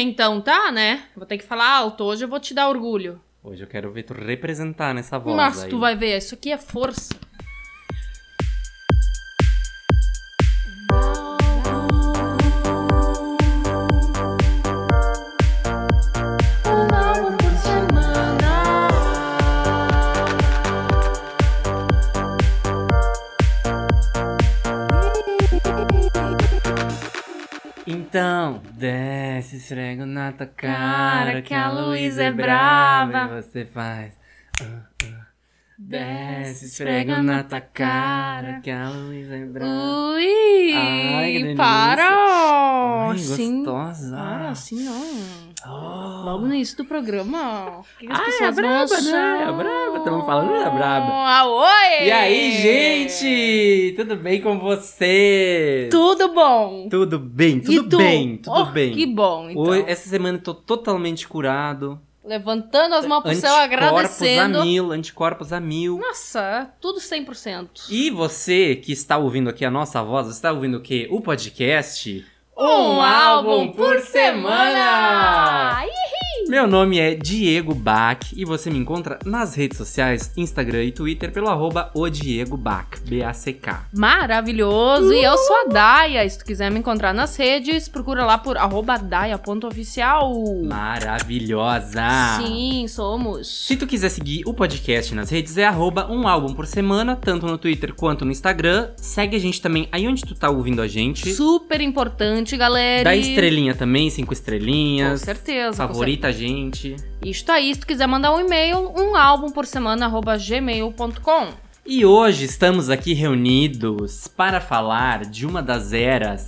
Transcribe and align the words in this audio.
Então 0.00 0.40
tá, 0.40 0.70
né? 0.70 1.04
Vou 1.16 1.26
ter 1.26 1.38
que 1.38 1.44
falar 1.44 1.68
alto. 1.68 2.04
Hoje 2.04 2.24
eu 2.24 2.28
vou 2.28 2.40
te 2.40 2.52
dar 2.54 2.68
orgulho. 2.68 3.20
Hoje 3.42 3.62
eu 3.62 3.68
quero 3.68 3.92
ver 3.92 4.02
tu 4.02 4.12
representar 4.12 4.92
nessa 4.92 5.18
voz 5.18 5.36
Mas 5.36 5.62
aí. 5.62 5.70
tu 5.70 5.78
vai 5.78 5.94
ver, 5.94 6.18
isso 6.18 6.34
aqui 6.34 6.50
é 6.50 6.58
força. 6.58 7.14
Esfrego 29.66 30.06
na 30.06 30.32
tua 30.32 30.46
Cara, 30.46 31.26
cara, 31.26 31.42
que 31.42 31.54
a 31.54 31.70
Luísa 31.70 32.24
é 32.24 32.32
brava. 32.32 33.24
E 33.24 33.42
você 33.42 33.64
faz. 33.64 34.16
ah, 34.62 34.86
ah. 35.04 35.15
Desce, 35.88 36.64
esfrega 36.64 37.22
na 37.22 37.44
tua 37.44 37.60
cara, 37.60 38.60
que 38.60 38.68
a 38.72 38.88
Luísa 38.90 39.36
é 39.36 39.44
brava. 39.44 39.70
Ui! 39.70 40.72
Ai, 40.74 41.32
que 41.32 41.38
delícia. 41.38 41.56
para! 41.56 43.06
Ai, 43.08 43.14
Assim, 43.14 43.62
gostosa. 43.62 44.16
para, 44.16 44.48
assim 44.50 44.82
não. 44.84 45.46
Oh. 45.64 46.24
Logo 46.24 46.46
no 46.46 46.54
início 46.54 46.76
do 46.78 46.84
programa. 46.84 47.78
O 47.78 47.98
que, 48.00 48.10
as 48.10 48.18
Ai, 48.18 48.24
pessoas 48.26 48.58
é 48.58 48.60
braba, 48.62 48.86
vão 48.86 49.12
né? 49.12 49.42
É 49.42 49.52
braba, 49.52 50.00
tamo 50.04 50.26
falando 50.26 50.52
da 50.64 50.70
braba. 50.70 51.06
Ah, 51.12 51.44
oi! 51.46 52.06
E 52.06 52.10
aí, 52.10 52.50
gente? 52.60 53.94
Tudo 53.96 54.16
bem 54.16 54.40
com 54.40 54.58
você? 54.58 55.88
Tudo 55.90 56.32
bom? 56.34 56.88
Tudo 56.90 57.16
bem, 57.20 57.60
tudo 57.60 57.88
tu? 57.90 57.96
bem, 57.98 58.36
tudo 58.38 58.60
Oh, 58.60 58.64
bem. 58.66 58.92
Que 58.92 59.06
bom, 59.06 59.48
então. 59.50 59.62
Hoje, 59.62 59.84
essa 59.86 60.08
semana 60.08 60.38
eu 60.38 60.42
tô 60.42 60.52
totalmente 60.52 61.28
curado. 61.28 62.00
Levantando 62.26 62.96
as 62.96 63.06
mãos 63.06 63.22
pro 63.22 63.34
céu, 63.34 63.54
Anticorpos 63.54 63.78
agradecendo. 63.78 64.60
a 64.60 64.64
mil, 64.64 64.90
anticorpos 64.90 65.52
a 65.52 65.60
mil. 65.60 65.98
Nossa, 65.98 66.70
tudo 66.80 66.98
100%. 66.98 67.68
E 67.88 68.10
você 68.10 68.74
que 68.74 68.90
está 68.92 69.16
ouvindo 69.16 69.48
aqui 69.48 69.64
a 69.64 69.70
nossa 69.70 70.02
voz, 70.02 70.26
você 70.26 70.32
está 70.32 70.50
ouvindo 70.50 70.78
o 70.78 70.80
quê? 70.80 71.06
O 71.10 71.20
podcast 71.20 72.26
Um 72.56 73.00
álbum 73.00 73.72
por 73.72 74.00
semana! 74.00 75.86
Meu 76.48 76.68
nome 76.68 77.00
é 77.00 77.12
Diego 77.12 77.74
Bach 77.74 78.20
e 78.32 78.44
você 78.44 78.70
me 78.70 78.78
encontra 78.78 79.18
nas 79.24 79.56
redes 79.56 79.76
sociais, 79.76 80.30
Instagram 80.36 80.84
e 80.84 80.92
Twitter 80.92 81.32
pelo 81.32 81.48
arroba 81.48 81.90
o 81.92 82.08
Diego 82.08 82.56
Bach, 82.56 82.86
B-A-C-K. 83.04 83.88
Maravilhoso! 83.92 85.12
E 85.12 85.24
eu 85.24 85.36
sou 85.36 85.56
a 85.56 85.64
Daia. 85.64 86.28
Se 86.28 86.38
tu 86.38 86.44
quiser 86.44 86.70
me 86.70 86.78
encontrar 86.78 87.12
nas 87.12 87.34
redes, 87.36 87.88
procura 87.88 88.24
lá 88.24 88.38
por 88.38 88.56
arroba 88.56 88.96
daia.oficial. 88.96 90.32
Maravilhosa! 90.62 92.38
Sim, 92.40 92.86
somos. 92.86 93.66
Se 93.66 93.76
tu 93.76 93.84
quiser 93.84 94.10
seguir 94.10 94.44
o 94.46 94.54
podcast 94.54 95.12
nas 95.16 95.30
redes, 95.30 95.58
é 95.58 95.64
arroba 95.64 96.06
um 96.08 96.28
álbum 96.28 96.54
por 96.54 96.66
semana, 96.66 97.16
tanto 97.16 97.44
no 97.46 97.58
Twitter 97.58 97.92
quanto 97.92 98.24
no 98.24 98.30
Instagram. 98.30 98.90
Segue 98.96 99.34
a 99.34 99.40
gente 99.40 99.60
também 99.60 99.88
aí 99.90 100.06
onde 100.06 100.22
tu 100.22 100.34
tá 100.36 100.48
ouvindo 100.48 100.80
a 100.80 100.86
gente. 100.86 101.34
Super 101.34 101.80
importante, 101.80 102.56
galera. 102.56 103.02
Dá 103.02 103.16
estrelinha 103.16 103.74
também, 103.74 104.08
cinco 104.10 104.32
estrelinhas. 104.32 105.20
Com 105.20 105.26
certeza. 105.26 105.70
com 105.70 105.88
Favorita 105.88 106.28
a 106.28 106.35
gente. 106.36 106.94
Isto 107.24 107.50
aí, 107.50 107.74
se 107.74 107.80
tu 107.80 107.86
quiser 107.86 108.06
mandar 108.06 108.32
um 108.34 108.40
e-mail, 108.40 108.92
um 108.96 109.16
álbum 109.16 109.50
por 109.50 109.66
semana, 109.66 110.06
arroba 110.06 110.36
gmail.com. 110.36 111.48
E 111.84 112.04
hoje 112.04 112.44
estamos 112.44 112.90
aqui 112.90 113.14
reunidos 113.14 114.26
para 114.28 114.60
falar 114.60 115.24
de 115.24 115.46
uma 115.46 115.62
das 115.62 115.92
eras 115.92 116.46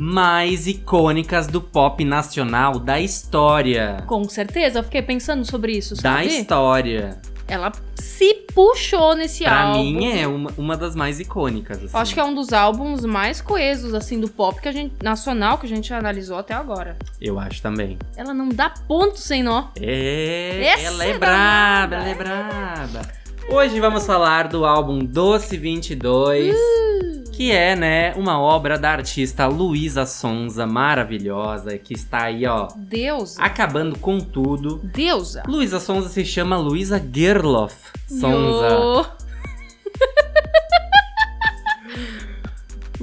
mais 0.00 0.66
icônicas 0.66 1.46
do 1.46 1.60
pop 1.60 2.04
nacional 2.04 2.78
da 2.78 3.00
história. 3.00 4.04
Com 4.06 4.24
certeza, 4.28 4.78
eu 4.78 4.84
fiquei 4.84 5.02
pensando 5.02 5.44
sobre 5.44 5.72
isso, 5.72 5.94
Da 5.96 6.02
sabe? 6.16 6.26
história. 6.26 7.20
Ela 7.48 7.70
se 7.94 8.34
puxou 8.54 9.14
nesse 9.14 9.44
Pra 9.44 9.60
álbum. 9.62 9.84
mim 9.84 10.18
é 10.18 10.26
uma, 10.26 10.50
uma 10.58 10.76
das 10.76 10.96
mais 10.96 11.20
icônicas. 11.20 11.78
Assim. 11.84 11.90
Acho 11.96 12.14
que 12.14 12.20
é 12.20 12.24
um 12.24 12.34
dos 12.34 12.52
álbuns 12.52 13.04
mais 13.04 13.40
coesos, 13.40 13.94
assim, 13.94 14.18
do 14.18 14.28
pop 14.28 14.60
que 14.60 14.68
a 14.68 14.72
gente, 14.72 14.94
nacional 15.02 15.58
que 15.58 15.66
a 15.66 15.68
gente 15.68 15.92
analisou 15.94 16.38
até 16.38 16.54
agora. 16.54 16.96
Eu 17.20 17.38
acho 17.38 17.62
também. 17.62 17.98
Ela 18.16 18.34
não 18.34 18.48
dá 18.48 18.70
ponto 18.88 19.18
sem 19.18 19.42
nó. 19.42 19.68
É, 19.80 20.64
Essa 20.66 20.82
ela 20.86 21.04
é 21.04 21.10
é 21.10 21.18
braba, 21.18 21.94
ela 21.96 22.08
é 22.08 22.14
braba. 22.14 23.02
Hoje 23.48 23.78
vamos 23.78 24.04
falar 24.04 24.48
do 24.48 24.64
álbum 24.66 24.98
Doce 25.04 25.56
22, 25.56 26.52
Uh. 26.54 27.05
Que 27.36 27.52
é, 27.52 27.76
né, 27.76 28.14
uma 28.14 28.40
obra 28.40 28.78
da 28.78 28.90
artista 28.90 29.46
Luísa 29.46 30.06
Sonza, 30.06 30.66
maravilhosa, 30.66 31.76
que 31.76 31.92
está 31.92 32.24
aí, 32.24 32.46
ó, 32.46 32.68
Deusa. 32.74 33.42
acabando 33.42 33.98
com 33.98 34.18
tudo. 34.18 34.80
Deusa. 34.82 35.42
Luísa 35.46 35.78
Sonza 35.78 36.08
se 36.08 36.24
chama 36.24 36.56
Luísa 36.56 36.98
Gerloff 37.14 37.76
Sonza. 38.08 38.68
Yo. 38.68 39.06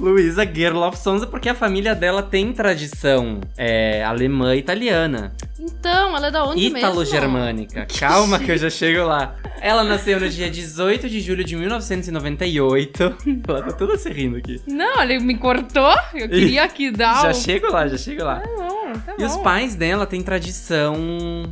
Luísa 0.04 0.44
Gerloff 0.44 0.98
Sonza 0.98 1.26
porque 1.26 1.48
a 1.48 1.54
família 1.54 1.94
dela 1.94 2.22
tem 2.22 2.52
tradição 2.52 3.40
é, 3.56 4.04
alemã 4.04 4.54
e 4.54 4.58
italiana. 4.58 5.32
Então, 5.58 6.14
ela 6.14 6.26
é 6.26 6.30
da 6.30 6.44
onde 6.44 6.60
mesmo? 6.60 6.76
Italo-germânica. 6.76 7.86
Calma 7.98 8.38
que 8.38 8.52
eu 8.52 8.58
já 8.58 8.68
chego 8.68 9.06
lá. 9.06 9.34
Ela 9.62 9.82
nasceu 9.82 10.20
no 10.20 10.28
dia 10.28 10.50
18 10.50 11.08
de 11.08 11.22
julho 11.22 11.42
de 11.42 11.56
1998. 11.56 13.16
Ela 13.48 13.62
tá 13.62 13.72
toda 13.72 13.96
se 13.96 14.10
rindo 14.12 14.36
aqui. 14.36 14.60
Não, 14.66 15.00
ele 15.00 15.18
me 15.20 15.38
cortou. 15.38 15.94
Eu 16.12 16.28
queria 16.28 16.64
aqui 16.64 16.90
dar 16.90 17.22
Já 17.22 17.32
chego 17.32 17.72
lá, 17.72 17.88
já 17.88 17.96
chego 17.96 18.24
lá. 18.24 18.42
Não, 18.46 18.92
tá 18.92 19.14
E 19.18 19.24
os 19.24 19.36
bom. 19.36 19.42
pais 19.42 19.74
dela 19.74 20.04
têm 20.04 20.20
tradição, 20.20 20.94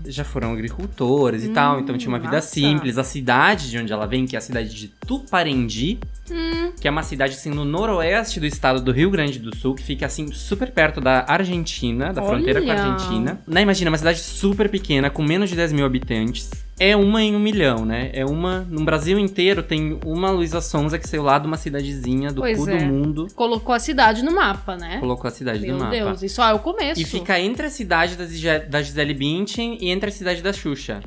já 0.06 0.24
foram 0.24 0.52
agricultores 0.52 1.42
e 1.44 1.48
tal, 1.48 1.80
então 1.80 1.96
tinha 1.96 2.10
uma 2.10 2.18
vida 2.18 2.42
simples. 2.42 2.98
A 2.98 3.04
cidade 3.04 3.70
de 3.70 3.78
onde 3.78 3.90
ela 3.90 4.06
vem, 4.06 4.26
que 4.26 4.36
é 4.36 4.38
a 4.38 4.42
cidade 4.42 4.74
de 4.74 4.88
Tuparendi, 4.88 5.98
Hum, 6.30 6.72
que 6.80 6.86
é 6.86 6.90
uma 6.90 7.02
cidade 7.02 7.34
assim 7.34 7.50
no 7.50 7.64
noroeste 7.64 8.38
do 8.42 8.46
estado 8.46 8.80
do 8.80 8.90
Rio 8.90 9.08
Grande 9.08 9.38
do 9.38 9.54
Sul, 9.56 9.74
que 9.74 9.82
fica 9.82 10.04
assim 10.04 10.32
super 10.32 10.72
perto 10.72 11.00
da 11.00 11.24
Argentina, 11.28 12.12
da 12.12 12.22
fronteira 12.22 12.60
com 12.60 12.68
a 12.68 12.74
Olha! 12.74 12.82
Argentina. 12.82 13.40
Né, 13.46 13.62
imagina, 13.62 13.90
uma 13.90 13.96
cidade 13.98 14.18
super 14.18 14.68
pequena, 14.68 15.08
com 15.08 15.22
menos 15.22 15.48
de 15.48 15.54
10 15.56 15.72
mil 15.72 15.86
habitantes. 15.86 16.50
É 16.78 16.96
uma 16.96 17.22
em 17.22 17.36
um 17.36 17.38
milhão, 17.38 17.84
né? 17.84 18.10
É 18.12 18.24
uma. 18.24 18.66
No 18.68 18.84
Brasil 18.84 19.16
inteiro 19.16 19.62
tem 19.62 20.00
uma 20.04 20.30
Luísa 20.30 20.60
Sonza 20.60 20.98
que 20.98 21.08
saiu 21.08 21.22
lá 21.22 21.38
de 21.38 21.46
uma 21.46 21.56
cidadezinha 21.56 22.32
do 22.32 22.40
Pois 22.40 22.58
cu 22.58 22.68
é. 22.68 22.78
do 22.78 22.84
mundo. 22.84 23.28
colocou 23.36 23.72
a 23.72 23.78
cidade 23.78 24.24
no 24.24 24.34
mapa, 24.34 24.76
né? 24.76 24.98
Colocou 24.98 25.28
a 25.28 25.30
cidade 25.30 25.60
Meu 25.60 25.74
no 25.74 25.78
mapa. 25.78 25.92
Deus, 25.92 26.22
isso 26.22 26.42
é 26.42 26.52
o 26.52 26.58
começo. 26.58 27.00
E 27.00 27.04
fica 27.04 27.38
entre 27.38 27.66
a 27.66 27.70
cidade 27.70 28.16
da 28.68 28.82
Gisele 28.82 29.14
Bündchen 29.14 29.78
e 29.80 29.90
entre 29.90 30.08
a 30.08 30.12
cidade 30.12 30.42
da 30.42 30.52
Xuxa. 30.52 31.00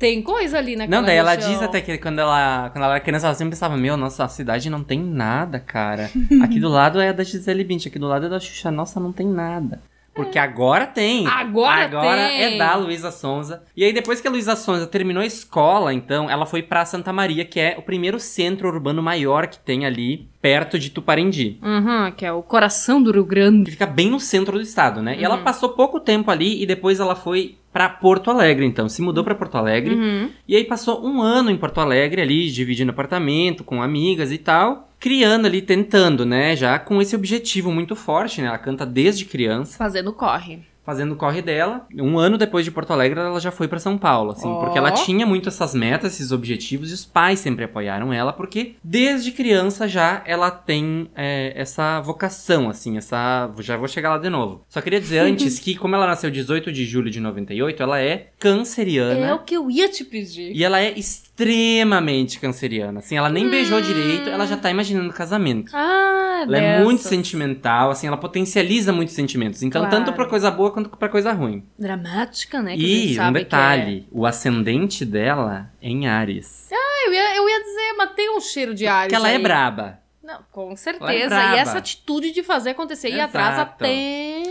Tem 0.00 0.22
coisa 0.22 0.56
ali 0.56 0.76
naquela 0.76 0.98
Não, 0.98 1.06
daí 1.06 1.18
ela 1.18 1.34
região. 1.34 1.52
diz 1.52 1.62
até 1.62 1.78
que 1.82 1.98
quando 1.98 2.18
ela, 2.18 2.70
quando 2.70 2.84
ela 2.84 2.94
era 2.94 3.04
criança, 3.04 3.26
ela 3.26 3.34
sempre 3.34 3.50
pensava, 3.50 3.76
meu, 3.76 3.98
nossa, 3.98 4.24
a 4.24 4.28
cidade 4.28 4.70
não 4.70 4.82
tem 4.82 4.98
nada, 4.98 5.60
cara. 5.60 6.10
Aqui 6.42 6.58
do 6.58 6.70
lado 6.72 6.98
é 6.98 7.12
da 7.12 7.22
Gisele 7.22 7.62
Bündchen, 7.62 7.90
aqui 7.90 7.98
do 7.98 8.06
lado 8.06 8.24
é 8.24 8.28
da 8.30 8.40
Xuxa, 8.40 8.70
nossa, 8.70 8.98
não 8.98 9.12
tem 9.12 9.26
nada. 9.28 9.78
Porque 10.14 10.38
agora 10.38 10.86
tem. 10.86 11.26
Agora 11.26 11.84
Agora 11.84 12.26
tem. 12.28 12.42
é 12.54 12.58
da 12.58 12.74
Luísa 12.74 13.10
Sonza. 13.10 13.62
E 13.76 13.84
aí, 13.84 13.92
depois 13.92 14.20
que 14.20 14.26
a 14.26 14.30
Luísa 14.30 14.56
Sonza 14.56 14.86
terminou 14.86 15.22
a 15.22 15.26
escola, 15.26 15.94
então, 15.94 16.28
ela 16.28 16.44
foi 16.44 16.62
pra 16.62 16.84
Santa 16.84 17.12
Maria, 17.12 17.44
que 17.44 17.60
é 17.60 17.76
o 17.78 17.82
primeiro 17.82 18.18
centro 18.18 18.68
urbano 18.68 19.02
maior 19.02 19.46
que 19.46 19.58
tem 19.58 19.86
ali, 19.86 20.28
perto 20.42 20.78
de 20.78 20.90
Tuparendi. 20.90 21.58
Uhum, 21.62 22.10
que 22.12 22.26
é 22.26 22.32
o 22.32 22.42
coração 22.42 23.02
do 23.02 23.12
Rio 23.12 23.24
Grande. 23.24 23.66
Que 23.66 23.70
fica 23.72 23.86
bem 23.86 24.10
no 24.10 24.18
centro 24.20 24.56
do 24.58 24.62
estado, 24.62 25.00
né? 25.00 25.16
E 25.18 25.24
ela 25.24 25.36
Uhum. 25.36 25.44
passou 25.44 25.70
pouco 25.70 26.00
tempo 26.00 26.30
ali 26.30 26.60
e 26.62 26.66
depois 26.66 26.98
ela 26.98 27.14
foi 27.14 27.56
pra 27.72 27.88
Porto 27.88 28.30
Alegre, 28.30 28.66
então. 28.66 28.88
Se 28.88 29.00
mudou 29.00 29.22
pra 29.22 29.34
Porto 29.36 29.56
Alegre. 29.56 29.94
Uhum. 29.94 30.28
E 30.46 30.56
aí 30.56 30.64
passou 30.64 31.06
um 31.06 31.22
ano 31.22 31.50
em 31.50 31.56
Porto 31.56 31.80
Alegre 31.80 32.20
ali, 32.20 32.50
dividindo 32.50 32.90
apartamento 32.90 33.62
com 33.62 33.80
amigas 33.80 34.32
e 34.32 34.38
tal. 34.38 34.89
Criando 35.00 35.46
ali, 35.46 35.62
tentando, 35.62 36.26
né? 36.26 36.54
Já 36.54 36.78
com 36.78 37.00
esse 37.00 37.16
objetivo 37.16 37.72
muito 37.72 37.96
forte, 37.96 38.42
né? 38.42 38.48
Ela 38.48 38.58
canta 38.58 38.84
desde 38.84 39.24
criança, 39.24 39.78
Fazendo 39.78 40.12
corre. 40.12 40.69
Fazendo 40.90 41.12
o 41.12 41.16
corre 41.16 41.40
dela. 41.40 41.86
Um 41.94 42.18
ano 42.18 42.36
depois 42.36 42.64
de 42.64 42.72
Porto 42.72 42.92
Alegre, 42.92 43.20
ela 43.20 43.38
já 43.38 43.52
foi 43.52 43.68
pra 43.68 43.78
São 43.78 43.96
Paulo, 43.96 44.32
assim. 44.32 44.48
Ó. 44.48 44.64
Porque 44.64 44.76
ela 44.76 44.90
tinha 44.90 45.24
muito 45.24 45.48
essas 45.48 45.72
metas, 45.72 46.14
esses 46.14 46.32
objetivos, 46.32 46.90
e 46.90 46.94
os 46.94 47.04
pais 47.04 47.38
sempre 47.38 47.64
apoiaram 47.64 48.12
ela, 48.12 48.32
porque 48.32 48.74
desde 48.82 49.30
criança 49.30 49.86
já 49.86 50.20
ela 50.26 50.50
tem 50.50 51.08
é, 51.14 51.52
essa 51.54 52.00
vocação, 52.00 52.68
assim, 52.68 52.96
essa... 52.96 53.48
Já 53.60 53.76
vou 53.76 53.86
chegar 53.86 54.10
lá 54.10 54.18
de 54.18 54.28
novo. 54.28 54.64
Só 54.68 54.80
queria 54.80 55.00
dizer 55.00 55.20
antes 55.22 55.60
que, 55.60 55.76
como 55.76 55.94
ela 55.94 56.08
nasceu 56.08 56.28
18 56.28 56.72
de 56.72 56.84
julho 56.84 57.08
de 57.08 57.20
98, 57.20 57.80
ela 57.80 58.00
é 58.00 58.30
canceriana. 58.40 59.26
É 59.26 59.32
o 59.32 59.38
que 59.38 59.54
eu 59.54 59.70
ia 59.70 59.88
te 59.88 60.04
pedir. 60.04 60.56
E 60.56 60.64
ela 60.64 60.80
é 60.80 60.98
extremamente 60.98 62.40
canceriana. 62.40 62.98
Assim, 62.98 63.16
ela 63.16 63.28
nem 63.28 63.48
beijou 63.48 63.80
direito, 63.80 64.28
ela 64.28 64.44
já 64.44 64.56
tá 64.56 64.68
imaginando 64.68 65.12
casamento. 65.12 65.70
Ah, 65.72 66.09
Ela 66.42 66.58
é 66.58 66.84
muito 66.84 67.02
sentimental, 67.02 67.90
assim, 67.90 68.06
ela 68.06 68.16
potencializa 68.16 68.92
muitos 68.92 69.14
sentimentos. 69.14 69.62
Então, 69.62 69.82
Claro. 69.82 69.96
tanto 69.96 70.12
pra 70.14 70.26
coisa 70.26 70.50
boa 70.50 70.70
quanto 70.70 70.88
pra 70.90 71.08
coisa 71.08 71.32
ruim. 71.32 71.64
Dramática, 71.78 72.60
né? 72.62 72.76
que 72.76 73.14
E 73.14 73.20
um 73.20 73.32
detalhe, 73.32 74.06
o 74.10 74.24
ascendente 74.26 75.04
dela 75.04 75.70
é 75.82 75.88
em 75.88 76.06
Ares. 76.08 76.66
que 76.68 76.74
é. 76.74 76.78
Ah, 76.78 77.06
eu 77.06 77.12
ia, 77.14 77.36
eu 77.36 77.48
ia 77.48 77.60
dizer, 77.62 77.94
mas 77.96 78.10
tem 78.12 78.36
um 78.36 78.40
cheiro 78.40 78.74
de 78.74 78.86
Ares 78.86 79.04
Porque 79.04 79.14
ela 79.16 79.30
é 79.30 79.36
aí. 79.36 79.42
braba. 79.42 79.98
Não, 80.22 80.38
com 80.52 80.72
é 80.72 80.76
certeza. 80.76 81.28
braba. 81.28 81.56
e 81.56 81.58
essa 81.58 81.78
atitude 81.78 82.30
de 82.32 82.42
fazer 82.42 82.70
acontecer 82.70 83.08
e 83.10 83.20
atrás 83.20 83.54
Exato. 83.54 83.72
até... 83.84 84.42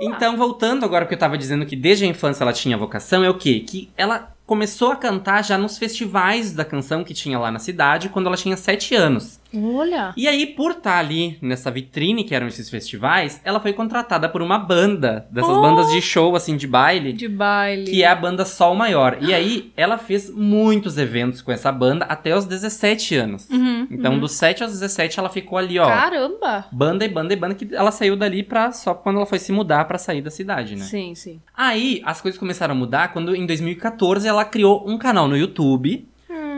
Então, 0.00 0.36
voltando 0.36 0.84
agora, 0.84 1.04
porque 1.04 1.14
eu 1.16 1.18
tava 1.18 1.36
dizendo 1.36 1.66
que 1.66 1.74
desde 1.74 2.04
a 2.04 2.08
infância 2.08 2.44
ela 2.44 2.52
tinha 2.52 2.76
vocação, 2.76 3.24
é 3.24 3.28
o 3.30 3.34
quê? 3.34 3.64
Que 3.66 3.90
ela 3.96 4.32
começou 4.46 4.92
a 4.92 4.96
cantar 4.96 5.42
já 5.44 5.58
nos 5.58 5.76
festivais 5.76 6.52
da 6.52 6.64
canção 6.64 7.02
que 7.02 7.12
tinha 7.12 7.36
lá 7.38 7.50
na 7.50 7.58
cidade, 7.58 8.08
quando 8.08 8.26
ela 8.28 8.36
tinha 8.36 8.56
7 8.56 8.94
anos. 8.94 9.40
Olha. 9.54 10.12
E 10.16 10.28
aí, 10.28 10.46
por 10.46 10.72
estar 10.72 10.98
ali 10.98 11.38
nessa 11.40 11.70
vitrine 11.70 12.24
que 12.24 12.34
eram 12.34 12.46
esses 12.48 12.68
festivais, 12.68 13.40
ela 13.44 13.60
foi 13.60 13.72
contratada 13.72 14.28
por 14.28 14.42
uma 14.42 14.58
banda, 14.58 15.26
dessas 15.30 15.56
Oh! 15.56 15.62
bandas 15.62 15.88
de 15.90 16.00
show, 16.02 16.34
assim, 16.36 16.56
de 16.56 16.66
baile, 16.66 17.12
De 17.12 17.28
baile. 17.28 17.90
que 17.90 18.02
é 18.02 18.06
a 18.06 18.14
banda 18.14 18.44
Sol 18.44 18.74
Maior. 18.74 19.18
E 19.20 19.32
aí, 19.32 19.72
ela 19.76 19.96
fez 19.98 20.30
muitos 20.30 20.98
eventos 20.98 21.40
com 21.40 21.50
essa 21.52 21.72
banda 21.72 22.04
até 22.06 22.36
os 22.36 22.44
17 22.44 23.14
anos. 23.16 23.48
Uhum, 23.50 23.86
Então, 23.90 24.14
uhum. 24.14 24.20
dos 24.20 24.32
7 24.32 24.62
aos 24.62 24.72
17, 24.72 25.18
ela 25.18 25.28
ficou 25.30 25.56
ali, 25.58 25.78
ó. 25.78 25.86
Caramba! 25.86 26.66
Banda 26.72 27.04
e 27.04 27.08
banda 27.08 27.32
e 27.32 27.36
banda, 27.36 27.54
que 27.54 27.74
ela 27.74 27.90
saiu 27.90 28.16
dali 28.16 28.42
pra, 28.42 28.72
só 28.72 28.94
quando 28.94 29.16
ela 29.16 29.26
foi 29.26 29.38
se 29.38 29.52
mudar 29.52 29.84
pra 29.86 29.98
sair 29.98 30.20
da 30.22 30.30
cidade, 30.30 30.76
né? 30.76 30.84
Sim, 30.84 31.14
sim. 31.14 31.40
Aí, 31.56 32.02
as 32.04 32.20
coisas 32.20 32.38
começaram 32.38 32.74
a 32.74 32.78
mudar 32.78 33.12
quando, 33.12 33.34
em 33.34 33.46
2014, 33.46 34.26
ela 34.28 34.44
criou 34.44 34.84
um 34.88 34.98
canal 34.98 35.28
no 35.28 35.36
YouTube. 35.36 36.07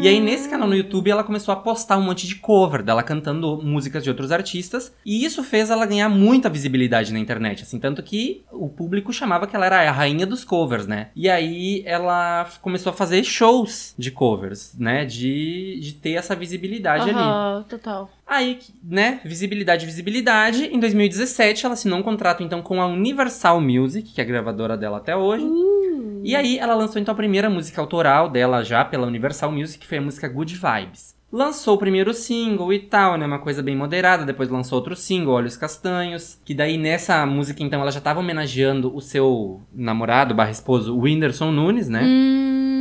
E 0.00 0.08
aí, 0.08 0.18
nesse 0.18 0.48
canal 0.48 0.66
no 0.66 0.74
YouTube, 0.74 1.10
ela 1.10 1.22
começou 1.22 1.52
a 1.52 1.56
postar 1.56 1.98
um 1.98 2.02
monte 2.02 2.26
de 2.26 2.36
cover 2.36 2.82
dela 2.82 3.02
cantando 3.02 3.60
músicas 3.62 4.02
de 4.02 4.08
outros 4.08 4.32
artistas. 4.32 4.94
E 5.04 5.26
isso 5.26 5.44
fez 5.44 5.68
ela 5.68 5.84
ganhar 5.84 6.08
muita 6.08 6.48
visibilidade 6.48 7.12
na 7.12 7.18
internet, 7.18 7.64
assim. 7.64 7.78
Tanto 7.78 8.02
que 8.02 8.42
o 8.50 8.68
público 8.70 9.12
chamava 9.12 9.46
que 9.46 9.54
ela 9.54 9.66
era 9.66 9.86
a 9.86 9.92
rainha 9.92 10.26
dos 10.26 10.42
covers, 10.42 10.86
né? 10.86 11.08
E 11.14 11.28
aí, 11.28 11.82
ela 11.84 12.48
começou 12.62 12.90
a 12.90 12.94
fazer 12.94 13.22
shows 13.24 13.94
de 13.98 14.10
covers, 14.10 14.74
né? 14.78 15.04
De, 15.04 15.78
de 15.80 15.92
ter 15.92 16.12
essa 16.12 16.34
visibilidade 16.34 17.10
ali. 17.10 17.18
Aham, 17.18 17.66
total. 17.68 18.10
Aí, 18.30 18.60
né, 18.80 19.18
visibilidade, 19.24 19.84
visibilidade. 19.84 20.66
Em 20.66 20.78
2017, 20.78 21.66
ela 21.66 21.72
assinou 21.72 21.98
um 21.98 22.02
contrato, 22.02 22.44
então, 22.44 22.62
com 22.62 22.80
a 22.80 22.86
Universal 22.86 23.60
Music, 23.60 24.14
que 24.14 24.20
é 24.20 24.24
a 24.24 24.26
gravadora 24.26 24.76
dela 24.76 24.98
até 24.98 25.16
hoje. 25.16 25.44
Uh. 25.44 26.20
E 26.22 26.36
aí, 26.36 26.56
ela 26.56 26.76
lançou, 26.76 27.02
então, 27.02 27.10
a 27.10 27.16
primeira 27.16 27.50
música 27.50 27.80
autoral 27.80 28.28
dela 28.28 28.62
já 28.62 28.84
pela 28.84 29.04
Universal 29.04 29.50
Music, 29.50 29.80
que 29.80 29.86
foi 29.88 29.98
a 29.98 30.00
música 30.00 30.28
Good 30.28 30.54
Vibes. 30.54 31.18
Lançou 31.32 31.74
o 31.74 31.78
primeiro 31.78 32.14
single 32.14 32.72
e 32.72 32.78
tal, 32.78 33.18
né, 33.18 33.26
uma 33.26 33.40
coisa 33.40 33.64
bem 33.64 33.74
moderada. 33.74 34.24
Depois 34.24 34.48
lançou 34.48 34.78
outro 34.78 34.94
single, 34.94 35.34
Olhos 35.34 35.56
Castanhos. 35.56 36.38
Que 36.44 36.54
daí, 36.54 36.78
nessa 36.78 37.26
música, 37.26 37.64
então, 37.64 37.80
ela 37.80 37.90
já 37.90 38.00
tava 38.00 38.20
homenageando 38.20 38.94
o 38.94 39.00
seu 39.00 39.60
namorado, 39.74 40.36
barra 40.36 40.52
esposo, 40.52 40.96
Whindersson 40.96 41.50
Nunes, 41.50 41.88
né? 41.88 42.02
Hum. 42.04 42.79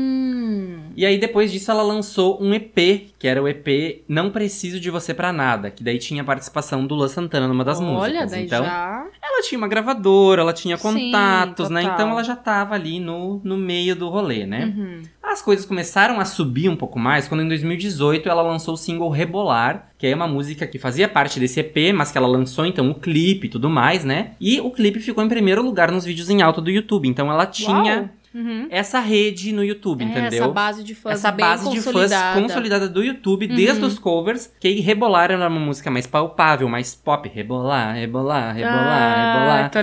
E 0.99 1.05
aí, 1.05 1.17
depois 1.17 1.49
disso, 1.49 1.71
ela 1.71 1.81
lançou 1.81 2.37
um 2.43 2.53
EP, 2.53 3.07
que 3.17 3.25
era 3.25 3.41
o 3.41 3.47
EP 3.47 4.03
Não 4.05 4.29
Preciso 4.29 4.81
de 4.81 4.89
Você 4.89 5.13
Pra 5.13 5.31
Nada, 5.31 5.71
que 5.71 5.81
daí 5.81 5.97
tinha 5.97 6.21
a 6.21 6.25
participação 6.25 6.85
do 6.85 6.93
Luan 6.93 7.07
Santana 7.07 7.47
numa 7.47 7.63
das 7.63 7.79
Olha, 7.79 7.87
músicas. 7.87 8.31
daí 8.31 8.43
então, 8.43 8.65
já. 8.65 9.07
ela 9.23 9.41
tinha 9.41 9.57
uma 9.57 9.69
gravadora, 9.69 10.41
ela 10.41 10.51
tinha 10.51 10.75
Sim, 10.75 10.83
contatos, 10.83 11.69
né? 11.69 11.83
total. 11.83 11.95
Então 11.95 12.09
ela 12.09 12.21
já 12.21 12.35
tava 12.35 12.75
ali 12.75 12.99
no, 12.99 13.39
no 13.45 13.55
meio 13.55 13.95
do 13.95 14.09
rolê, 14.09 14.45
né? 14.45 14.73
Uhum. 14.75 15.01
As 15.23 15.41
coisas 15.41 15.63
começaram 15.63 16.19
a 16.19 16.25
subir 16.25 16.67
um 16.67 16.75
pouco 16.75 16.99
mais 16.99 17.29
quando 17.29 17.43
em 17.43 17.47
2018 17.47 18.27
ela 18.27 18.41
lançou 18.41 18.73
o 18.73 18.77
single 18.77 19.09
Rebolar, 19.09 19.91
que 19.97 20.05
é 20.05 20.13
uma 20.13 20.27
música 20.27 20.67
que 20.67 20.77
fazia 20.77 21.07
parte 21.07 21.39
desse 21.39 21.61
EP, 21.61 21.93
mas 21.95 22.11
que 22.11 22.17
ela 22.17 22.27
lançou 22.27 22.65
então 22.65 22.89
o 22.89 22.95
clipe 22.95 23.47
e 23.47 23.49
tudo 23.49 23.69
mais, 23.69 24.03
né? 24.03 24.31
E 24.41 24.59
o 24.59 24.69
clipe 24.69 24.99
ficou 24.99 25.23
em 25.23 25.29
primeiro 25.29 25.61
lugar 25.61 25.93
nos 25.93 26.03
vídeos 26.03 26.29
em 26.29 26.41
alta 26.41 26.59
do 26.59 26.69
YouTube. 26.69 27.07
Então 27.07 27.31
ela 27.31 27.45
tinha 27.45 28.01
Uau. 28.01 28.09
Uhum. 28.33 28.67
essa 28.69 28.99
rede 28.99 29.51
no 29.51 29.63
YouTube, 29.63 30.03
É, 30.03 30.07
entendeu? 30.07 30.43
essa 30.43 30.47
base 30.47 30.83
de 30.83 30.93
fãs 30.93 31.13
essa 31.13 31.31
base 31.31 31.69
de 31.69 31.81
fãs 31.81 31.85
consolidada. 31.93 32.41
consolidada 32.41 32.89
do 32.89 33.03
YouTube, 33.03 33.47
desde 33.47 33.81
Uhum. 33.81 33.87
os 33.87 33.97
covers, 33.97 34.53
que 34.59 34.67
aí 34.67 34.79
Rebolar 34.79 35.31
era 35.31 35.47
uma 35.47 35.59
música 35.59 35.89
mais 35.89 36.05
palpável, 36.05 36.69
mais 36.69 36.93
pop. 36.95 37.27
Rebolar, 37.27 37.95
rebolar, 37.95 38.55
rebolar, 38.55 38.85
ah, 38.87 39.33
rebolar. 39.33 39.71
Tô. 39.71 39.79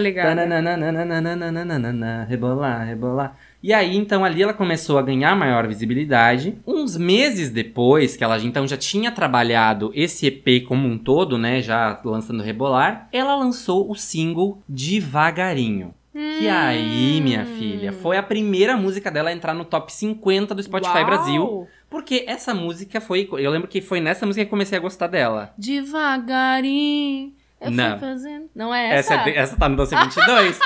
Tananana, 1.16 2.24
Rebolar, 2.28 2.86
rebolar. 2.86 3.36
E 3.62 3.72
aí, 3.72 3.96
então, 3.96 4.24
ali 4.24 4.42
ela 4.42 4.52
começou 4.54 4.96
a 4.98 5.02
ganhar 5.02 5.34
maior 5.34 5.66
visibilidade. 5.66 6.56
Uns 6.64 6.96
meses 6.96 7.50
depois, 7.50 8.16
que 8.16 8.22
ela 8.22 8.38
então 8.38 8.66
já 8.66 8.76
tinha 8.76 9.10
trabalhado 9.10 9.90
esse 9.94 10.26
EP 10.26 10.60
como 10.66 10.86
um 10.86 10.96
todo, 10.96 11.36
né? 11.36 11.60
Já 11.60 12.00
lançando 12.04 12.42
Rebolar, 12.44 13.08
ela 13.12 13.34
lançou 13.34 13.90
o 13.90 13.94
single 13.96 14.62
Devagarinho. 14.68 15.94
Que 16.38 16.48
aí, 16.48 17.20
minha 17.20 17.44
filha, 17.44 17.92
foi 17.92 18.16
a 18.16 18.22
primeira 18.22 18.74
música 18.76 19.10
dela 19.10 19.28
a 19.28 19.32
entrar 19.32 19.52
no 19.52 19.64
top 19.66 19.92
50 19.92 20.54
do 20.54 20.62
Spotify 20.62 20.98
Uau. 20.98 21.06
Brasil. 21.06 21.68
Porque 21.90 22.24
essa 22.26 22.54
música 22.54 23.00
foi. 23.00 23.28
Eu 23.32 23.50
lembro 23.50 23.68
que 23.68 23.82
foi 23.82 24.00
nessa 24.00 24.24
música 24.24 24.44
que 24.44 24.48
eu 24.48 24.50
comecei 24.50 24.78
a 24.78 24.80
gostar 24.80 25.08
dela. 25.08 25.52
Devagarinho. 25.58 27.34
Eu 27.60 27.70
Não. 27.70 27.98
fui 27.98 28.08
fazendo. 28.08 28.48
Não 28.54 28.74
é 28.74 28.96
essa? 28.96 29.14
Essa, 29.14 29.28
é 29.30 29.36
essa 29.38 29.56
tá 29.56 29.68
no 29.68 29.76
Doce 29.76 29.94
22. 29.94 30.58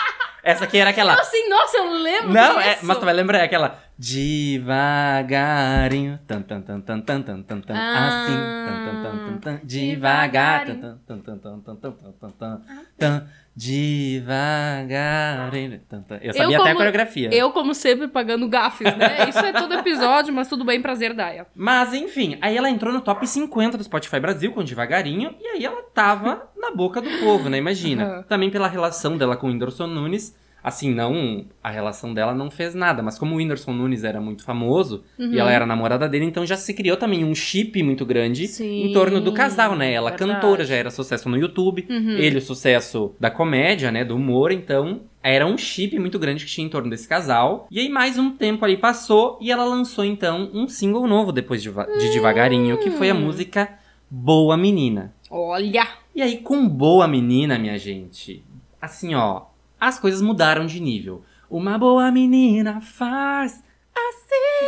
essa 0.43 0.65
aqui 0.65 0.79
era 0.79 0.91
aquela. 0.91 1.15
Assim, 1.15 1.49
nossa, 1.49 1.77
eu 1.79 1.91
lembro 1.95 2.33
Não, 2.33 2.61
é, 2.61 2.79
mas 2.83 2.99
tu 2.99 3.05
vai 3.05 3.15
lembrar 3.15 3.39
é 3.39 3.45
aquela. 3.45 3.79
Devagarinho. 3.99 6.19
Tan, 6.27 6.43
tan, 6.43 6.61
tan, 6.63 6.81
tan, 6.81 7.01
tan, 7.01 7.23
tan, 7.23 7.43
tan, 7.43 7.61
tan, 7.61 7.75
Ah, 7.77 8.25
assim. 8.25 8.35
Tan, 8.35 8.85
tan, 8.85 9.03
tan, 9.03 9.19
tan, 9.19 9.39
tan, 9.41 9.61
devagar. 9.65 10.67
Tan, 10.67 10.81
tan, 10.81 10.99
tan, 11.07 11.21
tan, 11.21 11.39
tan, 11.39 11.61
tan, 11.61 11.77
tan, 11.77 11.93
tan, 11.93 12.13
tan, 12.21 12.33
tan, 12.33 12.63
tan, 12.99 13.29
devagarinho. 13.57 15.81
Tan, 15.89 16.03
tan. 16.03 16.19
Eu 16.23 16.33
sabia 16.33 16.57
até 16.57 16.57
a 16.57 16.61
como- 16.69 16.77
coreografia. 16.77 17.35
Eu, 17.35 17.51
como 17.51 17.75
sempre, 17.75 18.09
pagando 18.09 18.49
gafes, 18.49 18.97
né? 18.97 19.27
Isso 19.29 19.39
é 19.39 19.53
todo 19.53 19.75
episódio, 19.75 20.33
mas 20.33 20.49
tudo 20.49 20.65
bem, 20.65 20.81
prazer, 20.81 21.15
Daya. 21.15 21.47
Mas 21.55 21.93
enfim, 21.95 22.39
aí 22.41 22.57
ela 22.57 22.71
entrou 22.71 22.93
no 22.93 23.01
top 23.01 23.27
50 23.27 23.77
do 23.79 23.85
Spotify 23.85 24.21
Brasil 24.21 24.53
com 24.53 24.63
devagarinho, 24.65 25.35
e 25.41 25.47
aí 25.49 25.65
ela 25.65 25.83
tava 25.95 26.49
na 26.57 26.71
boca 26.71 27.01
do 27.01 27.11
povo, 27.19 27.49
né? 27.49 27.59
Imagina. 27.59 28.05
Aham. 28.05 28.23
Também 28.25 28.51
pela 28.51 28.69
relação 28.69 29.17
dela 29.17 29.37
com 29.37 29.47
o 29.47 29.51
Whindersson 29.51 29.87
Nunes. 29.87 30.37
Assim, 30.63 30.93
não. 30.95 31.45
A 31.63 31.71
relação 31.71 32.13
dela 32.13 32.35
não 32.35 32.51
fez 32.51 32.75
nada, 32.75 33.03
mas 33.03 33.19
como 33.19 33.35
o 33.35 33.39
Whindersson 33.39 33.73
Nunes 33.73 34.05
era 34.05 34.21
muito 34.21 34.45
famoso 34.45 35.05
Uhum. 35.19 35.33
e 35.33 35.39
ela 35.39 35.51
era 35.53 35.65
namorada 35.67 36.09
dele, 36.09 36.25
então 36.27 36.45
já 36.45 36.57
se 36.57 36.75
criou 36.75 36.97
também 36.97 37.25
um 37.25 37.35
chip 37.35 37.83
muito 37.83 38.05
grande 38.05 38.47
Sim, 38.49 38.85
em 38.89 38.93
torno 38.93 39.21
do 39.21 39.33
casal, 39.33 39.75
né? 39.77 39.93
Ela 39.93 40.11
verdade. 40.11 40.33
cantora, 40.33 40.65
já 40.65 40.75
era 40.75 40.91
sucesso 40.91 41.29
no 41.29 41.37
YouTube, 41.39 41.87
Uhum. 41.89 42.11
ele 42.19 42.39
o 42.39 42.43
sucesso 42.43 43.15
da 43.19 43.31
comédia, 43.31 43.91
né? 43.91 44.05
Do 44.05 44.17
humor, 44.17 44.53
então. 44.53 45.03
Era 45.23 45.47
um 45.47 45.59
chip 45.59 45.99
muito 45.99 46.19
grande 46.19 46.47
que 46.47 46.51
tinha 46.51 46.67
em 46.67 46.71
torno 46.71 46.89
desse 46.89 47.07
casal. 47.07 47.67
E 47.71 47.79
aí, 47.79 47.91
mais 47.91 48.17
um 48.19 48.31
tempo 48.31 48.65
ali 48.65 48.79
passou 48.79 49.37
e 49.41 49.51
ela 49.53 49.65
lançou, 49.65 50.03
então, 50.03 50.51
um 50.55 50.67
single 50.67 51.07
novo 51.07 51.31
depois 51.31 51.63
de, 51.63 51.69
de 51.71 52.11
Devagarinho, 52.13 52.79
que 52.79 52.91
foi 52.91 53.11
a 53.11 53.15
Hum. 53.15 53.21
música 53.21 53.69
Boa 54.11 54.57
Menina. 54.57 55.13
Olha! 55.31 55.87
E 56.15 56.23
aí, 56.23 56.39
com 56.39 56.67
Boa 56.67 57.07
Menina, 57.07 57.59
minha 57.59 57.77
gente, 57.79 58.43
assim, 58.81 59.15
ó, 59.15 59.43
as 59.81 59.99
coisas 59.99 60.21
mudaram 60.21 60.67
de 60.67 60.79
nível. 60.81 61.23
Uma 61.49 61.79
boa 61.79 62.11
menina 62.13 62.81
faz. 62.81 63.65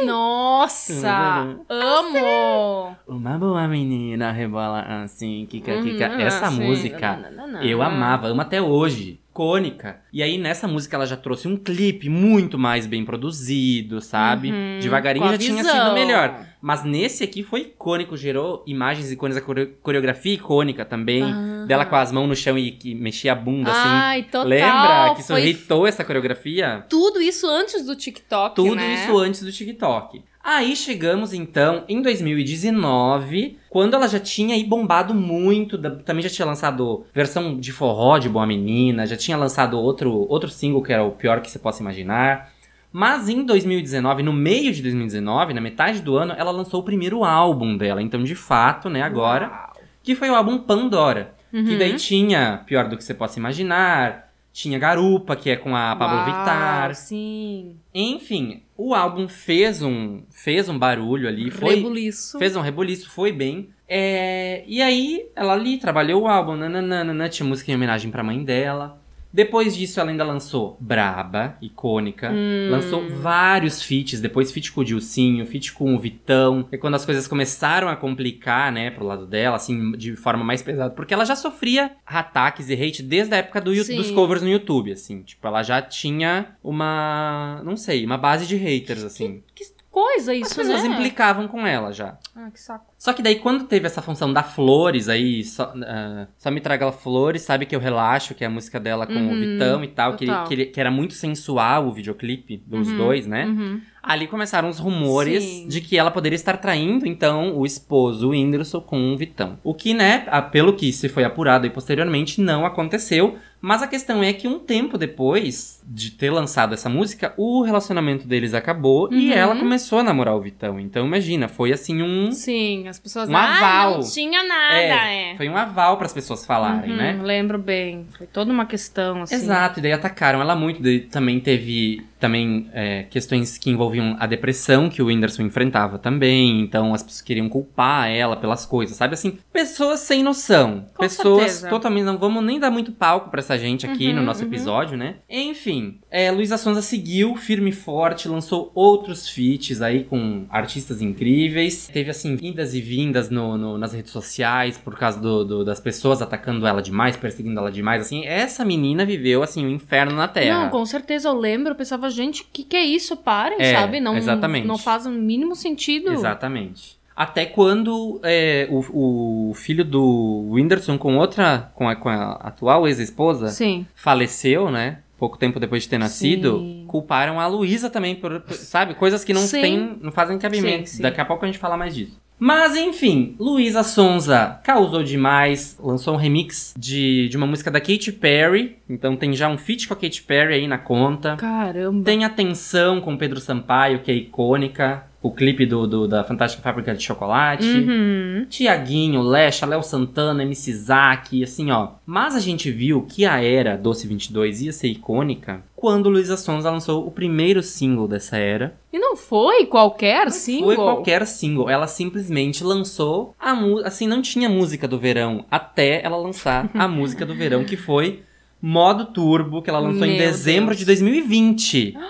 Nossa! 0.04 1.56
Amo! 1.68 2.96
Uma 3.06 3.38
boa 3.38 3.68
menina 3.68 4.32
rebola 4.32 4.80
assim, 5.04 5.46
kika, 5.48 5.80
kika. 5.82 6.08
Uhum, 6.08 6.20
Essa 6.20 6.46
assim. 6.46 6.64
música. 6.64 7.32
Eu 7.62 7.82
amava, 7.82 8.26
amo 8.28 8.40
até 8.40 8.60
hoje. 8.60 9.20
Icônica. 9.32 9.96
E 10.12 10.22
aí, 10.22 10.36
nessa 10.36 10.68
música, 10.68 10.94
ela 10.94 11.06
já 11.06 11.16
trouxe 11.16 11.48
um 11.48 11.56
clipe 11.56 12.08
muito 12.10 12.58
mais 12.58 12.86
bem 12.86 13.02
produzido, 13.02 13.98
sabe? 14.02 14.52
Uhum, 14.52 14.78
Devagarinho 14.80 15.26
já 15.26 15.38
tinha 15.38 15.64
sido 15.64 15.94
melhor. 15.94 16.44
Mas 16.60 16.84
nesse 16.84 17.24
aqui 17.24 17.42
foi 17.42 17.62
icônico, 17.62 18.14
gerou 18.16 18.62
imagens 18.66 19.10
icônicas, 19.10 19.42
a 19.42 19.44
core- 19.46 19.66
coreografia 19.82 20.34
icônica 20.34 20.84
também. 20.84 21.22
Ah. 21.24 21.64
Dela 21.66 21.86
com 21.86 21.96
as 21.96 22.12
mãos 22.12 22.26
no 22.28 22.36
chão 22.36 22.58
e 22.58 22.72
que 22.72 22.94
mexia 22.94 23.32
a 23.32 23.34
bunda, 23.34 23.70
assim. 23.70 23.88
Ai, 23.88 24.22
total. 24.24 24.46
Lembra 24.48 25.14
que 25.14 25.20
isso 25.20 25.32
Foi 25.66 25.88
essa 25.88 26.04
coreografia? 26.04 26.84
tudo 26.88 27.20
isso 27.22 27.46
antes 27.48 27.84
do 27.86 27.96
TikTok, 27.96 28.54
Tudo 28.54 28.74
né? 28.76 28.94
isso 28.94 29.16
antes 29.16 29.42
do 29.42 29.50
TikTok. 29.50 30.22
Aí 30.44 30.74
chegamos 30.74 31.32
então 31.32 31.84
em 31.88 32.02
2019, 32.02 33.58
quando 33.70 33.94
ela 33.94 34.08
já 34.08 34.18
tinha 34.18 34.54
aí 34.54 34.64
bombado 34.64 35.14
muito, 35.14 35.78
também 36.02 36.22
já 36.22 36.28
tinha 36.28 36.46
lançado 36.46 37.04
versão 37.14 37.58
de 37.58 37.70
forró 37.72 38.18
de 38.18 38.28
Boa 38.28 38.46
Menina, 38.46 39.06
já 39.06 39.16
tinha 39.16 39.36
lançado 39.36 39.78
outro, 39.78 40.26
outro 40.28 40.50
single 40.50 40.82
que 40.82 40.92
era 40.92 41.04
o 41.04 41.12
pior 41.12 41.40
que 41.40 41.50
você 41.50 41.58
possa 41.58 41.82
imaginar. 41.82 42.50
Mas 42.92 43.28
em 43.28 43.44
2019, 43.44 44.22
no 44.22 44.32
meio 44.32 44.72
de 44.72 44.82
2019, 44.82 45.54
na 45.54 45.60
metade 45.60 46.00
do 46.00 46.16
ano, 46.16 46.34
ela 46.36 46.50
lançou 46.50 46.80
o 46.80 46.84
primeiro 46.84 47.24
álbum 47.24 47.76
dela. 47.76 48.02
Então, 48.02 48.22
de 48.22 48.34
fato, 48.34 48.90
né, 48.90 49.00
agora, 49.00 49.48
Uau. 49.48 49.72
que 50.02 50.14
foi 50.14 50.28
o 50.28 50.34
álbum 50.34 50.58
Pandora. 50.58 51.34
Que 51.50 51.56
Uhum. 51.58 51.78
daí 51.78 51.94
tinha 51.96 52.62
Pior 52.66 52.88
do 52.88 52.96
que 52.96 53.04
você 53.04 53.12
possa 53.14 53.38
imaginar, 53.38 54.31
tinha 54.52 54.78
Garupa, 54.78 55.34
que 55.34 55.50
é 55.50 55.56
com 55.56 55.74
a 55.74 55.96
Pablo 55.96 56.16
Uau, 56.18 56.24
Vittar. 56.26 56.94
Sim. 56.94 57.76
Enfim, 57.94 58.62
o 58.76 58.94
álbum 58.94 59.26
fez 59.26 59.82
um, 59.82 60.22
fez 60.30 60.68
um 60.68 60.78
barulho 60.78 61.26
ali, 61.28 61.50
foi, 61.50 61.76
Rebuliço. 61.76 62.38
fez 62.38 62.54
um 62.54 62.60
rebuliço, 62.60 63.10
foi 63.10 63.32
bem. 63.32 63.70
É, 63.88 64.64
e 64.66 64.80
aí, 64.80 65.26
ela 65.34 65.52
ali 65.52 65.78
trabalhou 65.78 66.22
o 66.22 66.28
álbum, 66.28 66.56
nananana, 66.56 67.28
tinha 67.28 67.46
música 67.46 67.70
em 67.70 67.74
homenagem 67.74 68.10
pra 68.10 68.22
mãe 68.22 68.42
dela. 68.42 69.01
Depois 69.32 69.76
disso, 69.76 69.98
ela 69.98 70.10
ainda 70.10 70.24
lançou 70.24 70.76
Braba, 70.80 71.56
icônica. 71.60 72.30
Hum. 72.30 72.68
Lançou 72.70 73.08
vários 73.08 73.82
feats, 73.82 74.20
depois 74.20 74.52
feat 74.52 74.70
com 74.72 74.82
o 74.82 74.84
Dilcinho, 74.84 75.46
feat 75.46 75.72
com 75.72 75.94
o 75.94 75.98
Vitão. 75.98 76.68
E 76.70 76.76
quando 76.76 76.94
as 76.94 77.04
coisas 77.04 77.26
começaram 77.26 77.88
a 77.88 77.96
complicar, 77.96 78.70
né, 78.70 78.90
pro 78.90 79.06
lado 79.06 79.26
dela, 79.26 79.56
assim, 79.56 79.92
de 79.92 80.14
forma 80.16 80.44
mais 80.44 80.62
pesada. 80.62 80.94
Porque 80.94 81.14
ela 81.14 81.24
já 81.24 81.34
sofria 81.34 81.92
ataques 82.06 82.68
e 82.68 82.74
hate 82.74 83.02
desde 83.02 83.34
a 83.34 83.38
época 83.38 83.60
do, 83.60 83.74
Sim. 83.74 83.96
dos 83.96 84.10
covers 84.10 84.42
no 84.42 84.48
YouTube, 84.48 84.92
assim. 84.92 85.22
Tipo, 85.22 85.46
ela 85.46 85.62
já 85.62 85.80
tinha 85.80 86.56
uma, 86.62 87.62
não 87.64 87.76
sei, 87.76 88.04
uma 88.04 88.18
base 88.18 88.46
de 88.46 88.56
haters, 88.56 89.02
assim. 89.02 89.42
Que 89.54 89.64
coisa 89.92 90.32
As 90.32 90.38
isso, 90.38 90.56
pessoas 90.56 90.82
né? 90.82 90.88
implicavam 90.88 91.46
com 91.46 91.64
ela 91.66 91.92
já. 91.92 92.16
Ah, 92.34 92.50
que 92.50 92.58
saco. 92.58 92.86
Só 92.98 93.12
que 93.12 93.22
daí, 93.22 93.36
quando 93.36 93.64
teve 93.64 93.86
essa 93.86 94.00
função 94.00 94.32
da 94.32 94.42
Flores 94.42 95.08
aí, 95.08 95.44
só, 95.44 95.72
ah, 95.86 96.26
só 96.38 96.50
me 96.50 96.60
traga 96.60 96.84
ela 96.84 96.92
Flores, 96.92 97.42
sabe 97.42 97.66
que 97.66 97.76
eu 97.76 97.80
relaxo, 97.80 98.34
que 98.34 98.42
é 98.42 98.46
a 98.46 98.50
música 98.50 98.80
dela 98.80 99.06
com 99.06 99.12
o 99.12 99.30
Uhum, 99.30 99.38
Vitão 99.40 99.84
e 99.84 99.88
tal, 99.88 100.16
que, 100.16 100.26
que, 100.48 100.66
que 100.66 100.80
era 100.80 100.90
muito 100.90 101.14
sensual 101.14 101.86
o 101.86 101.92
videoclipe 101.92 102.56
dos 102.66 102.88
Uhum, 102.90 102.96
dois, 102.96 103.26
né? 103.26 103.44
Uhum. 103.44 103.80
Ali 104.02 104.26
começaram 104.26 104.68
os 104.68 104.80
rumores 104.80 105.44
Sim. 105.44 105.68
de 105.68 105.80
que 105.80 105.96
ela 105.96 106.10
poderia 106.10 106.34
estar 106.34 106.56
traindo, 106.56 107.06
então, 107.06 107.56
o 107.56 107.64
esposo, 107.64 108.28
o 108.28 108.30
Whindersson, 108.30 108.80
com 108.80 109.12
o 109.12 109.16
Vitão. 109.16 109.58
O 109.62 109.74
que, 109.74 109.94
né, 109.94 110.26
pelo 110.50 110.72
que 110.72 110.92
se 110.92 111.08
foi 111.08 111.22
apurado 111.22 111.64
aí 111.66 111.70
posteriormente, 111.70 112.40
não 112.40 112.66
aconteceu. 112.66 113.36
Mas 113.62 113.80
a 113.80 113.86
questão 113.86 114.22
é 114.24 114.32
que 114.32 114.48
um 114.48 114.58
tempo 114.58 114.98
depois 114.98 115.80
de 115.86 116.10
ter 116.10 116.30
lançado 116.30 116.74
essa 116.74 116.88
música, 116.88 117.32
o 117.36 117.62
relacionamento 117.62 118.26
deles 118.26 118.54
acabou 118.54 119.08
e 119.12 119.28
Uhum. 119.28 119.32
ela 119.32 119.56
começou 119.56 120.00
a 120.00 120.02
namorar 120.02 120.34
o 120.34 120.40
Vitão. 120.40 120.80
Então, 120.80 121.06
imagina, 121.06 121.46
foi 121.48 121.72
assim 121.72 122.02
um. 122.02 122.32
Sim, 122.32 122.88
as 122.88 122.98
pessoas. 122.98 123.28
Um 123.28 123.36
ah, 123.36 123.56
aval. 123.56 123.98
não 124.00 124.10
tinha 124.10 124.42
nada, 124.42 124.74
é. 125.10 125.34
Foi 125.36 125.48
um 125.48 125.56
aval 125.56 125.96
para 125.96 126.06
as 126.06 126.12
pessoas 126.12 126.44
falarem, 126.44 126.90
Uhum, 126.90 126.96
né? 126.96 127.20
Lembro 127.22 127.56
bem. 127.58 128.06
Foi 128.18 128.26
toda 128.26 128.52
uma 128.52 128.66
questão, 128.66 129.22
assim. 129.22 129.34
Exato, 129.36 129.78
e 129.78 129.82
daí 129.82 129.92
atacaram 129.92 130.40
ela 130.40 130.56
muito. 130.56 130.82
Daí 130.82 131.00
também 131.00 131.38
teve 131.40 132.04
também 132.18 132.68
é, 132.72 133.02
questões 133.10 133.58
que 133.58 133.68
envolviam 133.68 134.16
a 134.20 134.26
depressão 134.28 134.88
que 134.88 135.02
o 135.02 135.06
Whindersson 135.06 135.42
enfrentava 135.42 135.98
também. 135.98 136.60
Então 136.60 136.94
as 136.94 137.02
pessoas 137.02 137.20
queriam 137.22 137.48
culpar 137.48 138.08
ela 138.08 138.36
pelas 138.36 138.64
coisas, 138.64 138.96
sabe? 138.96 139.14
Assim, 139.14 139.38
pessoas 139.52 140.00
sem 140.00 140.22
noção. 140.22 140.86
Com 140.94 141.02
pessoas 141.02 141.42
certeza. 141.50 141.68
totalmente. 141.68 142.04
Não 142.04 142.16
vamos 142.18 142.44
nem 142.44 142.60
dar 142.60 142.70
muito 142.70 142.92
palco 142.92 143.28
pra 143.28 143.40
essa 143.40 143.51
gente 143.58 143.86
aqui 143.86 144.08
Uhum, 144.08 144.14
no 144.16 144.22
nosso 144.22 144.42
uhum. 144.42 144.48
episódio, 144.48 144.96
né? 144.96 145.16
Enfim, 145.28 146.00
é, 146.10 146.30
Luísa 146.30 146.56
Sonza 146.58 146.82
seguiu 146.82 147.34
firme 147.36 147.70
e 147.70 147.72
forte, 147.72 148.28
lançou 148.28 148.70
outros 148.74 149.28
feats 149.28 149.80
aí 149.82 150.04
com 150.04 150.46
artistas 150.50 151.00
incríveis. 151.02 151.88
Teve, 151.92 152.10
assim, 152.10 152.36
vindas 152.36 152.74
e 152.74 152.80
vindas 152.80 153.30
no, 153.30 153.56
no- 153.56 153.78
nas 153.78 153.92
redes 153.92 154.12
sociais 154.12 154.76
por 154.78 154.96
causa 154.96 155.20
do- 155.20 155.44
do- 155.44 155.64
das 155.64 155.80
pessoas 155.80 156.20
atacando 156.22 156.66
ela 156.66 156.82
demais, 156.82 157.16
perseguindo 157.16 157.58
ela 157.58 157.70
demais. 157.70 158.02
Assim, 158.02 158.24
essa 158.24 158.64
menina 158.64 159.04
viveu, 159.04 159.42
assim, 159.42 159.64
um 159.66 159.70
inferno 159.70 160.14
na 160.16 160.28
Terra. 160.28 160.64
Não, 160.64 160.70
com 160.70 160.84
certeza 160.84 161.28
eu 161.28 161.34
lembro. 161.38 161.72
Eu 161.72 161.76
pensava, 161.76 162.10
gente, 162.10 162.42
o 162.42 162.46
que, 162.52 162.64
que 162.64 162.76
é 162.76 162.84
isso? 162.84 163.16
Parem, 163.16 163.58
É, 163.60 163.74
sabe? 163.74 164.00
Não, 164.00 164.16
exatamente. 164.16 164.66
não 164.66 164.76
faz 164.78 165.06
o 165.06 165.10
mínimo 165.10 165.54
sentido. 165.56 166.12
Exatamente. 166.12 167.00
Até 167.14 167.46
quando 167.46 168.20
é, 168.24 168.66
o, 168.70 169.50
o 169.50 169.54
filho 169.54 169.84
do 169.84 170.48
Whindersson 170.50 170.96
com 170.96 171.16
outra, 171.16 171.70
com 171.74 171.88
a, 171.88 171.94
com 171.94 172.08
a 172.08 172.32
atual 172.32 172.86
ex-esposa, 172.86 173.48
faleceu, 173.94 174.70
né? 174.70 174.98
Pouco 175.18 175.38
tempo 175.38 175.60
depois 175.60 175.84
de 175.84 175.88
ter 175.88 175.98
nascido, 175.98 176.58
Sim. 176.58 176.84
culparam 176.88 177.38
a 177.38 177.46
Luísa 177.46 177.88
também 177.88 178.16
por, 178.16 178.42
sabe, 178.48 178.94
coisas 178.94 179.22
que 179.22 179.32
não 179.32 179.42
Sim. 179.42 179.60
tem, 179.60 179.98
não 180.00 180.10
fazem 180.10 180.36
cabimento. 180.36 180.88
Sim. 180.88 181.02
Daqui 181.02 181.20
a 181.20 181.24
pouco 181.24 181.44
a 181.44 181.46
gente 181.46 181.58
fala 181.58 181.76
mais 181.76 181.94
disso. 181.94 182.20
Mas 182.44 182.74
enfim, 182.74 183.36
Luísa 183.38 183.84
Sonza 183.84 184.58
causou 184.64 185.04
demais, 185.04 185.78
lançou 185.80 186.14
um 186.14 186.16
remix 186.16 186.74
de, 186.76 187.28
de 187.28 187.36
uma 187.36 187.46
música 187.46 187.70
da 187.70 187.80
Katy 187.80 188.10
Perry, 188.10 188.78
então 188.90 189.14
tem 189.14 189.32
já 189.32 189.48
um 189.48 189.56
feat 189.56 189.86
com 189.86 189.94
a 189.94 189.96
Katy 189.96 190.24
Perry 190.24 190.54
aí 190.54 190.66
na 190.66 190.76
conta. 190.76 191.36
Caramba. 191.36 192.02
Tem 192.04 192.24
Atenção 192.24 193.00
com 193.00 193.16
Pedro 193.16 193.38
Sampaio, 193.38 194.00
que 194.00 194.10
é 194.10 194.14
icônica. 194.14 195.04
O 195.22 195.30
clipe 195.30 195.64
do, 195.64 195.86
do- 195.86 196.08
da 196.08 196.24
Fantástica 196.24 196.62
Fábrica 196.62 196.92
de 196.94 197.02
Chocolate. 197.02 197.64
Uhum. 197.64 198.44
Tiaguinho, 198.50 199.22
Lecha, 199.22 199.64
Léo 199.64 199.82
Santana, 199.82 200.42
MC 200.42 200.72
Zack, 200.74 201.42
assim, 201.44 201.70
ó. 201.70 201.90
Mas 202.04 202.34
a 202.34 202.40
gente 202.40 202.70
viu 202.72 203.02
que 203.08 203.24
a 203.24 203.40
era 203.42 203.76
Doce 203.76 204.08
22 204.08 204.62
ia 204.62 204.72
ser 204.72 204.88
icônica 204.88 205.62
quando 205.76 206.08
Luísa 206.08 206.36
Sonza 206.36 206.70
lançou 206.70 207.06
o 207.06 207.10
primeiro 207.10 207.62
single 207.62 208.08
dessa 208.08 208.36
era. 208.36 208.74
E 208.92 208.98
não 208.98 209.16
foi 209.16 209.64
qualquer 209.66 210.30
single? 210.32 210.66
Foi 210.66 210.76
qualquer 210.76 211.24
single. 211.26 211.70
Ela 211.70 211.86
simplesmente 211.86 212.64
lançou 212.64 213.34
a 213.38 213.54
música. 213.54 213.88
Assim, 213.88 214.06
não 214.08 214.22
tinha 214.22 214.48
música 214.48 214.88
do 214.88 214.98
verão 214.98 215.44
até 215.50 216.04
ela 216.04 216.16
lançar 216.16 216.68
a 216.74 216.86
música 216.88 217.24
do 217.24 217.34
verão, 217.34 217.64
que 217.64 217.76
foi 217.76 218.22
Modo 218.60 219.06
Turbo, 219.06 219.62
que 219.62 219.70
ela 219.70 219.78
lançou 219.78 220.04
em 220.06 220.16
Meu 220.16 220.18
dezembro 220.18 220.68
Deus. 220.70 220.78
de 220.80 220.84
2020. 220.86 221.94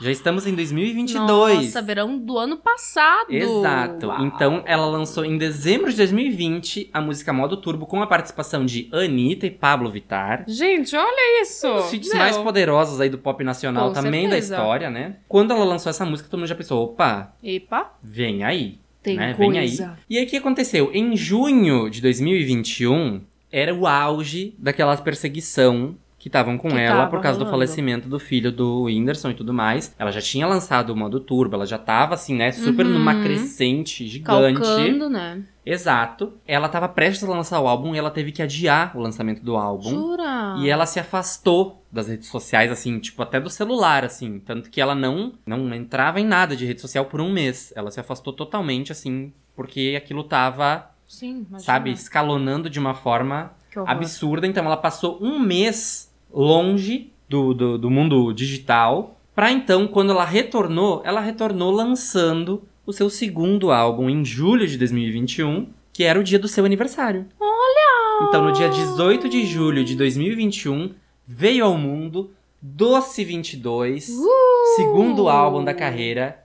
Já 0.00 0.10
estamos 0.12 0.46
em 0.46 0.54
2022. 0.54 1.56
Nossa, 1.56 1.82
verão 1.82 2.16
do 2.18 2.38
ano 2.38 2.56
passado. 2.56 3.32
Exato. 3.32 4.06
Uau. 4.06 4.24
Então 4.24 4.62
ela 4.64 4.86
lançou 4.86 5.24
em 5.24 5.36
dezembro 5.36 5.90
de 5.90 5.96
2020 5.96 6.88
a 6.92 7.00
música 7.00 7.32
Modo 7.32 7.56
Turbo 7.56 7.84
com 7.86 8.00
a 8.00 8.06
participação 8.06 8.64
de 8.64 8.88
Anitta 8.92 9.46
e 9.46 9.50
Pablo 9.50 9.90
Vittar. 9.90 10.44
Gente, 10.46 10.94
olha 10.94 11.42
isso. 11.42 11.68
Os 11.68 11.90
feats 11.90 12.10
Não. 12.10 12.18
mais 12.18 12.36
poderosos 12.36 13.00
aí 13.00 13.08
do 13.08 13.18
pop 13.18 13.42
nacional 13.42 13.88
Com 13.88 13.94
também 13.94 14.28
certeza. 14.28 14.54
da 14.54 14.56
história, 14.62 14.90
né? 14.90 15.16
Quando 15.28 15.52
ela 15.52 15.64
lançou 15.64 15.90
essa 15.90 16.04
música, 16.04 16.28
todo 16.28 16.38
mundo 16.38 16.48
já 16.48 16.54
pensou, 16.54 16.84
opa, 16.84 17.34
Epa, 17.42 17.92
vem 18.00 18.44
aí. 18.44 18.78
tem 19.02 19.16
né? 19.16 19.34
Vem 19.36 19.58
aí. 19.58 19.68
coisa. 19.68 19.98
E 20.08 20.16
aí 20.16 20.24
o 20.24 20.28
que 20.28 20.36
aconteceu? 20.36 20.90
Em 20.94 21.16
junho 21.16 21.90
de 21.90 22.00
2021, 22.00 23.20
era 23.50 23.74
o 23.74 23.86
auge 23.86 24.54
daquela 24.58 24.96
perseguição 24.96 25.96
que 26.28 26.36
estavam 26.36 26.56
com 26.58 26.68
Que 26.68 26.76
ela 26.78 27.06
por 27.06 27.20
causa 27.20 27.38
do 27.38 27.46
falecimento 27.46 28.08
do 28.08 28.18
filho 28.18 28.52
do 28.52 28.82
Whindersson 28.84 29.30
e 29.30 29.34
tudo 29.34 29.52
mais. 29.52 29.94
Ela 29.98 30.10
já 30.12 30.20
tinha 30.20 30.46
lançado 30.46 30.90
o 30.90 30.96
modo 30.96 31.18
turbo, 31.20 31.54
ela 31.56 31.66
já 31.66 31.78
tava 31.78 32.14
assim, 32.14 32.34
né, 32.36 32.52
super 32.52 32.84
Uhum. 32.86 32.92
numa 32.94 33.22
crescente 33.22 34.06
gigante. 34.06 34.60
Calcando, 34.60 35.08
né? 35.10 35.42
Exato. 35.64 36.32
Ela 36.46 36.68
tava 36.68 36.88
prestes 36.88 37.28
a 37.28 37.32
lançar 37.32 37.60
o 37.60 37.68
álbum 37.68 37.94
e 37.94 37.98
ela 37.98 38.10
teve 38.10 38.32
que 38.32 38.40
adiar 38.42 38.96
o 38.96 39.00
lançamento 39.00 39.42
do 39.42 39.56
álbum. 39.56 39.90
Jura? 39.90 40.56
E 40.58 40.68
ela 40.68 40.86
se 40.86 40.98
afastou 40.98 41.84
das 41.92 42.08
redes 42.08 42.28
sociais, 42.28 42.70
assim, 42.70 42.98
tipo, 42.98 43.22
até 43.22 43.38
do 43.40 43.50
celular, 43.50 44.04
assim. 44.04 44.38
Tanto 44.40 44.70
que 44.70 44.80
ela 44.80 44.94
não, 44.94 45.34
não 45.46 45.74
entrava 45.74 46.20
em 46.20 46.24
nada 46.26 46.56
de 46.56 46.64
rede 46.64 46.80
social 46.80 47.04
por 47.04 47.20
um 47.20 47.30
mês. 47.30 47.72
Ela 47.76 47.90
se 47.90 48.00
afastou 48.00 48.32
totalmente, 48.32 48.92
assim, 48.92 49.32
porque 49.54 49.94
aquilo 49.96 50.24
tava, 50.24 50.90
Sim, 51.06 51.38
imagina. 51.40 51.58
sabe, 51.60 51.90
escalonando 51.92 52.70
de 52.70 52.78
uma 52.78 52.94
forma 52.94 53.52
absurda. 53.86 54.46
Então 54.46 54.64
ela 54.64 54.76
passou 54.76 55.18
um 55.22 55.38
mês 55.38 56.07
longe 56.32 57.12
do, 57.28 57.54
do, 57.54 57.78
do 57.78 57.90
mundo 57.90 58.32
digital. 58.32 59.18
Pra 59.34 59.50
então, 59.52 59.86
quando 59.86 60.10
ela 60.10 60.24
retornou, 60.24 61.02
ela 61.04 61.20
retornou 61.20 61.70
lançando 61.70 62.62
o 62.84 62.92
seu 62.92 63.10
segundo 63.10 63.70
álbum 63.70 64.08
em 64.08 64.24
julho 64.24 64.66
de 64.66 64.78
2021, 64.78 65.68
que 65.92 66.04
era 66.04 66.18
o 66.18 66.24
dia 66.24 66.38
do 66.38 66.48
seu 66.48 66.64
aniversário. 66.64 67.26
Olha! 67.38 68.28
Então, 68.28 68.42
no 68.42 68.52
dia 68.52 68.68
18 68.68 69.28
de 69.28 69.44
julho 69.46 69.84
de 69.84 69.94
2021, 69.94 70.94
veio 71.26 71.64
ao 71.64 71.76
mundo 71.76 72.30
Doce 72.60 73.24
22, 73.24 74.08
Uh! 74.08 74.76
segundo 74.76 75.28
álbum 75.28 75.62
da 75.62 75.72
carreira 75.72 76.44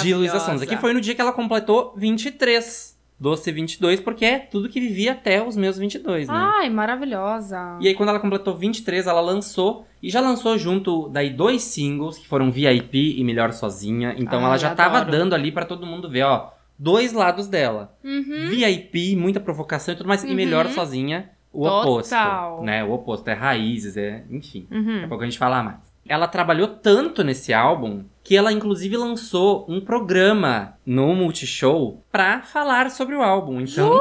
de 0.00 0.14
Luísa 0.14 0.40
Sonza, 0.40 0.66
que 0.66 0.78
foi 0.78 0.94
no 0.94 1.00
dia 1.00 1.14
que 1.14 1.20
ela 1.20 1.32
completou 1.32 1.92
23. 1.96 2.91
Doce 3.22 3.52
22, 3.52 4.00
porque 4.00 4.24
é 4.24 4.38
tudo 4.40 4.68
que 4.68 4.80
vivia 4.80 5.12
até 5.12 5.40
os 5.40 5.56
meus 5.56 5.78
22, 5.78 6.26
né? 6.26 6.34
Ai, 6.36 6.68
maravilhosa. 6.68 7.78
E 7.80 7.86
aí, 7.86 7.94
quando 7.94 8.08
ela 8.08 8.18
completou 8.18 8.56
23, 8.56 9.06
ela 9.06 9.20
lançou. 9.20 9.86
E 10.02 10.10
já 10.10 10.20
lançou 10.20 10.58
junto 10.58 11.08
daí 11.08 11.30
dois 11.30 11.62
singles, 11.62 12.18
que 12.18 12.26
foram 12.26 12.50
VIP 12.50 13.16
e 13.16 13.22
Melhor 13.22 13.52
Sozinha. 13.52 14.14
Então 14.18 14.40
Ai, 14.40 14.44
ela 14.46 14.56
já 14.58 14.74
tava 14.74 14.98
adoro. 14.98 15.12
dando 15.16 15.34
ali 15.36 15.52
pra 15.52 15.64
todo 15.64 15.86
mundo 15.86 16.10
ver, 16.10 16.24
ó. 16.24 16.50
Dois 16.76 17.12
lados 17.12 17.46
dela. 17.46 17.96
Uhum. 18.02 18.48
VIP, 18.50 19.14
muita 19.14 19.38
provocação 19.38 19.94
e 19.94 19.96
tudo 19.96 20.08
mais. 20.08 20.24
E 20.24 20.26
Uhum. 20.26 20.34
Melhor 20.34 20.66
Sozinha, 20.70 21.30
o 21.52 21.62
Total. 21.64 22.54
oposto. 22.54 22.64
Né? 22.64 22.82
O 22.82 22.90
oposto. 22.90 23.28
É 23.28 23.34
raízes, 23.34 23.96
é. 23.96 24.24
Enfim. 24.30 24.66
Daqui 24.68 24.88
a 24.90 25.02
Uhum. 25.02 25.08
pouco 25.08 25.22
a 25.22 25.26
gente 25.26 25.38
fala 25.38 25.62
mais. 25.62 25.78
Ela 26.08 26.26
trabalhou 26.26 26.66
tanto 26.66 27.22
nesse 27.22 27.52
álbum 27.54 28.02
que 28.32 28.36
ela 28.38 28.50
inclusive 28.50 28.96
lançou 28.96 29.66
um 29.68 29.78
programa 29.78 30.72
no 30.86 31.14
Multishow 31.14 32.02
pra 32.10 32.40
falar 32.40 32.90
sobre 32.90 33.14
o 33.14 33.20
álbum. 33.20 33.60
Então, 33.60 33.92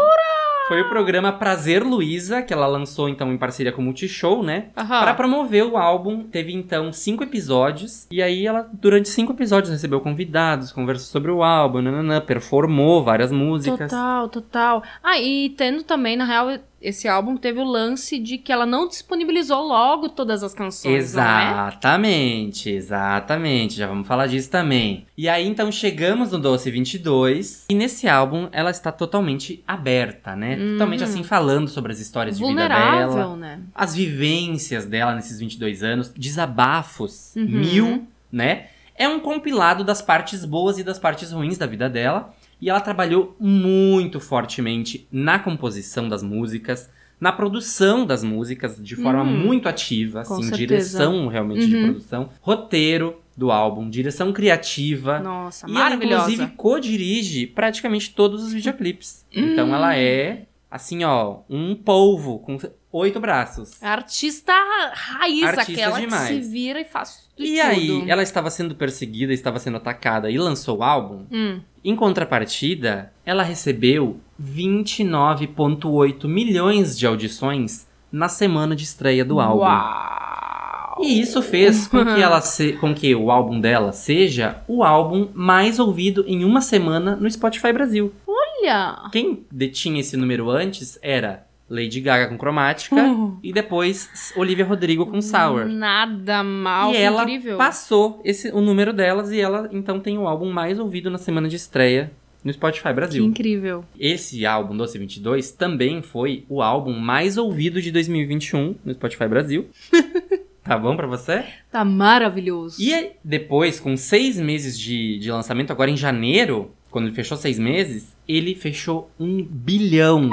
foi 0.70 0.80
o 0.84 0.88
programa 0.88 1.34
Prazer 1.34 1.84
Luísa, 1.84 2.42
que 2.42 2.54
ela 2.54 2.66
lançou 2.66 3.10
então 3.10 3.34
em 3.34 3.38
parceria 3.38 3.74
com 3.74 3.82
o 3.82 3.84
Multishow, 3.84 4.42
né? 4.42 4.70
Aham. 4.78 5.02
Pra 5.02 5.14
promover 5.16 5.66
o 5.66 5.76
álbum, 5.76 6.24
teve 6.24 6.54
então 6.54 6.94
cinco 6.94 7.26
episódios. 7.26 8.08
E 8.10 8.22
aí 8.22 8.48
ela, 8.48 8.70
durante 8.72 9.10
cinco 9.10 9.34
episódios, 9.34 9.70
recebeu 9.70 10.00
convidados, 10.00 10.72
conversou 10.72 11.08
sobre 11.08 11.30
o 11.30 11.44
álbum, 11.44 11.82
nananã, 11.82 12.22
performou 12.22 13.04
várias 13.04 13.34
músicas. 13.34 13.92
Total, 13.92 14.30
total. 14.30 14.84
Ah, 15.04 15.20
e 15.20 15.50
tendo 15.58 15.84
também, 15.84 16.16
na 16.16 16.24
real, 16.24 16.48
esse 16.82 17.08
álbum 17.08 17.38
teve 17.38 17.60
o 17.60 17.64
lance 17.64 18.18
de 18.18 18.38
que 18.38 18.52
ela 18.52 18.66
não 18.66 18.88
disponibilizou 18.88 19.62
logo 19.68 20.10
todas 20.10 20.42
as 20.44 20.54
canções, 20.54 20.94
é? 20.94 20.98
Exatamente, 20.98 22.70
exatamente. 22.70 23.76
Já 23.76 23.88
vamos 23.88 24.08
falar 24.08 24.28
disso 24.28 24.50
também. 24.50 25.06
E 25.16 25.30
aí, 25.30 25.48
então, 25.48 25.72
chegamos 25.72 26.32
no 26.32 26.40
Doce 26.40 26.72
22. 26.72 27.66
E 27.70 27.76
nesse 27.76 28.08
álbum, 28.08 28.50
ela 28.52 28.72
está 28.72 28.92
totalmente 28.92 29.64
aberta, 29.68 30.36
né? 30.36 30.58
Totalmente, 30.58 31.04
assim, 31.04 31.24
falando 31.24 31.68
sobre 31.68 31.92
as 31.92 32.00
histórias 32.00 32.38
de 32.38 32.44
vida 32.44 32.68
dela. 32.68 33.06
Uhum. 33.06 33.12
Vulnerável, 33.12 33.36
né? 33.36 33.60
As 33.76 33.94
vivências 33.94 34.86
dela 34.86 35.14
nesses 35.14 35.40
22 35.40 35.84
anos. 35.84 36.10
Desabafos. 36.10 37.36
Uhum. 37.36 37.46
Mil, 37.46 38.08
né? 38.32 38.68
É 38.96 39.08
um 39.08 39.20
compilado 39.20 39.84
das 39.84 40.02
partes 40.02 40.46
boas 40.46 40.78
e 40.78 40.84
das 40.84 41.00
partes 41.00 41.32
ruins 41.32 41.58
da 41.58 41.66
vida 41.66 41.90
dela. 41.90 42.34
E 42.62 42.70
ela 42.70 42.80
trabalhou 42.80 43.36
muito 43.39 44.20
fortemente 44.20 45.08
na 45.12 45.39
composição 45.39 46.08
das 46.08 46.22
músicas, 46.22 46.89
na 47.20 47.32
produção 47.32 48.06
das 48.06 48.24
músicas 48.24 48.77
de 48.82 48.96
forma 48.96 49.24
Hum, 49.24 49.46
muito 49.46 49.68
ativa, 49.68 50.22
assim, 50.22 50.44
certeza. 50.44 50.58
direção 50.58 51.27
realmente 51.27 51.68
de 51.68 51.75
Uhum. 51.75 51.84
produção, 51.86 52.30
roteiro 52.41 53.20
do 53.36 53.51
álbum, 53.51 53.89
direção 53.89 54.32
criativa. 54.32 55.20
Nossa, 55.20 55.68
E 55.68 55.72
ela, 55.72 55.80
maravilhosa. 55.84 56.32
inclusive, 56.32 56.51
co-dirige 56.56 57.48
praticamente 57.48 58.12
todos 58.13 58.44
os 58.44 58.53
videoclipes. 58.53 59.25
Então 59.36 59.70
Hum. 59.70 59.75
ela 59.75 59.96
é, 59.96 60.46
assim, 60.72 61.04
ó, 61.04 61.40
um 61.50 61.75
polvo 61.75 62.40
com 62.40 62.58
oito 62.94 63.20
braços. 63.20 63.82
Artista 63.84 64.54
raiz, 64.94 65.44
Artista 65.44 65.72
aquela 65.74 66.00
demais. 66.00 66.30
que 66.30 66.42
se 66.44 66.50
vira 66.50 66.80
e 66.82 66.86
faz 66.86 67.30
de 67.38 67.44
E 67.46 67.58
tudo. 67.60 67.68
aí, 67.70 68.10
ela 68.10 68.24
estava 68.24 68.50
sendo 68.50 68.74
perseguida, 68.75 69.34
estava 69.34 69.60
sendo 69.60 69.78
atacada 69.78 70.32
e 70.32 70.38
lançou 70.38 70.80
o 70.80 70.84
álbum. 70.84 71.25
Hum. 71.32 71.60
Em 71.84 71.96
contrapartida, 71.96 73.12
ela 73.25 73.44
recebeu 73.44 74.20
29,8 74.42 76.28
milhões 76.28 76.98
de 76.98 77.06
audições 77.08 77.88
na 78.12 78.28
semana 78.30 78.75
de 78.75 78.84
estreia 78.84 79.24
do 79.25 79.40
álbum. 79.40 79.62
Uau! 79.63 80.98
E 81.04 81.20
isso 81.20 81.42
fez 81.42 81.88
com 81.88 82.04
que, 82.06 82.22
ela 82.22 82.42
se- 82.42 82.74
com 82.74 82.94
que 82.94 83.16
o 83.16 83.32
álbum 83.32 83.60
dela 83.60 83.92
seja 83.92 84.58
o 84.68 84.84
álbum 84.84 85.30
mais 85.34 85.80
ouvido 85.80 86.24
em 86.28 86.44
uma 86.44 86.62
semana 86.62 87.16
no 87.16 87.32
Spotify 87.32 87.72
Brasil. 87.74 88.13
Olha! 88.62 89.10
Quem 89.12 89.46
detinha 89.51 90.00
esse 90.00 90.15
número 90.18 90.50
antes 90.50 90.98
era 91.01 91.46
Lady 91.70 92.01
Gaga 92.01 92.27
com 92.27 92.38
Cromática 92.38 92.96
Uhum. 92.96 93.39
e 93.41 93.53
depois 93.53 94.34
Olivia 94.36 94.65
Rodrigo 94.65 95.06
com 95.06 95.22
Sour. 95.22 95.65
Nada 95.68 96.44
mal, 96.44 96.91
e 96.91 96.96
que 96.96 97.01
ela 97.01 97.24
incrível. 97.24 97.58
passou 97.58 98.22
esse, 98.25 98.50
o 98.51 98.60
número 98.62 98.91
delas 98.94 99.32
e 99.32 99.39
ela 99.39 99.70
então 99.72 100.00
tem 100.00 100.18
o 100.18 100.27
álbum 100.27 100.51
mais 100.51 100.80
ouvido 100.80 101.10
na 101.10 101.18
semana 101.18 101.48
de 101.48 101.56
estreia 101.56 102.12
no 102.44 102.51
Spotify 102.51 102.89
Que 102.89 102.94
Brasil. 102.94 103.25
incrível. 103.25 103.86
Esse 103.98 104.46
álbum, 104.46 104.75
Doce 104.75 104.98
22, 104.98 105.51
também 105.51 106.01
foi 106.01 106.44
o 106.50 106.62
álbum 106.62 106.91
mais 107.00 107.38
ouvido 107.38 107.82
de 107.82 107.91
2021 107.91 108.75
no 108.84 108.94
Spotify 108.94 109.27
Brasil. 109.27 109.70
tá 110.63 110.77
bom 110.77 110.96
pra 110.98 111.08
você? 111.08 111.44
Tá 111.72 111.86
maravilhoso. 111.86 112.82
E 112.82 113.12
depois, 113.24 113.80
com 113.80 113.96
seis 113.96 114.38
meses 114.39 114.77
de, 114.77 115.20
de 115.20 115.32
lançamento, 115.32 115.72
agora 115.72 115.91
em 115.91 115.96
janeiro, 115.98 116.72
quando 116.89 117.06
ele 117.06 117.15
fechou 117.15 117.38
seis 117.38 117.60
meses, 117.60 118.15
ele 118.36 118.56
fechou 118.56 119.12
um 119.20 119.44
bilhão 119.44 120.30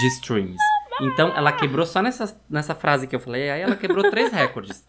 de 0.00 0.06
streams. 0.08 0.60
Então, 1.00 1.32
ela 1.36 1.50
quebrou 1.50 1.84
só 1.84 2.00
nessa, 2.00 2.40
nessa 2.48 2.74
frase 2.74 3.06
que 3.06 3.16
eu 3.16 3.20
falei, 3.20 3.50
aí 3.50 3.62
ela 3.62 3.74
quebrou 3.76 4.08
três 4.10 4.32
recordes. 4.32 4.84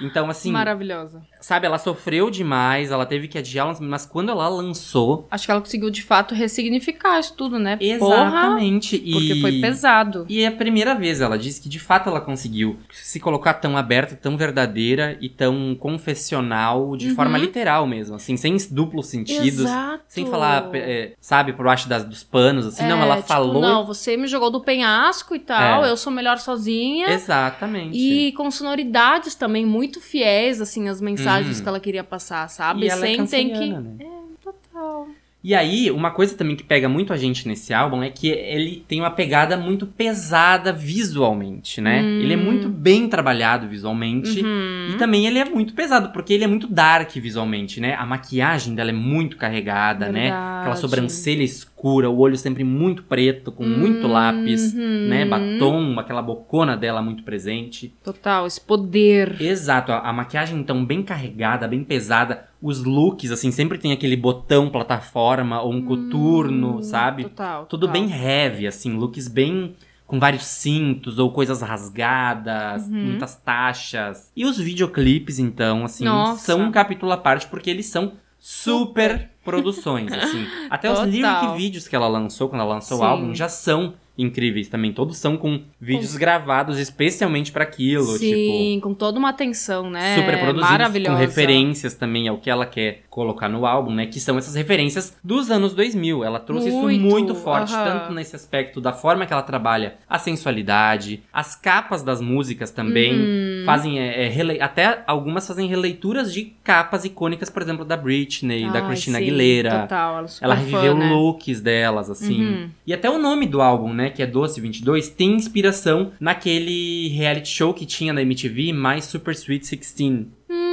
Então, 0.00 0.28
assim, 0.30 0.52
Maravilhosa. 0.52 1.22
sabe, 1.40 1.66
ela 1.66 1.78
sofreu 1.78 2.30
demais, 2.30 2.90
ela 2.90 3.04
teve 3.06 3.26
que 3.28 3.38
adiar, 3.38 3.76
mas 3.80 4.06
quando 4.06 4.30
ela 4.30 4.48
lançou, 4.48 5.26
Acho 5.30 5.44
que 5.46 5.50
ela 5.50 5.60
conseguiu, 5.60 5.90
de 5.90 6.02
fato, 6.02 6.34
ressignificar 6.34 7.18
isso 7.18 7.34
tudo, 7.34 7.58
né? 7.58 7.76
Porra, 7.98 8.14
exatamente. 8.16 8.98
porque 8.98 9.32
e... 9.34 9.40
foi 9.40 9.60
pesado. 9.60 10.24
E 10.28 10.42
é 10.42 10.46
a 10.46 10.52
primeira 10.52 10.94
vez 10.94 11.20
ela 11.20 11.38
disse 11.38 11.60
que 11.60 11.68
de 11.68 11.78
fato 11.80 12.08
ela 12.08 12.20
conseguiu 12.20 12.78
se 12.92 13.18
colocar 13.18 13.54
tão 13.54 13.76
aberta, 13.76 14.14
tão 14.14 14.36
verdadeira 14.36 15.16
e 15.20 15.28
tão 15.28 15.74
confessional, 15.78 16.96
de 16.96 17.08
Uhum. 17.08 17.14
forma 17.14 17.38
literal 17.38 17.86
mesmo, 17.86 18.16
assim, 18.16 18.36
sem 18.36 18.56
duplos 18.70 19.06
sentidos. 19.06 19.60
Exato. 19.60 20.04
Sem 20.08 20.26
falar, 20.26 20.70
é, 20.74 21.12
sabe, 21.20 21.52
por 21.52 21.64
baixo 21.64 21.88
das, 21.88 22.04
dos 22.04 22.22
panos, 22.22 22.66
assim. 22.66 22.86
não, 22.86 22.98
É, 22.98 23.02
ela 23.02 23.16
tipo, 23.16 23.28
falou. 23.28 23.60
Não, 23.60 23.84
você 23.86 24.16
me 24.16 24.26
jogou 24.26 24.50
do 24.50 24.60
penhasco 24.60 25.34
e 25.34 25.38
tal, 25.38 25.84
É. 25.84 25.90
eu 25.90 25.96
sou 25.96 26.12
melhor 26.12 26.38
sozinha. 26.38 27.08
Exatamente. 27.10 27.96
E 27.96 28.32
com 28.32 28.50
sonoridades 28.50 29.34
também 29.34 29.64
muito 29.64 29.87
fiéis, 30.00 30.60
assim, 30.60 30.88
as 30.88 31.00
mensagens 31.00 31.56
Uhum. 31.58 31.62
que 31.62 31.68
ela 31.68 31.80
queria 31.80 32.04
passar, 32.04 32.48
sabe? 32.48 32.84
E 32.86 32.88
ela 32.88 33.06
é 33.08 33.26
Sem 33.26 33.48
ter 33.48 33.58
que. 33.58 33.72
né? 33.72 34.06
Total. 34.44 35.08
E 35.42 35.54
aí, 35.54 35.88
uma 35.92 36.10
coisa 36.10 36.36
também 36.36 36.56
que 36.56 36.64
pega 36.64 36.88
muito 36.88 37.12
a 37.12 37.16
gente 37.16 37.46
nesse 37.46 37.72
álbum 37.72 38.02
é 38.02 38.10
que 38.10 38.28
ele 38.28 38.84
tem 38.88 39.00
uma 39.00 39.10
pegada 39.10 39.56
muito 39.56 39.86
pesada 39.86 40.72
visualmente, 40.72 41.80
né? 41.80 42.02
Hum. 42.02 42.20
Ele 42.20 42.32
é 42.32 42.36
muito 42.36 42.68
bem 42.68 43.08
trabalhado 43.08 43.68
visualmente. 43.68 44.42
Uhum. 44.44 44.88
E 44.92 44.98
também 44.98 45.26
ele 45.28 45.38
é 45.38 45.44
muito 45.44 45.74
pesado, 45.74 46.10
porque 46.12 46.32
ele 46.34 46.42
é 46.42 46.46
muito 46.48 46.66
dark 46.66 47.12
visualmente, 47.14 47.80
né? 47.80 47.94
A 47.94 48.04
maquiagem 48.04 48.74
dela 48.74 48.90
é 48.90 48.92
muito 48.92 49.36
carregada, 49.36 50.08
né? 50.10 50.26
Aquela 50.26 50.58
Verdade. 50.74 50.80
sobrancelha 50.80 51.42
escura, 51.44 51.68
o 51.86 52.18
olho 52.18 52.36
sempre 52.36 52.64
muito 52.64 53.02
preto, 53.04 53.52
com 53.52 53.64
muito 53.64 54.06
lápis, 54.08 54.74
Uhum. 54.74 55.06
né? 55.08 55.24
Batom, 55.24 55.98
aquela 56.00 56.20
bocona 56.20 56.76
dela 56.76 57.00
muito 57.00 57.22
presente. 57.22 57.94
Total, 58.02 58.46
esse 58.46 58.60
poder. 58.60 59.40
Exato, 59.40 59.92
a, 59.92 59.98
a 60.00 60.12
maquiagem 60.12 60.58
então 60.58 60.84
bem 60.84 61.02
carregada, 61.02 61.68
bem 61.68 61.84
pesada. 61.84 62.46
Os 62.60 62.82
looks, 62.82 63.30
assim, 63.30 63.52
sempre 63.52 63.78
tem 63.78 63.92
aquele 63.92 64.16
botão 64.16 64.68
plataforma 64.68 65.62
ou 65.62 65.72
um 65.72 65.82
coturno, 65.82 66.78
Hum, 66.78 66.82
sabe? 66.82 67.22
Total. 67.24 67.66
Tudo 67.66 67.86
total. 67.86 67.92
bem 68.02 68.10
heavy, 68.12 68.66
assim, 68.66 68.96
looks 68.96 69.28
bem 69.28 69.76
com 70.06 70.18
vários 70.18 70.44
cintos 70.44 71.18
ou 71.18 71.30
coisas 71.30 71.60
rasgadas, 71.60 72.86
Uhum. 72.88 72.94
muitas 73.08 73.36
taxas. 73.36 74.32
E 74.34 74.44
os 74.44 74.58
videoclipes, 74.58 75.38
então, 75.38 75.84
assim, 75.84 76.04
Nossa. 76.06 76.44
são 76.46 76.62
um 76.62 76.72
capítulo 76.72 77.12
à 77.12 77.16
parte 77.16 77.46
porque 77.46 77.68
eles 77.70 77.86
são 77.86 78.12
super 78.38 79.30
produções, 79.50 80.12
assim. 80.12 80.46
Até 80.70 80.90
os 80.90 80.98
Total. 80.98 81.10
lyric 81.10 81.56
vídeos 81.56 81.88
que 81.88 81.96
ela 81.96 82.08
lançou, 82.08 82.48
quando 82.48 82.62
ela 82.62 82.74
lançou 82.74 82.98
Sim. 82.98 83.02
o 83.02 83.06
álbum, 83.06 83.34
já 83.34 83.48
são 83.48 83.94
incríveis 84.18 84.68
também. 84.68 84.92
Todos 84.92 85.16
são 85.16 85.36
com 85.36 85.62
vídeos 85.80 86.16
gravados 86.16 86.78
especialmente 86.78 87.52
pra 87.52 87.62
aquilo, 87.62 88.18
tipo 88.18 88.34
Sim, 88.34 88.80
com 88.82 88.92
toda 88.92 89.18
uma 89.18 89.30
atenção, 89.30 89.88
né? 89.88 90.16
super 90.16 90.40
produzidos, 90.40 91.06
com 91.06 91.14
referências 91.14 91.94
também 91.94 92.26
ao 92.26 92.38
que 92.38 92.50
ela 92.50 92.66
quer 92.66 93.04
colocar 93.18 93.48
no 93.48 93.66
álbum, 93.66 93.92
né? 93.92 94.06
Que 94.06 94.20
são 94.20 94.38
essas 94.38 94.54
referências 94.54 95.16
dos 95.24 95.50
anos 95.50 95.74
2000. 95.74 96.22
Ela 96.22 96.38
trouxe 96.38 96.70
Muito, 96.70 96.90
isso 96.92 97.00
muito 97.00 97.34
forte, 97.34 97.74
aham. 97.74 97.84
tanto 97.84 98.14
nesse 98.14 98.36
aspecto 98.36 98.80
da 98.80 98.92
forma 98.92 99.26
que 99.26 99.32
ela 99.32 99.42
trabalha 99.42 99.96
a 100.08 100.20
sensualidade, 100.20 101.24
as 101.32 101.56
capas 101.56 102.04
das 102.04 102.20
músicas 102.20 102.70
também. 102.70 103.12
Uhum. 103.12 103.62
Fazem, 103.66 103.98
é, 103.98 104.28
é, 104.28 104.62
até 104.62 105.02
algumas 105.04 105.48
fazem 105.48 105.66
releituras 105.66 106.32
de 106.32 106.52
capas 106.62 107.04
icônicas, 107.04 107.50
por 107.50 107.60
exemplo, 107.60 107.84
da 107.84 107.96
Britney, 107.96 108.70
da 108.70 108.78
Ai, 108.78 108.86
Christina 108.86 109.18
sim, 109.18 109.24
Aguilera. 109.24 109.80
Total, 109.80 110.18
ela, 110.18 110.26
é 110.28 110.44
Ela 110.44 110.56
fã, 110.56 110.62
reviveu 110.62 110.94
né? 110.94 111.10
looks 111.10 111.60
delas, 111.60 112.08
assim. 112.08 112.40
Uhum. 112.40 112.70
E 112.86 112.94
até 112.94 113.10
o 113.10 113.18
nome 113.18 113.46
do 113.46 113.60
álbum, 113.60 113.92
né, 113.92 114.10
que 114.10 114.22
é 114.22 114.26
Doce 114.26 114.60
22, 114.60 115.08
tem 115.08 115.32
inspiração 115.32 116.12
naquele 116.20 117.08
reality 117.08 117.48
show 117.48 117.74
que 117.74 117.84
tinha 117.84 118.12
na 118.12 118.22
MTV, 118.22 118.72
My 118.72 119.02
Super 119.02 119.34
Sweet 119.34 119.68
16. 119.76 120.28
Hum. 120.48 120.67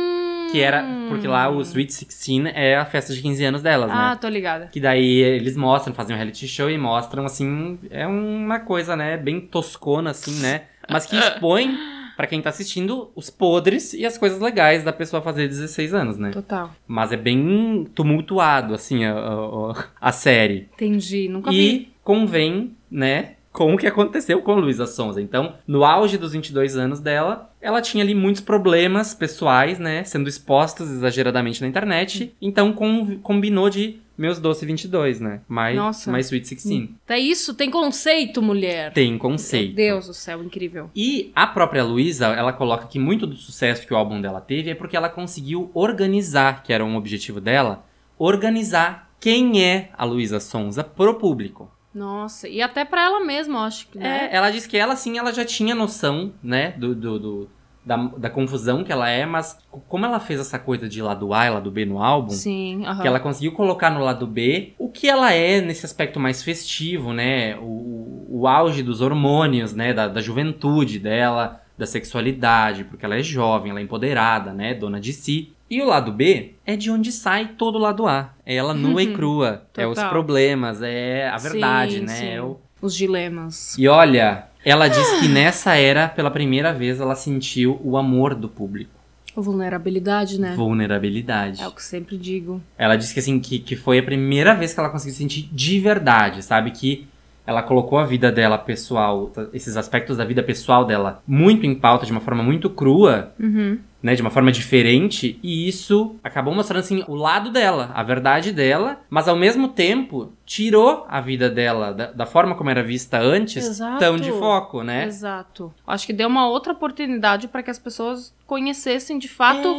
Que 0.56 0.62
era, 0.62 0.84
porque 1.10 1.28
lá 1.28 1.50
o 1.50 1.62
Sweet 1.62 1.92
16 2.06 2.46
é 2.56 2.76
a 2.78 2.86
festa 2.86 3.14
de 3.14 3.22
15 3.22 3.44
anos 3.46 3.62
delas, 3.62 3.92
Ah, 3.92 4.12
né? 4.12 4.18
tô 4.20 4.28
ligada. 4.28 4.68
Que 4.72 4.80
daí 4.80 5.22
eles 5.22 5.56
mostram, 5.58 5.94
fazem 5.94 6.16
um 6.16 6.18
reality 6.18 6.48
show 6.48 6.70
e 6.70 6.78
mostram, 6.78 7.26
assim, 7.26 7.78
é 7.90 8.06
uma 8.08 8.60
coisa, 8.60 8.96
né, 8.96 9.18
bem 9.18 9.40
toscona, 9.42 10.12
assim, 10.12 10.40
né? 10.42 10.64
Mas 10.90 11.06
que 11.06 11.16
expõe, 11.18 11.76
pra 12.16 12.28
quem 12.28 12.42
tá 12.42 12.50
assistindo, 12.50 13.12
os 13.16 13.30
podres 13.30 13.94
e 13.94 14.06
as 14.06 14.18
coisas 14.18 14.40
legais 14.40 14.84
da 14.84 14.94
pessoa 14.94 15.22
fazer 15.22 15.48
16 15.48 15.94
anos, 15.94 16.18
né? 16.18 16.30
Total. 16.32 16.72
Mas 16.88 17.12
é 17.12 17.18
bem 17.18 17.86
tumultuado, 17.94 18.74
assim, 18.74 19.04
a, 19.04 19.14
a- 19.14 19.86
a 20.00 20.12
série. 20.12 20.70
Entendi, 20.74 21.28
nunca 21.28 21.50
vi. 21.52 21.58
E 21.58 21.94
convém, 22.04 22.76
né, 22.90 23.32
com 23.52 23.74
o 23.74 23.78
que 23.78 23.88
aconteceu 23.88 24.42
com 24.42 24.56
Luísa 24.56 24.86
Sonza. 24.86 25.22
Então, 25.22 25.56
no 25.66 25.84
auge 25.86 26.18
dos 26.18 26.34
22 26.34 26.76
anos 26.78 27.00
dela, 27.00 27.50
ela 27.66 27.82
tinha 27.82 28.04
ali 28.04 28.14
muitos 28.14 28.42
problemas 28.42 29.14
pessoais, 29.14 29.80
né, 29.80 30.04
sendo 30.04 30.30
expostos 30.30 30.90
exageradamente 30.92 31.62
na 31.62 31.68
internet. 31.68 32.34
Então, 32.42 32.72
com- 32.72 33.18
combinou 33.20 33.70
de 33.70 33.98
Meus 34.18 34.40
Doce 34.40 34.66
22, 34.66 35.20
né? 35.20 35.42
My, 35.50 35.74
Nossa. 35.76 36.10
My 36.12 36.20
Sweet 36.22 36.56
16. 36.56 36.90
Tá 37.06 37.18
isso? 37.18 37.54
Tem 37.54 37.70
conceito, 37.70 38.42
mulher. 38.42 38.94
Tem 38.94 39.18
conceito. 39.18 39.76
Meu 39.76 39.94
Deus 39.94 40.08
do 40.08 40.14
céu, 40.14 40.42
incrível. 40.42 40.90
E 40.96 41.32
a 41.36 41.46
própria 41.48 41.84
Luísa, 41.84 42.28
ela 42.28 42.54
coloca 42.54 42.88
que 42.88 42.98
muito 42.98 43.28
do 43.28 43.36
sucesso 43.36 43.86
que 43.86 43.94
o 43.94 43.98
álbum 43.98 44.22
dela 44.22 44.40
teve 44.40 44.70
é 44.70 44.76
porque 44.76 44.96
ela 44.96 45.10
conseguiu 45.10 45.70
organizar, 45.74 46.64
que 46.64 46.72
era 46.72 46.86
um 46.86 46.96
objetivo 46.96 47.42
dela, 47.42 47.84
organizar 48.18 49.10
quem 49.20 49.64
é 49.64 49.90
a 49.98 50.06
Luísa 50.06 50.40
Sonza 50.40 50.84
pro 50.84 51.16
público. 51.16 51.70
Nossa, 51.96 52.48
e 52.50 52.62
até 52.62 52.84
pra 52.84 53.02
ela 53.06 53.24
mesma, 53.24 53.60
eu 53.60 53.64
acho 53.64 53.88
que, 53.88 53.98
né? 53.98 54.28
É, 54.32 54.36
ela 54.36 54.52
disse 54.52 54.68
que 54.68 54.78
ela 54.78 54.96
sim, 54.96 55.18
ela 55.18 55.32
já 55.34 55.46
tinha 55.46 55.74
noção, 55.74 56.34
né, 56.44 56.72
do, 56.72 56.94
do, 56.94 57.20
do- 57.20 57.50
da, 57.86 57.96
da 57.98 58.30
confusão 58.30 58.84
que 58.84 58.92
ela 58.92 59.08
é, 59.08 59.26
mas 59.28 59.58
como 59.88 60.06
ela 60.06 60.20
fez 60.20 60.40
essa 60.40 60.58
coisa 60.58 60.90
de 60.90 61.02
lado 61.02 61.34
A 61.34 61.46
e 61.46 61.50
lado 61.52 61.70
B 61.72 61.86
no 61.86 62.02
álbum, 62.04 62.32
Sim, 62.32 62.84
aham. 62.86 63.02
que 63.02 63.08
ela 63.08 63.20
conseguiu 63.20 63.52
colocar 63.54 63.92
no 63.92 64.04
lado 64.04 64.26
B 64.26 64.74
o 64.80 64.90
que 64.90 65.08
ela 65.08 65.32
é 65.32 65.62
nesse 65.62 65.86
aspecto 65.86 66.20
mais 66.20 66.42
festivo, 66.44 67.14
né? 67.14 67.56
O, 67.60 68.26
o 68.28 68.48
auge 68.48 68.82
dos 68.84 69.02
hormônios, 69.02 69.74
né? 69.74 69.94
Da, 69.94 70.08
da 70.08 70.20
juventude 70.20 70.98
dela, 70.98 71.62
da 71.78 71.86
sexualidade, 71.86 72.86
porque 72.86 73.06
ela 73.06 73.18
é 73.18 73.24
jovem, 73.24 73.70
ela 73.70 73.80
é 73.80 73.84
empoderada, 73.84 74.52
né? 74.52 74.74
Dona 74.74 75.00
de 75.00 75.14
si. 75.14 75.54
E 75.70 75.82
o 75.82 75.86
lado 75.86 76.12
B 76.12 76.54
é 76.66 76.76
de 76.76 76.92
onde 76.92 77.12
sai 77.12 77.50
todo 77.58 77.76
o 77.76 77.80
lado 77.80 78.06
A. 78.08 78.34
É 78.46 78.56
ela 78.56 78.74
nua 78.74 79.02
e 79.02 79.14
crua. 79.14 79.66
É 79.76 79.88
os 79.88 79.96
Total. 79.96 80.10
problemas, 80.12 80.82
é 80.82 81.28
a 81.28 81.38
verdade, 81.38 81.94
Sim, 82.00 82.02
né? 82.02 82.14
sim. 82.16 82.28
É 82.28 82.42
o- 82.42 82.58
Os 82.82 82.96
dilemas. 82.96 83.76
E 83.78 83.88
olha, 83.88 84.46
ela 84.64 84.88
diz 84.88 85.20
que 85.20 85.28
nessa 85.28 85.74
era, 85.76 86.08
pela 86.08 86.30
primeira 86.30 86.72
vez, 86.74 87.00
ela 87.00 87.16
sentiu 87.16 87.80
o 87.84 87.98
amor 87.98 88.36
do 88.36 88.48
público. 88.48 88.92
Vulnerabilidade, 89.36 90.40
né? 90.40 90.54
Vulnerabilidade. 90.56 91.62
É 91.62 91.68
o 91.68 91.72
que 91.72 91.84
sempre 91.84 92.18
digo. 92.18 92.62
Ela 92.78 92.96
disse 92.96 93.14
que 93.14 93.20
assim, 93.20 93.40
que, 93.40 93.60
que 93.60 93.76
foi 93.76 94.00
a 94.00 94.04
primeira 94.04 94.54
vez 94.54 94.74
que 94.74 94.80
ela 94.80 94.90
conseguiu 94.90 95.16
sentir 95.16 95.50
de 95.52 95.80
verdade, 95.80 96.42
sabe? 96.44 96.72
Que 96.72 97.08
ela 97.48 97.62
colocou 97.64 97.98
a 98.00 98.06
vida 98.06 98.32
dela 98.32 98.58
pessoal, 98.58 99.32
esses 99.54 99.78
aspectos 99.78 100.18
da 100.18 100.26
vida 100.26 100.42
pessoal 100.44 100.86
dela, 100.86 101.22
muito 101.28 101.66
em 101.66 101.76
pauta, 101.76 102.06
de 102.06 102.12
uma 102.12 102.22
forma 102.22 102.42
muito 102.44 102.70
crua, 102.70 103.34
Uhum. 103.40 103.78
né? 104.02 104.14
De 104.16 104.22
uma 104.22 104.30
forma 104.32 104.52
diferente, 104.52 105.40
e 105.42 105.68
isso 105.68 106.16
acabou 106.24 106.54
mostrando 106.54 106.80
assim 106.82 107.04
o 107.08 107.16
lado 107.16 107.52
dela, 107.52 107.92
a 107.94 108.04
verdade 108.04 108.52
dela, 108.52 109.00
mas 109.10 109.28
ao 109.28 109.36
mesmo 109.36 109.68
tempo 109.70 110.32
tirou 110.46 111.06
a 111.10 111.20
vida 111.22 111.50
dela 111.50 111.92
da, 111.92 112.12
da 112.12 112.26
forma 112.26 112.56
como 112.56 112.70
era 112.70 112.84
vista 112.84 113.20
antes, 113.20 113.66
Exato. 113.66 114.00
tão 114.00 114.18
de 114.18 114.32
foco, 114.32 114.84
né? 114.84 115.06
Exato. 115.06 115.74
Acho 115.88 116.06
que 116.06 116.14
deu 116.14 116.28
uma 116.28 116.48
outra 116.48 116.74
oportunidade 116.74 117.48
para 117.48 117.64
que 117.64 117.72
as 117.72 117.80
pessoas 117.80 118.34
conhecessem 118.46 119.18
de 119.18 119.28
fato, 119.28 119.76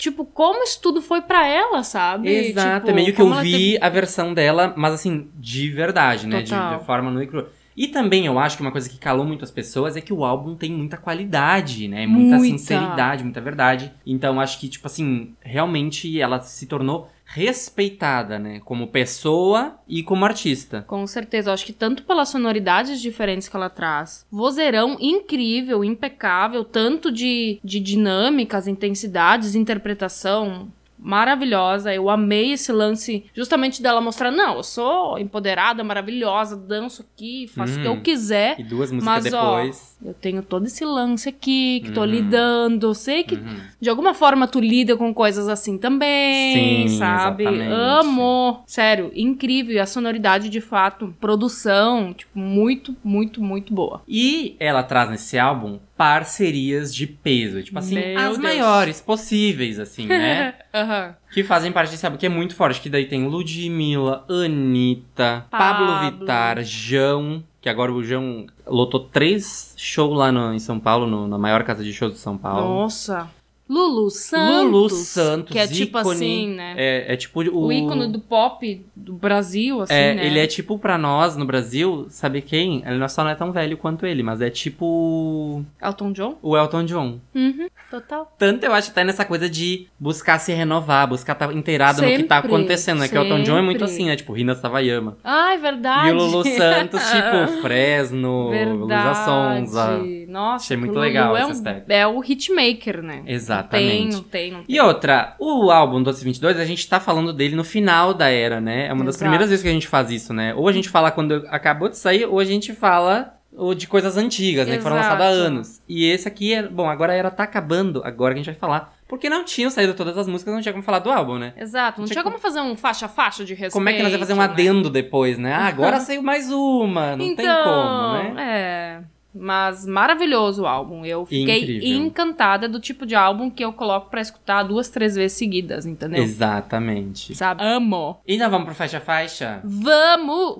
tipo, 0.00 0.24
como 0.24 0.64
isso 0.64 0.80
tudo 0.80 1.02
foi 1.02 1.20
para 1.20 1.46
ela, 1.46 1.84
sabe? 1.84 2.28
Exato, 2.30 2.86
Tipo, 2.86 2.90
é 2.90 2.94
meio 3.02 3.14
que 3.14 3.20
eu 3.20 3.32
vi 3.34 3.78
a 3.80 3.88
versão 3.88 4.32
dela, 4.32 4.72
mas 4.76 4.94
assim, 4.94 5.28
de 5.34 5.68
verdade, 5.70 6.26
né? 6.26 6.42
De, 6.42 6.50
de 6.50 6.84
forma 6.84 7.10
nua 7.10 7.22
e 7.22 7.26
crua. 7.26 7.50
E 7.76 7.86
também 7.86 8.26
eu 8.26 8.38
acho 8.38 8.56
que 8.56 8.62
uma 8.62 8.72
coisa 8.72 8.88
que 8.90 8.98
calou 8.98 9.24
muitas 9.24 9.50
pessoas 9.50 9.96
é 9.96 10.00
que 10.00 10.12
o 10.12 10.24
álbum 10.24 10.54
tem 10.56 10.72
muita 10.72 10.96
qualidade, 10.96 11.86
né? 11.86 12.06
Muita, 12.06 12.36
Muita. 12.36 12.58
sinceridade, 12.58 13.22
muita 13.22 13.40
verdade. 13.40 13.92
Então 14.04 14.40
acho 14.40 14.58
que, 14.58 14.68
tipo 14.68 14.86
assim, 14.86 15.34
realmente 15.40 16.20
ela 16.20 16.40
se 16.40 16.66
tornou 16.66 17.08
respeitada, 17.32 18.38
né? 18.40 18.60
Como 18.64 18.88
pessoa 18.88 19.78
e 19.86 20.02
como 20.02 20.24
artista. 20.24 20.82
Com 20.86 21.06
certeza, 21.06 21.50
eu 21.50 21.54
acho 21.54 21.64
que 21.64 21.72
tanto 21.72 22.02
pelas 22.02 22.28
sonoridades 22.28 23.00
diferentes 23.00 23.48
que 23.48 23.54
ela 23.54 23.70
traz, 23.70 24.26
vozeirão 24.30 24.96
incrível, 25.00 25.84
impecável, 25.84 26.64
tanto 26.64 27.12
de, 27.12 27.60
de 27.62 27.78
dinâmicas, 27.78 28.66
intensidades, 28.66 29.54
interpretação 29.54 30.72
maravilhosa. 31.02 31.92
Eu 31.94 32.08
amei 32.10 32.52
esse 32.52 32.70
lance 32.72 33.24
justamente 33.34 33.82
dela 33.82 34.00
mostrar, 34.00 34.30
não, 34.30 34.56
eu 34.56 34.62
sou 34.62 35.18
empoderada, 35.18 35.82
maravilhosa, 35.82 36.56
danço 36.56 37.02
aqui, 37.02 37.48
faço 37.54 37.78
o 37.78 37.82
que 37.82 37.88
Hum. 37.88 37.94
eu 37.94 38.00
quiser. 38.02 38.60
E 38.60 38.64
duas 38.64 38.90
músicas 38.92 39.24
Mas, 39.24 39.32
ó, 39.32 39.56
depois. 39.56 39.98
Eu 40.04 40.14
tenho 40.14 40.42
todo 40.42 40.66
esse 40.66 40.84
lance 40.84 41.28
aqui, 41.28 41.80
que 41.84 41.90
tô 41.92 42.00
Uhum. 42.00 42.06
lidando. 42.06 42.94
Sei 42.94 43.22
que 43.22 43.34
Uhum. 43.36 43.60
de 43.80 43.90
alguma 43.90 44.14
forma 44.14 44.46
tu 44.46 44.60
lida 44.60 44.96
com 44.96 45.12
coisas 45.12 45.48
assim 45.48 45.76
também, 45.78 46.88
Sim, 46.88 46.98
sabe? 46.98 47.44
exatamente. 47.44 47.72
Amo. 47.72 48.62
Sério, 48.66 49.10
incrível. 49.14 49.74
E 49.74 49.78
a 49.78 49.86
sonoridade, 49.86 50.48
de 50.48 50.60
fato, 50.60 51.14
produção, 51.20 52.12
tipo, 52.14 52.38
muito, 52.38 52.96
muito, 53.04 53.42
muito 53.42 53.72
boa. 53.74 54.02
E 54.08 54.56
ela 54.58 54.82
traz 54.82 55.10
nesse 55.10 55.38
álbum 55.38 55.78
parcerias 56.00 56.94
de 56.94 57.06
peso. 57.06 57.62
Tipo 57.62 57.78
assim, 57.78 57.94
Meu 57.94 58.18
as 58.18 58.28
Deus. 58.30 58.38
maiores 58.38 59.00
possíveis, 59.02 59.78
assim, 59.78 60.06
né? 60.06 60.54
Aham. 60.74 61.14
que 61.32 61.44
fazem 61.44 61.70
parte 61.70 61.90
desse 61.90 62.06
álbum, 62.06 62.16
que 62.16 62.24
é 62.24 62.28
muito 62.30 62.54
forte. 62.56 62.80
Que 62.80 62.88
daí 62.88 63.04
tem 63.06 63.26
Ludmilla, 63.26 64.24
Anitta, 64.28 65.46
Pablo, 65.50 65.86
Pablo. 65.86 66.18
Vittar, 66.20 66.64
João. 66.64 67.44
Que 67.60 67.68
agora 67.68 67.92
o 67.92 68.02
João 68.02 68.46
lotou 68.66 69.00
três 69.00 69.74
shows 69.76 70.16
lá 70.16 70.32
no- 70.32 70.54
em 70.54 70.58
São 70.58 70.80
Paulo, 70.80 71.06
no- 71.06 71.28
na 71.28 71.36
maior 71.36 71.62
casa 71.64 71.84
de 71.84 71.92
shows 71.92 72.14
de 72.14 72.18
São 72.18 72.38
Paulo. 72.38 72.62
Nossa. 72.82 73.28
Lulu 73.72 74.10
Santos. 74.10 74.64
Lulu 74.64 74.90
Santos, 74.90 75.52
Que 75.52 75.58
é 75.60 75.66
tipo 75.68 75.98
ícone. 76.00 76.14
assim, 76.16 76.48
né? 76.54 76.74
É, 76.76 77.12
é 77.12 77.16
tipo 77.16 77.40
o... 77.40 77.66
O 77.66 77.72
ícone 77.72 78.08
do 78.08 78.18
pop 78.18 78.84
do 78.96 79.14
Brasil, 79.14 79.80
assim, 79.82 79.94
É, 79.94 80.14
né? 80.14 80.26
ele 80.26 80.40
é 80.40 80.46
tipo 80.48 80.76
pra 80.76 80.98
nós 80.98 81.36
no 81.36 81.44
Brasil, 81.44 82.06
sabe 82.10 82.42
quem? 82.42 82.82
Ele 82.84 82.98
não- 82.98 83.08
só 83.08 83.22
não 83.22 83.30
é 83.30 83.34
tão 83.36 83.52
velho 83.52 83.76
quanto 83.76 84.04
ele, 84.06 84.22
mas 84.24 84.40
é 84.40 84.50
tipo 84.50 85.64
Elton 85.80 86.12
John? 86.12 86.36
o 86.42 86.56
Elton 86.56 86.84
John. 86.84 87.20
Uhum, 87.34 87.68
total. 87.90 88.34
Tanto 88.36 88.64
eu 88.64 88.72
acho 88.72 88.88
que 88.88 88.94
tá 88.94 89.04
nessa 89.04 89.24
coisa 89.24 89.48
de 89.48 89.86
buscar 89.98 90.38
se 90.40 90.52
renovar, 90.52 91.06
buscar 91.08 91.34
estar 91.34 91.54
inteirado 91.54 92.02
no 92.02 92.08
que 92.08 92.24
tá 92.24 92.36
Sempre, 92.42 92.54
acontecendo, 92.56 92.98
né? 92.98 93.08
Que 93.08 93.16
o 93.16 93.22
Elton 93.22 93.42
John 93.44 93.58
é 93.58 93.62
muito 93.62 93.78
sempre. 93.80 93.94
assim, 93.94 94.06
né? 94.06 94.16
Tipo, 94.16 94.32
Rina 94.32 94.54
Savayama. 94.56 95.16
Ah, 95.22 95.54
é 95.54 95.58
verdade. 95.58 96.08
E 96.08 96.12
o 96.12 96.16
Lulu 96.16 96.42
Santos, 96.56 97.00
tipo, 97.04 97.62
Fresno, 97.62 98.48
Luísa 98.48 98.64
Verdade. 98.86 99.24
Sonza. 99.24 100.00
Nossa, 100.30 100.66
Achei 100.66 100.76
muito 100.76 100.96
legal 100.98 101.36
é 101.36 101.50
esse 101.50 101.60
um-. 101.60 101.82
É 101.88 102.06
o 102.06 102.22
hitmaker, 102.22 103.02
né? 103.02 103.22
Exatamente. 103.26 104.14
Não 104.14 104.22
tem, 104.22 104.22
não 104.22 104.22
tem, 104.22 104.52
não 104.52 104.64
tem. 104.64 104.76
E 104.76 104.80
outra, 104.80 105.34
o 105.38 105.70
álbum 105.70 106.02
Doce 106.02 106.22
22, 106.24 106.58
a 106.58 106.64
gente 106.64 106.88
tá 106.88 107.00
falando 107.00 107.32
dele 107.32 107.56
no 107.56 107.64
final 107.64 108.14
da 108.14 108.28
era, 108.30 108.60
né? 108.60 108.86
É 108.86 108.92
uma 108.92 109.04
das 109.04 109.16
Exato. 109.16 109.24
primeiras 109.24 109.48
vezes 109.48 109.62
que 109.62 109.68
a 109.68 109.72
gente 109.72 109.88
faz 109.88 110.10
isso, 110.10 110.32
né? 110.32 110.54
Ou 110.54 110.68
a 110.68 110.72
gente 110.72 110.88
fala 110.88 111.10
quando 111.10 111.44
acabou 111.48 111.88
de 111.88 111.98
sair, 111.98 112.24
ou 112.26 112.38
a 112.38 112.44
gente 112.44 112.72
fala 112.72 113.34
ou 113.52 113.74
de 113.74 113.88
coisas 113.88 114.16
antigas, 114.16 114.68
né? 114.68 114.76
Que 114.76 114.82
foram 114.82 114.96
Exato. 114.96 115.14
lançadas 115.14 115.38
há 115.38 115.42
anos. 115.46 115.82
E 115.88 116.06
esse 116.06 116.28
aqui 116.28 116.54
é. 116.54 116.62
Bom, 116.62 116.88
agora 116.88 117.12
a 117.12 117.16
era 117.16 117.30
tá 117.30 117.42
acabando, 117.42 118.00
agora 118.04 118.32
que 118.32 118.40
a 118.40 118.42
gente 118.44 118.52
vai 118.52 118.60
falar. 118.60 118.94
Porque 119.08 119.28
não 119.28 119.44
tinham 119.44 119.68
saído 119.70 119.92
todas 119.94 120.16
as 120.16 120.28
músicas, 120.28 120.54
não 120.54 120.62
tinha 120.62 120.72
como 120.72 120.84
falar 120.84 121.00
do 121.00 121.10
álbum, 121.10 121.36
né? 121.36 121.52
Exato, 121.56 122.00
não 122.00 122.06
Tinha 122.06 122.22
como- 122.22 122.36
como 122.36 122.40
fazer 122.40 122.60
um 122.60 122.76
faixa-faixa 122.76 123.44
de 123.44 123.54
respeito. 123.54 123.72
Como 123.72 123.88
é 123.88 123.92
que 123.92 124.02
nós 124.04 124.12
ia 124.12 124.18
fazer 124.20 124.34
um 124.34 124.36
né? 124.36 124.44
adendo 124.44 124.88
depois, 124.88 125.36
né? 125.36 125.52
Ah, 125.52 125.66
agora 125.66 125.98
saiu 126.00 126.22
mais 126.22 126.48
uma, 126.52 127.16
não 127.16 127.24
então, 127.24 127.44
tem 127.44 127.64
como, 127.64 128.34
né? 128.34 128.34
É. 128.38 129.00
Mas 129.32 129.86
maravilhoso 129.86 130.62
o 130.62 130.66
álbum. 130.66 131.04
Eu 131.04 131.24
fiquei 131.24 131.62
Incrível. 131.62 131.88
encantada 131.88 132.68
do 132.68 132.80
tipo 132.80 133.06
de 133.06 133.14
álbum 133.14 133.48
que 133.48 133.64
eu 133.64 133.72
coloco 133.72 134.10
pra 134.10 134.20
escutar 134.20 134.64
duas, 134.64 134.88
três 134.88 135.14
vezes 135.14 135.38
seguidas, 135.38 135.86
entendeu? 135.86 136.20
Exatamente. 136.22 137.34
Sabe? 137.36 137.62
Amo. 137.64 138.20
E 138.26 138.36
nós 138.36 138.50
vamos 138.50 138.66
pro 138.66 138.74
faixa 138.74 138.98
a 138.98 139.00
faixa? 139.00 139.60
Vamos! 139.62 140.56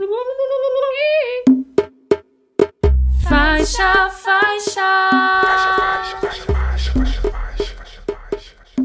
Faixa, 3.29 4.11
faixa. 4.11 4.81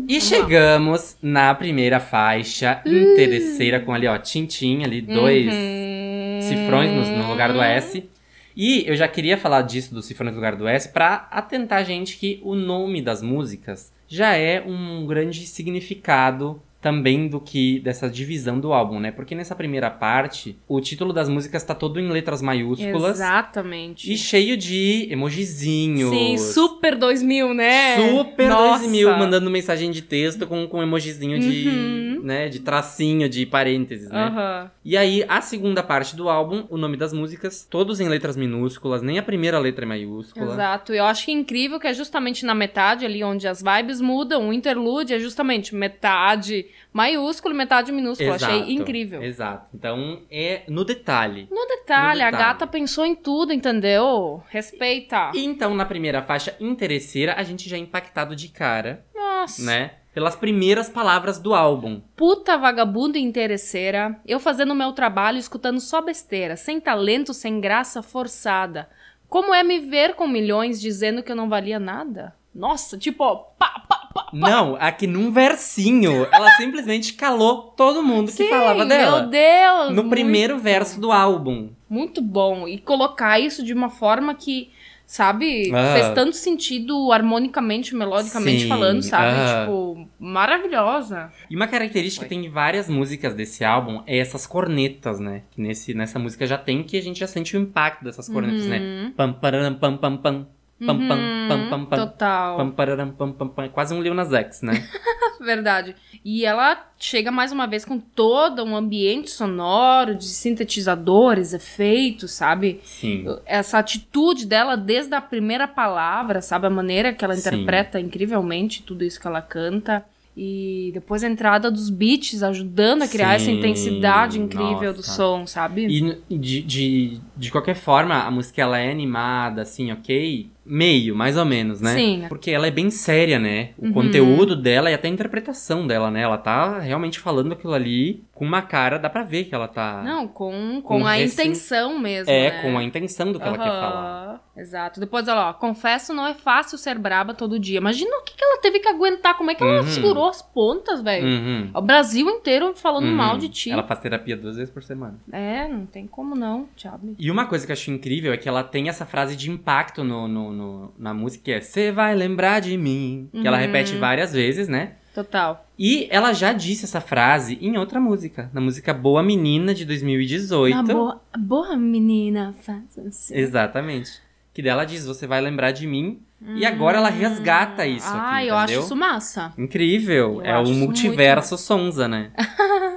E 0.08 0.22
chegamos 0.22 1.18
na 1.22 1.54
primeira 1.56 2.00
faixa, 2.00 2.80
interesseira, 2.86 3.80
com 3.80 3.92
ali, 3.94 4.08
ó, 4.08 4.18
Tintim, 4.18 4.84
ali, 4.84 5.02
dois 5.02 5.52
Uhum. 5.54 6.40
cifrões 6.42 6.92
no, 6.92 7.18
no 7.18 7.28
lugar 7.30 7.52
do 7.52 7.60
S. 7.62 8.08
E 8.56 8.84
eu 8.88 8.96
já 8.96 9.08
queria 9.08 9.38
falar 9.38 9.62
disso, 9.64 9.94
dos 9.94 10.06
cifrões 10.06 10.32
no 10.32 10.38
lugar 10.38 10.56
do 10.56 10.68
S, 10.68 10.90
pra 10.90 11.28
atentar 11.32 11.80
a 11.80 11.84
gente 11.84 12.18
que 12.18 12.40
o 12.44 12.56
nome 12.56 13.02
das 13.02 13.22
músicas 13.22 13.94
já 14.08 14.36
é 14.36 14.62
um 14.66 15.06
grande 15.06 15.46
significado 15.46 16.62
também 16.86 17.28
do 17.28 17.40
que 17.40 17.80
dessa 17.80 18.08
divisão 18.08 18.60
do 18.60 18.72
álbum, 18.72 19.00
né? 19.00 19.10
Porque 19.10 19.34
nessa 19.34 19.56
primeira 19.56 19.90
parte, 19.90 20.56
o 20.68 20.80
título 20.80 21.12
das 21.12 21.28
músicas 21.28 21.64
tá 21.64 21.74
todo 21.74 22.00
em 22.00 22.08
letras 22.10 22.44
maiúsculas 22.44 23.16
Exatamente. 23.16 24.14
e 24.14 24.16
cheio 24.16 24.56
de 24.56 25.08
emojizinhos. 25.10 26.12
Sim, 26.12 26.38
super 26.38 26.96
2000, 26.96 27.56
né? 27.56 27.96
Super 27.98 28.50
Nossa. 28.50 28.80
2000 28.82 29.18
mandando 29.18 29.50
mensagem 29.50 29.90
de 29.90 30.04
texto 30.04 30.46
com, 30.46 30.68
com 30.68 30.80
emojizinho 30.84 31.40
de, 31.40 31.68
Uhum. 31.68 32.15
Né, 32.26 32.50
de 32.50 32.60
tracinho, 32.60 33.30
de 33.30 33.46
parênteses, 33.46 34.10
né? 34.10 34.24
Aham. 34.26 34.72
E 34.84 34.98
aí, 34.98 35.24
a 35.28 35.40
segunda 35.42 35.82
parte 35.84 36.16
do 36.16 36.28
álbum, 36.30 36.66
o 36.70 36.78
nome 36.78 36.98
das 36.98 37.14
músicas, 37.14 37.66
todos 37.70 38.00
em 38.00 38.10
letras 38.10 38.36
minúsculas, 38.36 39.02
nem 39.02 39.20
a 39.20 39.24
primeira 39.24 39.60
letra 39.60 39.86
é 39.86 39.88
maiúscula. 39.88 40.54
Exato. 40.54 40.94
Eu 40.94 41.06
acho 41.06 41.26
que 41.26 41.32
é 41.32 41.34
incrível 41.36 41.80
que 41.80 41.88
é 41.88 41.94
justamente 41.94 42.46
na 42.46 42.56
metade 42.56 43.06
ali 43.06 43.24
onde 43.24 43.48
as 43.48 43.62
vibes 43.62 44.02
mudam, 44.02 44.50
o 44.50 44.54
interlude 44.54 45.14
é 45.14 45.20
justamente 45.20 45.74
metade 45.76 46.66
maiúsculo 46.92 47.54
e 47.54 47.58
metade 47.58 47.92
minúsculo. 47.92 48.34
Exato, 48.34 48.54
Achei 48.54 48.74
incrível. 48.74 49.22
Exato. 49.24 49.68
Então, 49.74 50.22
é 50.32 50.64
no 50.68 50.84
detalhe. 50.84 51.48
No 51.52 51.66
detalhe, 51.68 52.20
No 52.22 52.26
a 52.28 52.32
detalhe. 52.32 52.38
gata 52.38 52.66
pensou 52.68 53.06
em 53.06 53.16
tudo, 53.16 53.54
entendeu? 53.54 54.44
Respeita. 54.50 55.32
E 55.34 55.44
então, 55.46 55.76
na 55.76 55.86
primeira 55.86 56.22
faixa, 56.22 56.56
interesseira, 56.60 57.36
a 57.38 57.44
gente 57.44 57.70
já 57.70 57.76
é 57.76 57.80
impactado 57.80 58.36
de 58.36 58.48
cara, 58.50 59.06
Nossa. 59.14 59.64
né? 59.64 59.92
Pelas 60.16 60.34
primeiras 60.34 60.88
palavras 60.88 61.38
do 61.38 61.54
álbum. 61.54 62.02
Puta 62.16 62.58
vagabunda 62.58 63.20
interesseira, 63.20 64.18
eu 64.26 64.40
fazendo 64.40 64.74
meu 64.74 64.94
trabalho 64.94 65.38
escutando 65.38 65.82
só 65.82 66.02
besteira, 66.02 66.56
sem 66.56 66.80
talento, 66.80 67.34
sem 67.34 67.60
graça, 67.60 68.02
forçada. 68.02 68.90
Como 69.28 69.54
é 69.54 69.62
me 69.62 69.78
ver 69.78 70.16
com 70.16 70.26
milhões 70.26 70.80
dizendo 70.80 71.22
que 71.22 71.34
eu 71.34 71.36
não 71.36 71.50
valia 71.50 71.80
nada? 71.80 72.34
Nossa, 72.56 72.98
tipo, 72.98 73.26
ó, 73.26 73.36
pá, 73.36 73.84
pá, 73.90 74.08
pá. 74.14 74.30
Não, 74.32 74.78
aqui 74.80 75.06
num 75.06 75.34
versinho, 75.34 76.26
ela 76.32 76.50
simplesmente 76.56 77.12
calou 77.16 77.74
todo 77.76 78.02
mundo 78.02 78.28
que 78.28 78.38
Sim, 78.38 78.50
falava 78.50 78.86
dela. 78.86 79.20
Meu 79.20 79.30
Deus! 79.30 79.94
No 79.94 80.10
primeiro 80.10 80.58
verso 80.58 80.98
do 80.98 81.12
álbum. 81.12 81.72
Muito 81.90 82.22
bom. 82.22 82.66
E 82.66 82.78
colocar 82.78 83.38
isso 83.38 83.62
de 83.62 83.74
uma 83.74 83.90
forma 83.90 84.34
que 84.34 84.72
sabe? 85.06 85.72
Ah. 85.74 85.94
Fez 85.94 86.14
tanto 86.14 86.36
sentido 86.36 87.12
harmonicamente, 87.12 87.96
melodicamente 87.96 88.64
Sim, 88.64 88.68
falando, 88.68 89.02
sabe? 89.02 89.28
ah. 89.38 89.62
Tipo, 89.62 90.08
maravilhosa. 90.20 91.32
E 91.50 91.56
uma 91.56 91.68
característica 91.68 92.26
que 92.26 92.30
tem 92.30 92.46
em 92.46 92.50
várias 92.50 92.90
músicas 92.90 93.34
desse 93.34 93.64
álbum 93.64 94.02
é 94.08 94.18
essas 94.18 94.48
cornetas, 94.48 95.20
né? 95.20 95.44
Que 95.52 95.62
nesse, 95.62 95.94
nessa 95.94 96.18
música 96.18 96.46
já 96.48 96.58
tem, 96.58 96.84
que 96.84 96.98
a 96.98 97.02
gente 97.02 97.20
já 97.20 97.28
sente 97.28 97.56
o 97.56 97.60
impacto 97.60 98.04
dessas 98.04 98.28
cornetas, 98.28 98.66
né? 98.66 98.80
Uhum. 98.80 99.12
Pam, 99.12 99.34
pararam, 99.34 99.76
pam, 99.76 99.98
pam, 99.98 100.18
pam. 100.18 100.48
Pam, 100.80 101.08
pam, 101.08 101.16
Uhum, 101.18 101.48
pam, 101.48 101.70
pam, 101.70 101.86
pam. 101.86 101.98
Total. 101.98 102.58
Pam, 102.58 102.72
pararam, 102.72 103.10
pam, 103.12 103.32
pam, 103.32 103.48
pam. 103.48 103.64
É 103.64 103.70
Quase 103.70 103.94
um 103.94 104.02
Lil 104.02 104.14
Nas 104.14 104.34
X, 104.34 104.62
né? 104.62 104.74
Verdade. 105.40 105.96
E 106.24 106.44
ela 106.44 106.90
chega 106.98 107.32
mais 107.32 107.52
uma 107.52 107.66
vez 107.66 107.86
com 107.86 107.98
todo 108.00 108.64
um 108.64 108.76
ambiente 108.76 109.30
sonoro 109.30 110.16
de 110.16 110.26
sintetizadores, 110.26 111.54
efeitos, 111.54 112.32
sabe? 112.32 112.82
Sim. 112.84 113.26
Essa 113.46 113.80
atitude 113.80 114.46
dela 114.46 114.76
desde 114.76 115.14
a 115.16 115.22
primeira 115.22 115.68
palavra, 115.68 116.42
sabe? 116.42 116.68
A 116.68 116.70
maneira 116.70 117.14
que 117.14 117.24
ela 117.24 117.36
Sim. 117.36 117.40
interpreta 117.40 118.00
incrivelmente 118.00 118.84
tudo 118.84 119.04
isso 119.04 119.20
que 119.20 119.28
ela 119.28 119.42
canta. 119.42 120.04
E 120.38 120.92
depois 120.94 121.24
a 121.24 121.30
entrada 121.30 121.72
dos 121.72 121.90
beats 121.90 122.44
ajudando 122.44 123.04
a 123.04 123.08
criar 123.08 123.36
essa 123.36 123.46
Sim, 123.46 123.58
intensidade 123.60 124.38
incrível 124.38 124.92
do 124.92 124.98
nossa. 124.98 125.14
som, 125.14 125.48
sabe? 125.48 125.86
E 125.88 126.38
de, 126.38 126.62
de, 126.62 127.22
de 127.38 127.52
qualquer 127.52 127.76
forma, 127.76 128.16
a 128.16 128.30
música 128.30 128.62
ela 128.62 128.78
é 128.78 128.92
animada, 128.92 129.62
assim, 129.62 129.94
ok? 129.94 130.50
Meio, 130.66 131.16
mais 131.16 131.38
ou 131.38 131.46
menos, 131.46 131.80
né? 131.80 131.94
Sim. 131.96 132.26
Porque 132.28 132.50
ela 132.50 132.66
é 132.66 132.72
bem 132.72 132.90
séria, 132.90 133.38
né? 133.38 133.70
O 133.78 133.86
Uhum. 133.86 133.94
conteúdo 133.94 134.56
dela 134.56 134.90
e 134.90 134.94
até 134.96 135.08
a 135.08 135.12
interpretação 135.12 135.86
dela, 135.86 136.10
né? 136.10 136.22
Ela 136.22 136.38
tá 136.40 136.80
realmente 136.80 137.20
falando 137.20 137.52
aquilo 137.52 137.74
ali 137.74 138.24
com 138.36 138.44
uma 138.46 138.62
cara, 138.62 139.00
dá 139.00 139.10
pra 139.10 139.24
ver 139.24 139.46
que 139.46 139.56
ela 139.56 139.68
tá. 139.68 140.04
Não, 140.04 140.28
com, 140.28 140.82
com, 140.84 141.00
Com 141.00 141.08
a 141.08 141.18
intenção 141.20 141.98
mesmo. 141.98 142.30
é, 142.32 142.52
né? 142.52 142.62
com 142.62 142.78
a 142.78 142.84
intenção 142.84 143.32
do 143.32 143.40
que 143.40 143.48
ela 143.48 143.58
quer 143.58 143.64
falar. 143.64 144.42
Exato. 144.58 145.00
Depois 145.00 145.28
ela, 145.28 145.50
ó, 145.50 145.54
confesso, 145.54 146.14
não 146.14 146.28
é 146.28 146.34
fácil 146.34 146.78
ser 146.78 146.98
braba 147.00 147.34
todo 147.34 147.58
dia. 147.58 147.78
Imagina 147.78 148.10
o 148.18 148.24
que, 148.24 148.36
que 148.36 148.44
ela 148.44 148.60
teve 148.62 148.80
que 148.80 148.88
aguentar, 148.90 149.38
como 149.38 149.52
é 149.52 149.56
que 149.56 149.64
ela 149.64 149.82
Uhum. 149.82 149.88
segurou 149.88 150.28
as 150.30 150.42
pontas, 150.42 151.02
velho. 151.02 151.26
Uhum. 151.26 151.72
O 151.74 151.82
Brasil 151.82 152.30
inteiro 152.30 152.74
falando 152.76 153.06
Uhum. 153.06 153.16
mal 153.16 153.38
de 153.38 153.48
ti. 153.50 153.72
Ela 153.72 153.84
faz 153.84 154.00
terapia 154.02 154.36
duas 154.38 154.58
vezes 154.58 154.72
por 154.74 154.84
semana. 154.84 155.18
É, 155.32 155.68
não 155.68 155.86
tem 155.86 156.06
como 156.06 156.36
não, 156.36 156.68
Thiago. 156.76 157.16
E 157.18 157.32
uma 157.32 157.46
coisa 157.48 157.66
que 157.66 157.72
eu 157.72 157.74
acho 157.74 157.90
incrível 157.90 158.34
é 158.34 158.38
que 158.38 158.48
ela 158.50 158.64
tem 158.64 158.90
essa 158.90 159.06
frase 159.06 159.36
de 159.38 159.50
impacto 159.50 160.04
no, 160.04 160.28
no- 160.28 160.52
no- 160.52 160.94
na 161.00 161.14
música, 161.14 161.44
que 161.46 161.52
é 161.54 161.62
Você 161.62 161.90
vai 161.92 162.14
lembrar 162.16 162.60
de 162.60 162.78
mim. 162.78 163.30
Que 163.32 163.48
ela 163.48 163.58
Uhum. 163.58 163.64
repete 163.64 163.96
várias 163.98 164.34
vezes, 164.34 164.68
né? 164.68 164.96
Total. 165.16 165.66
E 165.80 166.10
ela 166.12 166.34
já 166.34 166.52
disse 166.52 166.84
essa 166.84 167.00
frase 167.00 167.58
em 167.62 167.78
outra 167.78 168.02
música, 168.02 168.50
na 168.54 168.60
música 168.60 168.94
Boa 168.94 169.24
Menina 169.24 169.74
de 169.74 169.86
2018. 169.86 170.78
Ah, 170.78 170.84
boa, 170.84 171.22
boa 171.38 171.78
menina, 171.78 172.54
faz 172.62 173.00
assim. 173.08 173.34
Exatamente. 173.34 174.20
Que 174.54 174.62
dela 174.62 174.84
diz, 174.84 175.06
você 175.06 175.26
vai 175.26 175.40
lembrar 175.40 175.72
de 175.72 175.88
mim. 175.88 176.22
E 176.56 176.66
agora 176.66 176.98
ela 176.98 177.10
resgata 177.10 177.88
isso 177.88 178.08
aqui, 178.08 178.18
Ah, 178.20 178.46
eu 178.46 178.56
acho 178.56 178.66
entendeu? 178.66 178.82
isso 178.86 178.96
massa. 178.96 179.54
Incrível. 179.58 180.42
Eu 180.42 180.46
é 180.46 180.52
acho 180.52 180.72
o 180.72 180.76
multiverso 180.76 181.58
Sonza, 181.58 182.08
né? 182.10 182.32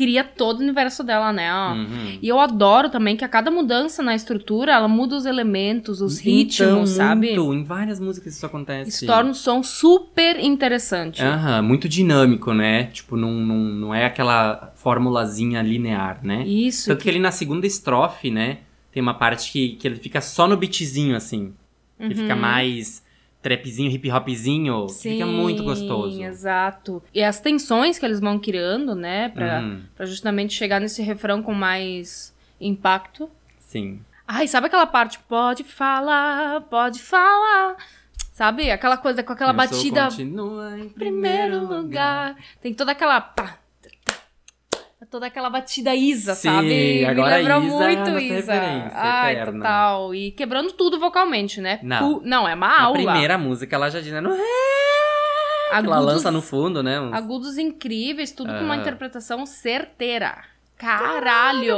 Cria 0.00 0.24
todo 0.24 0.60
o 0.60 0.62
universo 0.62 1.04
dela, 1.04 1.30
né? 1.30 1.52
Uhum. 1.52 2.18
E 2.22 2.26
eu 2.26 2.40
adoro 2.40 2.88
também 2.88 3.18
que 3.18 3.24
a 3.24 3.28
cada 3.28 3.50
mudança 3.50 4.02
na 4.02 4.14
estrutura, 4.14 4.72
ela 4.72 4.88
muda 4.88 5.14
os 5.14 5.26
elementos, 5.26 6.00
os 6.00 6.18
Então, 6.18 6.32
ritmos, 6.32 6.90
sabe? 6.92 7.26
muito. 7.34 7.52
Em 7.52 7.64
várias 7.64 8.00
músicas 8.00 8.34
isso 8.34 8.46
acontece. 8.46 8.88
Isso 8.88 9.06
torna 9.06 9.30
o 9.30 9.34
som 9.34 9.62
super 9.62 10.40
interessante. 10.42 11.20
Aham, 11.22 11.60
muito 11.60 11.86
dinâmico, 11.86 12.54
né? 12.54 12.84
Tipo, 12.84 13.14
não, 13.14 13.30
não, 13.32 13.56
não 13.58 13.94
é 13.94 14.06
aquela 14.06 14.72
formulazinha 14.76 15.60
linear, 15.60 16.20
né? 16.22 16.46
Isso. 16.46 16.86
Tanto 16.88 17.02
que 17.02 17.08
ele 17.10 17.18
na 17.18 17.30
segunda 17.30 17.66
estrofe, 17.66 18.30
né? 18.30 18.58
Tem 18.90 19.02
uma 19.02 19.12
parte 19.14 19.52
que, 19.52 19.76
que 19.76 19.86
ele 19.86 19.96
fica 19.96 20.22
só 20.22 20.48
no 20.48 20.56
beatzinho, 20.56 21.14
assim. 21.14 21.52
Que 21.98 22.14
fica 22.14 22.34
Uhum. 22.34 22.40
mais 22.40 23.02
trapzinho, 23.42 23.90
hip 23.90 24.10
hopzinho. 24.10 24.86
que 24.86 24.94
fica 24.94 25.26
muito 25.26 25.62
gostoso. 25.62 26.16
Sim, 26.16 26.24
exato. 26.24 27.02
E 27.14 27.22
as 27.22 27.40
tensões 27.40 27.98
que 27.98 28.04
eles 28.04 28.20
vão 28.20 28.38
criando, 28.38 28.94
né? 28.94 29.28
Pra, 29.30 29.60
Uhum, 29.60 29.82
pra 29.96 30.06
justamente 30.06 30.52
chegar 30.54 30.80
nesse 30.80 31.02
refrão 31.02 31.42
com 31.42 31.54
mais 31.54 32.34
impacto. 32.60 33.28
sim. 33.58 34.00
Ai, 34.32 34.46
sabe 34.46 34.68
aquela 34.68 34.86
parte? 34.86 35.18
Pode 35.28 35.64
falar, 35.64 36.60
pode 36.62 37.00
falar. 37.00 37.76
Sabe? 38.32 38.70
Aquela 38.70 38.96
coisa 38.96 39.24
com 39.24 39.32
aquela 39.32 39.50
som 39.50 39.56
batida 39.56 40.04
continua 40.04 40.78
em 40.78 40.88
primeiro 40.88 41.66
lugar. 41.66 42.36
Tem 42.62 42.72
toda 42.72 42.92
aquela. 42.92 43.20
pá, 43.20 43.58
toda 45.10 45.26
aquela 45.26 45.50
batida 45.50 45.94
Isa, 45.94 46.34
Sim, 46.34 46.48
sabe? 46.48 47.04
agora 47.04 47.36
Me 47.36 47.42
lembra 47.42 47.58
Isa 47.58 47.74
é 47.82 47.84
a 47.84 47.88
muito 47.88 48.10
nossa 48.12 48.20
Isa. 48.22 48.52
Ai, 48.94 49.32
eterna. 49.32 49.52
total. 49.58 50.14
E 50.14 50.30
quebrando 50.32 50.72
tudo 50.72 50.98
vocalmente, 51.00 51.60
né? 51.60 51.80
Não. 51.82 51.98
Pu- 52.20 52.22
não, 52.24 52.48
é 52.48 52.54
uma 52.54 52.80
aula. 52.82 52.94
primeira 52.96 53.36
música 53.36 53.74
ela 53.76 53.90
já 53.90 54.00
diz, 54.00 54.12
né? 54.12 54.20
Que 54.22 54.26
ela 55.76 55.78
Agudos- 55.96 56.04
lança 56.14 56.30
no 56.30 56.40
fundo, 56.42 56.82
né? 56.82 57.00
uns- 57.00 57.12
Agudos 57.12 57.58
incríveis, 57.58 58.32
tudo 58.32 58.52
com 58.52 58.60
uma 58.64 58.74
Ah. 58.74 58.78
interpretação 58.78 59.44
certeira. 59.46 60.38
Caralho! 60.76 61.76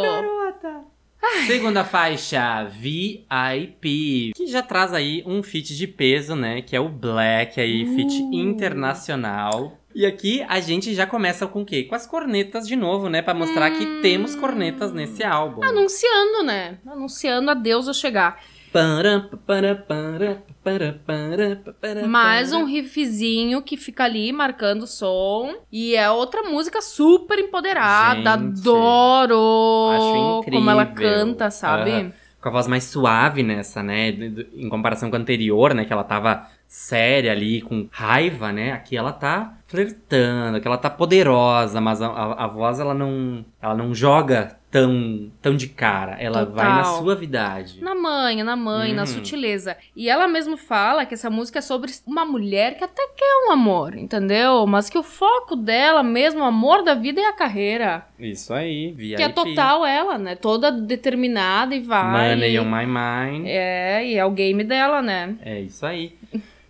Segunda 1.46 1.84
faixa, 1.84 2.64
VIP, 2.64 4.32
que 4.34 4.46
já 4.48 4.60
traz 4.62 4.92
aí 4.92 5.22
um 5.26 5.42
feat 5.42 5.76
de 5.76 5.86
peso, 5.86 6.34
né? 6.34 6.62
Que 6.62 6.74
é 6.74 6.80
o 6.80 6.88
Black 6.88 7.60
aí, 7.60 7.84
feat 7.94 8.20
Uh. 8.22 8.34
internacional. 8.34 9.78
E 9.94 10.06
aqui 10.06 10.44
a 10.48 10.58
gente 10.60 10.94
já 10.94 11.06
começa 11.06 11.46
com 11.46 11.62
o 11.62 11.64
quê? 11.64 11.84
Com 11.84 11.94
as 11.94 12.06
cornetas 12.06 12.66
de 12.66 12.76
novo, 12.76 13.08
né? 13.08 13.20
Pra 13.22 13.34
mostrar 13.34 13.70
que 13.70 13.84
Hum. 13.84 14.00
temos 14.02 14.34
cornetas 14.34 14.92
nesse 14.92 15.22
álbum. 15.22 15.62
Anunciando, 15.62 16.42
né? 16.44 16.78
Anunciando 16.86 17.50
a 17.50 17.54
Deus 17.54 17.88
a 17.88 17.92
chegar. 17.92 18.40
Para, 18.72 19.28
para, 19.46 19.74
para, 19.74 20.42
para, 20.64 20.92
para, 21.04 21.56
para, 21.78 22.06
Mais 22.08 22.54
um 22.54 22.60
para. 22.60 22.68
riffzinho 22.70 23.60
que 23.60 23.76
fica 23.76 24.04
ali 24.04 24.32
marcando 24.32 24.84
o 24.84 24.86
som. 24.86 25.54
E 25.70 25.94
é 25.94 26.10
outra 26.10 26.42
música 26.44 26.80
super 26.80 27.38
empoderada. 27.38 28.38
Gente, 28.38 28.60
Adoro 28.60 29.90
acho 29.92 30.16
incrível. 30.40 30.58
como 30.60 30.70
ela 30.70 30.86
canta, 30.86 31.50
sabe? 31.50 31.90
Aham. 31.90 32.12
Com 32.40 32.48
a 32.48 32.52
voz 32.52 32.66
mais 32.66 32.84
suave 32.84 33.42
nessa, 33.42 33.82
né? 33.82 34.08
Em 34.08 34.68
comparação 34.68 35.10
com 35.10 35.16
a 35.16 35.18
anterior, 35.18 35.74
né? 35.74 35.84
Que 35.84 35.92
ela 35.92 36.02
tava 36.02 36.48
séria 36.66 37.30
ali, 37.30 37.60
com 37.60 37.86
raiva, 37.90 38.50
né? 38.50 38.72
Aqui 38.72 38.96
ela 38.96 39.12
tá 39.12 39.58
flertando, 39.72 40.60
que 40.60 40.68
ela 40.68 40.76
tá 40.78 40.90
poderosa, 40.90 41.80
mas 41.80 42.00
a, 42.02 42.06
a- 42.06 42.44
a 42.44 42.46
voz 42.46 42.78
ela 42.78 42.94
não, 42.94 43.44
ela 43.60 43.74
não 43.74 43.94
joga 43.94 44.56
tão, 44.70 45.30
tão 45.42 45.54
de 45.56 45.66
cara. 45.68 46.16
Ela 46.20 46.44
vai 46.46 46.64
na 46.66 46.82
Total. 46.82 46.98
suavidade. 47.02 47.80
Na 47.82 47.94
manha, 47.94 48.42
na 48.44 48.54
mãe, 48.56 48.92
na 48.94 49.02
Uhum. 49.02 49.06
sutileza. 49.06 49.76
E 49.96 50.08
ela 50.08 50.26
mesmo 50.28 50.56
fala 50.56 51.04
que 51.04 51.12
essa 51.14 51.28
música 51.28 51.58
é 51.58 51.62
sobre 51.62 51.90
uma 52.06 52.24
mulher 52.24 52.76
que 52.78 52.84
até 52.84 53.02
quer 53.16 53.46
um 53.48 53.52
amor, 53.52 53.94
entendeu? 53.96 54.66
Mas 54.66 54.88
que 54.88 54.96
o 54.96 55.02
foco 55.02 55.56
dela 55.56 56.02
mesmo, 56.02 56.40
o 56.40 56.44
amor 56.44 56.82
da 56.84 56.94
vida 56.94 57.20
é 57.20 57.26
a 57.26 57.32
carreira. 57.34 58.06
Isso 58.18 58.54
aí, 58.54 58.92
VIP. 58.92 59.16
Que 59.16 59.22
é 59.22 59.28
total 59.28 59.84
ela, 59.84 60.16
né? 60.16 60.34
Toda 60.36 60.70
determinada 60.72 61.74
e 61.74 61.80
vai. 61.80 62.30
Money 62.34 62.58
on 62.58 62.64
my 62.64 62.86
mind. 62.86 63.46
É, 63.46 64.06
e 64.06 64.14
é 64.16 64.24
o 64.24 64.30
game 64.30 64.64
dela, 64.64 65.02
né? 65.02 65.34
É 65.42 65.60
isso 65.60 65.84
aí. 65.84 66.14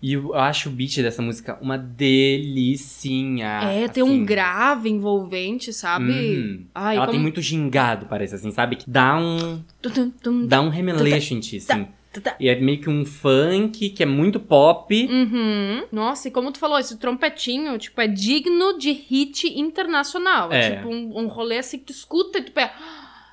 E 0.05 0.11
eu 0.13 0.33
acho 0.35 0.67
o 0.67 0.71
beat 0.73 0.97
dessa 0.97 1.21
música 1.21 1.57
uma 1.61 1.77
delicinha. 1.77 3.61
é, 3.63 3.87
tem 3.87 4.03
assim. 4.03 4.11
um 4.11 4.25
grave 4.25 4.89
envolvente, 4.89 5.71
sabe? 5.71 6.11
Uhum. 6.11 6.65
Ai, 6.75 6.97
Ela 6.97 7.05
como... 7.05 7.13
tem 7.13 7.21
muito 7.21 7.41
gingado, 7.41 8.05
parece 8.07 8.35
assim, 8.35 8.51
sabe? 8.51 8.75
Que 8.75 8.89
dá 8.89 9.17
um, 9.17 9.63
Tum, 9.81 10.09
tum, 10.21 10.45
dá 10.45 10.61
um 10.61 10.67
remeleixo 10.67 11.33
em 11.33 11.39
ti, 11.39 11.55
assim. 11.57 11.87
tá, 12.11 12.19
tá. 12.21 12.35
E 12.37 12.49
é 12.49 12.59
meio 12.59 12.81
que 12.81 12.89
um 12.89 13.05
funk 13.05 13.89
que 13.91 14.03
é 14.03 14.05
muito 14.05 14.41
pop. 14.41 14.93
Uhum. 15.09 15.85
Nossa, 15.89 16.27
e 16.27 16.31
como 16.31 16.51
tu 16.51 16.59
falou, 16.59 16.77
esse 16.77 16.97
trompetinho, 16.97 17.77
tipo, 17.77 17.99
é 18.01 18.07
digno 18.07 18.77
de 18.77 18.91
hit 18.91 19.47
internacional. 19.57 20.51
É. 20.51 20.75
Tipo, 20.75 20.89
um, 20.89 21.17
um 21.17 21.27
rolê 21.27 21.59
assim 21.59 21.77
que 21.79 21.85
tu 21.85 21.93
escuta 21.93 22.39
e 22.39 22.43
tu 22.43 22.51
pensa, 22.51 22.73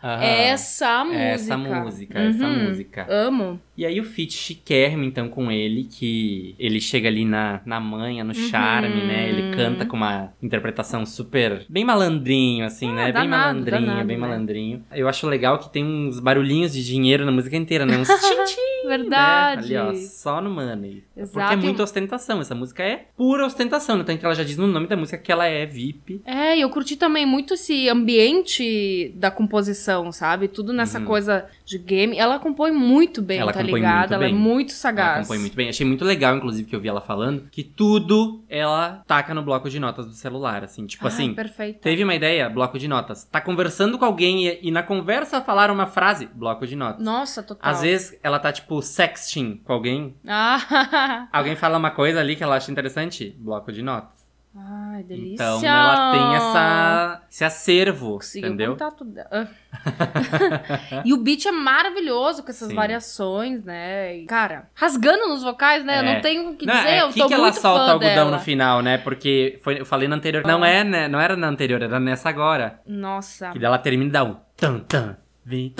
Aham. 0.02 0.22
essa 0.22 1.04
música. 1.04 1.20
Essa 1.20 1.56
música, 1.58 2.18
essa 2.20 2.44
Uhum. 2.46 2.64
música. 2.68 3.06
Amo. 3.10 3.60
E 3.80 3.86
aí 3.86 3.98
o 3.98 4.04
feat 4.04 4.34
chiquérrimo, 4.34 5.04
então, 5.04 5.26
com 5.30 5.50
ele, 5.50 5.84
que 5.84 6.54
ele 6.58 6.78
chega 6.82 7.08
ali 7.08 7.24
na, 7.24 7.62
na 7.64 7.80
manha, 7.80 8.22
no 8.22 8.34
charme, 8.34 9.00
Uhum. 9.00 9.06
né? 9.06 9.28
Ele 9.30 9.56
canta 9.56 9.86
com 9.86 9.96
uma 9.96 10.34
interpretação 10.42 11.06
super... 11.06 11.64
Bem 11.66 11.82
malandrinho, 11.82 12.66
assim, 12.66 12.92
né? 12.92 13.04
Bem 13.04 13.12
danado, 13.14 13.30
malandrinho, 13.54 13.80
danado, 13.86 14.06
bem 14.06 14.16
né? 14.18 14.20
malandrinho. 14.26 14.84
Eu 14.92 15.08
acho 15.08 15.26
legal 15.26 15.58
que 15.58 15.70
tem 15.72 15.82
uns 15.82 16.20
barulhinhos 16.20 16.74
de 16.74 16.84
dinheiro 16.84 17.24
na 17.24 17.32
música 17.32 17.56
inteira, 17.56 17.86
né? 17.86 17.96
Uns 17.96 18.06
tchim-tchim, 18.20 18.86
Verdade. 18.86 19.72
né? 19.72 19.78
Ali, 19.80 19.88
ó, 19.88 19.94
só 19.94 20.42
no 20.42 20.50
money. 20.50 21.02
Porque 21.14 21.20
Exato. 21.38 21.52
é 21.52 21.56
muita 21.56 21.82
ostentação. 21.82 22.38
Essa 22.42 22.54
música 22.54 22.82
é 22.82 23.06
pura 23.16 23.46
ostentação. 23.46 23.96
né? 23.96 24.04
Tanto 24.04 24.18
que 24.18 24.24
ela 24.26 24.34
já 24.34 24.44
diz 24.44 24.58
no 24.58 24.66
nome 24.66 24.88
da 24.88 24.96
música 24.98 25.16
que 25.16 25.32
ela 25.32 25.46
é 25.46 25.64
VIP. 25.64 26.20
É, 26.26 26.54
e 26.56 26.60
eu 26.60 26.68
curti 26.68 26.96
também 26.96 27.24
muito 27.24 27.54
esse 27.54 27.88
ambiente 27.88 29.12
da 29.16 29.30
composição, 29.30 30.12
sabe? 30.12 30.48
Tudo 30.48 30.72
nessa 30.72 30.98
Uhum. 30.98 31.04
coisa 31.06 31.46
de 31.70 31.78
game. 31.78 32.16
Ela 32.18 32.38
compõe 32.38 32.70
muito 32.72 33.22
bem, 33.22 33.38
ela 33.38 33.52
tá 33.52 33.62
muito 33.62 33.76
Ela 33.84 34.14
é 34.14 34.18
bem. 34.18 34.34
muito 34.34 34.70
Ela 34.70 34.76
sagaz. 34.78 35.26
compõe 35.26 35.38
muito 35.38 35.54
bem. 35.56 35.68
Achei 35.68 35.86
muito 35.86 36.04
legal, 36.04 36.36
inclusive, 36.36 36.68
que 36.68 36.74
eu 36.74 36.80
vi 36.80 36.88
ela 36.88 37.00
falando, 37.00 37.48
que 37.50 37.62
tudo 37.62 38.42
ela 38.48 39.02
taca 39.06 39.32
no 39.32 39.42
bloco 39.42 39.70
de 39.70 39.78
notas 39.78 40.06
do 40.06 40.12
celular, 40.12 40.64
assim. 40.64 40.86
Tipo 40.86 41.06
Ai, 41.06 41.12
assim, 41.12 41.34
perfeito. 41.34 41.80
teve 41.80 42.02
uma 42.02 42.14
ideia, 42.14 42.48
bloco 42.50 42.78
de 42.78 42.88
notas. 42.88 43.24
Tá 43.24 43.40
conversando 43.40 43.98
com 43.98 44.04
alguém 44.04 44.48
e, 44.48 44.58
e 44.62 44.70
na 44.70 44.82
conversa 44.82 45.40
falaram 45.40 45.72
uma 45.74 45.86
frase, 45.86 46.26
bloco 46.26 46.66
de 46.66 46.74
notas. 46.76 47.04
Nossa, 47.04 47.42
total. 47.42 47.70
Às 47.70 47.82
vezes 47.82 48.18
ela 48.22 48.38
tá, 48.38 48.50
tipo, 48.52 48.82
sexting 48.82 49.60
com 49.64 49.72
alguém. 49.72 50.14
Ah, 50.26 51.28
Alguém 51.32 51.54
fala 51.56 51.78
uma 51.78 51.90
coisa 51.90 52.20
ali 52.20 52.34
que 52.36 52.42
ela 52.42 52.56
acha 52.56 52.70
interessante, 52.70 53.34
bloco 53.38 53.72
de 53.72 53.82
notas. 53.82 54.19
Ai, 54.56 55.04
delícia. 55.04 55.34
Então 55.34 55.62
ela 55.64 56.10
tem 56.12 56.34
essa, 56.34 57.22
esse 57.30 57.44
acervo, 57.44 58.14
Conseguiu 58.14 58.48
entendeu? 58.48 58.72
o 58.72 58.74
contato 58.74 59.04
dela. 59.04 59.48
E 61.04 61.14
o 61.14 61.16
beat 61.18 61.46
é 61.46 61.52
maravilhoso 61.52 62.42
com 62.42 62.50
essas 62.50 62.68
Sim. 62.68 62.74
variações, 62.74 63.64
né? 63.64 64.16
E, 64.18 64.26
cara, 64.26 64.68
rasgando 64.74 65.28
nos 65.28 65.42
vocais, 65.44 65.84
né? 65.84 65.98
Eu 66.00 66.04
É. 66.04 66.14
não 66.14 66.20
tenho 66.20 66.50
o 66.50 66.56
que 66.56 66.66
Não, 66.66 66.74
dizer, 66.74 66.88
é 66.88 67.00
eu 67.02 67.06
aqui 67.06 67.20
tô 67.20 67.28
que 67.28 67.34
ela 67.34 67.52
solta 67.52 67.84
fã 67.86 67.92
algodão 67.92 68.14
dela. 68.14 68.30
no 68.32 68.38
final, 68.40 68.82
né? 68.82 68.98
Porque 68.98 69.58
foi, 69.62 69.80
eu 69.80 69.86
falei 69.86 70.08
na 70.08 70.16
anterior. 70.16 70.44
Não 70.44 70.64
é, 70.64 70.82
né? 70.82 71.06
Não 71.08 71.20
era 71.20 71.36
na 71.36 71.46
anterior, 71.46 71.80
era 71.80 72.00
nessa 72.00 72.28
agora. 72.28 72.80
Nossa. 72.86 73.50
Que 73.52 73.58
dela 73.58 73.78
termina 73.78 74.08
e 74.08 74.12
dá 74.12 74.24
um 74.24 74.36
tan 74.56 74.80
tan. 74.80 75.16
Vem. 75.44 75.74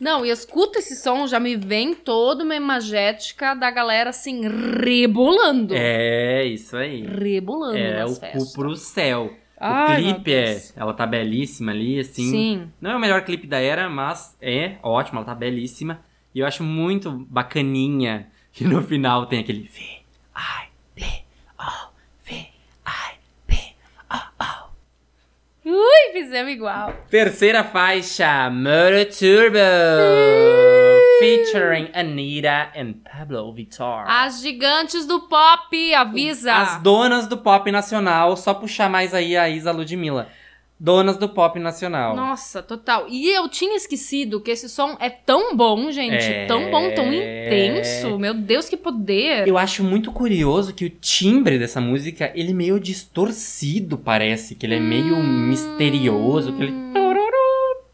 Não, 0.00 0.24
e 0.24 0.28
eu 0.28 0.34
escuto 0.34 0.78
esse 0.78 0.94
som, 0.96 1.26
já 1.26 1.40
me 1.40 1.56
vem 1.56 1.94
toda 1.94 2.44
uma 2.44 2.54
imagética 2.54 3.54
da 3.54 3.70
galera 3.70 4.10
assim, 4.10 4.42
rebolando. 4.82 5.74
É, 5.74 6.44
isso 6.44 6.76
aí. 6.76 7.06
Rebolando 7.06 7.76
É 7.78 8.04
o 8.04 8.14
festas. 8.14 8.48
cu 8.48 8.52
pro 8.52 8.76
céu. 8.76 9.34
Ai, 9.58 10.00
o 10.10 10.14
clipe 10.14 10.32
é. 10.32 10.60
Ela 10.76 10.92
tá 10.92 11.06
belíssima 11.06 11.72
ali, 11.72 12.00
assim. 12.00 12.30
Sim. 12.30 12.72
Não 12.80 12.90
é 12.90 12.96
o 12.96 13.00
melhor 13.00 13.24
clipe 13.24 13.46
da 13.46 13.58
era, 13.60 13.88
mas 13.88 14.36
é 14.42 14.76
ótimo, 14.82 15.18
ela 15.18 15.26
tá 15.26 15.34
belíssima. 15.34 16.00
E 16.34 16.40
eu 16.40 16.46
acho 16.46 16.62
muito 16.64 17.10
bacaninha 17.30 18.26
que 18.52 18.64
no 18.64 18.82
final 18.82 19.26
tem 19.26 19.38
aquele 19.40 19.62
V, 19.62 19.80
I, 20.36 20.66
P, 20.94 21.04
O, 21.58 21.90
V, 22.24 22.34
I, 22.34 23.14
P, 23.46 23.54
O, 24.10 24.16
O. 24.42 24.70
Ui, 25.64 26.12
fizemos 26.12 26.50
igual. 26.52 26.92
Terceira 27.08 27.62
faixa, 27.62 28.50
Murder 28.50 29.08
Turbo, 29.08 29.58
featuring 31.20 31.88
Anitta 31.94 32.72
and 32.76 32.94
Pablo 33.04 33.52
Vittar. 33.54 34.04
As 34.08 34.40
gigantes 34.42 35.06
do 35.06 35.20
pop, 35.28 35.94
avisa. 35.94 36.52
As 36.52 36.82
donas 36.82 37.28
do 37.28 37.38
pop 37.38 37.70
nacional, 37.70 38.36
só 38.36 38.52
puxar 38.52 38.90
mais 38.90 39.14
aí 39.14 39.36
a 39.36 39.48
Isa 39.48 39.70
Ludmilla. 39.70 40.28
Donas 40.84 41.16
do 41.16 41.28
pop 41.28 41.60
nacional. 41.60 42.16
Nossa, 42.16 42.60
total. 42.60 43.06
E 43.08 43.28
eu 43.28 43.48
tinha 43.48 43.76
esquecido 43.76 44.40
que 44.40 44.50
esse 44.50 44.68
som 44.68 44.96
é 44.98 45.08
tão 45.08 45.56
bom, 45.56 45.92
gente. 45.92 46.14
É. 46.16 46.46
Tão 46.46 46.72
bom, 46.72 46.90
tão 46.92 47.06
intenso. 47.14 48.18
Meu 48.18 48.34
Deus, 48.34 48.68
que 48.68 48.76
poder. 48.76 49.46
Eu 49.46 49.56
acho 49.56 49.84
muito 49.84 50.10
curioso 50.10 50.74
que 50.74 50.84
o 50.86 50.90
timbre 50.90 51.56
dessa 51.56 51.80
música, 51.80 52.32
ele 52.34 52.50
é 52.50 52.54
meio 52.54 52.80
distorcido, 52.80 53.96
parece. 53.96 54.56
Que 54.56 54.66
ele 54.66 54.74
é 54.74 54.80
meio 54.80 55.14
Hum. 55.14 55.46
misterioso, 55.48 56.52
que 56.54 56.62
ele... 56.64 56.72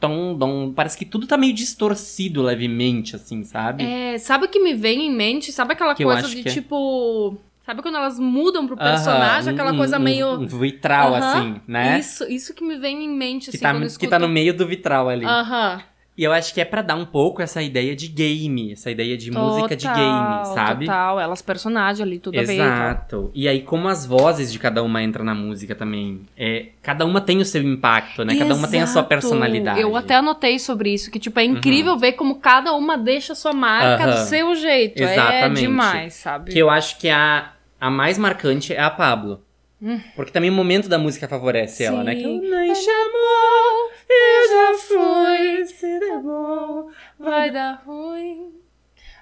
Tom, 0.01 0.35
dom, 0.39 0.73
parece 0.73 0.97
que 0.97 1.05
tudo 1.05 1.27
tá 1.27 1.37
meio 1.37 1.53
distorcido 1.53 2.41
levemente, 2.41 3.17
assim, 3.17 3.43
sabe? 3.43 3.83
É, 3.83 4.17
sabe 4.17 4.45
o 4.45 4.49
que 4.49 4.61
me 4.61 4.73
vem 4.73 5.09
em 5.09 5.13
mente? 5.13 5.51
Sabe 5.51 5.73
aquela 5.73 5.93
Que 5.93 6.05
coisa 6.05 6.29
de 6.29 6.49
é- 6.49 6.53
tipo. 6.53 7.37
Sabe 7.69 7.83
quando 7.83 7.97
elas 7.97 8.19
mudam 8.19 8.67
pro 8.67 8.79
personagem? 8.79 9.53
um- 9.53 9.55
aquela 9.55 9.73
um- 9.75 9.77
coisa 9.77 9.99
um- 9.99 10.03
meio. 10.03 10.41
Um 10.41 10.47
vitral, 10.47 11.15
Aham, 11.15 11.19
assim, 11.19 11.61
né? 11.69 11.99
Isso, 11.99 12.25
isso 12.27 12.55
que 12.55 12.65
me 12.65 12.77
vem 12.79 13.05
em 13.05 13.11
mente, 13.11 13.51
Que 13.51 13.57
assim, 13.57 13.59
tá, 13.63 13.73
quando 13.73 13.83
eu 13.83 13.87
que 13.89 13.93
escuto. 13.93 14.09
tá 14.11 14.19
no 14.19 14.27
meio 14.27 14.57
do 14.57 14.67
vitral 14.67 15.07
ali. 15.07 15.27
Aham. 15.27 15.83
E 16.17 16.25
eu 16.25 16.33
acho 16.33 16.53
que 16.53 16.61
é 16.61 16.65
pra 16.65 16.83
dar 16.83 16.97
um 16.97 17.05
pouco 17.05 17.41
essa 17.43 17.63
ideia 17.63 17.95
de 17.95 18.09
game, 18.09 18.73
essa 18.73 18.91
ideia 18.91 19.17
de 19.17 19.31
música 19.31 19.77
de 19.77 19.87
Total, 19.87 19.97
game, 19.97 20.47
sabe? 20.53 20.87
Total, 20.87 21.21
elas 21.21 21.41
personagens 21.43 22.01
ali, 22.01 22.19
tudo 22.19 22.41
a 22.41 22.43
ver. 22.43 22.55
e 22.55 22.57
tal. 22.57 22.67
Exato. 22.67 23.31
E 23.35 23.47
aí, 23.47 23.61
como 23.63 23.87
as 23.87 24.05
vozes 24.05 24.51
de 24.51 24.59
cada 24.59 24.83
uma 24.83 25.01
entram 25.01 25.25
na 25.25 25.33
música 25.35 25.77
também, 25.77 26.23
é, 26.37 26.71
cada 26.83 27.05
uma 27.07 27.21
tem 27.21 27.39
o 27.39 27.45
seu 27.45 27.63
impacto, 27.63 28.25
né? 28.25 28.35
Cada 28.35 28.55
uma 28.57 28.67
tem 28.67 28.81
a 28.81 28.87
sua 28.87 29.01
Exato. 29.03 29.09
personalidade. 29.11 29.81
Eu 29.81 29.95
até 29.95 30.17
anotei 30.17 30.59
sobre 30.59 30.93
isso, 30.93 31.09
que, 31.09 31.21
tipo, 31.21 31.39
é 31.39 31.45
incrível 31.45 31.97
ver 31.97 32.15
como 32.15 32.41
cada 32.41 32.73
uma 32.73 32.99
deixa 32.99 33.35
a 33.35 33.37
sua 33.37 33.53
marca 33.53 34.05
do 34.09 34.17
seu 34.25 34.57
jeito. 34.57 35.01
É 35.01 35.13
Exatamente. 35.13 35.61
demais, 35.61 36.15
sabe? 36.15 36.51
Que 36.51 36.59
eu 36.59 36.69
acho 36.69 36.99
que 36.99 37.09
a, 37.09 37.53
a 37.81 37.91
mais 37.91 38.19
marcante 38.19 38.73
é 38.75 38.81
a 38.81 38.91
Pablo. 38.91 39.43
Hum. 39.81 40.01
Porque 40.17 40.33
também 40.33 40.51
o 40.51 40.53
momento 40.53 40.89
da 40.89 40.99
música 40.99 41.29
favorece 41.29 41.85
ela, 41.85 42.03
né? 42.03 42.15
Que 42.15 42.23
Sim. 42.23 42.47
ela 42.53 42.63
me 42.63 42.75
chamou, 42.75 43.91
eu 44.11 44.49
já 44.51 44.79
fui, 44.79 45.65
se 45.67 46.01
der 46.01 46.19
bom. 46.19 46.89
Vai 47.19 47.51
dar 47.51 47.83
ruim. 47.87 48.53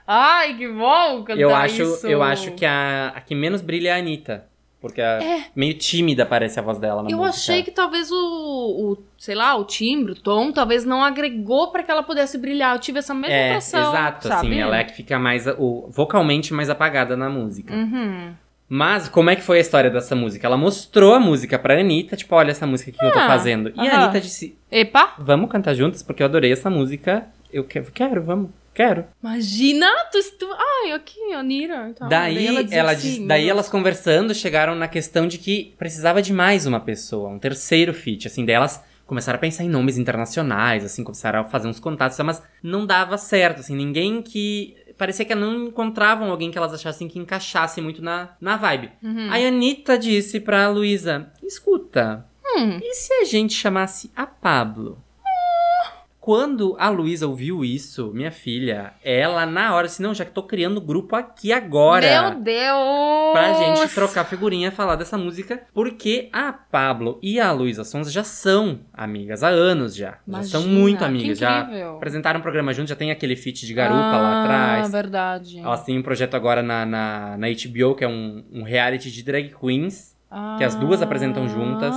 Ai, 0.07 0.57
que 0.57 0.67
bom 0.69 1.25
cantar 1.25 1.41
Eu 1.41 1.55
acho, 1.55 1.83
isso. 1.83 2.07
eu 2.07 2.23
acho 2.23 2.53
que 2.53 2.65
a, 2.65 3.09
a 3.15 3.21
que 3.21 3.35
menos 3.35 3.61
brilha 3.61 3.91
é 3.91 3.93
a 3.93 3.97
Anitta. 3.97 4.47
Porque 4.81 5.01
a, 5.03 5.19
meio 5.55 5.75
tímida 5.75 6.25
parece 6.25 6.61
a 6.61 6.63
voz 6.63 6.79
dela 6.79 7.03
na 7.03 7.09
É. 7.11 7.13
Eu 7.13 7.19
música. 7.19 7.37
achei 7.37 7.63
que 7.63 7.71
talvez 7.73 8.11
o, 8.13 8.17
o, 8.17 8.99
sei 9.19 9.35
lá, 9.35 9.57
o 9.57 9.65
timbre, 9.65 10.13
o 10.13 10.15
tom, 10.15 10.53
talvez 10.53 10.85
não 10.85 11.03
agregou 11.03 11.73
pra 11.73 11.83
que 11.83 11.91
ela 11.91 12.03
pudesse 12.05 12.39
brilhar. 12.39 12.75
Eu 12.77 12.79
tive 12.81 13.01
essa 13.01 13.13
mesma 13.13 13.35
É, 13.35 13.49
impressão, 13.49 13.81
exato, 13.91 14.29
sabe? 14.29 14.47
assim, 14.47 14.59
ela 14.61 14.77
é 14.79 14.85
que 14.85 14.95
fica 14.95 15.19
mais, 15.19 15.47
o, 15.59 15.89
vocalmente 15.91 16.55
mais 16.55 16.71
apagada 16.71 17.17
na 17.17 17.29
música. 17.29 17.75
Uhum. 17.75 18.33
Mas, 18.69 19.09
como 19.09 19.31
é 19.31 19.37
que 19.37 19.43
foi 19.43 19.59
a 19.59 19.61
história 19.61 19.89
dessa 19.91 20.17
música? 20.17 20.47
Ela 20.47 20.57
mostrou 20.57 21.15
a 21.15 21.21
música 21.21 21.59
pra 21.59 21.79
Anitta, 21.79 22.17
tipo, 22.17 22.35
olha 22.35 22.51
essa 22.51 22.67
música 22.67 22.91
que 22.91 23.05
eu 23.05 23.13
tô 23.13 23.19
Ah, 23.19 23.27
fazendo. 23.29 23.73
E 23.77 23.89
a. 23.89 24.03
Anitta 24.03 24.21
disse, 24.21 24.59
Epa, 24.71 25.15
vamos 25.19 25.51
cantar 25.51 25.75
juntas, 25.75 26.03
porque 26.03 26.23
eu 26.23 26.27
adorei 26.27 26.51
essa 26.53 26.69
música. 26.69 27.27
Eu 27.53 27.63
quero, 27.63 27.91
quero 27.93 28.23
vamos, 28.23 28.51
quero. 28.75 29.05
imagina, 29.23 29.87
tu, 30.11 30.19
tu 30.39 30.49
ai, 30.83 30.93
aqui, 30.93 31.33
Anira. 31.33 31.89
Então, 31.91 32.09
daí, 32.09 32.45
ela, 32.47 32.61
ela, 32.73 32.95
disse- 32.95 33.09
assim, 33.19 33.27
daí 33.27 33.45
meu 33.45 33.53
elas 33.53 33.69
conversando 33.69 34.35
chegaram 34.35 34.75
na 34.75 34.89
questão 34.89 35.29
de 35.29 35.39
que 35.39 35.75
precisava 35.79 36.21
de 36.21 36.33
mais 36.33 36.67
uma 36.67 36.81
pessoa, 36.81 37.31
um 37.31 37.39
terceiro 37.39 37.95
feat, 37.95 38.27
assim, 38.27 38.45
delas 38.45 38.83
começaram 39.07 39.37
a 39.37 39.41
pensar 39.41 39.63
em 39.63 39.69
nomes 39.69 39.97
internacionais, 39.97 40.85
assim, 40.85 41.05
começaram 41.05 41.39
a 41.41 41.45
fazer 41.45 41.69
uns 41.69 41.79
contatos, 41.79 42.19
mas 42.19 42.43
não 42.61 42.85
dava 42.85 43.17
certo, 43.17 43.61
assim, 43.61 43.77
ninguém 43.77 44.21
que 44.21 44.75
parecia 44.97 45.25
que 45.25 45.35
não 45.35 45.67
encontravam 45.67 46.31
alguém 46.31 46.51
que 46.51 46.59
elas 46.59 46.73
achassem 46.75 47.09
que 47.09 47.19
encaixasse 47.19 47.81
muito 47.81 48.03
na, 48.03 48.31
na 48.41 48.57
vibe. 48.57 48.91
Uhum. 49.03 49.29
Aí 49.31 49.45
a 49.45 49.49
Anitta 49.49 49.99
disse 49.99 50.41
pra 50.41 50.69
Luísa, 50.69 51.31
escuta, 51.43 52.27
Hum. 52.57 52.79
e 52.83 52.95
se 52.95 53.13
a 53.13 53.25
gente 53.25 53.53
chamasse 53.55 54.11
a 54.17 54.27
Pablo? 54.27 55.03
Quando 56.27 56.75
a 56.77 56.89
Luísa 56.89 57.29
ouviu 57.29 57.65
isso, 57.65 58.11
minha 58.13 58.33
filha, 58.33 58.95
ela 59.05 59.47
na 59.47 59.73
hora 59.73 59.87
disse, 59.87 60.03
não, 60.03 60.13
já 60.13 60.25
que 60.25 60.33
tô 60.33 60.43
criando 60.43 60.81
grupo 60.81 61.15
aqui 61.15 61.53
agora. 61.53 62.33
Meu 62.33 62.41
Deus! 62.41 63.33
Pra 63.33 63.53
gente 63.53 63.95
trocar 63.95 64.25
figurinha 64.25 64.67
e 64.67 64.71
falar 64.73 64.97
dessa 64.97 65.17
música, 65.17 65.63
porque 65.73 66.29
a 66.33 66.53
Pablo 66.53 67.21
e 67.23 67.39
a 67.39 67.53
Luísa 67.53 67.85
Sonza 67.85 68.11
já 68.11 68.25
são 68.25 68.81
amigas 68.93 69.45
há 69.45 69.51
anos 69.51 69.95
já. 69.95 70.19
já 70.27 70.43
são 70.43 70.63
Imagina, 70.63 70.81
muito 70.81 71.05
amigas. 71.05 71.39
Já 71.39 71.61
apresentaram 71.95 72.41
um 72.41 72.43
programa 72.43 72.75
junto, 72.75 72.89
já 72.89 72.97
tem 72.97 73.13
aquele 73.13 73.37
feat 73.37 73.65
de 73.65 73.73
garupa 73.73 73.97
ah, 73.97 74.19
lá 74.19 74.43
atrás. 74.43 74.91
verdade. 74.91 75.61
Elas 75.61 75.85
têm 75.85 75.97
um 75.97 76.03
projeto 76.03 76.35
agora 76.35 76.61
na, 76.61 76.85
na, 76.85 77.37
na 77.37 77.47
HBO, 77.47 77.95
que 77.95 78.03
é 78.03 78.09
um, 78.09 78.45
um 78.53 78.65
reality 78.65 79.13
de 79.13 79.23
drag 79.23 79.55
queens. 79.55 80.17
que 80.59 80.65
as 80.65 80.75
duas 80.75 81.01
apresentam 81.03 81.49
juntas. 81.49 81.95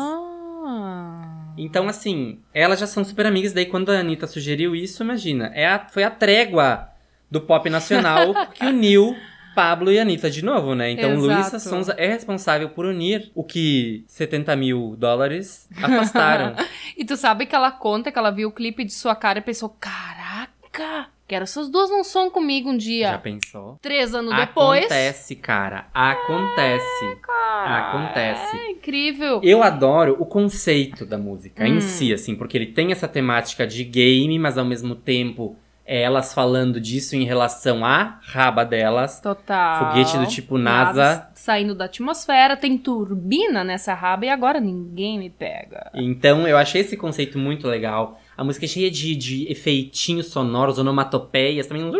Então, 1.61 1.87
assim, 1.89 2.39
elas 2.53 2.79
já 2.79 2.87
são 2.87 3.03
super 3.03 3.25
amigas. 3.25 3.51
Daí, 3.53 3.65
quando 3.65 3.89
a 3.91 3.99
Anitta 3.99 4.25
sugeriu 4.27 4.75
isso, 4.75 5.03
imagina, 5.03 5.51
é 5.53 5.67
a- 5.67 5.87
foi 5.89 6.03
a 6.03 6.09
trégua 6.09 6.89
do 7.29 7.41
pop 7.41 7.69
nacional 7.69 8.33
que 8.55 8.65
uniu 8.65 9.15
Pablo 9.53 9.91
e 9.91 9.99
Anitta 9.99 10.29
de 10.29 10.43
novo, 10.43 10.73
né? 10.73 10.91
Então, 10.91 11.11
Exato. 11.11 11.27
Luísa 11.27 11.59
Sonza 11.59 11.93
é 11.97 12.07
responsável 12.07 12.69
por 12.69 12.85
unir 12.85 13.29
o 13.35 13.43
que 13.43 14.05
70 14.07 14.55
mil 14.55 14.95
dólares 14.97 15.67
afastaram. 15.83 16.55
E 16.95 17.05
tu 17.05 17.15
sabe 17.15 17.45
que 17.45 17.55
ela 17.55 17.71
conta 17.71 18.11
que 18.11 18.19
ela 18.19 18.29
viu 18.31 18.49
o 18.49 18.51
clipe 18.51 18.83
de 18.83 18.91
sua 18.93 19.15
cara 19.15 19.39
e 19.39 19.41
pensou: 19.41 19.69
caraca, 19.79 21.07
quero 21.29 21.43
essas 21.43 21.69
duas 21.69 21.89
num 21.91 22.03
som 22.03 22.29
comigo 22.29 22.69
um 22.71 22.75
dia. 22.77 23.11
Já 23.11 23.17
pensou? 23.19 23.77
Três 23.81 24.15
anos 24.15 24.35
depois. 24.35 24.79
Acontece, 24.85 25.35
cara. 25.35 25.85
Acontece. 25.93 27.17
Acontece. 27.65 28.57
É 28.57 28.71
incrível. 28.71 29.39
Eu 29.43 29.61
adoro 29.63 30.15
o 30.19 30.25
conceito 30.25 31.05
da 31.05 31.17
música 31.17 31.63
Hum. 31.63 31.67
em 31.67 31.81
si, 31.81 32.11
assim, 32.11 32.35
porque 32.35 32.57
ele 32.57 32.67
tem 32.67 32.91
essa 32.91 33.07
temática 33.07 33.65
de 33.67 33.83
game, 33.83 34.37
mas 34.39 34.57
ao 34.57 34.65
mesmo 34.65 34.95
tempo 34.95 35.55
é 35.85 36.01
elas 36.03 36.33
falando 36.35 36.79
disso 36.79 37.15
em 37.15 37.23
relação 37.25 37.83
à 37.83 38.19
raba 38.21 38.63
delas. 38.63 39.19
Total. 39.21 39.87
Foguete 39.87 40.17
do 40.19 40.27
tipo 40.27 40.57
NASA. 40.57 41.27
Saindo 41.33 41.73
da 41.73 41.85
atmosfera, 41.85 42.55
tem 42.55 42.77
turbina 42.77 43.63
nessa 43.63 43.93
raba 43.93 44.25
e 44.25 44.29
agora 44.29 44.59
ninguém 44.59 45.17
me 45.17 45.29
pega. 45.31 45.89
Então 45.95 46.47
eu 46.47 46.57
achei 46.57 46.81
esse 46.81 46.95
conceito 46.95 47.39
muito 47.39 47.67
legal. 47.67 48.19
A 48.39 48.43
música 48.45 48.63
é 48.63 48.69
cheia 48.69 48.89
de, 48.89 49.15
de 49.17 49.51
efeitinhos 49.51 50.27
sonoros, 50.27 50.79
onomatopeias, 50.79 51.67
também 51.67 51.83
uns. 51.83 51.93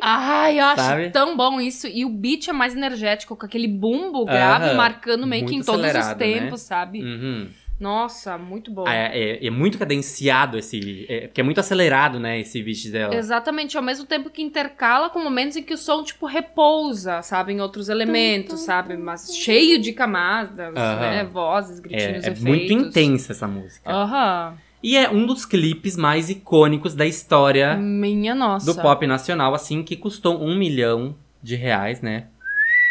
Ai, 0.00 0.60
eu 0.60 0.64
acho 0.66 0.82
Sabe? 0.84 1.10
tão 1.10 1.36
bom 1.36 1.60
isso. 1.60 1.88
E 1.88 2.04
o 2.04 2.08
beat 2.08 2.46
é 2.46 2.52
mais 2.52 2.76
energético, 2.76 3.34
com 3.34 3.44
aquele 3.44 3.66
bumbo 3.66 4.24
grave 4.24 4.66
Aham. 4.66 4.74
marcando 4.76 5.26
meio 5.26 5.46
que 5.46 5.52
em 5.52 5.56
Muito 5.56 5.66
todos 5.66 5.80
os 5.80 5.86
acelerado, 5.96 6.18
né? 6.20 6.40
tempos, 6.40 6.60
sabe? 6.60 7.02
Uhum. 7.02 7.48
Nossa, 7.80 8.38
muito 8.38 8.70
bom. 8.70 8.86
É, 8.86 9.10
é- 9.40 9.44
é 9.46 9.50
muito 9.50 9.78
cadenciado 9.78 10.56
esse. 10.56 11.06
É, 11.08 11.22
porque 11.26 11.40
é 11.40 11.44
muito 11.44 11.58
acelerado, 11.58 12.20
né? 12.20 12.38
Esse 12.38 12.62
beat 12.62 12.86
dela. 12.92 13.16
Exatamente, 13.16 13.76
ao 13.76 13.82
mesmo 13.82 14.06
tempo 14.06 14.30
que 14.30 14.42
intercala 14.42 15.10
com 15.10 15.18
momentos 15.18 15.56
em 15.56 15.62
que 15.64 15.74
o 15.74 15.78
som, 15.78 16.04
tipo, 16.04 16.24
repousa, 16.24 17.20
sabe? 17.22 17.52
Em 17.52 17.60
outros 17.60 17.88
elementos, 17.88 18.60
sabe? 18.60 18.96
Mas 18.96 19.34
cheio 19.36 19.80
de 19.80 19.92
camadas, 19.92 20.76
Aham. 20.76 21.00
né? 21.00 21.24
Vozes, 21.24 21.78
É, 21.78 21.82
gritinhos, 21.82 22.14
é 22.24 22.30
efeitos. 22.30 22.42
muito 22.44 22.72
intensa 22.72 23.32
essa 23.32 23.48
música. 23.48 23.90
Aham. 23.90 24.56
E 24.84 24.98
é 24.98 25.08
um 25.08 25.24
dos 25.24 25.46
clipes 25.46 25.96
mais 25.96 26.28
icônicos 26.28 26.94
da 26.94 27.06
história 27.06 27.74
Minha 27.74 28.34
nossa. 28.34 28.66
do 28.66 28.78
pop 28.82 29.06
nacional, 29.06 29.54
assim, 29.54 29.82
que 29.82 29.96
custou 29.96 30.44
um 30.44 30.54
milhão 30.54 31.16
de 31.42 31.56
reais, 31.56 32.02
né? 32.02 32.26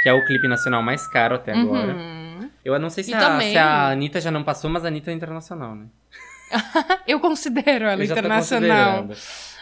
Que 0.02 0.10
é 0.10 0.14
o 0.14 0.26
clipe 0.26 0.48
nacional 0.48 0.82
mais 0.82 1.06
caro 1.08 1.36
até 1.36 1.54
agora. 1.54 1.94
Uhum. 1.94 2.50
Eu 2.66 2.80
não 2.80 2.90
sei 2.90 3.04
se 3.04 3.12
E 3.12 3.14
a, 3.14 3.20
também- 3.20 3.52
se 3.52 3.58
a 3.60 3.90
Anitta 3.90 4.20
já 4.20 4.32
não 4.32 4.44
passou, 4.44 4.72
mas 4.72 4.84
a 4.84 4.88
Anitta 4.88 5.12
é 5.12 5.14
internacional, 5.14 5.76
né? 5.76 5.86
Eu 7.08 7.20
considero 7.20 7.86
ela 7.86 8.02
Eu 8.04 8.06
internacional. 8.06 9.10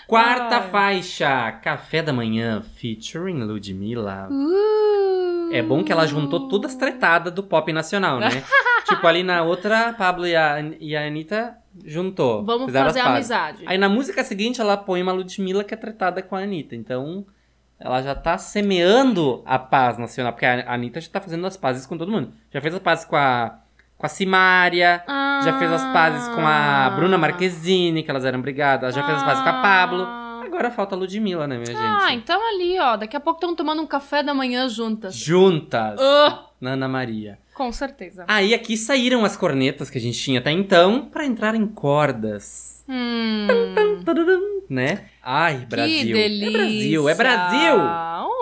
Quarta 0.07 0.55
Ai. 0.55 0.69
faixa, 0.69 1.51
Café 1.61 2.01
da 2.01 2.13
Manhã, 2.13 2.61
featuring 2.61 3.43
Ludmilla. 3.43 4.29
Uh. 4.31 5.51
É 5.51 5.61
bom 5.61 5.83
que 5.83 5.91
ela 5.91 6.07
juntou 6.07 6.47
todas 6.47 6.71
as 6.71 6.77
tretadas 6.77 7.33
do 7.33 7.43
pop 7.43 7.73
nacional, 7.73 8.21
né? 8.21 8.41
tipo, 8.87 9.05
ali 9.05 9.21
na 9.21 9.43
outra, 9.43 9.93
Pablo 9.97 10.25
e 10.25 10.33
a, 10.33 10.61
e 10.79 10.95
a 10.95 11.05
Anitta 11.05 11.57
juntou. 11.85 12.43
Vamos 12.43 12.71
fazer 12.71 12.99
amizade. 12.99 13.63
Aí 13.65 13.77
na 13.77 13.89
música 13.89 14.23
seguinte 14.23 14.59
ela 14.61 14.77
põe 14.77 15.01
uma 15.01 15.11
Ludmilla 15.11 15.63
que 15.63 15.73
é 15.73 15.77
tretada 15.77 16.21
com 16.21 16.35
a 16.35 16.39
Anitta. 16.39 16.75
Então 16.75 17.25
ela 17.79 18.01
já 18.01 18.13
tá 18.13 18.37
semeando 18.37 19.41
a 19.45 19.57
paz 19.57 19.97
nacional. 19.97 20.33
Porque 20.33 20.45
a 20.45 20.73
Anitta 20.73 21.01
já 21.01 21.09
tá 21.09 21.21
fazendo 21.21 21.45
as 21.47 21.57
pazes 21.57 21.85
com 21.85 21.97
todo 21.97 22.11
mundo. 22.11 22.31
Já 22.51 22.61
fez 22.61 22.73
as 22.73 22.79
pazes 22.79 23.05
com 23.05 23.15
a, 23.15 23.59
com 23.97 24.05
a 24.05 24.09
Simária. 24.09 25.03
Já 25.43 25.57
fez 25.57 25.71
as 25.71 25.83
pazes 25.91 26.27
com 26.35 26.45
a 26.45 26.91
Bruna 26.95 27.17
Marquezine, 27.17 28.03
que 28.03 28.11
elas 28.11 28.25
eram 28.25 28.41
brigadas. 28.41 28.93
Já 28.93 29.03
fez 29.03 29.17
as 29.17 29.23
pazes 29.23 29.43
com 29.43 29.49
a 29.49 29.61
Pablo. 29.61 30.07
Agora 30.45 30.69
falta 30.69 30.95
a 30.95 30.97
Ludmilla, 30.97 31.47
né, 31.47 31.55
minha 31.55 31.65
gente? 31.65 31.77
Ah, 31.77 32.13
então 32.13 32.39
ali, 32.49 32.77
ó. 32.77 32.97
Daqui 32.97 33.15
a 33.15 33.19
pouco 33.19 33.37
estão 33.37 33.55
tomando 33.55 33.81
um 33.81 33.87
café 33.87 34.21
da 34.21 34.33
manhã 34.33 34.67
juntas. 34.67 35.15
Juntas. 35.15 35.99
Ah, 35.99 36.45
na 36.59 36.71
Ana 36.73 36.87
Maria. 36.87 37.39
Com 37.61 37.71
certeza. 37.71 38.25
Aí 38.27 38.55
aqui 38.55 38.75
saíram 38.75 39.23
as 39.23 39.37
cornetas 39.37 39.87
que 39.87 39.99
a 39.99 40.01
gente 40.01 40.17
tinha 40.17 40.39
até 40.39 40.49
então 40.49 41.05
pra 41.05 41.23
entrar 41.27 41.53
em 41.53 41.67
cordas. 41.67 42.83
Hum, 42.89 43.45
Né? 44.67 45.05
Ai, 45.21 45.67
Brasil. 45.69 46.17
É 46.17 46.49
Brasil, 46.51 47.09
é 47.09 47.13
Brasil! 47.13 47.77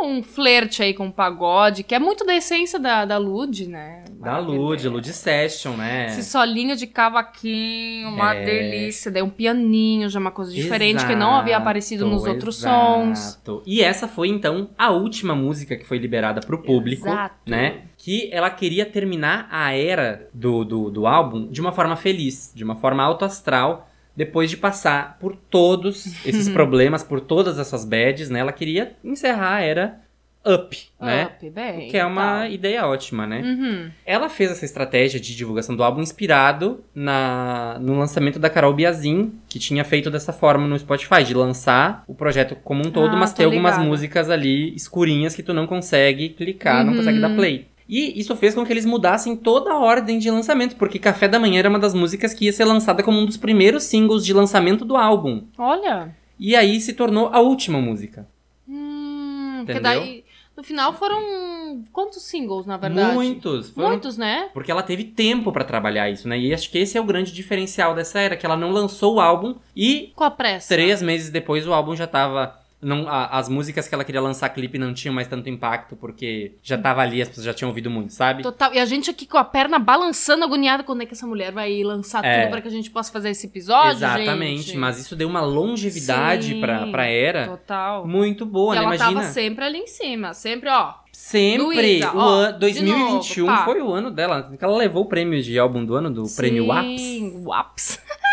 Um 0.03 0.23
flerte 0.23 0.81
aí 0.83 0.93
com 0.93 1.07
o 1.07 1.11
pagode, 1.11 1.83
que 1.83 1.93
é 1.95 1.99
muito 1.99 2.25
da 2.25 2.35
essência 2.35 2.79
da, 2.79 3.05
da 3.05 3.17
Lud, 3.17 3.67
né? 3.67 4.03
Da 4.19 4.37
Lud, 4.37 4.87
Lud 4.87 5.11
Session, 5.13 5.73
né? 5.73 6.07
Esse 6.07 6.23
solinho 6.23 6.75
de 6.75 6.85
cavaquinho, 6.87 8.09
uma 8.09 8.33
É. 8.35 8.43
delícia. 8.43 9.09
Daí 9.11 9.21
um 9.21 9.29
pianinho, 9.29 10.09
já 10.09 10.19
uma 10.19 10.31
coisa 10.31 10.51
diferente 10.51 11.05
que 11.05 11.15
não 11.15 11.35
havia 11.35 11.57
aparecido 11.57 12.05
nos 12.05 12.21
Exato, 12.23 12.31
outros 12.33 12.55
sons. 12.57 13.19
exato. 13.19 13.63
E 13.65 13.81
essa 13.81 14.07
foi 14.07 14.27
então 14.29 14.69
a 14.77 14.91
última 14.91 15.35
música 15.35 15.75
que 15.75 15.85
foi 15.85 15.97
liberada 15.97 16.41
pro 16.41 16.61
público, 16.61 17.07
Exato. 17.07 17.35
né? 17.47 17.83
Que 17.97 18.29
ela 18.31 18.49
queria 18.49 18.85
terminar 18.85 19.47
a 19.51 19.73
era 19.73 20.27
do, 20.33 20.63
do, 20.63 20.89
do 20.89 21.07
álbum 21.07 21.47
de 21.49 21.59
uma 21.61 21.71
forma 21.71 21.95
feliz, 21.95 22.51
de 22.55 22.63
uma 22.63 22.75
forma 22.75 23.03
autoastral, 23.03 23.88
depois 24.19 24.49
de 24.49 24.57
passar 24.57 25.17
por 25.17 25.33
todos 25.35 26.05
esses 26.25 26.49
problemas, 26.53 27.01
por 27.03 27.21
todas 27.21 27.57
essas 27.57 27.85
bads, 27.85 28.29
né? 28.29 28.39
Ela 28.41 28.51
queria 28.51 28.91
encerrar 29.03 29.55
a 29.55 29.61
era 29.61 30.01
up, 30.45 30.77
né? 31.01 31.25
Up, 31.37 31.49
bem. 31.49 31.89
Que 31.89 31.97
é 31.97 32.05
uma 32.05 32.39
tal. 32.41 32.45
ideia 32.51 32.85
ótima, 32.87 33.27
né? 33.27 33.41
Uhum. 33.41 33.89
Ela 34.05 34.29
fez 34.29 34.49
essa 34.51 34.63
estratégia 34.65 35.19
de 35.19 35.35
divulgação 35.35 35.75
do 35.75 35.83
álbum 35.83 36.01
inspirado 36.01 36.81
na, 36.95 37.77
no 37.81 37.97
lançamento 37.97 38.39
da 38.39 38.49
Carol 38.49 38.73
Biazin, 38.73 39.33
que 39.49 39.59
tinha 39.59 39.83
feito 39.83 40.09
dessa 40.09 40.31
forma 40.33 40.65
no 40.67 40.77
Spotify, 40.79 41.23
de 41.23 41.33
lançar 41.33 42.03
o 42.07 42.13
projeto 42.15 42.55
como 42.63 42.85
um 42.87 42.91
todo, 42.91 43.15
Ah, 43.15 43.19
mas 43.19 43.33
ter 43.33 43.43
algumas 43.45 43.77
músicas 43.77 44.29
ali 44.29 44.73
escurinhas 44.75 45.35
que 45.35 45.43
tu 45.43 45.53
não 45.53 45.67
consegue 45.67 46.29
clicar, 46.29 46.83
não 46.85 46.91
Uhum. 46.93 46.97
consegue 46.99 47.19
dar 47.19 47.35
play. 47.35 47.67
E 47.89 48.19
isso 48.19 48.35
fez 48.35 48.53
com 48.53 48.63
que 48.63 48.71
eles 48.71 48.85
mudassem 48.85 49.35
toda 49.35 49.71
a 49.73 49.79
ordem 49.79 50.19
de 50.19 50.29
lançamento, 50.29 50.75
porque 50.75 50.99
Café 50.99 51.27
da 51.27 51.39
Manhã 51.39 51.57
era 51.57 51.69
uma 51.69 51.79
das 51.79 51.95
músicas 51.95 52.35
que 52.35 52.45
ia 52.45 52.53
ser 52.53 52.65
lançada 52.65 53.01
como 53.01 53.19
um 53.19 53.25
dos 53.25 53.35
primeiros 53.35 53.83
singles 53.83 54.23
de 54.23 54.31
lançamento 54.31 54.85
do 54.85 54.95
álbum. 54.95 55.45
Olha. 55.57 56.15
E 56.39 56.55
aí 56.55 56.79
se 56.79 56.93
tornou 56.93 57.29
a 57.33 57.39
última 57.39 57.81
música. 57.81 58.27
Hum, 58.67 59.63
porque 59.65 59.71
Entendeu? 59.71 59.99
daí, 60.01 60.23
no 60.55 60.63
final 60.63 60.93
foram 60.93 61.83
quantos 61.91 62.21
singles, 62.23 62.65
na 62.65 62.77
verdade? 62.77 63.13
Muitos. 63.13 63.69
Foram 63.71 63.89
Muitos, 63.89 64.17
né? 64.17 64.49
Porque 64.53 64.71
ela 64.71 64.83
teve 64.83 65.03
tempo 65.05 65.51
pra 65.51 65.63
trabalhar 65.63 66.09
isso, 66.09 66.27
né? 66.27 66.37
E 66.37 66.53
acho 66.53 66.69
que 66.69 66.77
esse 66.77 66.97
é 66.97 67.01
o 67.01 67.05
grande 67.05 67.31
diferencial 67.31 67.95
dessa 67.95 68.19
era, 68.19 68.35
que 68.37 68.45
ela 68.45 68.55
não 68.55 68.71
lançou 68.71 69.15
o 69.15 69.19
álbum 69.19 69.55
e 69.75 70.11
Com 70.15 70.23
a 70.23 70.31
pressa. 70.31 70.67
três 70.67 71.01
meses 71.01 71.29
depois 71.29 71.65
o 71.67 71.73
álbum 71.73 71.95
já 71.95 72.05
tava. 72.05 72.58
Não, 72.81 73.09
a- 73.09 73.25
as 73.37 73.49
músicas 73.49 73.89
que 73.89 73.93
ela 73.93 74.05
queria 74.05 74.21
lançar 74.21 74.47
clipe 74.49 74.77
não 74.77 74.93
tinham 74.93 75.13
mais 75.13 75.27
tanto 75.27 75.49
impacto, 75.49 75.97
porque 75.97 76.53
já 76.63 76.77
tava 76.77 77.01
ali, 77.01 77.21
as 77.21 77.27
pessoas 77.27 77.45
já 77.45 77.53
tinham 77.53 77.67
ouvido 77.69 77.89
muito, 77.89 78.13
sabe? 78.13 78.41
Total. 78.41 78.73
E 78.73 78.79
a 78.79 78.85
gente 78.85 79.09
aqui 79.09 79.25
com 79.25 79.37
a 79.37 79.43
perna 79.43 79.77
balançando, 79.77 80.45
agoniada, 80.45 80.81
quando 80.81 81.01
é 81.01 81.05
que 81.05 81.13
essa 81.13 81.27
mulher 81.27 81.51
vai 81.51 81.83
lançar 81.83 82.23
É. 82.23 82.41
tudo 82.43 82.51
pra 82.51 82.61
que 82.61 82.69
a 82.69 82.71
gente 82.71 82.89
possa 82.89 83.11
fazer 83.11 83.31
esse 83.31 83.47
episódio, 83.47 83.97
Exatamente, 83.97 84.61
gente? 84.67 84.77
mas 84.77 84.97
isso 84.97 85.13
deu 85.13 85.27
uma 85.27 85.41
longevidade 85.41 86.53
Sim. 86.53 86.61
pra, 86.61 86.87
pra 86.87 87.05
era 87.05 87.47
Total. 87.49 88.07
muito 88.07 88.45
boa, 88.45 88.73
e 88.75 88.79
né? 88.79 88.85
ela 88.85 88.95
Imagina. 88.95 89.21
tava 89.21 89.33
sempre 89.33 89.65
ali 89.65 89.77
em 89.79 89.87
cima. 89.87 90.33
Sempre, 90.33 90.69
ó. 90.69 90.93
Sempre. 91.11 91.63
Luísa, 91.65 92.13
o 92.13 92.17
ó, 92.17 92.29
an- 92.29 92.51
de 92.53 92.59
2021 92.59 93.45
novo, 93.45 93.63
foi 93.65 93.81
o 93.81 93.91
ano 93.91 94.09
dela. 94.09 94.53
Ela 94.57 94.77
levou 94.77 95.03
o 95.03 95.09
prêmio 95.09 95.41
de 95.43 95.59
álbum 95.59 95.83
do 95.83 95.95
ano, 95.95 96.09
do 96.09 96.23
prêmio 96.33 96.67
WAPS. 96.67 97.01
Sim, 97.01 97.43
WAPS. 97.45 97.99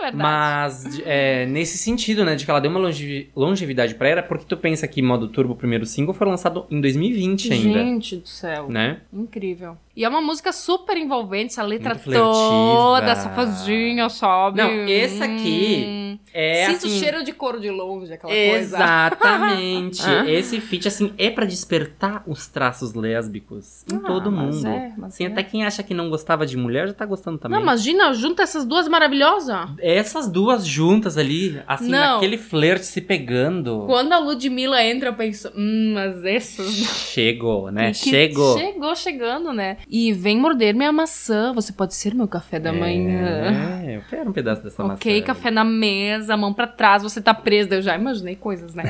Verdade. 0.00 0.16
Mas 0.16 1.00
é, 1.04 1.46
nesse 1.46 1.78
sentido, 1.78 2.24
né, 2.24 2.34
de 2.34 2.44
que 2.44 2.50
ela 2.50 2.60
deu 2.60 2.70
uma 2.70 2.78
longevi- 2.80 3.30
longevidade 3.34 3.94
pra 3.94 4.08
era, 4.08 4.22
porque 4.22 4.44
tu 4.46 4.56
pensa 4.56 4.86
que 4.86 5.00
Modo 5.02 5.28
Turbo, 5.28 5.52
o 5.54 5.56
primeiro 5.56 5.84
single, 5.86 6.14
foi 6.14 6.26
lançado 6.26 6.66
em 6.70 6.80
2020 6.80 7.52
ainda, 7.52 7.78
Gente 7.84 8.16
do 8.16 8.28
céu. 8.28 8.68
né? 8.68 8.98
Incrível. 9.12 9.76
E 9.96 10.04
é 10.04 10.08
uma 10.08 10.20
música 10.20 10.52
super 10.52 10.96
envolvente, 10.96 11.52
essa 11.52 11.62
letra 11.62 11.94
toda 11.96 13.14
safadinha, 13.14 14.08
sabe? 14.10 14.58
Não, 14.58 14.86
esse 14.86 15.22
aqui 15.22 15.84
Hum. 15.88 15.95
É 16.38 16.66
Sinto 16.66 16.86
assim, 16.86 16.96
o 16.96 17.00
cheiro 17.00 17.24
de 17.24 17.32
couro 17.32 17.58
de 17.58 17.70
longe, 17.70 18.12
aquela 18.12 18.30
coisa. 18.32 18.58
Exatamente. 18.58 20.02
Ah. 20.06 20.28
Esse 20.30 20.60
feat, 20.60 20.86
assim, 20.88 21.12
é 21.18 21.30
pra 21.30 21.44
despertar 21.44 22.22
os 22.26 22.46
traços 22.46 22.94
lésbicos 22.94 23.84
em 23.90 23.96
Ah, 23.96 24.00
todo 24.00 24.30
mas 24.30 24.56
mundo. 24.56 24.66
é, 24.68 24.92
mas 24.96 25.14
assim, 25.14 25.24
é. 25.24 25.26
até 25.28 25.42
quem 25.42 25.64
acha 25.64 25.82
que 25.82 25.92
não 25.94 26.08
gostava 26.10 26.44
de 26.46 26.56
mulher 26.56 26.86
já 26.88 26.94
tá 26.94 27.04
gostando 27.06 27.38
também. 27.38 27.56
Não, 27.56 27.62
imagina, 27.62 28.12
junta 28.12 28.42
essas 28.42 28.64
duas 28.64 28.86
maravilhosas. 28.88 29.70
Essas 29.80 30.28
duas 30.30 30.66
juntas 30.66 31.16
ali, 31.18 31.60
assim, 31.66 31.88
Não. 31.88 32.14
naquele 32.14 32.36
flerte 32.38 32.86
se 32.86 33.00
pegando. 33.00 33.84
Quando 33.86 34.12
a 34.12 34.18
Ludmilla 34.18 34.82
entra, 34.84 35.08
eu 35.08 35.14
penso, 35.14 35.50
hum, 35.56 35.92
mas 35.94 36.24
essas. 36.24 36.66
Chegou, 36.74 37.70
né? 37.70 37.92
Chegou. 37.92 38.58
Chegou 38.58 38.94
chegando, 38.94 39.52
né? 39.52 39.78
E 39.88 40.12
vem 40.12 40.38
morder 40.38 40.74
minha 40.74 40.92
maçã. 40.92 41.52
Você 41.54 41.72
pode 41.72 41.94
ser 41.94 42.14
meu 42.14 42.28
café 42.28 42.58
da 42.60 42.72
manhã. 42.72 43.82
É, 43.86 43.96
eu 43.96 44.02
quero 44.08 44.30
um 44.30 44.32
pedaço 44.32 44.62
dessa 44.62 44.82
maçã. 44.82 44.94
Ok, 44.96 45.22
café 45.22 45.50
na 45.50 45.64
mesa, 45.64 46.25
mão 46.34 46.54
pra 46.54 46.66
trás, 46.66 47.02
você 47.02 47.20
tá 47.20 47.34
presa. 47.34 47.74
Eu 47.74 47.82
já 47.82 47.94
imaginei 47.94 48.34
coisas, 48.36 48.74
né? 48.74 48.84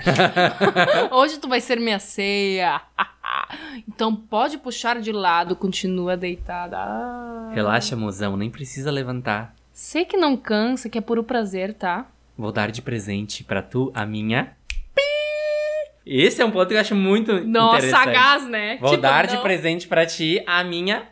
Hoje 1.11 1.39
tu 1.39 1.49
vai 1.49 1.61
ser 1.61 1.80
minha 1.80 1.99
ceia. 1.99 2.80
então 3.89 4.14
pode 4.14 4.59
puxar 4.59 5.01
de 5.01 5.11
lado, 5.11 5.57
continua 5.57 6.16
deitada. 6.16 6.76
Ah. 6.78 7.51
Relaxa, 7.53 7.97
mozão, 7.97 8.37
nem 8.37 8.49
precisa 8.49 8.93
levantar. 8.93 9.53
Sei 9.72 10.05
que 10.05 10.16
não 10.16 10.37
cansa, 10.37 10.89
que 10.89 10.99
é 10.99 11.01
puro 11.01 11.24
prazer, 11.24 11.74
tá? 11.74 12.07
Vou 12.39 12.53
dar 12.53 12.70
de 12.70 12.80
presente 12.82 13.43
pra 13.43 13.61
tu 13.62 13.91
a 13.93 14.07
minha. 14.07 14.53
Esse 16.05 16.41
é 16.41 16.45
um 16.45 16.53
ponto 16.53 16.68
que 16.68 16.74
eu 16.74 16.78
acho 16.80 16.95
muito 16.95 17.32
Nossa, 17.45 17.78
interessante. 17.78 18.05
sagaz, 18.05 18.47
né? 18.49 18.76
Vou 18.80 18.91
Tipo, 18.91 19.03
dar 19.03 19.26
de 19.26 19.34
não- 19.34 19.43
presente 19.43 19.89
pra 19.89 20.07
ti 20.07 20.41
a 20.47 20.62
minha. 20.62 21.03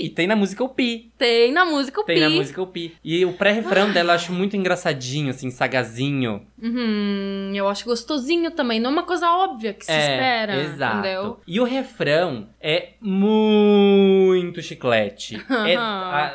E 0.00 0.08
tem 0.08 0.26
na 0.26 0.34
música 0.36 0.62
o 0.64 0.68
pi. 0.68 1.12
Tem 1.18 1.52
na 1.52 1.64
música 1.64 2.00
o 2.00 2.04
Tem 2.04 2.16
pi. 2.16 2.20
na 2.22 2.30
música 2.30 2.60
o 2.62 2.66
pi. 2.66 2.94
E 3.04 3.24
o 3.24 3.32
pré-refrão 3.34 3.92
dela 3.92 4.12
eu 4.12 4.16
acho 4.16 4.32
muito 4.32 4.56
engraçadinho, 4.56 5.30
assim, 5.30 5.50
sagazinho. 5.50 6.46
Uhum, 6.60 7.52
eu 7.54 7.68
acho 7.68 7.84
gostosinho 7.84 8.50
também. 8.50 8.80
Não 8.80 8.90
é 8.90 8.92
uma 8.92 9.02
coisa 9.04 9.30
óbvia 9.30 9.72
que 9.74 9.84
se 9.84 9.92
espera. 9.92 10.56
exato. 10.56 10.98
Entendeu? 10.98 11.40
E 11.46 11.60
o 11.60 11.64
refrão 11.64 12.48
é 12.60 12.90
muito 13.00 14.62
chiclete. 14.62 15.36
é, 15.66 15.76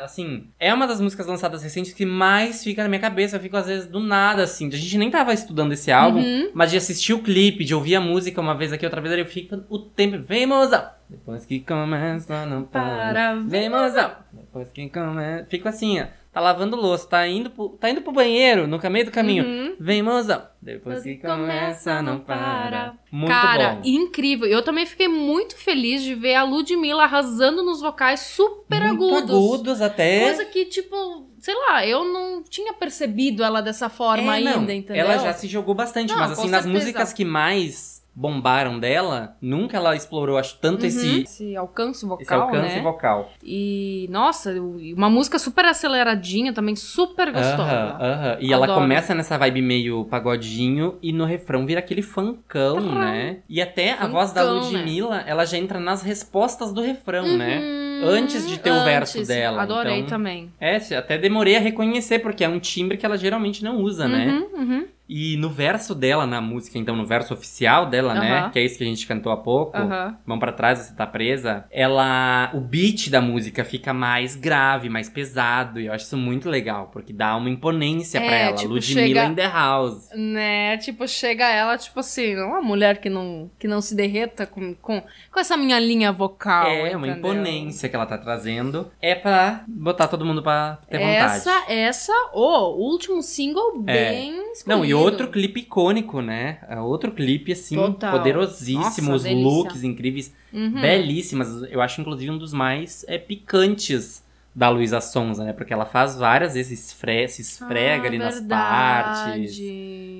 assim, 0.02 0.46
é 0.58 0.72
uma 0.72 0.86
das 0.86 1.00
músicas 1.00 1.26
lançadas 1.26 1.62
recentes 1.62 1.92
que 1.92 2.06
mais 2.06 2.62
fica 2.64 2.82
na 2.82 2.88
minha 2.88 3.00
cabeça. 3.00 3.36
Eu 3.36 3.40
fico, 3.40 3.56
às 3.56 3.66
vezes, 3.66 3.86
do 3.88 4.00
nada, 4.00 4.42
assim. 4.44 4.68
A 4.68 4.76
gente 4.76 4.98
nem 4.98 5.10
tava 5.10 5.32
estudando 5.32 5.72
esse 5.72 5.90
álbum, 5.90 6.18
Uhum. 6.20 6.50
mas 6.54 6.70
de 6.70 6.76
assistir 6.76 7.12
o 7.12 7.22
clipe, 7.22 7.64
de 7.64 7.74
ouvir 7.74 7.96
a 7.96 8.00
música 8.00 8.40
uma 8.40 8.54
vez 8.54 8.72
aqui, 8.72 8.84
outra 8.84 9.00
vez 9.00 9.12
ali, 9.12 9.22
eu 9.22 9.26
fico 9.26 9.62
o 9.68 9.78
tempo. 9.78 10.18
Vem, 10.22 10.46
mozão! 10.46 10.97
Depois 11.08 11.46
que 11.46 11.60
começa, 11.60 12.44
não 12.44 12.64
para. 12.64 13.36
Vem, 13.36 13.70
mozão. 13.70 14.12
Depois 14.30 14.70
que 14.70 14.88
começa. 14.90 15.46
Fico 15.48 15.66
assim, 15.68 16.00
ó. 16.00 16.06
Tá 16.30 16.40
lavando 16.40 16.76
louça, 16.76 17.08
tá 17.08 17.26
indo 17.26 17.50
pro, 17.50 17.70
tá 17.70 17.88
indo 17.88 18.02
pro 18.02 18.12
banheiro, 18.12 18.66
no 18.66 18.78
meio 18.90 19.06
do 19.06 19.10
caminho. 19.10 19.44
Uhum. 19.44 19.76
Vem, 19.80 20.02
mozão. 20.02 20.42
Depois 20.60 21.02
que 21.02 21.16
começa, 21.16 22.02
não 22.02 22.20
para. 22.20 22.94
Muito 23.10 23.32
Cara, 23.32 23.76
bom. 23.76 23.80
incrível. 23.84 24.46
Eu 24.46 24.62
também 24.62 24.84
fiquei 24.84 25.08
muito 25.08 25.56
feliz 25.56 26.02
de 26.02 26.14
ver 26.14 26.34
a 26.34 26.44
Ludmilla 26.44 27.04
arrasando 27.04 27.62
nos 27.62 27.80
vocais 27.80 28.20
super 28.20 28.82
muito 28.82 29.04
agudos. 29.04 29.30
agudos 29.30 29.80
até. 29.80 30.20
Coisa 30.20 30.44
que, 30.44 30.66
tipo, 30.66 31.26
sei 31.40 31.54
lá, 31.54 31.86
eu 31.86 32.04
não 32.04 32.42
tinha 32.42 32.74
percebido 32.74 33.42
ela 33.42 33.62
dessa 33.62 33.88
forma 33.88 34.34
é, 34.34 34.38
ainda, 34.38 34.56
não. 34.56 34.62
entendeu? 34.70 34.96
Ela 34.96 35.18
já 35.18 35.32
se 35.32 35.48
jogou 35.48 35.74
bastante, 35.74 36.10
não, 36.12 36.18
mas 36.18 36.32
assim, 36.32 36.42
certeza. 36.42 36.56
nas 36.56 36.66
músicas 36.66 37.12
que 37.12 37.24
mais 37.24 37.97
bombaram 38.18 38.80
dela, 38.80 39.36
nunca 39.40 39.76
ela 39.76 39.94
explorou 39.94 40.38
acho, 40.38 40.58
tanto 40.58 40.80
uhum. 40.80 40.88
esse, 40.88 41.22
esse 41.22 41.56
alcance 41.56 42.04
vocal. 42.04 42.20
Esse 42.20 42.34
alcance 42.34 42.74
né? 42.74 42.82
vocal. 42.82 43.32
E, 43.44 44.08
nossa, 44.10 44.52
uma 44.96 45.08
música 45.08 45.38
super 45.38 45.64
aceleradinha 45.64 46.52
também, 46.52 46.74
super 46.74 47.30
gostosa. 47.30 47.62
Uh 47.62 47.66
-huh, 47.66 47.94
uh 47.94 48.00
-huh. 48.00 48.38
E 48.40 48.52
Adoro. 48.52 48.72
ela 48.72 48.80
começa 48.80 49.14
nessa 49.14 49.38
vibe 49.38 49.62
meio 49.62 50.04
pagodinho 50.06 50.98
e 51.00 51.12
no 51.12 51.24
refrão 51.24 51.64
vira 51.64 51.78
aquele 51.78 52.02
funkão, 52.02 52.78
Tcharam. 52.78 52.94
Tá 52.94 53.04
né? 53.04 53.36
E 53.48 53.62
até 53.62 53.92
funkão, 53.92 54.06
a 54.06 54.10
voz 54.10 54.32
da 54.32 54.44
né? 54.44 54.50
Ludmilla, 54.50 55.16
né? 55.18 55.24
ela 55.28 55.44
já 55.44 55.56
entra 55.56 55.78
nas 55.78 56.02
respostas 56.02 56.72
do 56.72 56.80
refrão, 56.80 57.36
né? 57.36 57.58
uhum. 57.58 58.00
né? 58.00 58.18
Antes 58.18 58.48
de 58.48 58.58
ter 58.58 58.70
Antes, 58.70 58.82
o 58.82 58.84
verso 58.84 59.26
dela. 59.26 59.62
Adorei 59.62 59.98
então, 59.98 60.18
também. 60.18 60.52
É, 60.60 60.76
até 60.96 61.16
demorei 61.18 61.56
a 61.56 61.60
reconhecer, 61.60 62.18
porque 62.18 62.44
é 62.44 62.48
um 62.48 62.58
timbre 62.58 62.96
que 62.96 63.06
ela 63.06 63.16
geralmente 63.16 63.62
não 63.62 63.76
usa, 63.76 64.04
uhum, 64.04 64.10
né? 64.10 64.26
Uhum. 64.26 64.60
uhum. 64.60 64.86
E 65.08 65.36
no 65.38 65.48
verso 65.48 65.94
dela, 65.94 66.26
na 66.26 66.40
música, 66.40 66.78
então, 66.78 66.94
no 66.94 67.06
verso 67.06 67.32
oficial 67.32 67.86
dela, 67.86 68.14
né? 68.14 68.50
Que 68.52 68.58
é 68.58 68.64
isso 68.64 68.76
que 68.76 68.84
a 68.84 68.86
gente 68.86 69.06
cantou 69.06 69.32
há 69.32 69.36
pouco. 69.36 69.78
Uhum. 69.78 70.14
Mão 70.26 70.38
para 70.38 70.52
trás, 70.52 70.78
você 70.78 70.94
tá 70.94 71.06
presa. 71.06 71.64
Ela. 71.70 72.50
O 72.52 72.60
beat 72.60 73.08
da 73.08 73.20
música 73.20 73.64
fica 73.64 73.94
mais 73.94 74.36
grave, 74.36 74.88
mais 74.90 75.08
pesado. 75.08 75.80
E 75.80 75.86
eu 75.86 75.92
acho 75.92 76.04
isso 76.04 76.16
muito 76.16 76.50
legal, 76.50 76.90
porque 76.92 77.12
dá 77.12 77.36
uma 77.36 77.48
imponência 77.48 78.18
é, 78.18 78.26
pra 78.26 78.36
ela. 78.36 78.56
Tipo, 78.56 78.74
Ludmilla 78.74 79.06
chega, 79.06 79.24
in 79.24 79.34
the 79.34 79.48
house. 79.48 80.08
Né? 80.14 80.76
Tipo, 80.78 81.08
chega 81.08 81.48
ela, 81.48 81.78
tipo 81.78 82.00
assim, 82.00 82.36
uma 82.36 82.60
mulher 82.60 83.00
que 83.00 83.08
não, 83.08 83.50
que 83.58 83.66
não 83.66 83.80
se 83.80 83.94
derreta 83.94 84.46
com, 84.46 84.74
com, 84.74 85.02
com 85.32 85.40
essa 85.40 85.56
minha 85.56 85.78
linha 85.78 86.12
vocal. 86.12 86.66
É, 86.66 86.80
entendeu? 86.80 86.98
uma 86.98 87.08
imponência 87.08 87.88
que 87.88 87.96
ela 87.96 88.06
tá 88.06 88.18
trazendo. 88.18 88.90
É 89.00 89.14
pra 89.14 89.64
botar 89.66 90.08
todo 90.08 90.24
mundo 90.24 90.42
pra 90.42 90.78
ter 90.88 91.00
essa, 91.00 91.44
vontade. 91.44 91.72
É 91.72 91.82
essa, 91.84 92.12
essa, 92.12 92.30
oh, 92.34 92.76
o 92.76 92.90
último 92.90 93.22
single 93.22 93.84
é. 93.86 94.10
bem. 94.10 94.52
Escolhido. 94.52 94.66
Não, 94.66 94.84
e 94.84 94.97
outro 94.98 95.28
clipe 95.28 95.60
icônico, 95.60 96.20
né? 96.20 96.58
É 96.68 96.78
outro 96.80 97.12
clipe, 97.12 97.52
assim, 97.52 97.76
Total. 97.76 98.16
poderosíssimo. 98.18 99.10
Nossa, 99.10 99.16
os 99.16 99.22
delícia. 99.22 99.48
looks 99.48 99.82
incríveis, 99.82 100.34
uhum. 100.52 100.80
belíssimas. 100.80 101.62
Eu 101.70 101.80
acho, 101.80 102.00
inclusive, 102.00 102.30
um 102.30 102.38
dos 102.38 102.52
mais 102.52 103.04
é, 103.08 103.18
picantes 103.18 104.22
da 104.54 104.68
Luísa 104.68 105.00
Sonza, 105.00 105.44
né? 105.44 105.52
Porque 105.52 105.72
ela 105.72 105.86
faz 105.86 106.16
várias 106.16 106.54
vezes, 106.54 106.86
esfre 106.86 107.28
se 107.28 107.42
esfrega 107.42 108.04
ah, 108.04 108.06
ali 108.06 108.18
verdade. 108.18 108.40
nas 108.40 108.48
partes. 108.48 109.60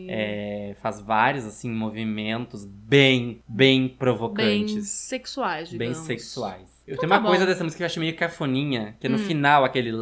É, 0.09 0.77
faz 0.81 1.01
vários, 1.01 1.45
assim, 1.45 1.71
movimentos 1.71 2.65
bem, 2.65 3.43
bem 3.49 3.89
provocantes. 3.89 4.75
Bem 4.75 4.83
sexuais, 4.83 5.71
digamos. 5.71 5.97
Bem 5.97 6.07
sexuais. 6.07 6.78
Eu 6.89 6.97
tenho 6.97 7.13
uma 7.13 7.21
coisa 7.21 7.45
dessa 7.45 7.63
música 7.63 7.79
que 7.79 7.83
eu 7.83 7.87
acho 7.87 8.01
meio 8.01 8.17
cafoninha, 8.17 8.97
que 8.99 9.07
é 9.07 9.11
no 9.11 9.19
final 9.19 9.63
aquele 9.63 9.93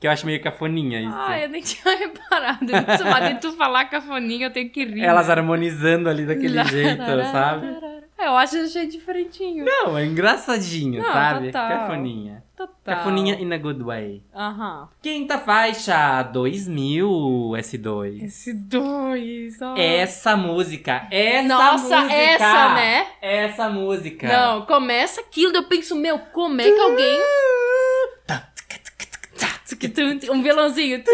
que 0.00 0.06
eu 0.06 0.10
acho 0.10 0.26
meio 0.26 0.42
cafoninha 0.42 1.00
isso. 1.00 1.14
Ah, 1.16 1.40
eu 1.40 1.48
nem 1.48 1.62
tinha 1.62 1.96
reparado. 1.96 2.66
Mas 3.08 3.34
de 3.34 3.40
tu 3.40 3.52
falar 3.52 3.84
cafoninha, 3.84 4.46
eu 4.46 4.50
tenho 4.50 4.68
que 4.70 4.84
rir. 4.84 5.04
Elas 5.04 5.30
harmonizando 5.30 6.08
ali 6.08 6.26
daquele 6.26 6.62
jeito, 6.64 7.04
sabe? 7.30 7.68
É, 8.22 8.28
eu 8.28 8.36
acho 8.36 8.56
achei 8.56 8.86
diferentinho. 8.86 9.64
Não, 9.64 9.98
é 9.98 10.06
engraçadinho, 10.06 11.02
Não, 11.02 11.12
sabe? 11.12 11.46
total. 11.46 11.68
Cafoninha. 11.68 12.44
Total. 12.56 12.76
Cafoninha 12.84 13.34
in 13.40 13.52
a 13.52 13.58
good 13.58 13.82
way. 13.82 14.22
Aham. 14.32 14.88
Quinta 15.02 15.38
faixa, 15.38 16.22
2000 16.22 17.08
S2. 17.56 18.22
Esse 18.22 18.54
dois, 18.54 19.60
ó. 19.60 19.74
Essa 19.76 20.36
música, 20.36 21.08
essa 21.10 21.48
Nossa, 21.48 22.00
música. 22.00 22.14
essa, 22.14 22.74
né? 22.74 23.06
Essa 23.20 23.68
música. 23.68 24.28
Não, 24.28 24.66
começa 24.66 25.20
aquilo, 25.20 25.56
eu 25.56 25.64
penso, 25.64 25.96
meu, 25.96 26.20
como 26.20 26.60
é 26.60 26.70
que 26.70 26.80
alguém. 26.80 27.18
Um 30.30 30.42
violãozinho. 30.42 31.02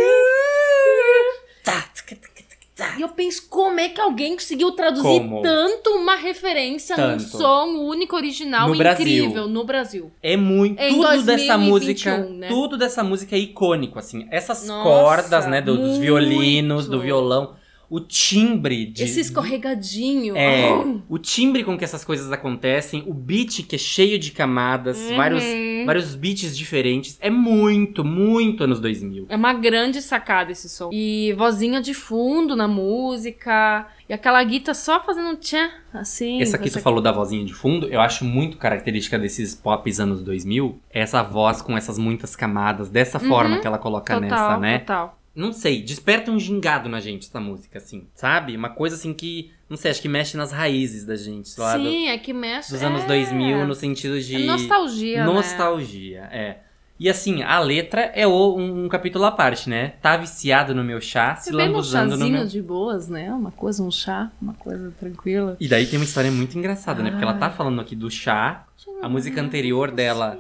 E 2.97 3.03
eu 3.03 3.09
penso, 3.09 3.49
como 3.49 3.81
é 3.81 3.89
que 3.89 4.01
alguém 4.01 4.35
conseguiu 4.35 4.71
traduzir 4.73 5.03
Como? 5.03 5.43
tanto 5.43 5.91
uma 5.91 6.15
referência 6.15 6.97
num 6.97 7.17
Tanto. 7.19 7.23
som 7.37 7.67
único, 7.89 8.15
original, 8.15 8.69
No 8.69 8.75
incrível 8.75 9.31
Brasil. 9.33 9.49
no 9.49 9.65
Brasil? 9.65 10.13
É 10.23 10.37
muito. 10.37 10.81
Em 10.81 10.95
tudo 10.95 11.23
dessa 11.25 11.57
2021, 11.57 11.61
música. 11.69 12.17
né? 12.19 12.49
Tudo 12.49 12.77
dessa 12.77 13.03
música 13.03 13.35
é 13.35 13.39
icônico, 13.39 13.99
assim. 13.99 14.27
Essas 14.31 14.67
Nossa, 14.67 14.83
cordas, 14.89 15.47
né? 15.47 15.61
do- 15.61 15.77
dos 15.77 15.99
violinos, 15.99 16.87
do 16.89 17.01
violão. 17.01 17.55
O 17.91 18.01
timbre 18.01 18.85
de. 18.87 19.03
Esse 19.05 19.21
escorregadinho. 19.21 20.37
É, 20.37 20.71
Oh. 20.71 21.01
o 21.09 21.19
timbre 21.19 21.65
com 21.65 21.77
que 21.79 21.85
essas 21.85 22.05
coisas 22.05 22.31
acontecem, 22.31 23.03
o 23.07 23.15
beat 23.15 23.63
que 23.67 23.77
é 23.77 23.79
cheio 23.79 24.19
de 24.19 24.31
camadas, 24.31 24.99
Uhum. 24.99 25.17
vários, 25.17 25.45
vários 25.87 26.15
beats 26.15 26.57
diferentes. 26.57 27.17
É 27.21 27.31
muito, 27.31 28.05
muito 28.05 28.65
anos 28.65 28.79
2000. 28.81 29.27
É 29.29 29.37
uma 29.37 29.55
grande 29.55 30.03
sacada 30.03 30.53
esse 30.53 30.69
som. 30.69 30.91
E 30.93 31.33
vozinha 31.39 31.81
de 31.81 31.95
fundo 31.95 32.55
na 32.55 32.69
música. 32.69 33.87
E 34.09 34.13
aquela 34.13 34.43
guita 34.43 34.73
só 34.73 35.01
fazendo 35.05 35.29
um 35.31 35.37
tchan, 35.37 35.69
assim. 35.93 36.41
Essa 36.41 36.57
aqui 36.57 36.71
tu 36.71 36.81
falou 36.81 37.01
da 37.03 37.13
vozinha 37.13 37.45
de 37.45 37.53
fundo, 37.53 37.87
eu 37.89 38.01
acho 38.01 38.25
muito 38.25 38.57
característica 38.57 39.19
desses 39.19 39.55
pops 39.55 40.01
anos 40.01 40.23
2000, 40.23 40.81
essa 40.91 41.23
voz 41.23 41.61
com 41.61 41.77
essas 41.77 41.99
muitas 41.99 42.35
camadas, 42.35 42.89
dessa 42.89 43.19
forma 43.19 43.59
que 43.61 43.67
ela 43.67 43.77
coloca 43.79 44.15
Total, 44.15 44.21
nessa, 44.31 44.57
né? 44.59 44.79
total. 44.79 45.18
Não 45.39 45.53
sei, 45.53 45.81
desperta 45.81 46.33
um 46.33 46.39
gingado 46.41 46.89
na 46.89 46.99
gente 46.99 47.29
essa 47.29 47.39
música, 47.39 47.79
assim, 47.79 48.09
sabe? 48.13 48.57
Uma 48.57 48.71
coisa 48.71 48.97
assim 48.97 49.15
que, 49.15 49.53
não 49.71 49.77
sei, 49.77 49.93
acho 49.93 50.03
que 50.03 50.09
mexe 50.09 50.37
nas 50.37 50.51
raízes 50.51 51.05
da 51.05 51.15
gente, 51.15 51.57
lá 51.57 51.77
do- 51.77 51.85
Sim, 51.85 52.09
é 52.09 52.19
que 52.19 52.33
mexe. 52.33 52.73
dos 52.73 52.83
anos 52.83 53.05
é... 53.05 53.07
2000, 53.07 53.65
no 53.65 53.73
sentido 53.73 54.21
de... 54.21 54.35
É 54.35 54.47
nostalgia, 54.47 55.25
né? 55.25 55.33
Nostalgia, 55.33 56.29
é. 56.33 56.59
E 56.99 57.09
assim, 57.09 57.45
a 57.45 57.61
letra 57.61 58.01
é 58.17 58.27
o- 58.27 58.57
um, 58.57 58.87
um 58.87 58.89
capítulo 58.89 59.27
à 59.27 59.31
parte, 59.31 59.71
né? 59.71 59.91
Tá 60.03 60.17
viciado 60.17 60.75
no 60.75 60.83
meu 60.83 61.01
chá, 61.01 61.37
se 61.37 61.53
um 61.55 61.57
lambuzando 61.57 62.17
no 62.17 62.29
meu... 62.29 62.45
de 62.45 62.61
boas, 62.61 63.09
né? 63.09 63.33
Uma 63.33 63.53
coisa, 63.53 63.81
um 63.81 63.93
chá, 63.93 64.33
uma 64.43 64.55
coisa 64.55 64.93
tranquila. 64.99 65.57
E 65.61 65.69
daí 65.69 65.87
tem 65.87 66.01
uma 66.01 66.05
história 66.05 66.33
muito 66.33 66.59
engraçada, 66.59 67.01
né? 67.01 67.11
Porque 67.13 67.23
ela 67.23 67.35
tá 67.35 67.47
Ai. 67.47 67.53
falando 67.57 67.81
aqui 67.81 67.95
do 67.95 68.11
chá, 68.11 68.67
a 69.01 69.09
música 69.09 69.41
anterior 69.41 69.93
dela... 69.93 70.37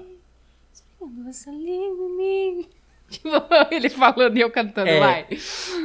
Essa 1.28 1.52
língua 1.52 2.08
em 2.08 2.16
mim. 2.16 2.68
Tipo, 3.10 3.30
ele 3.70 3.88
falando 3.88 4.36
e 4.36 4.40
eu 4.42 4.50
cantando, 4.50 4.90
É. 4.90 5.00
vai. 5.00 5.26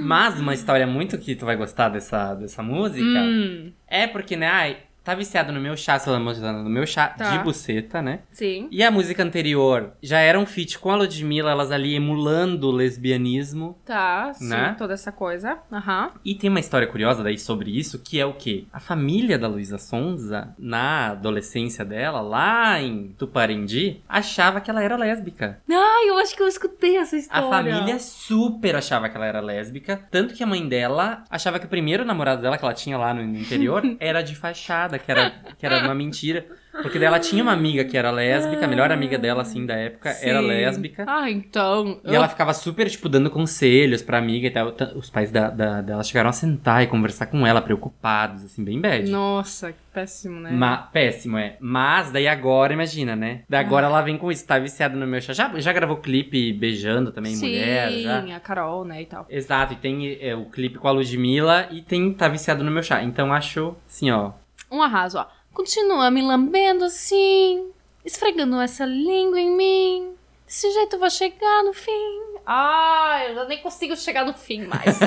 Mas 0.01 0.39
uma 0.39 0.53
história 0.53 0.86
muito 0.86 1.17
que 1.17 1.36
tu 1.36 1.45
vai 1.45 1.55
gostar 1.55 1.88
dessa, 1.89 2.34
dessa 2.34 2.61
música 2.61 3.01
Hum, 3.21 3.71
é 3.88 4.05
porque, 4.07 4.36
né? 4.36 4.47
Ai, 4.47 4.78
tá 5.04 5.14
viciado 5.16 5.51
no 5.51 5.60
meu 5.60 5.76
chá, 5.76 5.99
se 5.99 6.10
lambuzando 6.10 6.64
no 6.64 6.70
meu 6.70 6.86
chá 6.88 7.08
Tá. 7.10 7.36
de 7.38 7.43
buceta, 7.43 8.01
né? 8.01 8.20
sim. 8.32 8.68
E 8.72 8.82
a 8.84 8.89
música 8.91 9.22
anterior 9.24 9.91
já 10.01 10.20
era 10.20 10.39
um 10.39 10.45
feat 10.45 10.80
com 10.80 10.91
a 10.91 10.95
Ludmilla, 10.95 11.51
elas 11.51 11.72
ali 11.72 11.95
emulando 11.95 12.68
o 12.70 12.72
lesbianismo. 12.72 13.78
Tá, 13.86 14.34
sim, 14.34 14.47
Né? 14.49 14.76
toda 14.78 14.93
essa 14.93 15.12
coisa. 15.12 15.58
Aham. 15.72 16.12
E 16.24 16.36
tem 16.36 16.49
uma 16.49 16.60
história 16.60 16.88
curiosa 16.88 17.24
daí 17.24 17.38
sobre 17.38 17.78
isso, 17.78 17.99
que 17.99 18.20
é 18.20 18.26
o 18.26 18.34
quê? 18.34 18.66
A 18.72 18.80
família 18.80 19.38
da 19.38 19.47
Luísa 19.47 19.78
Sonza, 19.78 20.54
na 20.58 21.10
adolescência 21.12 21.84
dela, 21.86 22.22
lá 22.22 22.82
em 22.82 23.10
Tuparendi, 23.18 24.01
achava 24.08 24.62
que 24.62 24.70
ela 24.70 24.82
era 24.84 24.95
lésbica. 24.95 25.60
Ai, 25.70 26.10
eu 26.10 26.18
acho 26.18 26.36
que 26.36 26.41
eu 26.41 26.47
escutei 26.47 26.97
essa 26.97 27.16
A 27.16 27.20
história. 27.20 27.49
família 27.49 27.99
super 27.99 28.76
achava 28.76 29.10
que 29.10 29.16
ela 29.18 29.26
era 29.26 29.39
lésbica, 29.41 29.99
tanto 30.10 30.34
que 30.34 30.43
a 30.43 30.47
mãe 30.47 30.68
dela 30.68 31.24
achava 31.30 31.60
que 31.60 31.66
o 31.66 31.70
primeiro 31.70 32.06
namorado 32.06 32.41
dela, 32.41 32.58
que 32.58 32.64
ela 32.66 32.74
tinha 32.74 32.97
lá 32.97 33.14
no 33.14 33.22
interior, 33.22 33.84
era 33.99 34.22
de 34.22 34.36
fachada, 34.36 34.93
que 35.00 35.12
era, 35.12 35.32
que 35.58 35.66
era 35.66 35.80
uma 35.84 35.94
mentira. 35.96 36.46
Porque 36.82 36.98
daí 36.98 37.06
ela 37.08 37.20
tinha 37.20 37.44
uma 37.44 37.52
amiga 37.52 37.84
que 37.86 37.96
era 37.96 38.10
lésbica, 38.10 38.66
a 38.66 38.68
melhor 38.68 38.91
amiga 38.91 39.16
dela, 39.16 39.44
assim, 39.44 39.64
da 39.64 39.76
época, 39.76 40.10
era 40.24 40.39
Sim. 40.41 40.48
lésbica. 40.48 41.06
Ah, 41.08 41.30
então. 41.30 42.02
E 42.04 42.16
ela 42.16 42.28
ficava 42.28 42.52
super, 42.52 42.89
tipo, 42.89 43.08
dando 43.08 43.30
conselhos 43.30 44.02
pra 44.02 44.18
amiga 44.18 44.48
e 44.48 44.50
tal. 44.50 44.74
Os 44.96 45.08
pais 45.08 45.30
da, 45.30 45.52
da- 45.52 45.82
dela 45.82 46.04
chegaram 46.04 46.32
a 46.32 46.34
sentar 46.34 46.82
e 46.82 46.88
conversar 46.88 47.28
com 47.28 47.46
ela, 47.46 47.62
preocupados, 47.62 48.44
assim, 48.44 48.64
bem 48.64 48.82
bad. 48.82 49.08
Nossa, 49.12 49.72
que 49.72 49.78
péssimo, 49.94 50.39
né? 50.39 50.50
Ma- 50.50 50.78
péssimo, 50.78 51.38
é. 51.38 51.58
Mas 51.60 52.12
daí 52.12 52.28
agora, 52.28 52.74
imagina, 52.74 53.16
né? 53.16 53.41
Daí 53.48 53.64
Ah. 53.64 53.68
agora 53.68 53.86
ela 53.86 54.02
vem 54.02 54.18
com 54.18 54.32
isso, 54.32 54.48
tá 54.48 54.58
viciada 54.58 54.96
no 54.96 55.06
meu 55.06 55.22
chá. 55.22 55.32
Já, 55.32 55.52
já 55.60 55.72
gravou 55.72 55.98
clipe 55.98 56.52
beijando 56.54 57.12
também 57.12 57.36
Sim, 57.36 57.50
mulher, 57.50 57.91
já. 58.00 58.36
a 58.36 58.39
Carol, 58.39 58.84
né, 58.84 59.04
e 59.04 59.06
tal. 59.06 59.28
Exato, 59.30 59.74
e 59.74 59.76
tem 59.76 60.18
é, 60.20 60.36
o 60.36 60.46
clipe 60.46 60.80
com 60.80 60.88
a 60.88 60.91
Ludmilla 60.91 61.68
e 61.70 61.84
tem 61.84 62.12
Tá 62.14 62.28
Viciado 62.28 62.64
no 62.64 62.72
Meu 62.72 62.82
Chá. 62.82 63.04
Então 63.04 63.32
acho, 63.32 63.76
assim, 63.88 64.10
ó. 64.10 64.32
Um 64.74 64.82
arraso, 64.82 65.19
ó. 65.19 65.28
Continua 65.53 66.09
me 66.09 66.24
lambendo 66.24 66.84
assim, 66.84 67.71
esfregando 68.03 68.59
essa 68.59 68.84
língua 68.84 69.39
em 69.39 69.55
mim. 69.55 70.15
Desse 70.47 70.71
jeito 70.71 70.95
eu 70.95 70.99
vou 70.99 71.11
chegar 71.11 71.63
no 71.63 71.74
fim. 71.74 72.24
Ai, 72.43 73.30
eu 73.30 73.36
já 73.36 73.45
nem 73.45 73.61
consigo 73.61 73.95
chegar 73.95 74.26
no 74.26 74.34
fim 74.34 74.65
mais. 74.65 74.99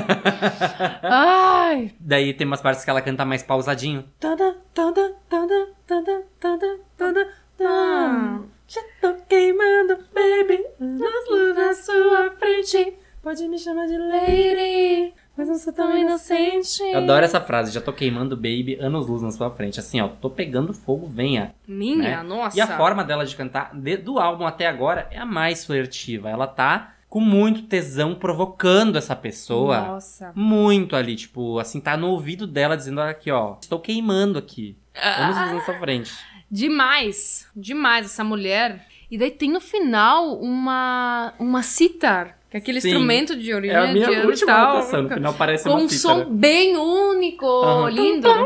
Ai. 1.03 1.93
Daí 1.99 2.33
tem 2.33 2.47
umas 2.47 2.61
partes 2.63 2.85
que 2.85 2.91
ela 2.91 3.03
canta 3.03 3.25
mais 3.25 3.43
pausadinho. 3.43 4.09
Tada, 4.21 4.57
tada, 4.73 5.17
tada, 5.29 5.75
tada, 5.85 6.25
tada, 6.39 6.81
tada, 6.97 7.35
tada. 7.59 8.43
Já 8.69 8.81
tô 9.01 9.15
queimando, 9.29 9.99
baby, 10.15 10.65
nas 10.79 11.29
luzes 11.29 11.57
na 11.57 11.75
sua 11.75 12.31
frente. 12.39 12.97
Pode 13.21 13.49
me 13.49 13.59
chamar 13.59 13.89
de 13.89 13.99
lady, 13.99 15.13
mas 15.37 15.49
não 15.49 15.57
sou 15.57 15.73
tão 15.73 15.97
inocente. 15.97 16.83
Eu 16.83 16.99
adoro 16.99 17.25
essa 17.25 17.41
frase, 17.41 17.73
já 17.73 17.81
tô 17.81 17.93
queimando, 17.93 18.37
baby, 18.37 18.77
anos 18.81 19.07
luz 19.07 19.23
na 19.23 19.31
sua 19.31 19.51
frente. 19.51 19.79
Assim, 19.81 20.01
ó, 20.01 20.09
tô 20.09 20.31
pegando 20.31 20.73
fogo, 20.73 21.07
venha. 21.07 21.55
Minha, 21.67 21.97
né? 22.19 22.23
nossa. 22.23 22.57
E 22.57 22.61
a 22.61 22.67
forma 22.77 23.05
dela 23.05 23.25
de 23.27 23.37
cantar, 23.37 23.75
de- 23.75 23.97
do 23.97 24.19
álbum 24.19 24.47
até 24.47 24.67
agora, 24.67 25.07
é 25.11 25.19
a 25.19 25.27
mais 25.27 25.65
flertiva. 25.65 26.31
Ela 26.31 26.47
tá 26.47 26.95
com 27.09 27.21
muito 27.21 27.63
tesão 27.63 28.15
provocando 28.15 28.97
essa 28.97 29.15
pessoa. 29.15 29.81
Nossa. 29.81 30.33
Muito 30.35 30.97
ali, 30.97 31.17
tipo, 31.17 31.59
assim, 31.59 31.81
tá 31.81 31.97
no 31.97 32.09
ouvido 32.11 32.47
dela 32.47 32.77
dizendo, 32.77 33.01
olha 33.01 33.11
aqui, 33.11 33.31
ó, 33.31 33.57
estou 33.61 33.79
queimando 33.79 34.39
aqui. 34.39 34.77
Anos 34.95 35.37
luz 35.39 35.53
na 35.53 35.61
sua 35.65 35.75
frente. 35.79 36.13
Demais, 36.51 37.47
demais 37.55 38.07
essa 38.07 38.25
mulher. 38.25 38.87
E 39.11 39.17
daí 39.17 39.31
tem 39.31 39.51
no 39.51 39.61
final 39.61 40.39
uma 40.41 41.33
uma 41.39 41.63
é 41.63 42.35
aquele 42.57 42.81
Sim. 42.81 42.89
instrumento 42.89 43.37
de 43.37 43.53
origem 43.55 43.77
É 43.77 43.81
a 43.81 43.93
minha 43.93 44.07
de 44.09 44.27
última 44.27 44.47
tal, 44.53 44.71
anotação, 44.77 45.03
no 45.03 45.09
final 45.11 45.35
parece 45.35 45.65
com 45.65 45.71
uma 45.71 45.79
um 45.83 45.89
som 45.89 46.25
bem 46.31 46.77
único, 46.77 47.47
Aham. 47.47 47.91
lindo. 47.91 48.29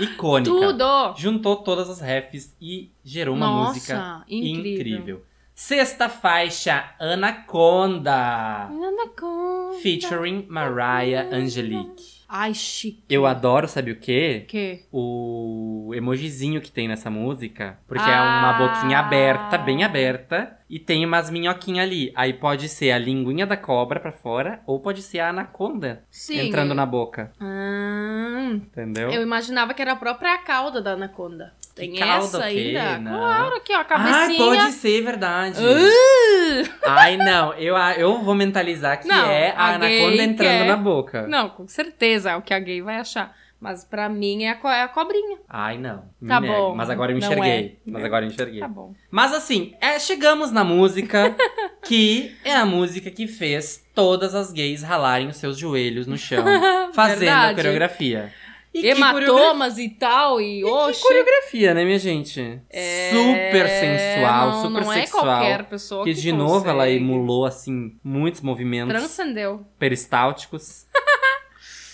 Icônica. 0.00 0.50
Tudo. 0.50 1.14
Juntou 1.16 1.56
todas 1.56 1.88
as 1.90 2.00
refs 2.00 2.54
e 2.60 2.90
gerou 3.04 3.34
uma 3.34 3.46
Nossa, 3.46 3.72
música 3.72 4.24
incrível. 4.28 4.72
incrível. 4.74 5.22
Sexta 5.54 6.08
faixa, 6.08 6.84
Anaconda. 6.98 8.64
Anaconda. 8.66 9.78
Featuring 9.80 10.46
Mariah 10.48 11.28
Angelique. 11.32 12.24
Ai, 12.28 12.52
chique. 12.52 13.04
Eu 13.08 13.24
adoro, 13.26 13.68
sabe 13.68 13.92
o 13.92 13.96
quê? 13.96 14.44
Que? 14.48 14.80
O 14.90 15.92
emojizinho 15.94 16.60
que 16.60 16.72
tem 16.72 16.88
nessa 16.88 17.08
música. 17.08 17.78
Porque 17.86 18.02
é 18.02 18.12
Ah. 18.14 18.56
uma 18.58 18.66
boquinha 18.66 18.98
aberta, 18.98 19.56
bem 19.56 19.84
aberta. 19.84 20.58
E 20.68 20.78
tem 20.78 21.04
umas 21.04 21.28
minhoquinhas 21.30 21.86
ali. 21.86 22.10
Aí 22.16 22.32
pode 22.32 22.68
ser 22.68 22.90
a 22.90 22.98
linguinha 22.98 23.46
da 23.46 23.56
cobra 23.56 24.00
pra 24.00 24.10
fora. 24.10 24.60
Ou 24.66 24.80
pode 24.80 25.02
ser 25.02 25.20
a 25.20 25.28
anaconda 25.28 26.02
Sim. 26.10 26.46
entrando 26.48 26.74
na 26.74 26.86
boca. 26.86 27.30
Ah, 27.40 28.50
Entendeu? 28.54 29.10
eu 29.10 29.22
imaginava 29.22 29.74
que 29.74 29.82
era 29.82 29.92
a 29.92 29.96
própria 29.96 30.38
cauda 30.38 30.80
da 30.80 30.92
anaconda. 30.92 31.52
Tem 31.74 31.94
cauda 31.94 32.16
essa 32.24 32.38
o 32.38 32.42
quê? 32.42 32.76
ainda? 32.76 32.98
Não. 32.98 33.18
Claro, 33.18 33.56
aqui 33.56 33.72
ó, 33.74 33.78
a 33.78 33.80
Ah, 33.80 33.84
cabecinha. 33.84 34.38
pode 34.38 34.72
ser 34.72 35.02
verdade. 35.02 35.58
Uh! 35.60 36.68
Ai, 36.86 37.16
não. 37.16 37.52
Eu, 37.54 37.76
eu 37.76 38.22
vou 38.22 38.34
mentalizar 38.34 39.00
que 39.00 39.08
Não, 39.08 39.26
é 39.30 39.50
a, 39.50 39.54
a 39.60 39.74
anaconda 39.74 40.22
entrando 40.22 40.58
quer. 40.60 40.66
na 40.66 40.76
boca. 40.76 41.26
Não, 41.26 41.48
com 41.50 41.66
certeza 41.68 42.30
é 42.30 42.36
o 42.36 42.42
que 42.42 42.54
a 42.54 42.58
gay 42.58 42.80
vai 42.80 42.96
achar. 42.98 43.34
Mas 43.64 43.82
pra 43.82 44.10
mim 44.10 44.44
é 44.44 44.50
a, 44.50 44.54
co- 44.56 44.68
é 44.68 44.82
a 44.82 44.88
cobrinha. 44.88 45.38
Ai, 45.48 45.78
não. 45.78 46.04
Me 46.20 46.28
Tá 46.28 46.38
nego. 46.40 46.52
bom. 46.52 46.74
Mas 46.74 46.90
agora 46.90 47.12
eu 47.12 47.16
enxerguei. 47.18 47.78
é. 47.86 47.90
Mas 47.90 48.04
agora 48.04 48.24
eu 48.26 48.28
enxerguei. 48.28 48.60
Tá 48.60 48.68
bom. 48.68 48.92
Mas 49.10 49.32
assim, 49.32 49.74
é, 49.80 49.98
chegamos 49.98 50.52
na 50.52 50.62
música 50.62 51.34
que 51.82 52.34
é 52.44 52.54
a 52.54 52.66
música 52.66 53.10
que 53.10 53.26
fez 53.26 53.82
todas 53.94 54.34
as 54.34 54.52
gays 54.52 54.82
ralarem 54.82 55.28
os 55.28 55.36
seus 55.38 55.56
joelhos 55.56 56.06
no 56.06 56.18
chão, 56.18 56.44
fazendo 56.92 57.28
a 57.30 57.46
Verdade. 57.46 57.54
coreografia. 57.56 58.32
E 58.74 58.80
que 58.82 58.88
Hematomas 58.88 59.78
e 59.78 59.88
tal, 59.88 60.40
e 60.40 60.58
que 60.60 60.64
oxe. 60.64 61.00
coreografia, 61.00 61.72
né, 61.74 61.84
minha 61.84 61.98
gente? 61.98 62.60
É, 62.68 63.10
Super 63.12 63.68
sensual, 63.68 64.50
não, 64.50 64.62
super 64.62 64.82
não 64.82 64.92
é 64.92 64.96
sexual. 65.02 65.22
qualquer 65.24 65.64
pessoa 65.66 66.04
que 66.04 66.12
que 66.12 66.20
de 66.20 66.32
novo 66.32 66.68
ela 66.68 66.84
consegue. 66.84 66.96
emulou 67.04 67.44
assim 67.46 67.96
muitos 68.02 68.40
movimentos 68.40 68.92
Transcendeu. 68.92 69.64
peristálticos. 69.78 70.86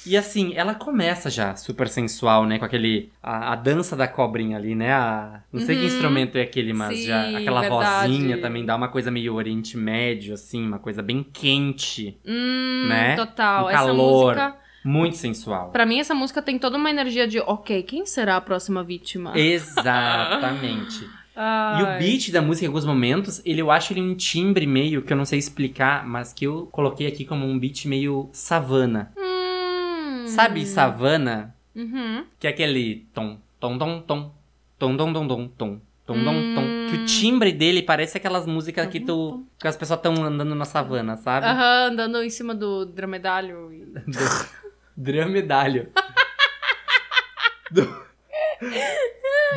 E 0.06 0.16
assim, 0.16 0.52
ela 0.54 0.74
começa 0.74 1.28
já 1.28 1.54
super 1.56 1.86
sensual, 1.88 2.46
né? 2.46 2.58
Com 2.58 2.64
aquele. 2.64 3.12
A, 3.22 3.52
a 3.52 3.56
dança 3.56 3.94
da 3.94 4.08
cobrinha 4.08 4.56
ali, 4.56 4.74
né? 4.74 4.92
A, 4.92 5.42
não 5.52 5.60
sei 5.60 5.76
que 5.76 5.82
Uhum. 5.82 5.86
instrumento 5.88 6.36
é 6.38 6.42
aquele, 6.42 6.72
mas 6.72 6.98
Sim, 6.98 7.06
já. 7.06 7.36
Aquela 7.38 7.60
verdade. 7.60 8.08
vozinha 8.12 8.38
também 8.40 8.64
dá 8.64 8.74
uma 8.76 8.88
coisa 8.88 9.10
meio 9.10 9.34
Oriente 9.34 9.76
Médio, 9.76 10.34
assim, 10.34 10.66
uma 10.66 10.78
coisa 10.78 11.02
bem 11.02 11.22
quente. 11.32 12.18
Hum, 12.26 12.86
Né? 12.88 13.14
total. 13.16 13.66
Um 13.66 13.68
essa 13.68 13.78
calor. 13.78 14.24
música, 14.34 14.56
Muito 14.84 15.16
sensual. 15.18 15.70
pra 15.70 15.84
mim 15.84 16.00
essa 16.00 16.14
música 16.14 16.40
tem 16.40 16.58
toda 16.58 16.78
uma 16.78 16.88
energia 16.90 17.28
de, 17.28 17.38
ok, 17.40 17.82
quem 17.82 18.06
será 18.06 18.36
a 18.36 18.40
próxima 18.40 18.82
vítima? 18.82 19.32
Exatamente. 19.38 21.06
E 21.40 21.82
o 21.82 21.98
beat 21.98 22.30
da 22.32 22.42
música, 22.42 22.66
em 22.66 22.68
alguns 22.68 22.84
momentos, 22.84 23.40
ele, 23.46 23.62
eu 23.62 23.70
acho 23.70 23.94
ele 23.94 24.02
um 24.02 24.14
timbre 24.14 24.66
meio, 24.66 25.00
que 25.00 25.10
eu 25.10 25.16
não 25.16 25.24
sei 25.24 25.38
explicar, 25.38 26.06
mas 26.06 26.34
que 26.34 26.44
eu 26.46 26.68
coloquei 26.70 27.06
aqui 27.06 27.24
como 27.24 27.46
um 27.46 27.58
beat 27.58 27.86
meio 27.86 28.28
savana. 28.30 29.10
Hum. 29.16 29.29
Sabe 30.34 30.66
savana? 30.66 31.54
Uhum. 31.74 32.24
Que 32.38 32.46
é 32.46 32.50
aquele 32.50 33.06
tom, 33.14 33.38
tom, 33.58 33.78
tom, 33.78 34.00
tom, 34.00 34.32
tom, 34.78 34.96
tom, 34.96 35.12
tom, 35.12 35.12
tom, 35.12 35.28
tom, 35.28 35.48
tom, 35.56 35.80
tom, 36.06 36.14
tom. 36.54 36.60
Hum. 36.62 36.86
Que 36.90 36.96
o 36.96 37.04
timbre 37.06 37.52
dele 37.52 37.82
parece 37.82 38.16
aquelas 38.16 38.46
músicas 38.46 38.86
que 38.88 38.98
tu. 39.00 39.44
que 39.58 39.68
as 39.68 39.76
pessoas 39.76 39.98
estão 39.98 40.12
andando 40.24 40.54
na 40.54 40.64
savana, 40.64 41.16
sabe? 41.16 41.46
Aham, 41.46 41.92
andando 41.92 42.22
em 42.22 42.30
cima 42.30 42.54
do 42.54 42.84
dromedálio. 42.84 43.72
e- 43.72 43.92
Dramedalho. 44.96 45.88
Do. 47.70 47.82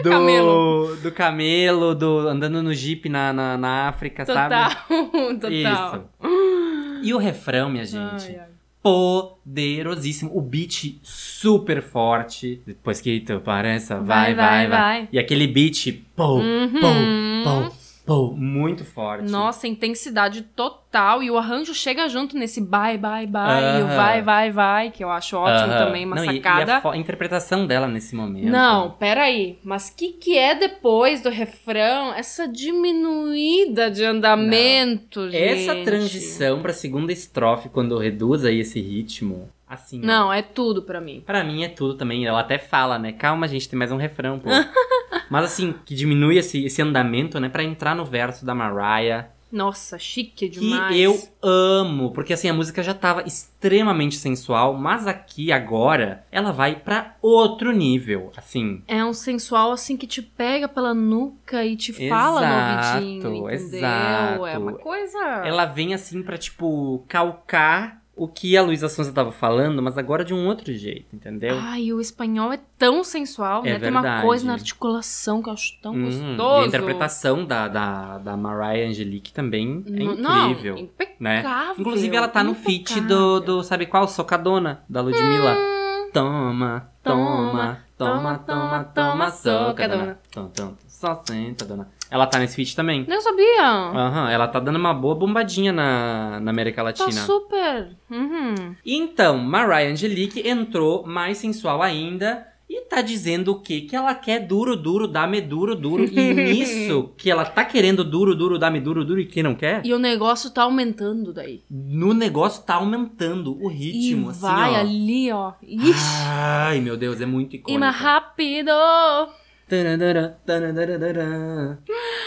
Do 0.03 0.09
Camelo. 0.09 0.95
do 1.03 1.11
camelo, 1.11 1.93
do 1.95 2.19
andando 2.27 2.63
no 2.63 2.73
jeep 2.73 3.07
na, 3.09 3.31
na, 3.33 3.57
na 3.57 3.87
África, 3.89 4.25
sabe? 4.25 4.55
Total, 4.55 5.39
total. 5.39 6.09
Isso. 6.23 7.03
E 7.03 7.13
o 7.13 7.17
refrão, 7.17 7.69
minha 7.69 7.85
gente, 7.85 8.27
Ai, 8.29 8.37
ai. 8.39 8.47
Poderosíssimo. 8.83 10.31
O 10.37 10.41
beat 10.41 10.99
super 11.01 11.81
forte. 11.81 12.61
Depois 12.67 12.99
que 13.01 13.19
tu 13.21 13.39
pareça, 13.39 13.95
vai, 13.99 14.35
Vai, 14.35 14.35
vai, 14.35 14.67
vai. 14.67 14.79
vai. 15.01 15.09
E 15.11 15.17
aquele 15.17 15.47
beat, 15.47 16.03
pô, 16.15 16.35
Uhum. 16.39 16.69
pô, 16.81 17.69
pô, 17.69 17.75
pô, 18.05 18.31
muito 18.35 18.83
forte. 18.85 19.29
Nossa, 19.31 19.67
intensidade 19.67 20.41
total. 20.55 21.23
E 21.23 21.31
o 21.31 21.37
arranjo 21.37 21.73
chega 21.73 22.07
junto 22.07 22.37
nesse 22.37 22.61
bye, 22.61 22.97
bye, 22.97 23.25
bye. 23.25 23.79
E 23.79 23.83
o 23.83 23.87
vai, 23.87 24.21
vai, 24.21 24.51
vai. 24.51 24.91
Que 24.91 25.03
eu 25.03 25.09
acho 25.09 25.35
ótimo 25.37 25.73
Aham. 25.73 25.85
também, 25.85 26.05
uma 26.05 26.15
Não, 26.17 26.23
e- 26.25 26.35
sacada. 26.37 26.71
E, 26.71 26.75
a, 26.75 26.81
fo- 26.81 26.89
a 26.91 26.97
interpretação 26.97 27.65
dela 27.65 27.87
nesse 27.87 28.15
momento. 28.15 28.49
Não, 28.49 28.91
peraí. 28.91 29.57
Mas 29.63 29.89
o 29.89 29.95
que, 29.95 30.09
que 30.09 30.37
é 30.37 30.53
depois 30.53 31.21
do 31.21 31.29
refrão? 31.29 32.13
Essa 32.13 32.47
diminuída 32.47 33.89
de 33.89 34.03
andamento, 34.03 35.29
gente. 35.29 35.43
Essa 35.69 35.75
transição 35.83 36.61
pra 36.61 36.73
segunda 36.73 37.11
estrofe, 37.11 37.69
quando 37.69 37.97
reduz 37.97 38.45
aí 38.45 38.59
esse 38.59 38.79
ritmo, 38.79 39.49
assim. 39.73 40.01
ó, 40.03 40.05
Não, 40.05 40.33
é 40.33 40.41
tudo 40.41 40.81
pra 40.83 40.99
mim. 41.01 41.21
Pra 41.25 41.43
mim 41.43 41.63
é 41.63 41.69
tudo 41.69 41.95
também. 41.95 42.25
Ela 42.25 42.39
até 42.41 42.57
fala, 42.57 42.97
né? 42.97 43.11
Calma, 43.11 43.47
gente, 43.47 43.67
tem 43.69 43.77
mais 43.77 43.91
um 43.91 43.97
refrão, 43.97 44.39
pô. 44.39 44.49
Mas 45.29 45.45
assim, 45.45 45.73
que 45.85 45.95
diminui 45.95 46.37
esse, 46.37 46.65
esse 46.65 46.81
andamento, 46.81 47.39
né? 47.39 47.49
Pra 47.49 47.63
entrar 47.63 47.95
no 47.95 48.05
verso 48.05 48.45
da 48.45 48.53
Mariah. 48.53 49.27
Nossa, 49.51 49.99
chique 49.99 50.49
Que 50.49 50.59
demais. 50.59 50.97
eu 50.99 51.15
amo. 51.39 52.11
Porque 52.11 52.33
assim, 52.33 52.49
a 52.49 52.53
música 52.55 52.81
já 52.81 52.91
tava 52.93 53.21
extremamente 53.21 54.15
sensual. 54.15 54.73
Mas 54.73 55.05
aqui, 55.05 55.51
agora, 55.51 56.23
ela 56.31 56.51
vai 56.51 56.75
pra 56.75 57.15
outro 57.21 57.71
nível. 57.71 58.31
Assim. 58.35 58.81
É 58.87 59.05
um 59.05 59.13
sensual 59.13 59.71
assim 59.71 59.95
que 59.95 60.07
te 60.07 60.23
pega 60.23 60.67
pela 60.67 60.91
nuca 60.95 61.63
e 61.63 61.75
te 61.77 61.93
fala 62.09 62.41
no 62.41 62.47
Exato, 62.47 62.95
ouvidinho, 62.97 63.19
entendeu? 63.19 63.49
exato. 63.51 64.45
É 64.47 64.57
uma 64.57 64.73
coisa... 64.73 65.19
Ela 65.45 65.65
vem 65.65 65.93
assim 65.93 66.23
pra, 66.23 66.35
tipo, 66.37 67.05
calcar 67.07 68.01
o 68.15 68.27
que 68.27 68.55
a 68.55 68.61
Luísa 68.61 68.87
Sonza 68.89 69.11
tava 69.11 69.31
falando, 69.31 69.81
mas 69.81 69.97
agora 69.97 70.23
de 70.23 70.33
um 70.33 70.45
outro 70.47 70.71
jeito, 70.73 71.07
entendeu? 71.15 71.57
Ai, 71.59 71.91
o 71.91 71.99
espanhol 71.99 72.53
é 72.53 72.59
tão 72.77 73.03
sensual, 73.03 73.65
É 73.65 73.71
né? 73.73 73.79
Tem 73.79 73.89
uma 73.89 74.01
verdade. 74.01 74.25
coisa 74.25 74.45
na 74.45 74.53
articulação 74.53 75.41
que 75.41 75.49
eu 75.49 75.53
acho 75.53 75.79
tão 75.81 75.93
Hum, 75.95 76.03
gostoso. 76.05 76.61
E 76.61 76.63
a 76.63 76.67
interpretação 76.67 77.45
da, 77.45 77.67
da, 77.67 78.17
da 78.19 78.37
Mariah 78.37 78.87
Angelique 78.89 79.33
também 79.33 79.83
é 79.87 79.91
Não, 80.03 80.51
incrível. 80.51 80.77
impecável. 80.77 81.15
né? 81.19 81.43
Inclusive, 81.77 82.15
ela 82.15 82.27
tá 82.27 82.43
no 82.43 82.53
feat 82.53 83.01
do, 83.01 83.39
do, 83.39 83.63
sabe 83.63 83.85
qual? 83.87 84.07
Socadona, 84.07 84.83
da 84.87 85.01
Ludmilla. 85.01 85.55
Hum. 85.55 86.09
Toma, 86.13 86.89
toma, 87.03 87.83
toma, 87.97 88.35
toma, 88.45 88.83
toma, 88.93 89.31
socadona. 89.31 90.19
Tom, 90.31 90.47
tom, 90.49 90.73
só 90.87 91.19
senta, 91.25 91.65
dona. 91.65 91.89
Ela 92.13 92.27
tá 92.27 92.37
nesse 92.37 92.55
feat 92.55 92.75
também. 92.75 93.05
Nem 93.07 93.19
sabia. 93.19 93.63
Aham, 93.65 94.29
ela 94.29 94.47
tá 94.47 94.59
dando 94.59 94.75
uma 94.75 94.93
boa 94.93 95.15
bombadinha 95.15 95.73
na, 95.73 96.39
na 96.39 96.51
América 96.51 96.77
tá 96.77 96.83
Latina. 96.83 97.21
super. 97.21 97.89
Uhum. 98.11 98.75
Então, 98.85 99.39
Mariah 99.39 99.91
Angelique 99.91 100.47
entrou 100.47 101.07
mais 101.07 101.39
sensual 101.39 101.81
ainda 101.81 102.45
e 102.69 102.81
tá 102.81 103.01
dizendo 103.01 103.51
o 103.53 103.59
quê? 103.59 103.81
Que 103.81 103.95
ela 103.95 104.13
quer 104.13 104.41
duro, 104.45 104.75
duro, 104.75 105.07
dá-me 105.07 105.41
duro, 105.41 105.75
duro. 105.75 106.03
E 106.05 106.09
nisso, 106.53 107.11
que 107.17 107.31
ela 107.31 107.45
tá 107.45 107.65
querendo 107.65 108.03
duro, 108.03 108.35
duro, 108.35 108.59
dá-me 108.59 108.79
duro, 108.79 109.03
duro 109.03 109.19
e 109.19 109.25
que 109.25 109.41
não 109.41 109.55
quer, 109.55 109.81
E 109.83 109.91
o 109.91 109.97
negócio 109.97 110.51
tá 110.51 110.61
aumentando 110.63 111.33
daí. 111.33 111.61
no 111.69 112.13
negócio 112.13 112.63
tá 112.63 112.75
aumentando 112.75 113.57
o 113.59 113.67
ritmo, 113.69 114.27
e 114.27 114.29
assim, 114.29 114.39
vai 114.39 114.71
ó. 114.73 114.77
ali, 114.77 115.31
ó. 115.31 115.53
Ixi. 115.63 115.93
Ai, 116.29 116.79
meu 116.79 116.95
Deus, 116.95 117.19
é 117.19 117.25
muito 117.25 117.55
E 117.55 117.57
icônico. 117.57 117.79
mais 117.79 117.95
rápido. 117.95 118.71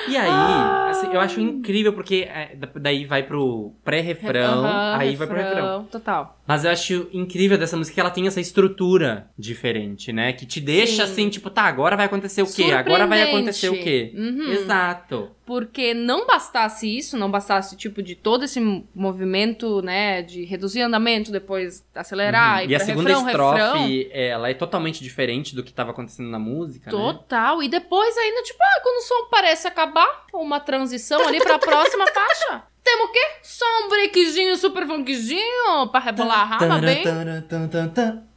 E 0.09 0.17
aí, 0.17 0.29
Ah. 0.31 0.87
assim, 0.91 1.13
eu 1.13 1.21
acho 1.21 1.41
incrível 1.41 1.93
porque 1.93 2.29
é, 2.33 2.55
da- 2.55 2.69
daí 2.77 3.05
vai 3.05 3.23
pro 3.25 3.73
pré-refrão, 3.85 4.65
aí 4.99 5.17
vai 5.17 5.27
pro 5.27 5.37
refrão. 5.37 5.85
Total. 5.91 6.36
Mas 6.47 6.65
eu 6.65 6.71
acho 6.71 7.09
incrível 7.13 7.59
dessa 7.59 7.77
música 7.77 7.95
que 7.95 8.01
ela 8.01 8.11
tem 8.11 8.27
essa 8.27 8.41
estrutura 8.41 9.29
diferente, 9.37 10.13
né? 10.13 10.33
Que 10.33 10.47
te 10.47 10.61
deixa 10.61 11.05
Sim. 11.07 11.13
assim, 11.13 11.29
tipo, 11.29 11.51
tá, 11.51 11.63
agora 11.63 11.97
vai 11.97 12.07
acontecer 12.07 12.43
o 12.43 12.47
quê? 12.53 12.73
Agora 12.73 13.07
vai 13.07 13.23
acontecer 13.23 13.69
o 13.69 13.81
quê? 13.81 14.13
Uhum. 14.15 14.53
Exato. 14.53 15.31
Porque 15.45 15.95
não 15.95 16.27
bastasse 16.27 16.89
isso, 16.89 17.17
não 17.17 17.31
bastasse, 17.31 17.77
tipo, 17.77 18.03
de 18.03 18.17
todo 18.17 18.45
esse 18.45 18.61
movimento, 18.95 19.81
né, 19.81 20.23
de 20.23 20.45
reduzir 20.45 20.83
andamento, 20.83 21.31
depois 21.31 21.85
acelerar, 21.95 22.59
Uhum. 22.59 22.65
ir 22.65 22.71
E 22.71 22.75
a 22.75 22.81
segunda 22.81 23.09
refrão, 23.09 23.27
estrofe, 23.29 24.03
refrão. 24.03 24.11
ela 24.13 24.51
é 24.51 24.55
totalmente 24.55 25.03
diferente 25.03 25.55
do 25.55 25.63
que 25.63 25.73
tava 25.73 25.91
acontecendo 25.93 26.29
na 26.29 26.39
música, 26.39 26.91
né? 26.91 26.97
Total. 26.97 27.63
E 27.63 27.69
depois 27.69 28.17
ainda, 28.17 28.43
tipo, 28.43 28.59
ah, 28.61 28.81
quando 28.83 28.97
o 28.97 29.03
som 29.03 29.29
parece 29.31 29.69
acabar, 29.69 30.27
uma 30.35 30.59
transição 30.59 31.27
ali 31.27 31.39
pra 31.39 31.59
próxima 31.59 32.07
faixa. 32.07 32.63
Temos 32.87 33.09
o 33.09 33.13
quê? 33.13 33.21
Só 33.43 33.65
um 33.85 33.89
breakzinho, 33.89 34.57
super 34.57 34.87
funkzinho, 34.87 35.89
pra 35.91 35.99
rebolar 35.99 36.41
a 36.41 36.45
raba 36.45 36.79
bem. 36.79 37.03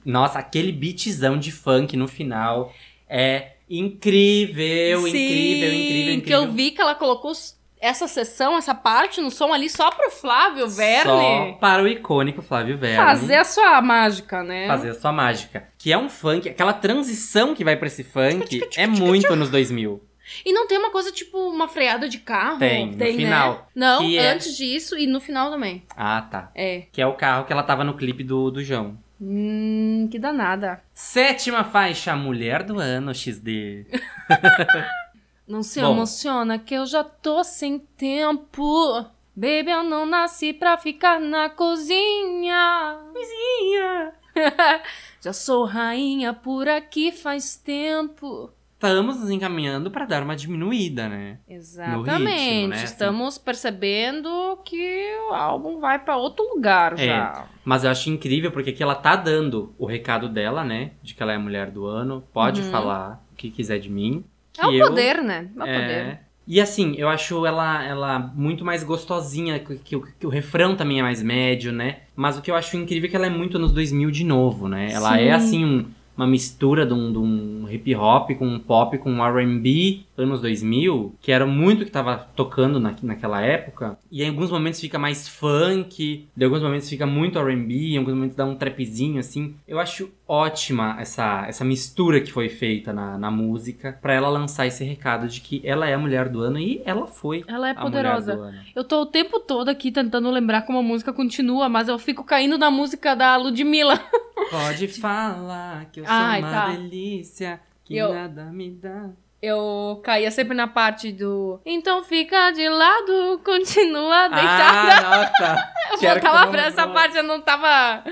Nossa, 0.03 0.39
aquele 0.39 0.71
beatzão 0.71 1.37
de 1.37 1.51
funk 1.51 1.95
no 1.95 2.07
final 2.07 2.73
é 3.07 3.51
incrível, 3.69 5.03
Sim, 5.03 5.09
incrível, 5.09 5.73
incrível, 5.73 6.13
incrível. 6.15 6.21
Que 6.23 6.33
eu 6.33 6.51
vi 6.51 6.71
que 6.71 6.81
ela 6.81 6.95
colocou 6.95 7.31
essa 7.79 8.07
sessão, 8.07 8.57
essa 8.57 8.73
parte 8.73 9.21
no 9.21 9.29
som 9.29 9.53
ali 9.53 9.69
só 9.69 9.91
pro 9.91 10.09
Flávio 10.09 10.67
Só 10.67 10.77
Verne 10.77 11.57
para 11.61 11.83
o 11.83 11.87
icônico 11.87 12.41
Flávio 12.41 12.75
Verne. 12.75 12.97
fazer 12.97 13.35
a 13.35 13.43
sua 13.45 13.79
mágica, 13.83 14.43
né? 14.43 14.65
fazer 14.65 14.89
a 14.89 14.95
sua 14.95 15.11
mágica. 15.11 15.67
Que 15.77 15.93
é 15.93 15.97
um 15.97 16.09
funk, 16.09 16.49
aquela 16.49 16.73
transição 16.73 17.53
que 17.53 17.63
vai 17.63 17.77
pra 17.77 17.87
esse 17.87 18.03
funk 18.03 18.61
é 18.75 18.87
muito 18.87 19.31
anos 19.31 19.51
2000. 19.51 20.08
E 20.45 20.53
não 20.53 20.67
tem 20.67 20.77
uma 20.77 20.91
coisa 20.91 21.11
tipo 21.11 21.37
uma 21.37 21.67
freada 21.67 22.07
de 22.07 22.19
carro? 22.19 22.59
Tem, 22.59 22.91
no 22.91 22.97
né? 22.97 23.05
final, 23.13 23.67
Não, 23.75 23.99
que 23.99 24.17
é- 24.17 24.31
antes 24.31 24.55
disso 24.55 24.97
e 24.97 25.07
no 25.07 25.19
final 25.19 25.49
também. 25.51 25.83
Ah, 25.95 26.21
tá. 26.21 26.51
É. 26.55 26.83
Que 26.91 27.01
é 27.01 27.07
o 27.07 27.13
carro 27.13 27.45
que 27.45 27.53
ela 27.53 27.63
tava 27.63 27.83
no 27.83 27.95
clipe 27.95 28.23
do, 28.23 28.51
do 28.51 28.63
João. 28.63 28.97
Hum, 29.21 30.07
que 30.09 30.17
danada. 30.17 30.81
Sétima 30.93 31.63
faixa, 31.63 32.15
Mulher 32.15 32.63
do 32.63 32.79
Ano, 32.79 33.13
XD. 33.13 33.85
Não 35.47 35.63
se 35.63 35.81
Bom. 35.81 35.93
emociona 35.93 36.59
que 36.59 36.75
eu 36.75 36.85
já 36.85 37.03
tô 37.03 37.43
sem 37.43 37.79
tempo. 37.79 39.05
Baby, 39.35 39.71
eu 39.71 39.83
não 39.83 40.05
nasci 40.05 40.53
pra 40.53 40.77
ficar 40.77 41.19
na 41.19 41.49
cozinha. 41.49 42.99
Cozinha. 43.13 44.13
já 45.21 45.33
sou 45.33 45.65
rainha 45.65 46.33
por 46.33 46.67
aqui 46.67 47.11
faz 47.11 47.55
tempo. 47.55 48.51
Estamos 48.81 49.19
nos 49.19 49.29
encaminhando 49.29 49.91
pra 49.91 50.05
dar 50.05 50.23
uma 50.23 50.37
diminuída, 50.37 51.09
né? 51.09 51.39
Exatamente. 51.49 52.67
né, 52.69 52.75
assim. 52.77 52.85
Estamos 52.85 53.37
percebendo 53.37 54.57
que 54.63 55.17
o 55.29 55.33
álbum 55.33 55.81
vai 55.81 55.99
pra 55.99 56.15
outro 56.15 56.45
lugar 56.55 56.93
É. 56.93 57.05
já. 57.07 57.45
Mas 57.65 57.83
eu 57.83 57.91
acho 57.91 58.09
incrível 58.09 58.51
porque 58.53 58.69
aqui 58.69 58.81
ela 58.81 58.95
tá 58.95 59.17
dando 59.17 59.75
o 59.77 59.85
recado 59.85 60.29
dela, 60.29 60.63
né? 60.63 60.91
De 61.03 61.13
que 61.13 61.21
ela 61.21 61.33
é 61.33 61.35
a 61.35 61.39
mulher 61.39 61.69
do 61.71 61.85
ano. 61.85 62.23
Pode 62.31 62.61
Uhum. 62.61 62.71
falar 62.71 63.21
o 63.33 63.35
que 63.35 63.51
quiser 63.51 63.79
de 63.79 63.89
mim. 63.89 64.23
É 64.57 64.65
o 64.65 64.71
eu- 64.71 64.87
poder, 64.87 65.21
né? 65.21 65.49
É 65.57 65.59
o 65.61 65.65
É. 65.67 65.79
poder. 65.81 66.19
E 66.47 66.61
assim, 66.61 66.95
eu 66.97 67.09
acho 67.09 67.45
ela, 67.45 67.83
ela 67.85 68.17
muito 68.33 68.63
mais 68.63 68.81
gostosinha, 68.83 69.59
que, 69.59 69.75
que 69.77 69.95
o- 69.97 70.01
que 70.17 70.25
o 70.25 70.29
refrão 70.29 70.75
também 70.77 70.99
é 70.99 71.03
mais 71.03 71.21
médio, 71.21 71.73
né? 71.73 71.97
Mas 72.15 72.37
o 72.37 72.41
que 72.41 72.49
eu 72.49 72.55
acho 72.55 72.77
incrível 72.77 73.07
é 73.07 73.09
que 73.09 73.15
ela 73.17 73.27
é 73.27 73.29
muito 73.29 73.57
anos 73.57 73.73
2000 73.73 74.09
de 74.09 74.23
novo, 74.23 74.69
né? 74.69 74.89
Ela 74.89 75.17
Sim. 75.17 75.23
é 75.25 75.31
assim 75.33 75.65
um- 75.65 75.85
uma 76.19 76.27
mistura 76.27 76.85
de 76.85 76.93
um, 76.93 77.11
de 77.13 77.17
um 77.17 77.65
hip 77.71 77.95
hop 77.95 78.31
com 78.31 78.45
um 78.45 78.59
pop, 78.59 78.97
com 78.97 79.09
um 79.09 79.25
R&B 79.25 80.01
anos 80.17 80.41
2000, 80.41 81.15
que 81.21 81.31
era 81.31 81.45
muito 81.45 81.85
que 81.85 81.91
tava 81.91 82.17
tocando 82.35 82.77
na, 82.77 82.93
naquela 83.01 83.41
época. 83.41 83.97
E 84.11 84.21
em 84.21 84.27
alguns 84.27 84.51
momentos 84.51 84.81
fica 84.81 84.99
mais 84.99 85.29
funk, 85.29 86.27
em 86.37 86.43
alguns 86.43 86.61
momentos 86.61 86.89
fica 86.89 87.05
muito 87.05 87.39
R&B, 87.39 87.93
em 87.93 87.97
alguns 87.97 88.13
momentos 88.13 88.35
dá 88.35 88.43
um 88.43 88.55
trapzinho 88.55 89.17
assim. 89.17 89.55
Eu 89.65 89.79
acho 89.79 90.09
ótima 90.27 90.97
essa, 90.99 91.45
essa 91.47 91.63
mistura 91.63 92.19
que 92.19 92.33
foi 92.33 92.49
feita 92.49 92.91
na, 92.91 93.17
na 93.17 93.31
música 93.31 93.97
pra 94.01 94.13
ela 94.13 94.27
lançar 94.27 94.67
esse 94.67 94.83
recado 94.83 95.27
de 95.27 95.39
que 95.39 95.61
ela 95.63 95.87
é 95.87 95.93
a 95.93 95.97
mulher 95.97 96.27
do 96.27 96.41
ano 96.41 96.59
e 96.59 96.81
ela 96.85 97.07
foi 97.07 97.45
Ela 97.47 97.69
é 97.69 97.71
a 97.71 97.75
poderosa. 97.75 98.35
mulher 98.35 98.51
do 98.51 98.57
ano. 98.57 98.65
Eu 98.75 98.83
tô 98.83 99.01
o 99.01 99.05
tempo 99.05 99.39
todo 99.39 99.69
aqui 99.69 99.89
tentando 99.89 100.29
lembrar 100.29 100.63
como 100.63 100.79
a 100.79 100.83
música 100.83 101.13
continua, 101.13 101.69
mas 101.69 101.87
eu 101.87 101.97
fico 101.97 102.25
caindo 102.25 102.57
na 102.57 102.69
música 102.69 103.15
da 103.15 103.37
Ludmilla. 103.37 103.97
Pode 104.51 104.87
falar 104.87 105.85
que 105.91 105.99
eu 106.01 106.05
sou 106.05 106.13
Ai, 106.13 106.39
uma 106.41 106.51
tá. 106.51 106.67
delícia, 106.71 107.59
que 107.83 107.95
Eu- 107.97 108.13
nada 108.13 108.45
me 108.45 108.69
dá. 108.71 109.09
Eu 109.41 110.01
caía 110.03 110.29
sempre 110.31 110.53
na 110.53 110.67
parte 110.67 111.13
do. 111.13 111.61
Então 111.65 112.03
fica 112.03 112.51
de 112.51 112.67
lado, 112.67 113.39
continua 113.45 114.27
deitada. 114.27 114.91
Ah, 114.97 115.31
nossa! 115.39 115.71
eu 116.05 116.19
tu 116.19 116.47
pra 116.47 116.65
essa 116.65 116.85
parte, 116.89 117.15
eu 117.15 117.23
não 117.23 117.39
tava. 117.39 118.03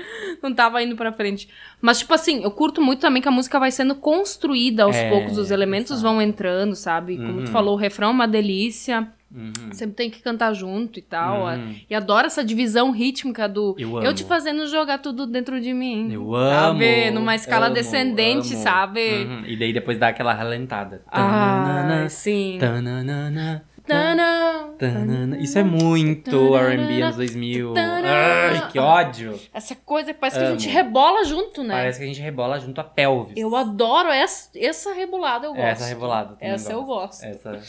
Não 0.42 0.54
tava 0.54 0.82
indo 0.82 0.96
pra 0.96 1.12
frente. 1.12 1.46
Mas, 1.82 1.98
tipo 1.98 2.14
assim, 2.14 2.42
eu 2.42 2.50
curto 2.50 2.80
muito 2.80 3.00
também 3.00 3.20
que 3.20 3.28
a 3.28 3.30
música 3.30 3.58
vai 3.60 3.70
sendo 3.70 3.94
construída 3.94 4.84
aos 4.84 4.96
É, 4.96 5.10
poucos, 5.10 5.36
os 5.36 5.50
elementos 5.50 6.00
vão 6.00 6.20
entrando, 6.22 6.74
sabe? 6.74 7.18
Como 7.18 7.40
Uhum. 7.40 7.44
tu 7.44 7.50
falou, 7.50 7.74
o 7.74 7.78
refrão 7.78 8.08
é 8.08 8.12
uma 8.12 8.26
delícia. 8.26 9.06
Uhum. 9.30 9.72
Sempre 9.72 9.94
tem 9.94 10.10
que 10.10 10.22
cantar 10.22 10.54
junto 10.54 10.98
e 10.98 11.02
tal. 11.02 11.46
Uhum. 11.46 11.74
E 11.88 11.94
adoro 11.94 12.26
essa 12.26 12.42
divisão 12.42 12.90
rítmica 12.90 13.46
do 13.48 13.74
Eu 13.78 14.02
eu 14.02 14.14
te 14.14 14.24
fazendo 14.24 14.66
jogar 14.66 14.98
tudo 14.98 15.26
dentro 15.26 15.60
de 15.60 15.72
mim. 15.74 16.10
Eu 16.10 16.34
amo. 16.34 16.50
Sabe? 16.80 17.10
Numa 17.10 17.34
escala 17.34 17.66
amo, 17.66 17.74
descendente, 17.74 18.54
amo. 18.54 18.62
sabe? 18.62 19.24
Uhum. 19.24 19.44
E 19.46 19.56
daí 19.58 19.72
depois 19.72 19.98
dá 19.98 20.08
aquela 20.08 20.32
ralentada. 20.32 21.02
Ah, 21.06 21.18
Tananana, 21.66 22.08
sim. 22.08 22.56
tananana, 22.58 23.62
Isso 25.40 25.58
é 25.58 25.62
muito 25.64 26.56
R&B 26.56 27.02
anos 27.02 27.16
2000. 27.16 27.74
Ai, 27.76 28.68
que 28.70 28.78
ódio. 28.78 29.38
Essa 29.52 29.74
coisa 29.74 30.12
que 30.12 30.20
parece 30.20 30.38
que 30.38 30.44
a 30.44 30.48
Amo. 30.48 30.58
gente 30.58 30.72
rebola 30.72 31.24
junto, 31.24 31.62
né? 31.62 31.74
Parece 31.74 31.98
que 31.98 32.04
a 32.04 32.08
gente 32.08 32.20
rebola 32.20 32.58
junto 32.60 32.80
a 32.80 32.84
pelvis. 32.84 33.36
Eu 33.36 33.54
adoro 33.56 34.08
essa, 34.08 34.50
essa 34.56 34.92
rebolada, 34.92 35.46
eu 35.46 35.52
gosto. 35.52 35.64
Essa 35.64 35.86
rebolada. 35.86 36.34
também 36.34 36.54
Essa 36.54 36.72
eu 36.72 36.84
gosto. 36.84 37.24
Essa. 37.24 37.60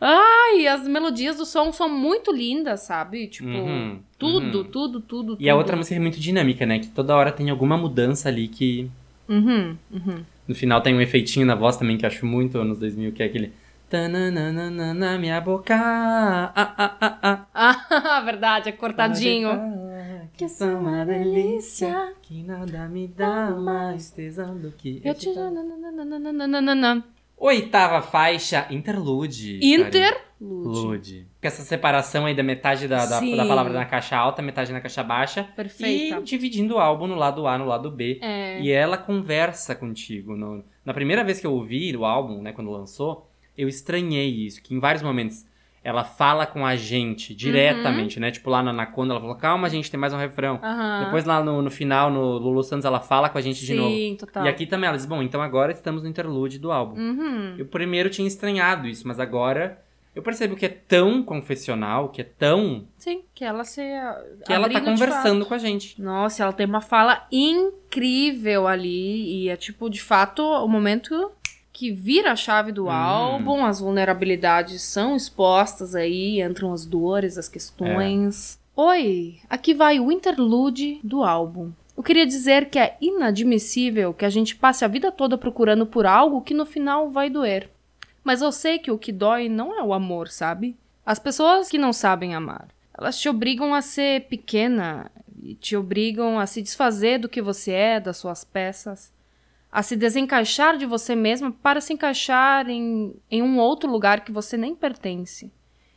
Ai, 0.00 0.66
as 0.66 0.86
melodias 0.86 1.36
do 1.36 1.46
som 1.46 1.72
são 1.72 1.88
muito 1.88 2.32
lindas, 2.32 2.80
sabe? 2.80 3.26
Tipo, 3.28 3.48
Uhum, 3.48 4.00
tudo, 4.18 4.58
uhum. 4.58 4.64
tudo, 4.64 5.00
tudo, 5.00 5.36
E 5.40 5.48
a 5.48 5.52
tudo. 5.52 5.58
outra 5.58 5.76
música 5.76 5.96
é 5.96 5.98
muito 5.98 6.18
dinâmica, 6.20 6.64
né? 6.66 6.78
Que 6.78 6.88
toda 6.88 7.14
hora 7.16 7.32
tem 7.32 7.50
alguma 7.50 7.76
mudança 7.76 8.28
ali 8.28 8.48
que. 8.48 8.90
Uhum, 9.28 9.76
uhum. 9.90 10.24
No 10.46 10.54
final 10.54 10.80
tem 10.80 10.94
um 10.94 11.00
efeitinho 11.00 11.44
na 11.44 11.54
voz 11.54 11.76
também 11.76 11.96
que 11.98 12.04
eu 12.04 12.08
acho 12.08 12.24
muito 12.24 12.58
anos 12.58 12.78
2000, 12.78 13.12
que 13.12 13.22
é 13.22 13.26
aquele. 13.26 13.52
Tananana 13.88 14.92
na 14.94 15.18
minha 15.18 15.40
boca. 15.40 15.74
Ah, 15.74 16.52
ah, 16.54 16.74
ah, 17.00 17.18
ah. 17.22 17.46
Ah, 17.54 18.20
verdade, 18.24 18.68
é 18.68 18.72
cortadinho. 18.72 19.48
Que 20.36 20.48
sou 20.48 20.78
uma 20.78 21.04
delícia. 21.06 22.12
Que 22.22 22.42
nada 22.42 22.86
me 22.88 23.08
dá 23.08 23.50
mais 23.50 24.10
tesão 24.10 24.56
do 24.58 24.70
que. 24.72 25.00
Eu 25.04 25.14
te... 25.14 25.30
Oitava 27.40 28.02
faixa, 28.02 28.66
interlude. 28.68 29.58
Interlude. 30.40 31.26
Com 31.40 31.46
essa 31.48 31.62
separação 31.62 32.26
aí 32.26 32.34
da 32.34 32.42
metade 32.42 32.88
da, 32.88 33.06
da, 33.06 33.20
da 33.20 33.46
palavra 33.46 33.72
na 33.72 33.84
caixa 33.84 34.16
alta, 34.16 34.42
metade 34.42 34.72
na 34.72 34.80
caixa 34.80 35.02
baixa. 35.04 35.44
Perfeita. 35.56 36.18
E 36.18 36.22
dividindo 36.24 36.74
o 36.74 36.78
álbum 36.78 37.06
no 37.06 37.14
lado 37.14 37.46
A, 37.46 37.56
no 37.56 37.64
lado 37.64 37.90
B. 37.90 38.18
É. 38.20 38.60
E 38.60 38.70
ela 38.70 38.98
conversa 38.98 39.74
contigo. 39.74 40.36
No- 40.36 40.64
na 40.84 40.92
primeira 40.92 41.22
vez 41.22 41.38
que 41.40 41.46
eu 41.46 41.52
ouvi 41.52 41.96
o 41.96 42.04
álbum, 42.04 42.42
né, 42.42 42.52
quando 42.52 42.70
lançou, 42.70 43.27
eu 43.58 43.68
estranhei 43.68 44.28
isso. 44.28 44.62
Que 44.62 44.74
em 44.74 44.78
vários 44.78 45.02
momentos 45.02 45.44
ela 45.82 46.04
fala 46.04 46.46
com 46.46 46.64
a 46.64 46.76
gente 46.76 47.34
diretamente, 47.34 48.20
né? 48.20 48.30
Tipo 48.30 48.50
lá 48.50 48.62
na 48.62 48.70
Anaconda, 48.70 49.12
ela 49.12 49.20
falou, 49.20 49.36
calma, 49.36 49.68
gente, 49.68 49.90
tem 49.90 49.98
mais 49.98 50.12
um 50.12 50.16
refrão. 50.16 50.60
Aham. 50.62 51.04
Depois 51.04 51.24
lá 51.24 51.42
no, 51.42 51.62
no 51.62 51.70
final, 51.70 52.10
no 52.10 52.38
Lulu 52.38 52.62
Santos, 52.62 52.84
ela 52.84 53.00
fala 53.00 53.28
com 53.28 53.38
a 53.38 53.40
gente 53.40 53.64
de 53.64 53.74
novo. 53.74 53.90
Sim, 53.90 54.16
total. 54.18 54.44
E 54.44 54.48
aqui 54.48 54.66
também 54.66 54.88
ela 54.88 54.96
diz, 54.96 55.06
bom, 55.06 55.22
então 55.22 55.42
agora 55.42 55.72
estamos 55.72 56.02
no 56.02 56.08
interlude 56.08 56.58
do 56.58 56.70
álbum. 56.70 57.00
Uhum. 57.00 57.54
Eu 57.58 57.66
primeiro 57.66 58.10
tinha 58.10 58.28
estranhado 58.28 58.86
isso, 58.86 59.06
mas 59.06 59.18
agora 59.18 59.78
eu 60.18 60.22
percebo 60.22 60.56
que 60.56 60.66
é 60.66 60.68
tão 60.68 61.22
confessional, 61.22 62.08
que 62.08 62.20
é 62.20 62.24
tão. 62.24 62.84
Sim, 62.96 63.22
que 63.32 63.44
ela 63.44 63.62
se. 63.62 63.80
que 64.44 64.52
ela 64.52 64.68
tá 64.68 64.80
conversando 64.80 65.46
com 65.46 65.54
a 65.54 65.58
gente. 65.58 66.00
Nossa, 66.02 66.42
ela 66.42 66.52
tem 66.52 66.66
uma 66.66 66.80
fala 66.80 67.24
incrível 67.30 68.66
ali. 68.66 69.44
E 69.44 69.48
é 69.48 69.56
tipo, 69.56 69.88
de 69.88 70.02
fato, 70.02 70.42
o 70.42 70.66
momento 70.66 71.30
que 71.78 71.92
vira 71.92 72.32
a 72.32 72.36
chave 72.36 72.72
do 72.72 72.86
Hum. 72.86 72.90
álbum. 72.90 73.64
As 73.64 73.78
vulnerabilidades 73.78 74.82
são 74.82 75.14
expostas 75.14 75.94
aí, 75.94 76.42
entram 76.42 76.72
as 76.72 76.84
dores, 76.84 77.38
as 77.38 77.48
questões. 77.48 78.58
Oi, 78.74 79.38
aqui 79.48 79.72
vai 79.74 80.00
o 80.00 80.10
interlude 80.10 80.98
do 81.04 81.22
álbum. 81.22 81.70
Eu 81.96 82.02
queria 82.02 82.26
dizer 82.26 82.68
que 82.68 82.80
é 82.80 82.96
inadmissível 83.00 84.12
que 84.12 84.24
a 84.24 84.28
gente 84.30 84.56
passe 84.56 84.84
a 84.84 84.88
vida 84.88 85.12
toda 85.12 85.38
procurando 85.38 85.86
por 85.86 86.04
algo 86.04 86.40
que 86.42 86.52
no 86.52 86.66
final 86.66 87.10
vai 87.10 87.30
doer. 87.30 87.70
Mas 88.24 88.42
eu 88.42 88.50
sei 88.50 88.80
que 88.80 88.90
o 88.90 88.98
que 88.98 89.12
dói 89.12 89.48
não 89.48 89.78
é 89.78 89.80
o 89.80 89.94
amor, 89.94 90.28
sabe? 90.30 90.76
As 91.06 91.20
pessoas 91.20 91.68
que 91.68 91.78
não 91.78 91.92
sabem 91.92 92.34
amar. 92.34 92.66
Elas 92.92 93.20
te 93.20 93.28
obrigam 93.28 93.72
a 93.72 93.82
ser 93.82 94.22
pequena 94.22 95.12
e 95.40 95.54
te 95.54 95.76
obrigam 95.76 96.40
a 96.40 96.46
se 96.46 96.60
desfazer 96.60 97.18
do 97.18 97.28
que 97.28 97.40
você 97.40 97.70
é, 97.70 98.00
das 98.00 98.16
suas 98.16 98.42
peças. 98.42 99.16
A 99.70 99.82
se 99.82 99.96
desencaixar 99.96 100.76
de 100.76 100.86
você 100.86 101.14
mesma 101.14 101.52
para 101.52 101.80
se 101.80 101.92
encaixar 101.92 102.68
em, 102.68 103.14
em 103.30 103.42
um 103.42 103.58
outro 103.58 103.90
lugar 103.90 104.24
que 104.24 104.32
você 104.32 104.56
nem 104.56 104.74
pertence. 104.74 105.52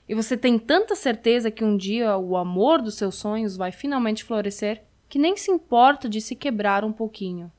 E 0.07 0.13
você 0.13 0.35
tem 0.35 0.59
tanta 0.59 0.95
certeza 0.95 1.49
que 1.49 1.63
um 1.63 1.77
dia 1.77 2.17
o 2.17 2.35
amor 2.35 2.81
dos 2.81 2.95
seus 2.95 3.15
sonhos 3.15 3.55
vai 3.55 3.71
finalmente 3.71 4.23
florescer 4.23 4.83
que 5.07 5.19
nem 5.19 5.35
se 5.35 5.51
importa 5.51 6.07
de 6.07 6.21
se 6.21 6.35
quebrar 6.35 6.85
um 6.85 6.91
pouquinho. 6.91 7.51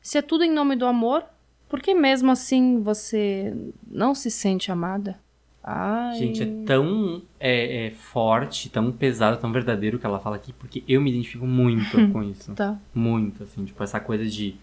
Se 0.00 0.18
é 0.18 0.22
tudo 0.22 0.44
em 0.44 0.50
nome 0.50 0.76
do 0.76 0.86
amor, 0.86 1.24
por 1.68 1.80
que 1.80 1.94
mesmo 1.94 2.30
assim 2.30 2.80
você 2.82 3.54
não 3.86 4.14
se 4.14 4.30
sente 4.30 4.72
amada? 4.72 5.18
Ai. 5.62 6.18
Gente, 6.18 6.42
é 6.42 6.46
tão 6.64 7.22
é, 7.38 7.86
é 7.86 7.90
forte, 7.90 8.70
tão 8.70 8.90
pesado, 8.90 9.36
tão 9.36 9.52
verdadeiro 9.52 9.96
o 9.96 10.00
que 10.00 10.06
ela 10.06 10.18
fala 10.18 10.36
aqui, 10.36 10.52
porque 10.52 10.82
eu 10.88 11.00
me 11.00 11.10
identifico 11.10 11.46
muito 11.46 11.96
com 12.12 12.22
isso. 12.22 12.54
Tá. 12.54 12.78
Muito, 12.94 13.42
assim, 13.42 13.64
tipo, 13.64 13.82
essa 13.82 14.00
coisa 14.00 14.24
de 14.24 14.56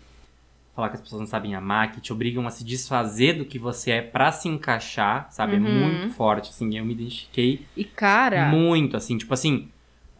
falar 0.77 0.89
que 0.89 0.95
as 0.95 1.01
pessoas 1.01 1.19
não 1.19 1.27
sabem 1.27 1.53
amar, 1.55 1.91
que 1.91 1.99
te 1.99 2.13
obrigam 2.13 2.47
a 2.47 2.49
se 2.49 2.63
desfazer 2.63 3.33
do 3.33 3.43
que 3.45 3.59
você 3.59 3.91
é 3.91 4.01
pra 4.01 4.31
se 4.31 4.47
encaixar, 4.47 5.27
sabe? 5.31 5.55
É 5.55 5.59
Uhum. 5.59 5.69
muito 5.89 6.09
forte, 6.13 6.49
assim, 6.49 6.77
eu 6.77 6.85
me 6.85 6.93
identifiquei 6.93 7.65
E 7.75 7.83
cara, 7.83 8.45
muito, 8.49 8.95
assim, 8.95 9.17
tipo 9.17 9.33
assim, 9.33 9.67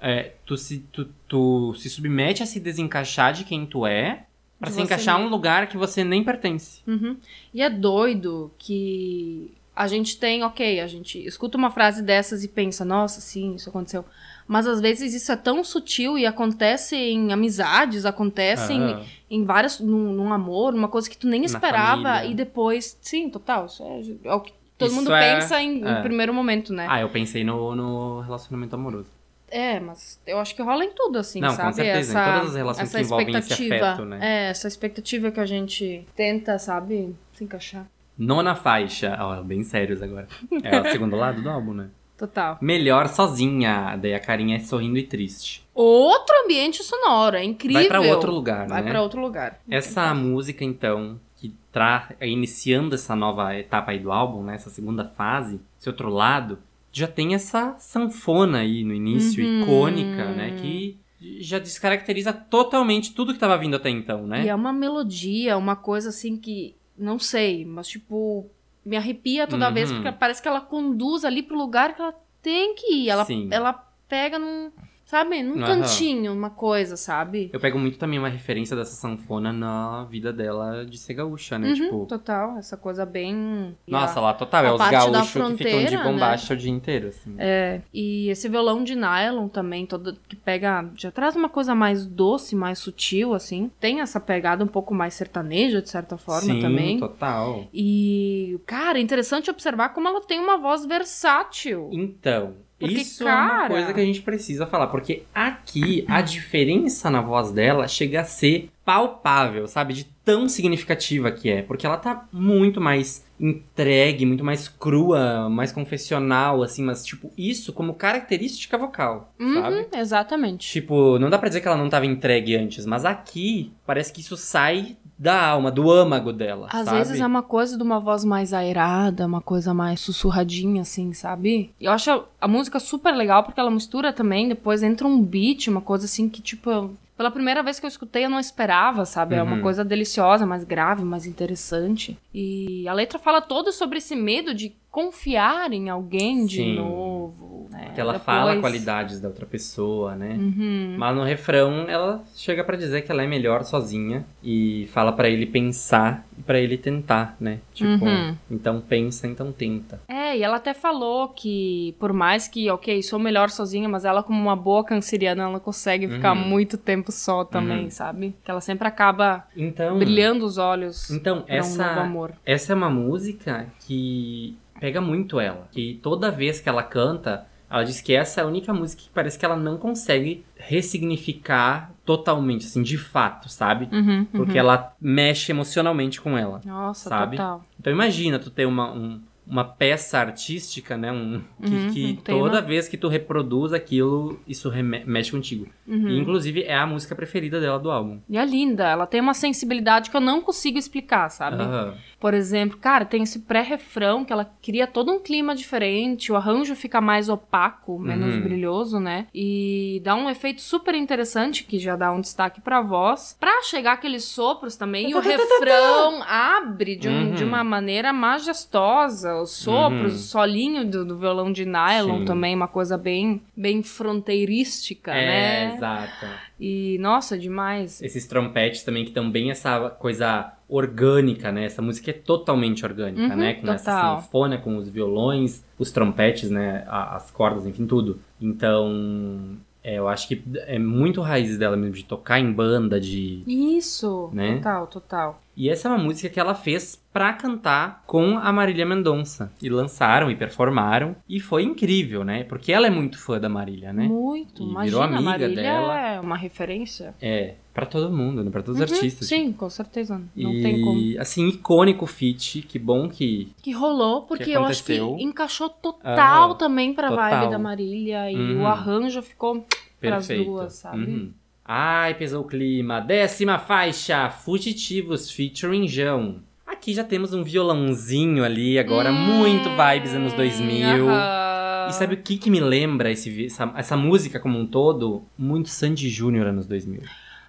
é, 0.02 0.34
tu, 0.46 0.58
se, 0.58 0.80
tu, 0.92 1.06
tu 1.28 1.74
se 1.76 1.90
submete 1.90 2.44
a 2.44 2.46
se 2.46 2.60
desencaixar 2.60 3.32
de 3.34 3.44
quem 3.46 3.66
tu 3.66 3.86
é, 3.86 4.26
pra 4.60 4.70
De 4.70 4.76
se 4.76 4.82
encaixar 4.82 5.20
em 5.22 5.24
um 5.24 5.30
lugar 5.30 5.68
que 5.68 5.78
você 5.78 6.04
nem 6.04 6.24
pertence. 6.24 6.82
Uhum. 6.88 7.18
E 7.54 7.62
é 7.62 7.70
doido 7.70 8.52
que 8.58 9.54
a 9.76 9.88
gente 9.88 10.18
tem, 10.18 10.44
ok, 10.44 10.80
a 10.80 10.88
gente 10.88 11.24
escuta 11.24 11.58
uma 11.58 11.70
frase 11.70 12.02
dessas 12.02 12.44
e 12.44 12.48
pensa, 12.48 12.84
nossa, 12.84 13.22
sim, 13.22 13.54
isso 13.56 13.70
aconteceu. 13.70 14.04
Mas 14.48 14.66
às 14.66 14.80
vezes 14.80 15.14
isso 15.14 15.32
é 15.32 15.36
tão 15.36 15.64
sutil 15.64 16.18
e 16.18 16.26
acontece 16.26 16.96
em 16.96 17.34
amizades, 17.34 18.06
acontece 18.06 18.72
em, 18.74 18.94
Ah, 18.94 19.02
em 19.30 19.44
várias. 19.44 19.80
Num, 19.80 20.14
num 20.14 20.32
amor, 20.32 20.74
uma 20.74 20.88
coisa 20.88 21.10
que 21.10 21.18
tu 21.18 21.28
nem 21.28 21.44
esperava 21.44 22.24
e 22.26 22.34
depois. 22.34 22.98
Sim, 23.02 23.30
total. 23.30 23.68
É, 23.82 24.28
é 24.30 24.34
o 24.34 24.40
que 24.40 24.54
todo 24.78 24.88
Isso 24.88 24.96
mundo 24.96 25.14
é- 25.14 25.36
pensa 25.36 25.62
em, 25.62 25.82
em 25.82 25.88
é. 25.88 26.02
primeiro 26.02 26.34
momento, 26.34 26.72
né? 26.72 26.88
Ah, 26.90 27.02
eu 27.02 27.10
pensei 27.10 27.44
no, 27.44 27.76
no 27.76 28.22
relacionamento 28.22 28.74
amoroso. 28.76 29.10
É, 29.50 29.80
mas 29.80 30.20
eu 30.28 30.40
acho 30.40 30.54
que 30.56 30.62
rola 30.62 30.84
em 30.84 30.92
tudo, 30.92 31.20
assim, 31.20 31.40
Não, 31.40 31.50
com 31.50 31.56
sabe? 31.56 31.76
certeza, 31.76 32.14
em 32.14 32.18
essa, 32.18 32.34
todas 32.34 32.50
as 32.50 32.56
relações 32.56 32.88
essa 32.90 32.98
que 32.98 33.04
envolvem 33.06 33.30
esse 33.30 33.38
expectativa, 33.54 33.88
afeto, 33.92 34.06
né? 34.06 34.20
É, 34.22 34.50
essa 34.50 34.68
expectativa 34.68 35.32
que 35.32 35.40
a 35.40 35.46
gente 35.46 36.06
tenta, 36.18 36.60
sabe, 36.60 37.16
se 37.34 37.44
encaixar. 37.46 37.86
Nona 38.18 38.56
faixa. 38.56 39.18
Ó, 39.22 39.42
bem 39.44 39.64
sérios 39.64 40.02
agora. 40.02 40.28
É 40.64 40.82
o 40.82 40.92
segundo 40.92 41.16
lado 41.16 41.42
do 41.42 41.50
álbum, 41.50 41.74
né? 41.74 41.88
Total. 42.18 42.58
Melhor 42.62 43.08
sozinha. 43.08 43.96
Daí 44.02 44.14
a 44.14 44.20
carinha 44.20 44.58
é 44.58 44.60
sorrindo 44.60 44.98
e 44.98 45.04
triste. 45.04 45.64
Outro 45.74 46.34
ambiente 46.44 46.82
sonoro, 46.84 47.36
é 47.38 47.44
incrível. 47.44 47.80
Vai 47.80 47.88
pra 47.88 48.02
outro 48.02 48.32
lugar, 48.32 48.68
Vai 48.68 48.82
né? 48.82 48.90
pra 48.90 49.02
outro 49.02 49.22
lugar. 49.22 49.60
Essa 49.70 50.14
música, 50.16 50.64
então, 50.66 51.20
que 51.36 51.54
tá 51.72 52.10
iniciando 52.20 52.96
essa 52.96 53.16
nova 53.16 53.56
etapa 53.56 53.92
aí 53.92 54.00
do 54.00 54.12
álbum, 54.12 54.44
né? 54.44 54.56
Essa 54.56 54.72
segunda 54.72 55.06
fase, 55.06 55.62
esse 55.80 55.88
outro 55.88 56.10
lado, 56.10 56.58
já 56.92 57.08
tem 57.08 57.36
essa 57.36 57.76
sanfona 57.78 58.60
aí 58.60 58.84
no 58.84 58.94
início, 58.96 59.46
Uhum. 59.46 59.62
icônica, 59.62 60.26
né? 60.32 60.58
Que 60.60 60.98
já 61.40 61.60
descaracteriza 61.60 62.34
totalmente 62.34 63.14
tudo 63.14 63.34
que 63.34 63.40
tava 63.40 63.58
vindo 63.58 63.76
até 63.76 63.90
então, 63.92 64.26
né? 64.26 64.46
E 64.46 64.50
é 64.50 64.56
uma 64.56 64.74
melodia, 64.74 65.56
uma 65.58 65.76
coisa 65.76 66.10
assim 66.10 66.38
que, 66.38 66.76
não 66.98 67.20
sei, 67.20 67.64
mas 67.66 67.88
tipo, 67.88 68.50
me 68.88 68.98
arrepia 68.98 69.46
toda 69.48 69.68
Uhum. 69.68 69.74
vez, 69.74 69.92
porque 69.92 70.12
parece 70.14 70.42
que 70.42 70.48
ela 70.48 70.62
conduz 70.62 71.24
ali 71.26 71.44
pro 71.44 71.58
lugar 71.58 71.96
que 71.96 72.02
ela 72.02 72.16
tem 72.42 72.74
que 72.76 72.94
ir. 72.94 73.10
Ela, 73.10 73.26
Sim. 73.26 73.50
ela 73.52 73.74
pega 74.08 74.40
num, 74.40 74.72
sabe, 75.08 75.42
num 75.42 75.58
Aham. 75.64 75.66
cantinho, 75.82 76.34
uma 76.34 76.50
coisa, 76.50 76.96
sabe? 76.98 77.50
Eu 77.52 77.60
pego 77.60 77.80
muito 77.80 77.98
também 77.98 78.20
uma 78.20 78.28
referência 78.30 78.76
dessa 78.76 78.94
sanfona 78.94 79.52
na 79.52 80.04
vida 80.04 80.32
dela 80.32 80.86
de 80.86 80.98
ser 80.98 81.16
gaúcha, 81.16 81.58
né? 81.58 81.70
Uhum, 81.70 81.74
Tipo, 81.76 82.06
total, 82.06 82.58
essa 82.58 82.76
coisa 82.78 83.06
bem... 83.06 83.76
nossa, 83.88 84.20
a- 84.20 84.24
lá 84.24 84.34
total, 84.34 84.66
é 84.66 84.72
os 84.74 84.78
gaúchos 84.90 85.48
que 85.48 85.58
ficam 85.64 85.84
de 85.86 85.98
bombacha 85.98 86.54
o 86.54 86.58
dia 86.58 86.70
inteiro, 86.72 87.08
assim. 87.08 87.34
É, 87.38 87.82
e 87.94 88.30
esse 88.30 88.50
violão 88.50 88.84
de 88.84 88.96
nylon 88.96 89.48
também, 89.48 89.86
todo 89.86 90.14
que 90.28 90.36
pega, 90.36 90.86
já 90.96 91.10
traz 91.10 91.36
uma 91.36 91.48
coisa 91.50 91.74
mais 91.74 92.06
doce, 92.06 92.56
mais 92.56 92.78
sutil, 92.78 93.34
assim. 93.34 93.72
Tem 93.80 94.02
essa 94.02 94.20
pegada 94.20 94.64
um 94.64 94.68
pouco 94.68 94.94
mais 94.94 95.14
sertaneja, 95.14 95.82
de 95.82 95.90
certa 95.90 96.18
forma, 96.18 96.54
Sim, 96.54 96.60
também. 96.60 97.00
total. 97.00 97.66
E, 97.74 98.60
cara, 98.66 99.00
é 99.00 99.02
interessante 99.02 99.50
observar 99.50 99.90
como 99.90 100.08
ela 100.10 100.20
tem 100.22 100.40
uma 100.40 100.58
voz 100.58 100.86
versátil. 100.86 101.90
Então, 101.94 102.56
Porque, 102.80 102.96
isso 102.96 103.28
é 103.28 103.34
uma 103.34 103.48
cara- 103.50 103.68
coisa 103.70 103.94
que 103.94 104.00
a 104.00 104.06
gente 104.06 104.22
precisa 104.22 104.68
falar, 104.68 104.88
porque 104.88 105.24
aqui 105.34 106.06
a 106.08 106.22
diferença 106.22 107.10
na 107.10 107.22
voz 107.22 107.52
dela 107.52 107.88
chega 107.88 108.22
a 108.22 108.24
ser 108.24 108.70
palpável, 108.86 109.68
sabe? 109.68 109.94
De 109.94 110.04
tão 110.24 110.48
significativa 110.48 111.32
que 111.32 111.50
é, 111.50 111.62
porque 111.62 111.86
ela 111.86 111.98
tá 111.98 112.28
muito 112.32 112.80
mais 112.80 113.26
entregue, 113.40 114.26
muito 114.26 114.44
mais 114.44 114.68
crua, 114.68 115.50
mais 115.50 115.72
confessional, 115.72 116.62
assim, 116.64 116.84
mas 116.84 117.06
tipo, 117.06 117.32
isso 117.38 117.74
como 117.74 117.94
característica 117.94 118.78
vocal, 118.78 119.34
sabe? 119.40 119.76
Uhum, 119.78 119.86
exatamente. 119.96 120.70
Tipo, 120.72 121.18
não 121.20 121.30
dá 121.30 121.38
pra 121.38 121.48
dizer 121.50 121.62
que 121.62 121.68
ela 121.68 121.78
não 121.78 121.90
tava 121.90 122.06
entregue 122.06 122.56
antes, 122.56 122.86
mas 122.86 123.06
aqui 123.06 123.72
parece 123.86 124.12
que 124.14 124.22
isso 124.22 124.38
sai 124.38 124.98
da 125.18 125.48
alma, 125.48 125.72
do 125.72 125.90
âmago 125.92 126.32
dela, 126.32 126.68
Às 126.72 126.86
sabe? 126.86 126.98
vezes 126.98 127.20
é 127.20 127.26
uma 127.26 127.42
coisa 127.42 127.76
de 127.76 127.84
uma 127.84 128.00
voz 128.00 128.24
mais 128.24 128.54
airada, 128.54 129.26
uma 129.26 129.42
coisa 129.42 129.74
mais 129.74 130.00
sussurradinha, 130.00 130.84
assim, 130.84 131.12
sabe? 131.14 131.72
Eu 131.82 131.92
acho 131.92 132.24
a 132.40 132.48
música 132.48 132.80
super 132.80 133.16
legal 133.16 133.44
porque 133.44 133.60
ela 133.60 133.72
mistura 133.72 134.14
também, 134.14 134.48
depois 134.48 134.84
entra 134.84 135.08
um 135.08 135.22
beat, 135.22 135.68
uma 135.68 135.82
coisa 135.82 136.06
assim 136.06 136.30
que, 136.30 136.42
tipo, 136.42 136.92
pela 137.18 137.32
primeira 137.32 137.64
vez 137.64 137.80
que 137.80 137.86
eu 137.86 137.90
escutei 137.90 138.26
eu 138.26 138.30
não 138.30 138.40
esperava, 138.40 139.06
sabe? 139.06 139.34
É 139.36 139.42
uma 139.42 139.56
Uhum. 139.56 139.62
coisa 139.64 139.84
deliciosa, 139.84 140.46
mais 140.46 140.64
grave, 140.64 141.04
mais 141.04 141.26
interessante. 141.26 142.16
E 142.34 142.88
a 142.88 142.94
letra 142.94 143.18
fala 143.18 143.42
toda 143.42 143.72
sobre 143.72 143.98
esse 143.98 144.16
medo 144.16 144.54
de 144.54 144.72
confiar 144.92 145.72
em 145.74 145.90
alguém 145.90 146.46
de 146.46 146.58
Sim. 146.58 146.76
novo. 146.76 147.68
Né? 147.70 147.92
Que 147.94 148.00
ela 148.02 148.14
Depois- 148.14 148.26
fala 148.26 148.60
qualidades 148.60 149.20
da 149.20 149.28
outra 149.28 149.46
pessoa, 149.46 150.16
né? 150.16 150.36
Uhum. 150.40 150.96
Mas 150.98 151.16
no 151.16 151.24
refrão 151.24 151.86
ela 151.88 152.24
chega 152.36 152.64
pra 152.64 152.78
dizer 152.78 153.02
que 153.02 153.12
ela 153.12 153.22
é 153.24 153.28
melhor 153.28 153.64
sozinha 153.64 154.26
e 154.44 154.88
fala 154.94 155.12
pra 155.12 155.30
ele 155.30 155.46
pensar 155.46 156.26
e 156.38 156.42
pra 156.42 156.60
ele 156.60 156.78
tentar, 156.78 157.36
né? 157.40 157.60
Tipo, 157.74 158.06
Uhum. 158.06 158.36
então 158.50 158.80
pensa, 158.82 159.28
então 159.28 159.52
tenta. 159.52 160.00
É, 160.08 160.38
e 160.38 160.44
ela 160.44 160.58
até 160.58 160.74
falou 160.74 161.28
que, 161.28 161.94
por 162.00 162.14
mais 162.14 162.48
que, 162.48 162.70
ok, 162.72 163.04
sou 163.04 163.20
melhor 163.20 163.50
sozinha, 163.50 163.88
mas 163.90 164.06
ela, 164.06 164.24
como 164.24 164.42
uma 164.42 164.56
boa 164.56 164.84
canceriana, 164.84 165.44
ela 165.44 165.60
consegue 165.60 166.08
ficar 166.08 166.34
Uhum. 166.36 166.48
muito 166.48 166.78
tempo 166.78 167.12
só 167.12 167.44
também, 167.44 167.84
Uhum. 167.86 167.92
sabe? 167.92 168.34
Que 168.44 168.50
ela 168.50 168.62
sempre 168.62 168.88
acaba 168.88 169.46
Então, 169.56 170.00
brilhando 170.00 170.46
os 170.46 170.58
olhos 170.58 171.12
então 171.12 171.42
pra 171.42 171.54
um 171.56 171.58
essa 171.60 171.86
amor. 171.86 172.32
essa 172.46 172.72
é 172.72 172.76
uma 172.76 172.90
música 172.90 173.68
que 173.86 174.58
pega 174.80 175.02
muito 175.02 175.40
ela, 175.40 175.68
que 175.72 176.00
toda 176.02 176.32
vez 176.32 176.60
que 176.60 176.70
ela 176.70 176.84
canta, 176.84 177.46
ela 177.70 177.84
diz 177.84 178.00
que 178.02 178.14
essa 178.14 178.42
é 178.42 178.44
a 178.44 178.48
única 178.48 178.74
música 178.74 179.04
que 179.04 179.10
parece 179.10 179.38
que 179.38 179.46
ela 179.46 179.56
não 179.56 179.78
consegue 179.78 180.46
ressignificar 180.56 181.92
totalmente, 182.06 182.66
assim, 182.66 182.82
de 182.82 182.98
fato, 182.98 183.50
sabe? 183.50 183.90
Uhum, 183.92 184.26
Porque 184.32 184.54
uhum. 184.54 184.58
ela 184.60 184.94
mexe 185.00 185.52
emocionalmente 185.52 186.22
com 186.22 186.38
ela. 186.38 186.62
Nossa, 186.66 187.10
sabe? 187.10 187.38
total. 187.38 187.62
Então 187.80 187.92
imagina 187.92 188.40
tu 188.40 188.50
ter 188.50 188.66
uma, 188.66 188.92
um- 188.92 189.22
uma 189.50 189.64
peça 189.64 190.20
artística, 190.20 190.98
né? 190.98 191.12
Um, 191.12 191.42
que, 191.64 191.74
Uhum, 191.74 191.90
que 191.94 192.06
um 192.06 192.16
tema. 192.18 192.40
toda 192.40 192.62
vez 192.62 192.88
que 192.88 192.98
tu 192.98 193.08
reproduz 193.08 193.72
aquilo, 193.74 194.40
isso 194.48 194.72
mexe 195.06 195.32
contigo. 195.32 195.68
Uhum. 195.88 196.10
E 196.10 196.20
inclusive 196.20 196.64
é 196.64 196.76
a 196.76 196.86
música 196.86 197.16
preferida 197.16 197.60
dela 197.62 197.80
do 197.80 197.90
álbum. 197.90 198.20
E 198.30 198.38
é 198.38 198.44
linda, 198.46 198.88
ela 198.88 199.08
tem 199.08 199.22
uma 199.22 199.34
sensibilidade 199.34 200.10
que 200.12 200.18
eu 200.18 200.22
não 200.22 200.42
consigo 200.42 200.78
explicar, 200.78 201.30
sabe? 201.30 201.62
Aham. 201.64 201.96
Por 202.20 202.34
exemplo, 202.34 202.78
cara, 202.78 203.06
tem 203.06 203.24
esse 203.24 203.40
pré-refrão 203.40 204.26
que 204.26 204.34
ela 204.34 204.44
cria 204.62 204.88
todo 204.88 205.12
um 205.12 205.20
clima 205.20 205.56
diferente, 205.56 206.32
o 206.32 206.36
arranjo 206.36 206.76
fica 206.76 207.00
mais 207.00 207.30
opaco, 207.30 207.98
menos 208.00 208.36
Uhum. 208.36 208.42
brilhoso, 208.42 209.00
né? 209.00 209.28
E 209.34 210.02
dá 210.04 210.16
um 210.16 210.30
efeito 210.30 210.62
super 210.62 210.96
interessante 210.96 211.64
que 211.64 211.78
já 211.80 211.96
dá 211.96 212.12
um 212.12 212.20
destaque 212.20 212.60
pra 212.60 212.82
voz. 212.82 213.38
Pra 213.40 213.62
chegar 213.62 213.94
aqueles 213.94 214.24
sopros 214.26 214.76
também, 214.76 215.10
e 215.12 215.16
o 215.16 215.20
refrão 215.20 216.22
abre 216.24 216.96
de, 216.96 217.08
um- 217.08 217.28
Uhum. 217.30 217.34
de 217.36 217.44
uma 217.44 217.64
maneira 217.64 218.12
majestosa. 218.12 219.37
Os 219.42 219.52
sopros, 219.52 220.12
Uhum. 220.14 220.18
o 220.20 220.22
solinho 220.22 220.86
do, 220.90 221.06
do 221.06 221.18
violão 221.18 221.52
de 221.52 221.66
nylon 221.66 222.20
Sim. 222.20 222.26
também, 222.26 222.56
uma 222.56 222.68
coisa 222.68 222.98
bem, 222.98 223.42
bem 223.56 223.82
fronteirística, 223.84 225.12
É, 225.12 225.26
né? 225.70 225.76
exato. 225.76 226.26
E, 226.60 226.98
nossa, 227.00 227.38
demais. 227.38 228.02
Esses 228.02 228.26
trompetes 228.26 228.84
também 228.84 229.04
que 229.04 229.10
estão 229.12 229.30
bem 229.30 229.52
essa 229.52 229.90
coisa 229.92 230.52
orgânica, 230.68 231.52
né? 231.52 231.66
Essa 231.66 231.82
música 231.82 232.10
é 232.12 232.14
totalmente 232.14 232.84
orgânica, 232.84 233.22
Uhum, 233.34 233.36
né? 233.40 233.54
Com 233.56 233.72
essa 233.72 233.92
total. 233.92 234.22
sanfona, 234.22 234.58
com 234.58 234.76
os 234.78 234.90
violões, 234.90 235.64
os 235.80 235.92
trompetes, 235.92 236.50
né? 236.50 236.84
As 236.88 237.32
cordas, 237.32 237.66
enfim, 237.66 237.86
tudo. 237.86 238.20
Então, 238.42 239.56
é, 239.84 239.97
eu 240.08 240.14
acho 240.14 240.28
que 240.28 240.42
é 240.66 240.80
muito 240.80 241.22
raiz 241.22 241.58
dela 241.58 241.76
mesmo, 241.78 241.96
de 241.96 242.04
tocar 242.06 242.40
em 242.40 242.52
banda, 242.52 243.00
de... 243.00 243.44
Isso, 243.48 244.30
Né? 244.34 244.56
total, 244.58 244.88
total. 244.88 245.42
E 245.56 245.70
essa 245.70 245.88
é 245.88 245.92
uma 245.92 245.98
música 245.98 246.30
que 246.30 246.40
ela 246.40 246.54
fez 246.54 247.02
pra 247.12 247.34
cantar 247.34 248.04
com 248.06 248.38
a 248.38 248.52
Marília 248.54 248.86
Mendonça. 248.86 249.52
E 249.60 249.70
lançaram 249.70 250.30
e 250.30 250.36
performaram. 250.36 251.16
E 251.28 251.40
foi 251.40 251.64
incrível, 251.64 252.24
né? 252.24 252.44
Porque 252.44 252.72
ela 252.72 252.86
é 252.86 252.92
muito 252.92 253.18
fã 253.20 253.40
da 253.40 253.50
Marília, 253.50 253.92
né? 253.92 254.04
Muito, 254.08 254.62
E 254.62 254.66
imagina, 254.66 254.84
virou 254.86 255.02
amiga 255.02 255.22
Marília 255.24 255.56
dela. 255.64 256.00
é 256.00 256.20
uma 256.20 256.38
referência. 256.38 257.16
É, 257.20 257.56
pra 257.74 257.88
todo 257.88 258.16
mundo, 258.16 258.44
né? 258.44 258.52
Pra 258.52 258.62
todos 258.62 258.80
os 258.80 258.88
Uhum, 258.88 258.96
artistas. 258.98 259.28
Sim, 259.28 259.52
com 259.52 259.68
certeza. 259.68 260.22
Não 260.36 260.54
e, 260.54 260.62
tem 260.62 260.80
como. 260.80 261.20
assim, 261.20 261.48
icônico 261.48 262.06
feat. 262.06 262.62
Que 262.62 262.78
bom 262.78 263.10
que. 263.10 263.52
Que 263.64 263.72
rolou, 263.72 264.22
porque 264.28 264.44
Que 264.44 264.52
eu 264.52 264.64
acho 264.64 264.84
que 264.84 264.96
encaixou 265.24 265.70
total 265.70 266.50
Aham, 266.52 266.56
também 266.56 266.94
pra 266.94 267.10
total. 267.10 267.32
vibe 267.32 267.50
da 267.52 267.58
Marília. 267.58 268.32
E 268.32 268.36
Uhum. 268.36 268.62
o 268.62 268.68
arranjo 268.68 269.24
ficou 269.24 269.66
pras 270.00 270.28
Perfeito. 270.28 270.50
duas, 270.50 270.74
sabe? 270.74 270.98
Uhum. 270.98 271.34
Ai, 271.66 272.14
pesou 272.14 272.44
o 272.44 272.48
clima. 272.48 273.02
Décima 273.02 273.60
faixa, 273.60 274.30
Fugitivos 274.30 275.30
featuring 275.32 275.88
Jão. 275.88 276.42
Aqui 276.66 276.94
já 276.94 277.04
temos 277.04 277.34
um 277.34 277.44
violãozinho 277.44 278.44
ali, 278.44 278.78
agora 278.80 279.12
muito 279.12 279.70
vibes 279.70 280.14
anos 280.14 280.34
2000. 280.34 281.06
Hum, 281.06 281.10
aham. 281.10 281.88
E 281.90 281.94
sabe 281.94 282.16
o 282.16 282.18
que 282.22 282.38
que 282.38 282.50
me 282.50 282.60
lembra 282.60 283.10
esse, 283.12 283.46
essa, 283.46 283.72
essa 283.76 283.96
música 283.98 284.40
como 284.40 284.60
um 284.60 284.66
todo? 284.66 285.24
Muito 285.38 285.70
Sandy 285.70 286.10
Júnior 286.10 286.48
anos 286.48 286.68
2000. 286.68 287.02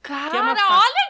Cara, 0.03 0.37
é 0.37 0.57
fa- 0.57 0.79
olha 0.79 1.08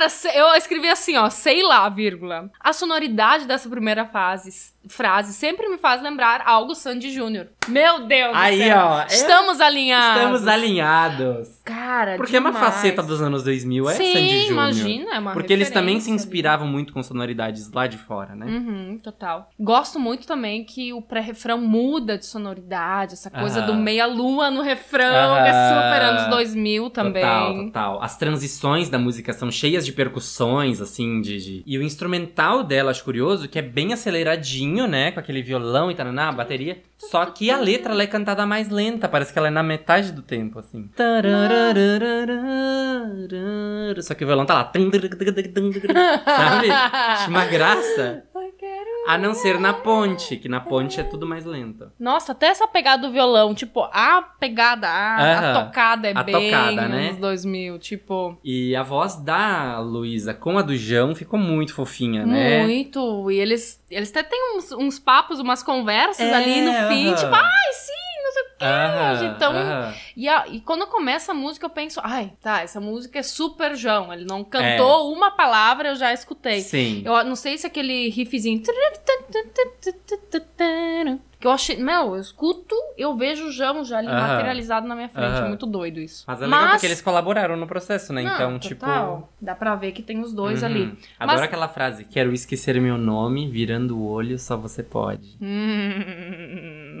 Cara, 0.00 0.34
eu 0.34 0.54
escrevi 0.54 0.88
assim, 0.88 1.16
ó, 1.16 1.28
sei 1.28 1.62
lá, 1.62 1.88
vírgula. 1.88 2.50
A 2.58 2.72
sonoridade 2.72 3.44
dessa 3.46 3.68
primeira 3.68 4.06
fase, 4.06 4.72
frase 4.88 5.34
sempre 5.34 5.68
me 5.68 5.76
faz 5.76 6.00
lembrar 6.02 6.42
algo 6.46 6.74
Sandy 6.74 7.10
Júnior. 7.10 7.48
Meu 7.68 8.06
Deus 8.06 8.32
Aí, 8.34 8.58
do 8.58 8.64
céu. 8.64 8.78
ó, 8.86 9.00
é- 9.02 9.06
Estamos 9.08 9.60
alinhados. 9.60 10.16
Estamos 10.22 10.46
alinhados. 10.48 11.48
Cara, 11.64 12.16
Porque 12.16 12.36
é 12.36 12.40
uma 12.40 12.50
demais. 12.50 12.66
faceta 12.74 13.02
dos 13.02 13.20
anos 13.20 13.42
2000, 13.44 13.88
é 13.90 13.94
Sim, 13.94 14.12
Sandy 14.12 14.28
Júnior. 14.28 14.50
imagina, 14.52 15.14
é 15.14 15.18
uma 15.18 15.32
Porque 15.32 15.52
eles 15.52 15.70
também 15.70 16.00
se 16.00 16.08
ali. 16.08 16.16
inspiravam 16.16 16.66
muito 16.66 16.92
com 16.92 17.02
sonoridades 17.02 17.70
lá 17.70 17.86
de 17.86 17.98
fora, 17.98 18.34
né? 18.34 18.46
Uhum, 18.46 18.98
total. 19.02 19.50
Gosto 19.60 20.00
muito 20.00 20.26
também 20.26 20.64
que 20.64 20.92
o 20.92 21.02
pré-refrão 21.02 21.58
muda 21.58 22.16
de 22.18 22.26
sonoridade, 22.26 23.12
essa 23.14 23.30
coisa 23.30 23.58
Aham. 23.60 23.66
do 23.66 23.74
meia-lua 23.74 24.50
no 24.50 24.62
refrão, 24.62 25.34
que 25.42 25.48
é 25.48 25.68
super 25.68 26.02
anos 26.02 26.26
2000 26.30 26.90
também. 26.90 27.22
Total, 27.22 27.64
total. 27.66 28.02
As 28.02 28.16
transições 28.16 28.88
da 28.88 28.98
música 28.98 29.32
são 29.32 29.50
cheias 29.50 29.84
de 29.84 29.89
percussões, 29.92 30.80
assim, 30.80 31.20
de, 31.20 31.38
de- 31.38 31.62
E 31.66 31.76
o 31.78 31.82
instrumental 31.82 32.62
dela, 32.64 32.90
acho 32.90 33.04
curioso, 33.04 33.48
que 33.48 33.58
é 33.58 33.62
bem 33.62 33.92
aceleradinho, 33.92 34.86
né? 34.86 35.10
Com 35.12 35.20
aquele 35.20 35.42
violão 35.42 35.90
e 35.90 35.94
taraná, 35.94 36.28
a 36.28 36.32
bateria. 36.32 36.78
Só 36.98 37.24
que 37.26 37.50
a 37.50 37.58
letra, 37.58 37.92
ela 37.92 38.02
é 38.02 38.06
cantada 38.06 38.44
mais 38.44 38.68
lenta. 38.68 39.08
Parece 39.08 39.32
que 39.32 39.38
ela 39.38 39.48
é 39.48 39.50
na 39.50 39.62
metade 39.62 40.12
do 40.12 40.20
tempo, 40.22 40.58
assim. 40.58 40.88
Só 44.02 44.14
que 44.14 44.24
o 44.24 44.26
violão 44.26 44.44
tá 44.46 44.54
lá. 44.54 44.70
Sabe? 46.24 46.68
Uma 47.28 47.44
graça. 47.46 48.22
A 49.06 49.16
não 49.18 49.34
ser 49.34 49.58
na 49.58 49.72
ponte, 49.72 50.36
que 50.36 50.48
na 50.48 50.60
ponte 50.60 51.00
é 51.00 51.02
tudo 51.02 51.26
mais 51.26 51.44
lento. 51.44 51.90
Nossa, 51.98 52.32
até 52.32 52.46
essa 52.46 52.68
pegada 52.68 53.06
do 53.06 53.12
violão, 53.12 53.54
tipo, 53.54 53.80
a 53.92 54.22
pegada, 54.38 54.86
a, 54.88 55.38
a 55.58 55.64
tocada 55.64 56.08
é 56.08 56.12
A 56.16 56.22
bem 56.22 56.34
tocada, 56.50 56.86
né? 56.88 57.06
anos 57.08 57.16
2000, 57.18 57.78
tipo, 57.78 58.38
E 58.44 58.76
a 58.76 58.82
voz 58.82 59.16
da 59.16 59.80
Luísa 59.80 60.32
com 60.34 60.58
a 60.58 60.62
do 60.62 60.76
João 60.76 61.14
ficou 61.14 61.38
muito 61.38 61.74
fofinha, 61.74 62.24
né? 62.26 62.62
muito. 62.62 63.30
E 63.30 63.36
eles, 63.38 63.82
eles 63.90 64.10
até 64.10 64.22
têm 64.22 64.56
uns, 64.56 64.70
uns 64.72 64.98
papos, 64.98 65.40
umas 65.40 65.62
conversas 65.62 66.28
É, 66.28 66.34
ali 66.34 66.60
no 66.62 66.72
fim, 66.88 67.06
aham. 67.08 67.14
tipo, 67.16 67.34
ai, 67.34 67.72
sim, 67.72 67.92
então-. 69.24 69.52
E, 70.16 70.28
a- 70.28 70.44
e 70.48 70.60
quando 70.60 70.86
começa 70.86 71.32
a 71.32 71.34
música, 71.34 71.64
eu 71.66 71.70
penso, 71.70 72.00
ai, 72.02 72.32
tá, 72.42 72.60
essa 72.62 72.80
música 72.80 73.18
é 73.18 73.22
super 73.22 73.74
João. 73.76 74.12
Ele 74.12 74.24
não 74.24 74.44
cantou 74.44 75.12
uma 75.12 75.30
palavra, 75.30 75.88
eu 75.88 75.94
já 75.96 76.12
escutei. 76.12 76.60
Sim. 76.60 77.02
Eu 77.04 77.24
não 77.24 77.36
sei 77.36 77.56
se 77.58 77.66
aquele 77.66 78.08
riffzinho. 78.10 78.62
Que 81.40 81.46
eu 81.46 81.50
achei. 81.52 81.76
Meu, 81.76 82.14
eu 82.14 82.20
escuto, 82.20 82.74
eu 82.98 83.16
vejo 83.16 83.46
o 83.46 83.50
João 83.50 83.82
já 83.82 83.96
ali 83.98 84.08
Aham. 84.08 84.20
materializado 84.28 84.86
na 84.86 84.94
minha 84.94 85.08
frente. 85.08 85.24
É 85.36 85.38
Aham. 85.38 85.48
muito 85.48 85.64
doido 85.64 85.98
isso. 85.98 86.24
Mas 86.26 86.42
é 86.42 86.44
legal 86.44 86.68
porque 86.70 86.84
eles 86.86 87.00
colaboraram 87.00 87.56
no 87.56 87.66
processo, 87.66 88.12
né? 88.12 88.22
Não, 88.22 88.34
então, 88.34 88.58
tipo. 88.58 88.84
total. 88.84 89.32
Dá 89.40 89.54
pra 89.54 89.74
ver 89.74 89.92
que 89.92 90.02
tem 90.02 90.20
os 90.20 90.34
dois 90.34 90.60
uhum. 90.62 90.68
ali. 90.68 90.82
Adoro 91.18 91.38
Mas- 91.38 91.42
aquela 91.48 91.68
frase: 91.68 92.04
Quero 92.04 92.34
esquecer 92.34 92.78
meu 92.78 92.98
nome, 92.98 93.48
virando 93.50 93.96
o 93.98 94.06
olho, 94.06 94.38
só 94.38 94.54
você 94.56 94.82
pode. 94.82 95.38
Hum. 95.40 96.98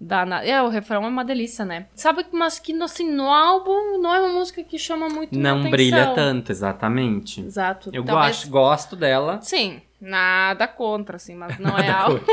Dá 0.00 0.24
na... 0.24 0.44
É, 0.44 0.62
o 0.62 0.68
refrão 0.68 1.04
é 1.04 1.08
uma 1.08 1.24
delícia, 1.24 1.64
né? 1.64 1.86
Sabe, 1.94 2.24
mas 2.32 2.58
que 2.58 2.72
assim, 2.82 3.10
no 3.10 3.28
álbum 3.28 4.00
não 4.00 4.14
é 4.14 4.20
uma 4.20 4.32
música 4.38 4.62
que 4.62 4.78
chama 4.78 5.08
muito 5.08 5.36
Não 5.36 5.68
brilha 5.70 6.14
tanto, 6.14 6.52
exatamente. 6.52 7.40
Exato. 7.40 7.90
Eu 7.92 8.04
Talvez- 8.04 8.36
gosto, 8.36 8.50
gosto 8.50 8.96
dela. 8.96 9.40
Sim, 9.42 9.82
nada 10.00 10.68
contra, 10.68 11.16
assim, 11.16 11.34
mas 11.34 11.58
não 11.58 11.76
é 11.76 11.90
algo. 11.90 12.20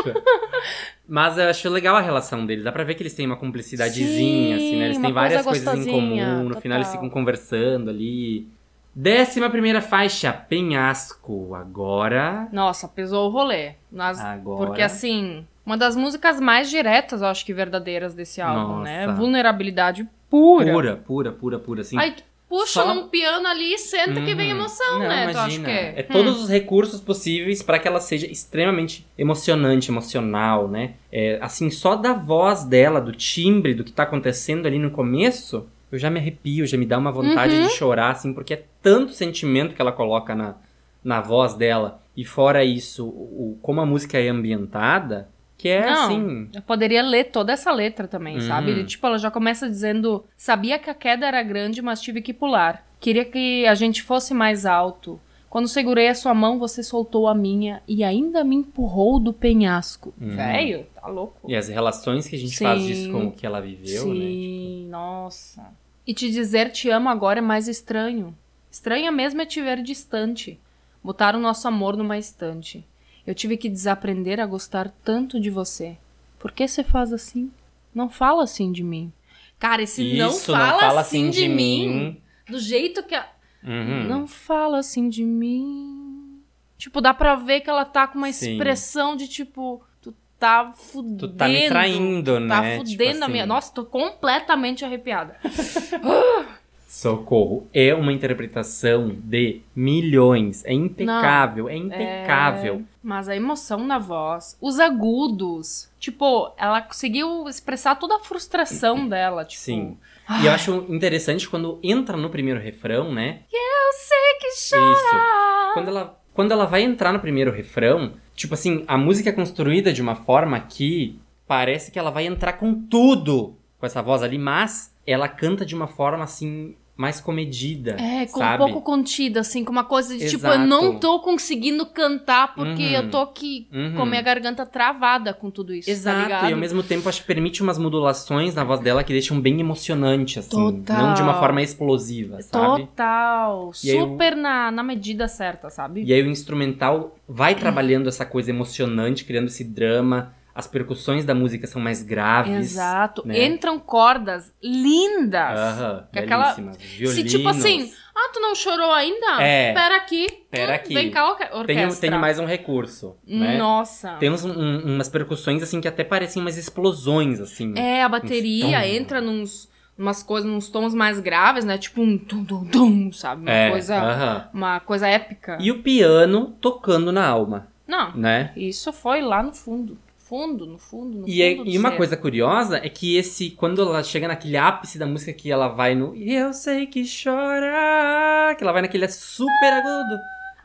Mas 1.08 1.38
eu 1.38 1.48
acho 1.48 1.70
legal 1.70 1.96
a 1.96 2.02
relação 2.02 2.46
deles. 2.48 2.64
Dá 2.64 2.72
pra 2.72 2.84
ver 2.84 2.96
que 2.96 3.04
eles 3.04 3.14
têm 3.14 3.28
uma 3.28 3.36
cumplicidadezinha, 3.38 4.08
Sim, 4.18 4.54
assim, 4.56 4.76
né? 4.80 4.86
Eles 4.86 4.98
têm 4.98 5.14
várias 5.14 5.44
coisa 5.44 5.72
coisas 5.72 5.88
em 5.88 5.92
comum. 5.92 6.40
No 6.40 6.48
total. 6.48 6.62
final 6.62 6.78
eles 6.80 6.92
ficam 6.92 7.10
conversando 7.12 7.92
ali. 7.92 8.48
Décima 8.94 9.50
primeira 9.50 9.82
faixa, 9.82 10.34
Penhasco. 10.34 11.54
Agora. 11.54 12.48
Nossa, 12.52 12.88
pesou 12.88 13.30
o 13.30 13.32
rolê. 13.32 13.74
Nas... 13.92 14.20
Agora. 14.20 14.66
Porque 14.66 14.82
assim, 14.82 15.46
uma 15.66 15.78
das 15.78 15.96
músicas 15.96 16.40
mais 16.40 16.70
diretas, 16.70 17.22
eu 17.22 17.28
acho 17.28 17.46
que 17.46 17.54
verdadeiras 17.54 18.14
desse 18.14 18.40
álbum, 18.42 18.82
né? 18.82 19.06
Nossa. 19.08 19.18
Vulnerabilidade 19.20 20.08
pura. 20.30 20.72
Pura, 20.72 20.96
pura, 20.96 21.32
pura, 21.32 21.60
pura, 21.60 21.82
assim. 21.82 21.98
Aí 21.98 22.12
tu 22.12 22.24
puxa 22.48 22.84
Só- 22.84 22.94
num 22.94 23.08
piano 23.08 23.48
ali 23.48 23.74
e 23.74 23.78
senta 23.78 24.22
que 24.22 24.36
vem 24.36 24.52
Uhum. 24.54 24.60
emoção, 24.60 25.00
Não, 25.00 25.08
né? 25.08 25.24
Tu 25.26 25.30
acha 25.38 25.40
imagina. 25.56 25.66
que 25.66 25.72
é? 25.72 25.94
É 25.98 26.04
todos 26.04 26.42
os 26.44 26.50
recursos 26.50 27.02
possíveis 27.02 27.64
pra 27.64 27.80
que 27.80 27.88
ela 27.88 28.00
seja 28.00 28.28
extremamente 28.28 29.06
emocionante, 29.18 29.90
emocional, 29.90 30.68
né? 30.68 30.94
É, 31.12 31.40
assim, 31.42 31.70
só 31.72 31.96
da 31.96 32.14
voz 32.14 32.64
dela, 32.64 33.02
do 33.02 33.12
timbre, 33.12 33.74
do 33.74 33.84
que 33.84 33.92
tá 33.92 34.04
acontecendo 34.04 34.68
ali 34.68 34.78
no 34.78 34.92
começo, 34.92 35.68
eu 35.92 35.98
já 35.98 36.10
me 36.10 36.20
arrepio, 36.20 36.68
já 36.68 36.78
me 36.78 36.86
dá 36.86 36.98
uma 36.98 37.12
vontade 37.12 37.56
Uhum. 37.56 37.64
de 37.68 37.70
chorar, 37.74 38.12
assim, 38.12 38.34
porque 38.34 38.54
é 38.54 38.64
tanto 38.82 39.14
sentimento 39.14 39.74
que 39.74 39.82
ela 39.82 39.92
coloca 39.92 40.36
na, 40.36 40.56
na 41.04 41.22
voz 41.22 41.54
dela. 41.56 42.02
E 42.16 42.24
fora 42.24 42.64
isso, 42.64 43.06
o, 43.08 43.58
como 43.62 43.82
a 43.82 43.86
música 43.86 44.18
é 44.20 44.30
ambientada, 44.30 45.28
que 45.66 45.70
é 45.70 45.84
Não. 45.90 46.04
assim. 46.06 46.50
Eu 46.54 46.62
poderia 46.62 47.02
ler 47.02 47.24
toda 47.32 47.52
essa 47.52 47.72
letra 47.72 48.08
também, 48.08 48.36
Uhum. 48.36 48.42
sabe? 48.48 48.84
Tipo, 48.84 49.08
ela 49.08 49.18
já 49.18 49.32
começa 49.32 49.68
dizendo: 49.68 50.24
Sabia 50.38 50.78
que 50.78 50.92
a 50.92 50.94
queda 50.94 51.26
era 51.26 51.42
grande, 51.42 51.82
mas 51.82 52.00
tive 52.02 52.22
que 52.22 52.32
pular. 52.34 52.86
Queria 53.00 53.26
que 53.26 53.66
a 53.66 53.74
gente 53.74 54.04
fosse 54.04 54.32
mais 54.34 54.66
alto. 54.66 55.20
Quando 55.50 55.68
segurei 55.68 56.08
a 56.10 56.14
sua 56.14 56.34
mão, 56.36 56.60
você 56.60 56.84
soltou 56.84 57.28
a 57.28 57.34
minha 57.34 57.82
e 57.88 58.04
ainda 58.04 58.44
me 58.44 58.58
empurrou 58.58 59.20
do 59.20 59.34
penhasco. 59.34 60.14
Uhum. 60.22 60.36
Velho, 60.36 60.86
tá 60.94 61.08
louco. 61.08 61.50
E 61.50 61.56
as 61.56 61.68
relações 61.68 62.28
que 62.28 62.36
a 62.36 62.40
gente 62.40 62.58
faz 62.60 62.82
Sim. 62.82 62.88
disso 62.88 63.12
com 63.12 63.26
o 63.28 63.32
que 63.32 63.46
ela 63.46 63.60
viveu, 63.62 64.08
né? 64.14 64.20
Sim, 64.26 64.88
nossa. 64.90 65.64
E 66.06 66.14
te 66.14 66.30
dizer 66.30 66.72
te 66.72 66.90
amo 66.92 67.10
agora 67.10 67.40
é 67.40 67.42
mais 67.42 67.68
estranho. 67.68 68.36
Estranha 68.70 69.12
mesmo 69.12 69.42
é 69.42 69.46
te 69.48 69.62
ver 69.62 69.82
distante. 69.82 70.60
Botar 71.04 71.36
o 71.36 71.40
nosso 71.40 71.68
amor 71.68 71.96
numa 71.98 72.18
estante. 72.18 72.86
Eu 73.26 73.34
tive 73.34 73.58
que 73.58 73.70
desaprender 73.70 74.40
a 74.40 74.46
gostar 74.46 74.94
tanto 75.04 75.40
de 75.40 75.50
você. 75.50 75.98
Por 76.40 76.52
que 76.52 76.68
você 76.68 76.84
faz 76.84 77.12
assim? 77.12 77.52
Não 77.94 78.10
fala 78.10 78.44
assim 78.44 78.72
de 78.72 78.84
mim. 78.84 79.12
Cara, 79.58 79.82
esse 79.82 80.14
não 80.16 80.30
Isso, 80.30 80.52
fala, 80.52 81.00
assim 81.00 81.30
de, 81.30 81.48
mim, 81.48 82.22
do 82.48 82.60
jeito 82.60 83.02
que 83.04 83.16
a... 83.16 83.28
Uhum. 83.64 84.04
Não 84.04 84.28
fala 84.28 84.80
assim 84.80 85.10
de 85.10 85.24
mim. 85.24 86.42
Tipo, 86.78 87.02
dá 87.02 87.14
pra 87.14 87.36
ver 87.36 87.62
que 87.62 87.70
ela 87.70 87.86
tá 87.86 88.06
com 88.06 88.18
uma 88.18 88.32
Sim. 88.32 88.52
expressão 88.52 89.16
de 89.16 89.28
tipo, 89.28 89.82
tu 90.02 90.14
tá 90.38 90.72
fudendo. 90.76 91.30
Tu 91.30 91.34
tá 91.36 91.48
me 91.48 91.68
traindo, 91.68 92.40
né? 92.40 92.48
Tá 92.48 92.62
Tipo 92.62 92.86
fudendo 92.86 93.22
a 93.22 93.24
assim. 93.24 93.32
minha. 93.32 93.46
Nossa, 93.46 93.74
tô 93.74 93.86
completamente 93.86 94.86
arrepiada. 94.86 95.38
Socorro. 96.88 97.68
É 97.74 97.94
uma 97.94 98.14
interpretação 98.14 99.16
de 99.24 99.62
milhões. 99.76 100.64
É 100.66 100.74
impecável, 100.74 101.68
é 101.68 101.76
impecável. 101.76 102.84
Mas 103.04 103.28
a 103.28 103.36
emoção 103.36 103.86
na 103.86 103.98
voz, 103.98 104.58
os 104.62 104.80
agudos. 104.80 105.90
Tipo, 106.00 106.54
ela 106.58 106.82
conseguiu 106.82 107.48
expressar 107.50 107.96
toda 107.96 108.16
a 108.16 108.20
frustração 108.20 109.08
dela. 109.10 109.44
Tipo, 109.46 109.62
Sim. 109.62 109.98
E 110.42 110.46
eu 110.46 110.52
acho 110.52 110.86
interessante 110.90 111.48
quando 111.48 111.80
entra 111.84 112.18
no 112.18 112.30
primeiro 112.30 112.60
refrão, 112.60 113.14
né? 113.14 113.42
Eu 113.52 113.94
sei 113.94 114.40
que 114.40 114.48
Isso. 114.48 114.76
chora. 114.76 115.74
Quando 115.74 115.88
ela, 115.90 116.20
quando 116.34 116.52
ela 116.52 116.66
vai 116.66 116.82
entrar 116.82 117.14
no 117.14 117.20
primeiro 117.20 117.52
refrão, 117.52 118.14
tipo 118.36 118.54
assim, 118.54 118.84
a 118.88 118.98
música 118.98 119.30
é 119.30 119.34
construída 119.34 119.94
de 119.94 120.02
uma 120.02 120.16
forma 120.16 120.60
que 120.60 121.20
parece 121.48 121.92
que 121.92 122.00
ela 122.00 122.10
vai 122.10 122.26
entrar 122.26 122.54
com 122.54 122.74
tudo 122.74 123.56
com 123.78 123.86
essa 123.86 124.02
voz 124.02 124.24
ali, 124.24 124.38
mas 124.38 124.95
ela 125.06 125.28
canta 125.28 125.66
de 125.66 125.76
uma 125.76 125.88
forma 125.88 126.24
assim 126.24 126.76
mais 126.98 127.20
comedida. 127.20 127.98
É, 128.00 128.26
com 128.26 128.40
sabe? 128.40 128.64
um 128.64 128.68
pouco 128.68 128.82
contida, 128.82 129.42
assim, 129.42 129.66
com 129.66 129.72
uma 129.74 129.84
coisa 129.84 130.18
de 130.18 130.30
tipo, 130.30 130.48
eu 130.48 130.52
Exato. 130.54 130.66
não 130.66 130.98
tô 130.98 131.20
conseguindo 131.20 131.86
cantar 131.88 132.56
porque 132.56 132.84
Uhum. 132.86 132.92
eu 132.94 133.10
tô 133.12 133.18
aqui 133.18 133.68
Uhum. 133.70 133.96
com 133.96 134.02
a 134.04 134.06
minha 134.06 134.22
garganta 134.22 134.66
travada 134.66 135.34
com 135.34 135.52
tudo 135.52 135.74
isso. 135.74 135.88
tá 135.88 135.92
Exato, 135.92 136.22
ligado? 136.22 136.50
e 136.50 136.54
ao 136.54 136.58
mesmo 136.58 136.82
tempo 136.82 137.10
acho 137.10 137.20
que 137.20 137.28
permite 137.28 137.62
umas 137.62 137.78
modulações 137.78 138.56
na 138.56 138.64
voz 138.64 138.80
dela 138.80 139.04
que 139.04 139.12
deixam 139.12 139.42
bem 139.42 139.60
emocionante, 139.60 140.40
assim. 140.40 140.52
Total. 140.52 140.98
Não 141.08 141.14
de 141.14 141.22
uma 141.22 141.34
forma 141.38 141.62
explosiva, 141.62 142.42
sabe? 142.42 142.84
Total. 142.84 143.72
E 143.84 143.92
Super 143.92 144.34
na, 144.38 144.72
na 144.72 144.82
medida 144.82 145.28
certa, 145.28 145.70
sabe? 145.70 146.02
E 146.02 146.14
aí 146.14 146.22
o 146.24 146.28
instrumental 146.32 147.14
vai 147.28 147.56
trabalhando 147.56 148.08
essa 148.08 148.26
coisa 148.26 148.52
emocionante, 148.52 149.26
criando 149.26 149.48
esse 149.48 149.66
drama. 149.66 150.34
As 150.56 150.66
percussões 150.68 151.26
da 151.26 151.36
música 151.36 151.68
são 151.68 151.82
mais 151.82 152.02
graves. 152.02 152.56
Exato. 152.72 153.22
né? 153.28 153.44
Entram 153.46 153.78
cordas 153.78 154.54
lindas. 154.64 155.60
Aham, 155.60 156.08
Que 156.14 156.20
aquela- 156.20 156.44
belíssimas. 156.54 156.78
Se 157.14 157.24
tipo 157.26 157.50
assim, 157.50 157.92
ah, 158.16 158.30
tu 158.34 158.40
não 158.40 158.56
chorou 158.56 158.92
ainda? 158.94 159.42
É. 159.44 159.74
Pera 159.74 159.98
aqui. 159.98 160.28
Pera 160.50 160.72
Hum, 160.72 160.76
aqui. 160.76 160.94
Vem 160.94 161.12
cá, 161.12 161.30
orque- 161.30 161.44
orquestra. 161.54 162.02
Tem, 162.02 162.10
tem 162.12 162.20
mais 162.20 162.40
um 162.40 162.46
recurso, 162.46 163.18
né? 163.28 163.58
Nossa. 163.58 164.14
Tem 164.14 164.30
uns- 164.30 164.46
um- 164.46 164.80
umas 164.96 165.10
percussões, 165.10 165.62
assim, 165.62 165.82
que 165.82 165.88
até 165.90 166.04
parecem 166.06 166.42
umas 166.42 166.56
explosões, 166.58 167.42
assim. 167.42 167.74
É, 167.78 168.02
a 168.04 168.08
bateria 168.10 168.88
entra 168.88 169.20
nos 169.20 169.70
umas 169.98 170.22
coisas, 170.24 170.50
nos 170.50 170.70
tons 170.70 170.94
mais 170.94 171.20
graves, 171.20 171.64
né? 171.66 171.78
Tipo 171.78 172.02
um 172.02 172.18
tum 172.18 172.44
tum 172.46 172.66
tum, 172.66 173.12
sabe? 173.14 173.42
Uma 173.44 173.52
É, 173.52 173.70
coisa 173.72 174.50
uma 174.54 174.80
coisa 174.80 175.08
épica. 175.08 175.58
E 175.60 175.70
o 175.72 175.82
piano 175.84 176.56
tocando 176.62 177.12
na 177.14 177.26
alma, 177.28 177.68
Não, 177.88 178.16
né? 178.16 178.52
isso 178.58 178.92
foi 178.94 179.22
lá 179.22 179.42
no 179.44 179.54
fundo. 179.54 179.98
Fundo, 180.28 180.66
no 180.66 180.80
fundo, 180.80 181.20
no 181.20 181.30
E, 181.30 181.40
é- 181.44 181.52
fundo. 181.56 181.66
do 181.66 181.70
e 181.70 181.78
uma 181.78 181.92
coisa 181.92 182.18
curiosa 182.18 182.78
é 182.78 182.90
que 182.90 183.16
esse, 183.16 183.52
quando 183.52 183.80
ela 183.84 184.02
chega 184.04 184.28
naquele 184.28 184.58
ápice 184.58 184.98
da 184.98 185.06
música 185.06 185.32
que 185.32 185.52
ela 185.52 185.68
vai 185.68 185.94
no 185.94 186.16
Eu 186.16 186.52
sei 186.52 186.88
que 186.88 187.04
chora, 187.06 188.56
que 188.58 188.64
ela 188.64 188.72
vai 188.74 188.82
naquele 188.82 189.08
super 189.08 189.72
agudo, 189.72 190.18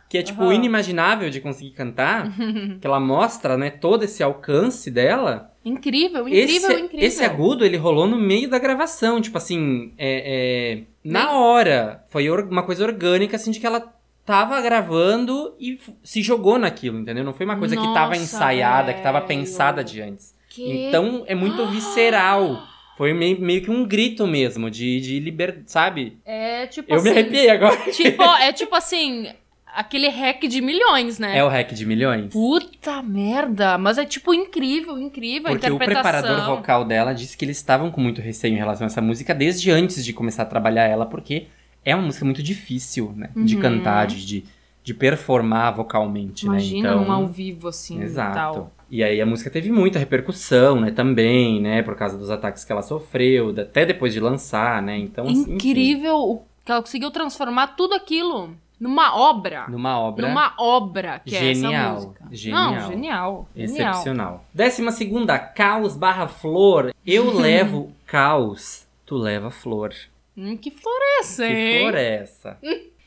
que 0.08 0.16
é 0.16 0.22
tipo 0.22 0.42
Aham. 0.44 0.54
inimaginável 0.54 1.28
de 1.28 1.42
conseguir 1.42 1.72
cantar, 1.72 2.24
que 2.80 2.86
ela 2.86 2.98
mostra, 2.98 3.58
né, 3.58 3.68
todo 3.68 4.02
esse 4.02 4.22
alcance 4.22 4.90
dela. 4.90 5.52
Incrível, 5.62 6.26
incrível, 6.26 6.70
esse, 6.70 6.72
incrível. 6.80 7.06
esse 7.06 7.22
agudo, 7.22 7.62
ele 7.62 7.76
rolou 7.76 8.06
no 8.06 8.18
meio 8.18 8.48
da 8.48 8.58
gravação, 8.58 9.20
tipo 9.20 9.36
assim, 9.36 9.92
é, 9.98 10.78
é, 10.78 10.82
na 11.04 11.32
hora, 11.32 12.02
foi 12.08 12.30
uma 12.30 12.62
coisa 12.62 12.82
orgânica, 12.82 13.36
assim, 13.36 13.50
de 13.50 13.60
que 13.60 13.66
ela 13.66 13.99
tava 14.24 14.60
gravando 14.60 15.54
e 15.58 15.78
se 16.02 16.22
jogou 16.22 16.58
naquilo, 16.58 16.98
entendeu? 17.00 17.24
Não 17.24 17.32
foi 17.32 17.46
uma 17.46 17.56
coisa 17.56 17.76
que 17.76 17.82
tava 17.94 18.10
Nossa, 18.10 18.22
ensaiada, 18.22 18.92
que 18.94 19.02
tava 19.02 19.20
pensada 19.22 19.82
de 19.82 20.00
antes. 20.00 20.34
Que- 20.48 20.88
Então 20.88 21.24
é 21.26 21.34
muito 21.34 21.66
visceral. 21.66 22.62
Foi 22.96 23.12
meio, 23.14 23.40
meio 23.40 23.62
que 23.62 23.70
um 23.70 23.86
grito 23.86 24.26
mesmo, 24.26 24.70
de, 24.70 25.00
de 25.00 25.18
liberdade, 25.20 25.70
sabe? 25.70 26.18
É 26.24 26.66
tipo 26.66 26.92
Eu 26.92 26.96
assim. 26.96 27.04
me 27.04 27.10
arrepiei 27.10 27.48
agora. 27.50 27.76
Tipo, 27.92 28.22
é 28.36 28.52
tipo 28.52 28.74
assim, 28.76 29.28
aquele 29.74 30.08
hack 30.08 30.42
de 30.46 30.60
milhões, 30.60 31.18
né? 31.18 31.38
É 31.38 31.42
o 31.42 31.48
hack 31.48 31.72
de 31.72 31.86
milhões. 31.86 32.30
Puta 32.30 33.02
merda, 33.02 33.78
mas 33.78 33.96
é 33.96 34.04
tipo 34.04 34.34
incrível, 34.34 34.98
incrível 34.98 35.48
a 35.48 35.52
Porque 35.52 35.70
o 35.70 35.76
interpretação. 35.76 36.12
preparador 36.20 36.56
vocal 36.56 36.84
dela 36.84 37.14
disse 37.14 37.38
que 37.38 37.44
eles 37.46 37.56
estavam 37.56 37.90
com 37.90 38.02
muito 38.02 38.20
receio 38.20 38.52
em 38.52 38.58
relação 38.58 38.84
a 38.84 38.88
essa 38.88 39.00
música 39.00 39.34
desde 39.34 39.70
antes 39.70 40.04
de 40.04 40.12
começar 40.12 40.42
a 40.42 40.46
trabalhar 40.46 40.84
ela, 40.84 41.06
porque 41.06 41.46
é 41.84 41.94
uma 41.94 42.04
música 42.06 42.24
muito 42.24 42.42
difícil, 42.42 43.12
né? 43.16 43.30
De 43.36 43.56
Uhum. 43.56 43.62
cantar, 43.62 44.06
de, 44.06 44.24
de, 44.26 44.44
de 44.82 44.94
performar 44.94 45.74
vocalmente, 45.74 46.46
Imagina 46.46 46.88
né? 46.90 46.94
Então, 46.96 47.08
um 47.08 47.12
ao 47.12 47.26
vivo 47.26 47.68
assim, 47.68 48.00
Exato. 48.02 48.34
tal. 48.34 48.72
E 48.90 49.04
aí 49.04 49.20
a 49.20 49.26
música 49.26 49.48
teve 49.50 49.70
muita 49.70 49.98
repercussão, 50.00 50.80
né? 50.80 50.90
Também, 50.90 51.60
né? 51.60 51.82
Por 51.82 51.94
causa 51.94 52.18
dos 52.18 52.28
ataques 52.30 52.64
que 52.64 52.72
ela 52.72 52.82
sofreu, 52.82 53.54
até 53.58 53.86
depois 53.86 54.12
de 54.12 54.18
lançar, 54.20 54.82
né? 54.82 54.98
Então, 54.98 55.26
assim, 55.26 55.54
Incrível 55.54 56.16
o 56.18 56.42
que 56.64 56.72
ela 56.72 56.80
conseguiu 56.82 57.10
transformar 57.10 57.68
tudo 57.68 57.94
aquilo 57.94 58.50
numa 58.80 59.14
obra. 59.16 59.66
numa 59.68 59.98
obra 59.98 60.26
Numa 60.28 60.54
obra 60.58 61.20
que 61.24 61.36
é 61.36 61.54
Genial, 61.54 61.72
essa 61.72 61.92
música. 62.06 62.24
genial. 62.32 62.72
Não, 62.72 62.88
genial. 62.90 63.48
Genial. 63.54 63.90
excepcional. 63.90 64.44
Décima 64.52 64.90
segunda, 64.90 65.38
caos 65.38 65.94
barra 65.96 66.26
flor. 66.26 66.92
Eu 67.06 67.30
levo 67.38 67.92
caos, 68.06 68.86
tu 69.06 69.16
leva 69.16 69.50
flor. 69.50 69.92
Hum, 70.36 70.56
que 70.56 70.70
flor 70.70 70.98
é 71.00 71.20
essa, 71.20 71.46
Que 71.46 71.52
hein? 71.52 71.80
flor 71.80 71.94
é 71.94 72.14
essa? 72.16 72.58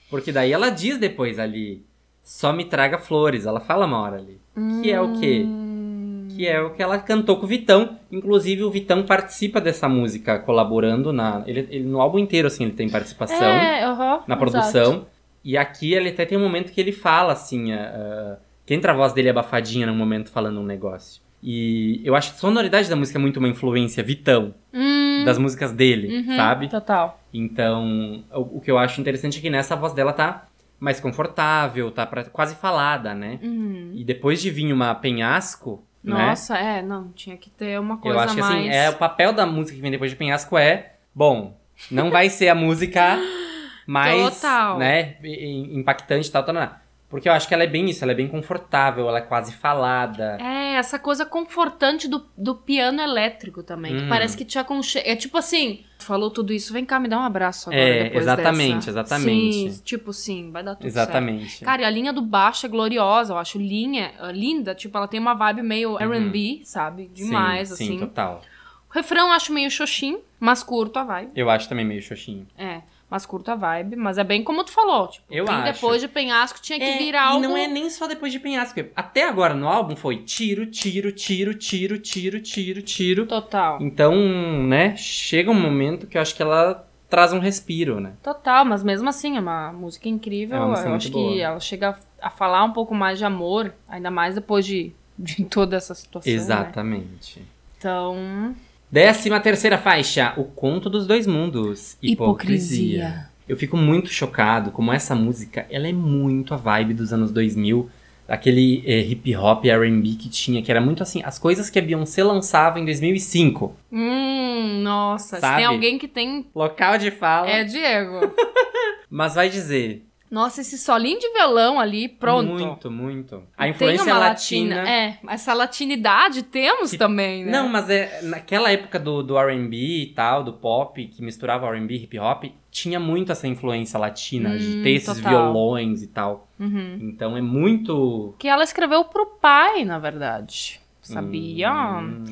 Porque 0.09 0.32
daí 0.32 0.51
ela 0.51 0.69
diz 0.69 0.97
depois 0.97 1.39
ali, 1.39 1.84
só 2.24 2.53
me 2.53 2.65
traga 2.65 2.97
flores. 2.97 3.45
Ela 3.45 3.59
fala 3.59 3.86
uma 3.86 3.99
hora 4.01 4.17
ali. 4.17 4.39
Que 4.82 4.91
é 4.91 5.01
o 5.01 5.19
quê? 5.19 5.43
Hum. 5.45 6.28
Que 6.36 6.47
é 6.47 6.61
o 6.61 6.71
que 6.71 6.82
ela 6.82 6.97
cantou 6.99 7.38
com 7.38 7.45
o 7.45 7.47
Vitão. 7.47 7.97
Inclusive, 8.11 8.63
o 8.63 8.69
Vitão 8.71 9.03
participa 9.03 9.59
dessa 9.61 9.88
música, 9.89 10.39
colaborando 10.39 11.11
na. 11.13 11.43
Ele, 11.47 11.67
ele- 11.69 11.84
no 11.86 11.99
álbum 12.01 12.19
inteiro, 12.19 12.47
assim, 12.47 12.63
ele 12.65 12.74
tem 12.74 12.89
participação 12.89 13.38
É, 13.47 13.82
na 13.82 13.91
exato. 13.91 14.38
produção. 14.38 15.05
E 15.43 15.57
aqui 15.57 15.93
ele 15.93 16.09
até 16.09 16.26
tem 16.26 16.38
um 16.38 16.41
momento 16.41 16.71
que 16.71 16.80
ele 16.80 16.91
fala, 16.91 17.34
assim. 17.34 17.71
ah, 17.74 18.38
que 18.65 18.74
entra 18.74 18.93
a 18.93 18.95
voz 18.95 19.11
dele 19.13 19.30
abafadinha 19.30 19.86
num 19.86 19.95
momento 19.95 20.32
falando 20.32 20.59
um 20.59 20.65
negócio. 20.65 21.21
E 21.45 22.01
eu 22.05 22.15
acho 22.15 22.29
que 22.31 22.37
a 22.37 22.39
sonoridade 22.39 22.89
da 22.89 22.95
música 22.95 23.19
é 23.19 23.21
muito 23.21 23.37
uma 23.37 23.49
influência 23.49 24.01
Vitão, 24.01 24.55
Hum, 24.73 25.23
das 25.25 25.37
músicas 25.37 25.73
dele, 25.73 26.19
uhum, 26.19 26.35
sabe? 26.37 26.69
Total. 26.69 27.19
Então, 27.33 28.23
o, 28.31 28.57
o 28.57 28.61
que 28.61 28.71
eu 28.71 28.77
acho 28.77 29.01
interessante 29.01 29.39
é 29.39 29.41
que 29.41 29.49
nessa 29.49 29.73
a 29.73 29.77
voz 29.77 29.91
dela 29.93 30.13
tá 30.13 30.47
mais 30.79 30.99
confortável, 31.01 31.91
tá 31.91 32.05
pra- 32.05 32.23
quase 32.23 32.55
falada, 32.55 33.13
né? 33.13 33.39
Uhum. 33.43 33.91
E 33.93 34.03
depois 34.05 34.41
de 34.41 34.49
vir 34.49 34.71
uma 34.71 34.95
penhasco, 34.95 35.83
né? 36.03 36.27
Nossa, 36.27 36.57
é, 36.57 36.81
não, 36.81 37.09
tinha 37.09 37.35
que 37.37 37.49
ter 37.49 37.77
uma 37.79 37.97
coisa 37.97 38.17
Eu 38.17 38.21
acho 38.21 38.35
que 38.35 38.41
mais... 38.41 38.53
assim, 38.55 38.69
é, 38.69 38.89
o 38.89 38.93
papel 38.97 39.33
da 39.33 39.45
música 39.45 39.75
que 39.75 39.81
vem 39.81 39.91
depois 39.91 40.11
de 40.11 40.17
penhasco 40.17 40.57
é, 40.57 40.93
bom, 41.13 41.57
não 41.91 42.09
vai 42.09 42.29
ser 42.29 42.47
a 42.49 42.55
música 42.55 43.17
mais, 43.87 44.39
Total. 44.41 44.77
né, 44.77 45.15
impactante 45.23 46.29
e 46.29 46.31
tal, 46.31 46.43
tal, 46.43 46.55
tal. 46.55 46.82
Porque 47.14 47.30
eu 47.30 47.34
acho 47.34 47.47
que 47.47 47.53
ela 47.53 47.61
é 47.61 47.68
bem 47.68 47.88
isso, 47.88 48.03
ela 48.03 48.11
é 48.11 48.16
bem 48.16 48.28
confortável, 48.28 49.07
ela 49.07 49.20
é 49.20 49.22
quase 49.22 49.53
falada. 49.53 50.36
É, 50.41 50.74
essa 50.78 50.97
coisa 50.97 51.24
confortante 51.28 52.07
do, 52.07 52.26
do 52.36 52.55
piano 52.55 52.99
elétrico 52.99 53.61
também, 53.61 53.95
que 53.95 54.03
Hum. 54.05 54.09
parece 54.09 54.36
que 54.36 54.43
te 54.43 54.57
aconchega. 54.57 55.07
É 55.07 55.16
tipo 55.16 55.38
assim, 55.38 55.84
falou 55.99 56.32
tudo 56.32 56.51
isso, 56.51 56.74
vem 56.74 56.84
cá, 56.84 56.99
me 56.99 57.07
dá 57.07 57.20
um 57.20 57.22
abraço 57.24 57.70
agora 57.70 57.84
É, 57.86 58.03
depois 58.05 58.24
exatamente, 58.24 58.76
dessa. 58.78 58.89
exatamente. 58.89 59.72
Sim, 59.74 59.82
tipo 59.84 60.11
sim, 60.11 60.49
vai 60.49 60.64
dar 60.64 60.74
tudo 60.74 60.89
certo. 60.89 60.95
Exatamente. 61.09 61.64
Cara, 61.64 61.84
e 61.84 61.86
a 61.86 61.89
linha 61.91 62.11
do 62.11 62.22
baixo 62.24 62.66
é 62.66 62.70
gloriosa, 62.70 63.34
eu 63.34 63.38
acho 63.38 63.59
linha, 63.59 64.11
uh, 64.20 64.32
linda, 64.32 64.74
tipo, 64.74 64.97
ela 64.97 65.07
tem 65.07 65.20
uma 65.20 65.36
vibe 65.36 65.61
meio 65.61 65.99
R&B, 65.99 66.61
sabe? 66.64 67.11
Demais, 67.14 67.68
sim, 67.68 67.74
assim. 67.76 67.88
Sim, 67.89 67.99
total. 67.99 68.41
O 68.89 68.93
refrão 68.93 69.28
eu 69.28 69.34
acho 69.34 69.53
meio 69.53 69.70
xoxinho, 69.70 70.20
mas 70.39 70.64
curto 70.64 70.97
a 70.97 71.03
vibe. 71.03 71.32
Eu 71.36 71.47
acho 71.49 71.70
também 71.70 71.86
meio 71.86 72.01
xoxinho. 72.01 72.47
É, 72.57 72.82
mas 73.14 73.28
curto 73.28 73.51
a 73.51 73.55
vibe, 73.55 73.95
mas 73.95 74.18
é 74.18 74.24
bem 74.24 74.43
como 74.43 74.64
tu 74.64 74.72
falou, 74.72 75.07
tipo, 75.07 75.32
Eu 75.32 75.45
acho. 75.47 75.72
depois 75.72 76.01
de 76.01 76.07
penhasco 76.07 76.59
tinha 76.59 76.80
que 76.80 76.84
É, 76.84 76.97
virar 76.97 77.26
algo... 77.28 77.45
E 77.45 77.47
não 77.47 77.55
é 77.55 77.68
nem 77.68 77.88
só 77.91 78.07
depois 78.07 78.32
de 78.34 78.39
penhasco. 78.39 78.80
Até 78.95 79.24
agora 79.30 79.53
no 79.53 79.68
álbum 79.68 79.95
foi 79.95 80.18
tiro, 80.24 80.66
tiro, 80.66 81.11
tiro, 81.11 81.53
tiro, 81.53 81.99
tiro, 81.99 82.41
tiro, 82.41 82.82
tiro. 82.82 83.28
Total. 83.28 83.78
Então, 83.80 84.16
né, 84.64 84.95
chega 84.95 85.51
um 85.51 85.53
momento 85.53 86.07
que 86.07 86.18
eu 86.18 86.22
acho 86.24 86.36
que 86.36 86.41
ela 86.41 86.88
traz 87.07 87.32
um 87.32 87.38
respiro, 87.39 87.99
né? 87.99 88.14
Total, 88.24 88.66
mas 88.66 88.84
mesmo 88.84 89.07
assim, 89.07 89.38
é 89.38 89.39
uma 89.39 89.72
música 89.72 90.09
incrível. 90.09 90.57
É 90.57 90.59
uma 90.59 90.70
música 90.70 90.89
eu 90.89 90.95
acho 90.95 91.11
boa. 91.11 91.32
que 91.34 91.39
ela 91.41 91.59
chega 91.59 91.95
a 92.20 92.32
falar 92.32 92.64
um 92.64 92.72
pouco 92.74 92.95
mais 92.95 93.20
de 93.20 93.26
amor, 93.26 93.72
ainda 93.88 94.09
mais 94.09 94.34
depois 94.34 94.66
de, 94.66 94.91
de 95.20 95.45
toda 95.45 95.76
essa 95.78 95.93
situação. 95.93 96.32
né? 96.34 96.36
Exatamente. 96.36 97.43
Então. 97.78 98.55
Décima 98.93 99.39
terceira 99.39 99.75
faixa, 99.75 100.35
O 100.37 100.43
Conto 100.43 100.87
dos 100.87 101.07
Dois 101.07 101.25
Mundos. 101.25 101.97
Hipocrisia. 101.99 102.13
Hipocrisia. 102.13 103.29
Eu 103.49 103.57
fico 103.57 103.75
muito 103.75 104.09
chocado 104.13 104.69
como 104.69 104.93
essa 104.93 105.15
música, 105.15 105.65
ela 105.71 105.87
é 105.87 105.91
muito 105.91 106.53
a 106.53 106.57
vibe 106.57 106.93
dos 106.93 107.11
anos 107.11 107.31
2000. 107.31 107.89
Aquele 108.27 108.83
eh, 108.85 108.99
hip 109.01 109.35
hop 109.35 109.65
R&B 109.65 110.09
que 110.09 110.29
tinha, 110.29 110.61
que 110.61 110.69
era 110.69 110.79
muito 110.79 111.01
assim, 111.01 111.23
as 111.25 111.39
coisas 111.39 111.71
que 111.71 111.79
a 111.79 111.81
Beyoncé 111.81 112.23
lançava 112.23 112.79
em 112.79 112.85
2005. 112.85 113.75
Hum, 113.91 114.81
nossa, 114.83 115.37
se 115.37 115.41
Sabe? 115.41 115.55
tem 115.57 115.65
alguém 115.65 115.97
que 115.97 116.07
tem. 116.07 116.45
Local 116.53 116.99
de 116.99 117.09
fala. 117.09 117.49
É 117.49 117.63
Diego. 117.63 118.31
Mas 119.09 119.33
vai 119.33 119.49
dizer, 119.49 120.05
nossa, 120.34 120.61
esse 120.61 120.79
solinho 120.79 121.19
de 121.19 121.31
violão 121.31 121.79
ali, 121.79 122.09
pronto. 122.09 122.51
Muito, 122.51 122.89
muito. 122.89 123.43
A 123.55 123.67
influência 123.67 124.05
uma 124.11 124.17
latina. 124.17 124.89
É, 124.89 125.19
essa 125.29 125.53
latinidade 125.53 126.41
temos 126.41 126.89
Que- 126.91 126.97
também, 126.97 127.45
né? 127.45 127.51
Não, 127.51 127.69
mas 127.69 127.88
é 127.89 128.21
naquela 128.23 128.71
época 128.71 128.97
do, 128.99 129.21
do 129.21 129.38
R&B 129.38 129.77
e 129.77 130.05
tal, 130.07 130.43
do 130.43 130.53
pop, 130.53 131.05
que 131.05 131.21
misturava 131.21 131.67
R&B 131.67 131.93
e 131.93 132.03
hip 132.05 132.17
hop, 132.17 132.45
tinha 132.71 132.99
muito 132.99 133.31
essa 133.31 133.47
influência 133.47 133.99
latina, 133.99 134.57
de 134.57 134.79
Hum, 134.79 134.84
ter 134.84 134.89
esses 134.91 135.17
total. 135.17 135.31
violões 135.31 136.01
e 136.01 136.07
tal. 136.07 136.47
Uhum. 136.59 136.97
Então 137.01 137.38
é 137.38 137.41
muito... 137.41 138.34
Que 138.39 138.47
ela 138.47 138.63
escreveu 138.63 139.05
pro 139.05 139.27
pai, 139.39 139.86
na 139.86 139.99
verdade. 139.99 140.79
Sabia? 141.01 141.71
Hum, 141.99 142.23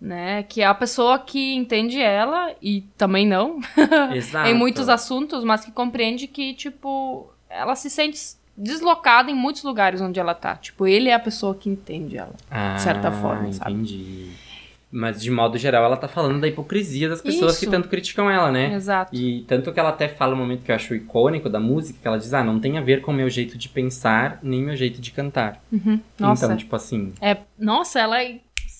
Né? 0.00 0.44
Que 0.44 0.62
é 0.62 0.64
a 0.66 0.72
pessoa 0.74 1.18
que 1.18 1.54
entende 1.54 2.00
ela 2.00 2.54
e 2.62 2.82
também 2.96 3.26
não. 3.26 3.58
exato. 4.16 4.48
em 4.48 4.54
muitos 4.54 4.88
assuntos, 4.88 5.44
mas 5.44 5.62
que 5.64 5.70
compreende 5.70 6.26
que, 6.26 6.54
tipo, 6.54 7.30
ela 7.50 7.74
se 7.74 7.90
sente 7.90 8.18
deslocada 8.56 9.30
em 9.30 9.34
muitos 9.34 9.62
lugares 9.62 10.00
onde 10.00 10.20
ela 10.20 10.34
tá. 10.34 10.56
Tipo, 10.56 10.86
ele 10.86 11.08
é 11.08 11.14
a 11.14 11.18
pessoa 11.18 11.54
que 11.54 11.68
entende 11.68 12.16
ela. 12.16 12.34
ah, 12.50 12.78
certa 12.78 13.10
forma, 13.10 13.52
sabe? 13.52 13.72
entendi. 13.72 14.30
Mas 14.92 15.22
de 15.22 15.30
modo 15.30 15.56
geral, 15.56 15.84
ela 15.84 15.96
tá 15.96 16.08
falando 16.08 16.40
da 16.40 16.48
hipocrisia 16.48 17.08
das 17.08 17.22
pessoas 17.22 17.52
Isso. 17.52 17.60
que 17.60 17.70
tanto 17.70 17.88
criticam 17.88 18.28
ela, 18.28 18.50
né? 18.50 18.74
Exato. 18.74 19.14
E 19.14 19.42
tanto 19.42 19.72
que 19.72 19.78
ela 19.78 19.90
até 19.90 20.08
fala 20.08 20.34
um 20.34 20.38
momento 20.38 20.64
que 20.64 20.70
eu 20.70 20.74
acho 20.74 20.94
icônico 20.96 21.48
da 21.48 21.60
música, 21.60 21.96
que 22.02 22.08
ela 22.08 22.18
diz, 22.18 22.34
ah, 22.34 22.42
não 22.42 22.58
tem 22.58 22.76
a 22.76 22.80
ver 22.80 23.00
com 23.00 23.12
o 23.12 23.14
meu 23.14 23.30
jeito 23.30 23.56
de 23.56 23.68
pensar, 23.68 24.40
nem 24.42 24.60
meu 24.60 24.74
jeito 24.74 25.00
de 25.00 25.12
cantar. 25.12 25.62
Uhum. 25.70 26.00
Nossa. 26.18 26.44
Então, 26.44 26.56
tipo 26.56 26.74
assim. 26.74 27.12
É, 27.20 27.36
nossa, 27.56 28.00
ela 28.00 28.16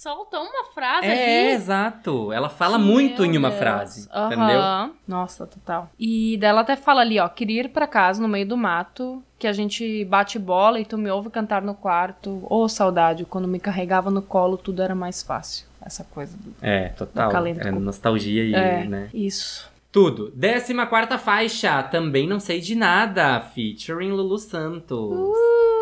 solta 0.03 0.39
uma 0.41 0.65
frase 0.73 1.07
É, 1.07 1.43
ali. 1.49 1.53
exato. 1.55 2.33
Ela 2.33 2.49
fala 2.49 2.79
Meu 2.79 2.87
muito 2.87 3.23
em 3.25 3.37
uma 3.37 3.49
Deus. 3.51 3.61
frase. 3.61 4.09
Aham. 4.11 4.27
Entendeu? 4.27 4.97
Nossa, 5.07 5.47
total. 5.47 5.91
E 5.99 6.39
dela 6.39 6.63
até 6.63 6.75
fala 6.75 7.03
ali, 7.03 7.19
ó, 7.21 7.29
queria 7.29 7.61
ir 7.63 7.69
pra 7.69 7.87
casa 7.87 8.23
no 8.23 8.27
meio 8.29 8.47
do 8.49 8.57
mato, 8.57 9.23
que 9.39 9.47
a 9.47 9.53
gente 9.53 10.05
bate 10.07 10.39
bola 10.39 10.81
e 10.81 10.85
tu 10.87 10.97
me 10.97 11.11
ouve 11.11 11.29
cantar 11.29 11.61
no 11.61 11.75
quarto. 11.75 12.43
Ô, 12.49 12.67
saudade, 12.67 13.27
quando 13.27 13.47
me 13.47 13.61
carregava 13.61 14.11
no 14.11 14.23
colo 14.23 14.57
tudo 14.57 14.81
era 14.83 14.95
mais 14.95 15.23
fácil. 15.23 15.67
Essa 15.85 16.03
coisa 16.05 16.37
do... 16.37 16.55
É, 16.63 16.89
total. 16.91 17.31
Calenda 17.31 17.69
É 17.69 17.71
nostalgia 17.71 18.45
e, 18.45 18.55
É, 18.55 18.85
né? 18.85 19.11
isso. 19.13 19.69
Tudo. 19.93 20.31
Décima 20.35 20.87
quarta 20.87 21.19
faixa, 21.19 21.83
Também 21.83 22.27
Não 22.27 22.39
Sei 22.41 22.61
de 22.61 22.75
Nada, 22.75 23.41
featuring 23.41 24.13
Lulu 24.13 24.39
Santos. 24.39 24.99
Uh! 25.13 25.80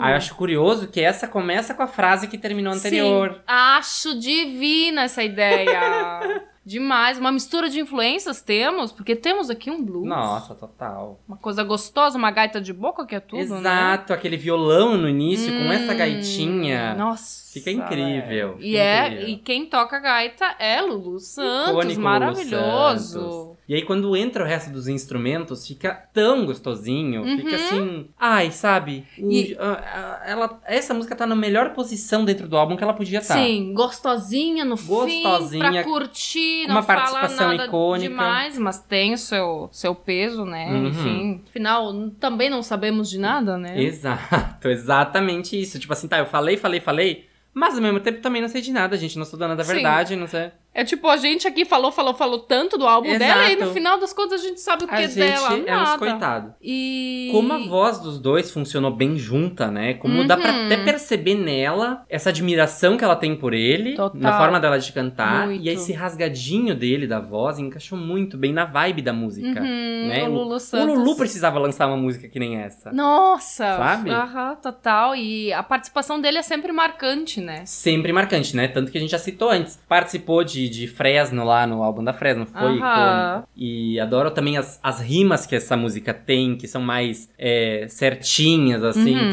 Ah, 0.00 0.10
eu 0.10 0.16
acho 0.16 0.34
curioso 0.34 0.88
que 0.88 1.00
essa 1.00 1.26
começa 1.28 1.74
com 1.74 1.82
a 1.82 1.86
frase 1.86 2.26
que 2.28 2.38
terminou 2.38 2.72
anterior. 2.72 3.32
Sim, 3.34 3.40
acho 3.46 4.18
divina 4.18 5.02
essa 5.02 5.22
ideia. 5.22 6.42
Demais. 6.64 7.16
Uma 7.16 7.30
mistura 7.30 7.68
de 7.68 7.78
influências 7.78 8.42
temos, 8.42 8.90
porque 8.90 9.14
temos 9.14 9.48
aqui 9.50 9.70
um 9.70 9.80
blues. 9.84 10.08
Nossa, 10.08 10.52
total. 10.52 11.20
Uma 11.28 11.36
coisa 11.36 11.62
gostosa, 11.62 12.18
uma 12.18 12.32
gaita 12.32 12.60
de 12.60 12.72
boca 12.72 13.06
que 13.06 13.14
é 13.14 13.20
tudo, 13.20 13.38
né? 13.54 13.60
Exato, 13.60 14.12
aquele 14.12 14.36
violão 14.36 14.96
no 14.96 15.08
início 15.08 15.52
com 15.52 15.72
essa 15.72 15.92
Hum, 15.94 15.96
gaitinha. 15.96 16.94
Nossa. 16.94 17.45
Fica 17.60 17.70
incrível, 17.70 18.54
fica 18.54 18.64
E, 18.66 18.76
é, 18.76 19.06
incrível. 19.08 19.28
e 19.28 19.36
quem 19.38 19.66
toca 19.66 19.98
gaita 19.98 20.54
é 20.58 20.80
Lulu 20.80 21.18
Santos. 21.20 21.70
Icônico 21.70 21.92
Lulu 21.94 22.02
maravilhoso. 22.04 23.20
Santos. 23.20 23.56
E 23.68 23.74
aí, 23.74 23.82
quando 23.82 24.16
entra 24.16 24.44
o 24.44 24.46
resto 24.46 24.70
dos 24.70 24.86
instrumentos, 24.86 25.66
fica 25.66 25.92
tão 26.14 26.46
gostosinho. 26.46 27.24
Fica 27.36 27.56
assim. 27.56 28.08
Ai, 28.16 28.52
sabe? 28.52 29.04
O- 29.18 29.24
Uhum. 29.24 29.32
E- 29.32 29.56
a- 29.58 30.20
a- 30.24 30.30
ela, 30.30 30.60
essa 30.66 30.94
música 30.94 31.16
tá 31.16 31.26
na 31.26 31.34
melhor 31.34 31.70
posição 31.74 32.24
dentro 32.24 32.46
do 32.46 32.56
álbum 32.56 32.76
que 32.76 32.84
ela 32.84 32.92
podia 32.94 33.18
estar. 33.18 33.34
Sim, 33.34 33.72
gostosinha 33.74 34.64
no 34.64 34.76
fim, 34.76 34.86
Gostosinha, 35.24 35.70
pra 35.72 35.82
curtir, 35.82 36.66
uma 36.68 36.82
participação 36.84 37.52
icônica. 37.54 38.08
demais, 38.08 38.56
mas 38.56 38.78
tem 38.80 39.14
o 39.14 39.18
seu, 39.18 39.68
seu 39.72 39.96
peso, 39.96 40.44
né? 40.44 40.68
Uhum. 40.70 40.86
Enfim, 40.86 41.42
afinal, 41.48 41.92
também 42.20 42.48
não 42.48 42.62
sabemos 42.62 43.10
de 43.10 43.18
nada, 43.18 43.58
né? 43.58 43.82
Exato, 43.82 44.68
exatamente 44.70 45.60
isso. 45.60 45.76
Tipo 45.80 45.92
assim, 45.92 46.06
tá, 46.06 46.18
eu 46.18 46.26
falei, 46.26 46.56
falei, 46.56 46.78
falei. 46.78 47.26
Mas 47.58 47.74
ao 47.74 47.80
mesmo 47.80 47.98
tempo 48.00 48.20
também 48.20 48.42
não 48.42 48.50
sei 48.50 48.60
de 48.60 48.70
nada, 48.70 48.98
gente. 48.98 49.18
Não 49.18 49.24
sou 49.24 49.38
dona 49.38 49.56
da 49.56 49.64
Sim. 49.64 49.72
verdade, 49.72 50.14
não 50.14 50.26
sei. 50.26 50.50
É 50.78 50.84
tipo, 50.84 51.08
a 51.08 51.16
gente 51.16 51.48
aqui 51.48 51.64
falou, 51.64 51.90
falou, 51.90 52.12
falou 52.14 52.38
tanto 52.40 52.76
do 52.76 52.86
álbum 52.86 53.16
dela 53.16 53.44
e 53.50 53.54
no 53.56 53.62
Exato. 53.62 53.72
final 53.72 53.98
das 53.98 54.12
contas 54.12 54.40
a 54.40 54.44
gente 54.46 54.60
sabe 54.60 54.84
o 54.84 54.88
que 54.88 54.94
A 54.94 55.00
é 55.00 55.08
gente 55.08 55.14
dela. 55.16 55.48
é 55.54 55.56
uns 55.56 55.64
Nada. 55.66 55.98
coitados. 55.98 56.52
E... 56.60 57.28
Como 57.32 57.52
a 57.52 57.58
voz 57.58 57.98
dos 57.98 58.18
dois 58.20 58.50
funcionou 58.50 58.90
bem 58.90 59.16
junta, 59.16 59.70
né? 59.70 59.94
Como 59.94 60.24
dá 60.26 60.36
pra 60.36 60.52
Uhum. 60.52 60.66
até 60.66 60.76
perceber 60.84 61.34
nela 61.34 62.04
essa 62.10 62.28
admiração 62.28 62.96
que 62.96 63.02
ela 63.04 63.16
tem 63.16 63.34
por 63.34 63.54
ele, 63.54 63.94
Total. 63.96 64.20
na 64.20 64.36
forma 64.36 64.60
dela 64.60 64.78
de 64.78 64.92
cantar. 64.92 65.46
Muito. 65.46 65.64
E 65.64 65.68
esse 65.70 65.92
rasgadinho 65.92 66.74
dele 66.74 67.06
da 67.06 67.20
voz 67.20 67.58
encaixou 67.58 67.96
muito 67.96 68.36
bem 68.36 68.52
na 68.52 68.64
vibe 68.66 69.00
da 69.00 69.12
música. 69.12 69.60
Uhum, 69.60 70.08
né? 70.08 70.28
o 70.28 70.32
Lulu 70.32 70.54
O 70.56 70.60
Santos. 70.60 70.94
Lulu 70.94 71.16
precisava 71.16 71.58
lançar 71.58 71.86
uma 71.86 71.96
música 71.96 72.28
que 72.28 72.38
nem 72.38 72.56
essa. 72.58 72.92
Nossa! 72.92 73.76
Sabe? 73.76 74.10
Aham, 74.10 74.56
total. 74.56 75.16
E 75.16 75.52
a 75.52 75.62
participação 75.62 76.20
dele 76.20 76.38
é 76.38 76.42
sempre 76.42 76.70
marcante, 76.72 77.40
né? 77.40 77.62
Sempre 77.64 78.12
marcante, 78.12 78.54
né? 78.54 78.68
Tanto 78.68 78.92
que 78.92 78.98
a 78.98 79.00
gente 79.00 79.10
já 79.10 79.18
citou 79.18 79.48
antes. 79.50 79.78
Participou 79.88 80.44
de, 80.44 80.65
de 80.68 80.86
Fresno 80.86 81.44
lá 81.44 81.66
no 81.66 81.82
álbum 81.82 82.02
da 82.04 82.12
Fresno, 82.12 82.46
foi 82.46 82.60
icônico. 82.76 83.48
E 83.56 83.98
adoro 84.00 84.30
também 84.30 84.56
as, 84.56 84.78
as 84.82 85.00
rimas 85.00 85.46
que 85.46 85.54
essa 85.56 85.76
música 85.76 86.12
tem, 86.14 86.56
que 86.56 86.66
são 86.68 86.80
mais 86.82 87.30
é, 87.38 87.86
certinhas, 87.88 88.82
assim. 88.84 89.14
Uhum. 89.16 89.30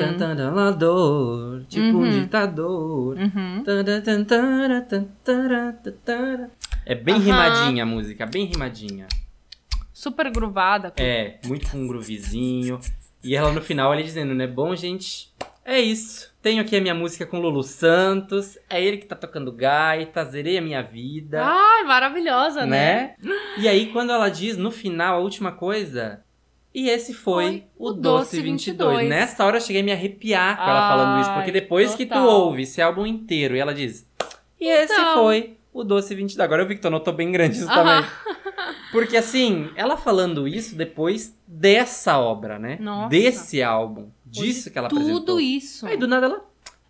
Tipo 1.68 1.98
um 1.98 2.10
ditador. 2.22 3.18
Uhum. 3.18 3.64
É 6.86 6.96
bem 6.96 7.16
rimadinha 7.20 7.84
a 7.84 7.86
música, 7.86 8.26
bem 8.26 8.46
rimadinha. 8.46 9.08
Super 9.94 10.30
groovada. 10.32 10.92
com- 10.92 11.02
É, 11.02 11.40
muito 11.46 11.70
com 11.70 11.78
um 11.78 11.88
groovezinho. 11.88 12.80
E 13.24 13.36
ela 13.36 13.52
no 13.54 13.62
final 13.62 13.94
ele 13.94 14.04
dizendo, 14.04 14.34
né? 14.34 14.46
Bom, 14.48 14.76
gente, 14.76 15.30
é 15.64 15.80
isso. 15.80 16.33
Tenho 16.44 16.62
aqui 16.62 16.76
a 16.76 16.82
minha 16.82 16.94
música 16.94 17.26
com 17.26 17.40
Lulu 17.40 17.64
Santos. 17.64 18.58
É 18.70 18.84
ele 18.84 18.98
que 18.98 19.06
tá 19.06 19.16
tocando 19.16 19.50
gaita, 19.50 20.26
zerei 20.26 20.58
a 20.58 20.62
minha 20.62 20.84
vida. 20.84 21.42
Ai, 21.42 21.86
maravilhosa, 21.86 22.66
né? 22.66 23.16
né? 23.24 23.36
E 23.58 23.66
aí, 23.66 23.86
quando 23.94 24.12
ela 24.12 24.28
diz 24.28 24.58
no 24.58 24.70
final 24.70 25.16
a 25.16 25.20
última 25.22 25.54
coisa. 25.54 26.22
E 26.76 26.90
esse 26.90 27.14
foi, 27.14 27.46
Foi 27.46 27.64
o 27.78 27.90
o 27.92 27.94
Doce 27.94 28.36
Doce 28.36 28.42
22. 28.42 28.90
22. 28.90 29.10
Nessa 29.10 29.46
hora 29.46 29.56
eu 29.58 29.62
cheguei 29.62 29.82
a 29.82 29.86
me 29.86 29.94
arrepiar 29.94 30.58
com 30.58 30.64
ela 30.64 30.90
falando 30.90 31.22
isso. 31.22 31.30
Porque 31.34 31.50
Ai, 31.50 31.62
depois 31.62 31.96
que 31.96 32.06
tu 32.06 32.10
total. 32.10 32.28
ouve 32.28 32.64
esse 32.64 32.82
álbum 32.82 33.06
inteiro 33.06 33.56
e 33.56 33.60
ela 33.60 33.74
diz. 33.74 34.06
E 34.60 34.68
esse 34.68 34.92
Então. 34.92 35.14
foi 35.14 35.56
o 35.72 35.82
Doce 35.86 36.14
22. 36.14 36.44
Agora 36.44 36.64
eu 36.64 36.68
vi 36.68 36.76
que 36.76 36.82
tu 36.82 36.88
anotou 36.90 37.14
bem 37.14 37.32
grande 37.32 37.58
isso 37.58 37.68
também. 37.68 38.04
Porque 38.92 39.16
assim, 39.16 39.70
ela 39.78 39.96
falando 39.96 40.46
isso 40.46 40.76
depois 40.76 41.38
dessa 41.48 42.18
obra, 42.20 42.60
né? 42.60 42.78
Nossa. 42.82 43.08
Desse 43.10 43.64
álbum. 43.64 44.10
Disso 44.42 44.72
que 44.72 44.78
ela 44.78 44.88
apresentou. 44.88 45.20
Tudo 45.20 45.40
isso. 45.40 45.86
Aí 45.86 45.96
do 45.98 46.08
nada 46.08 46.26
ela. 46.26 46.46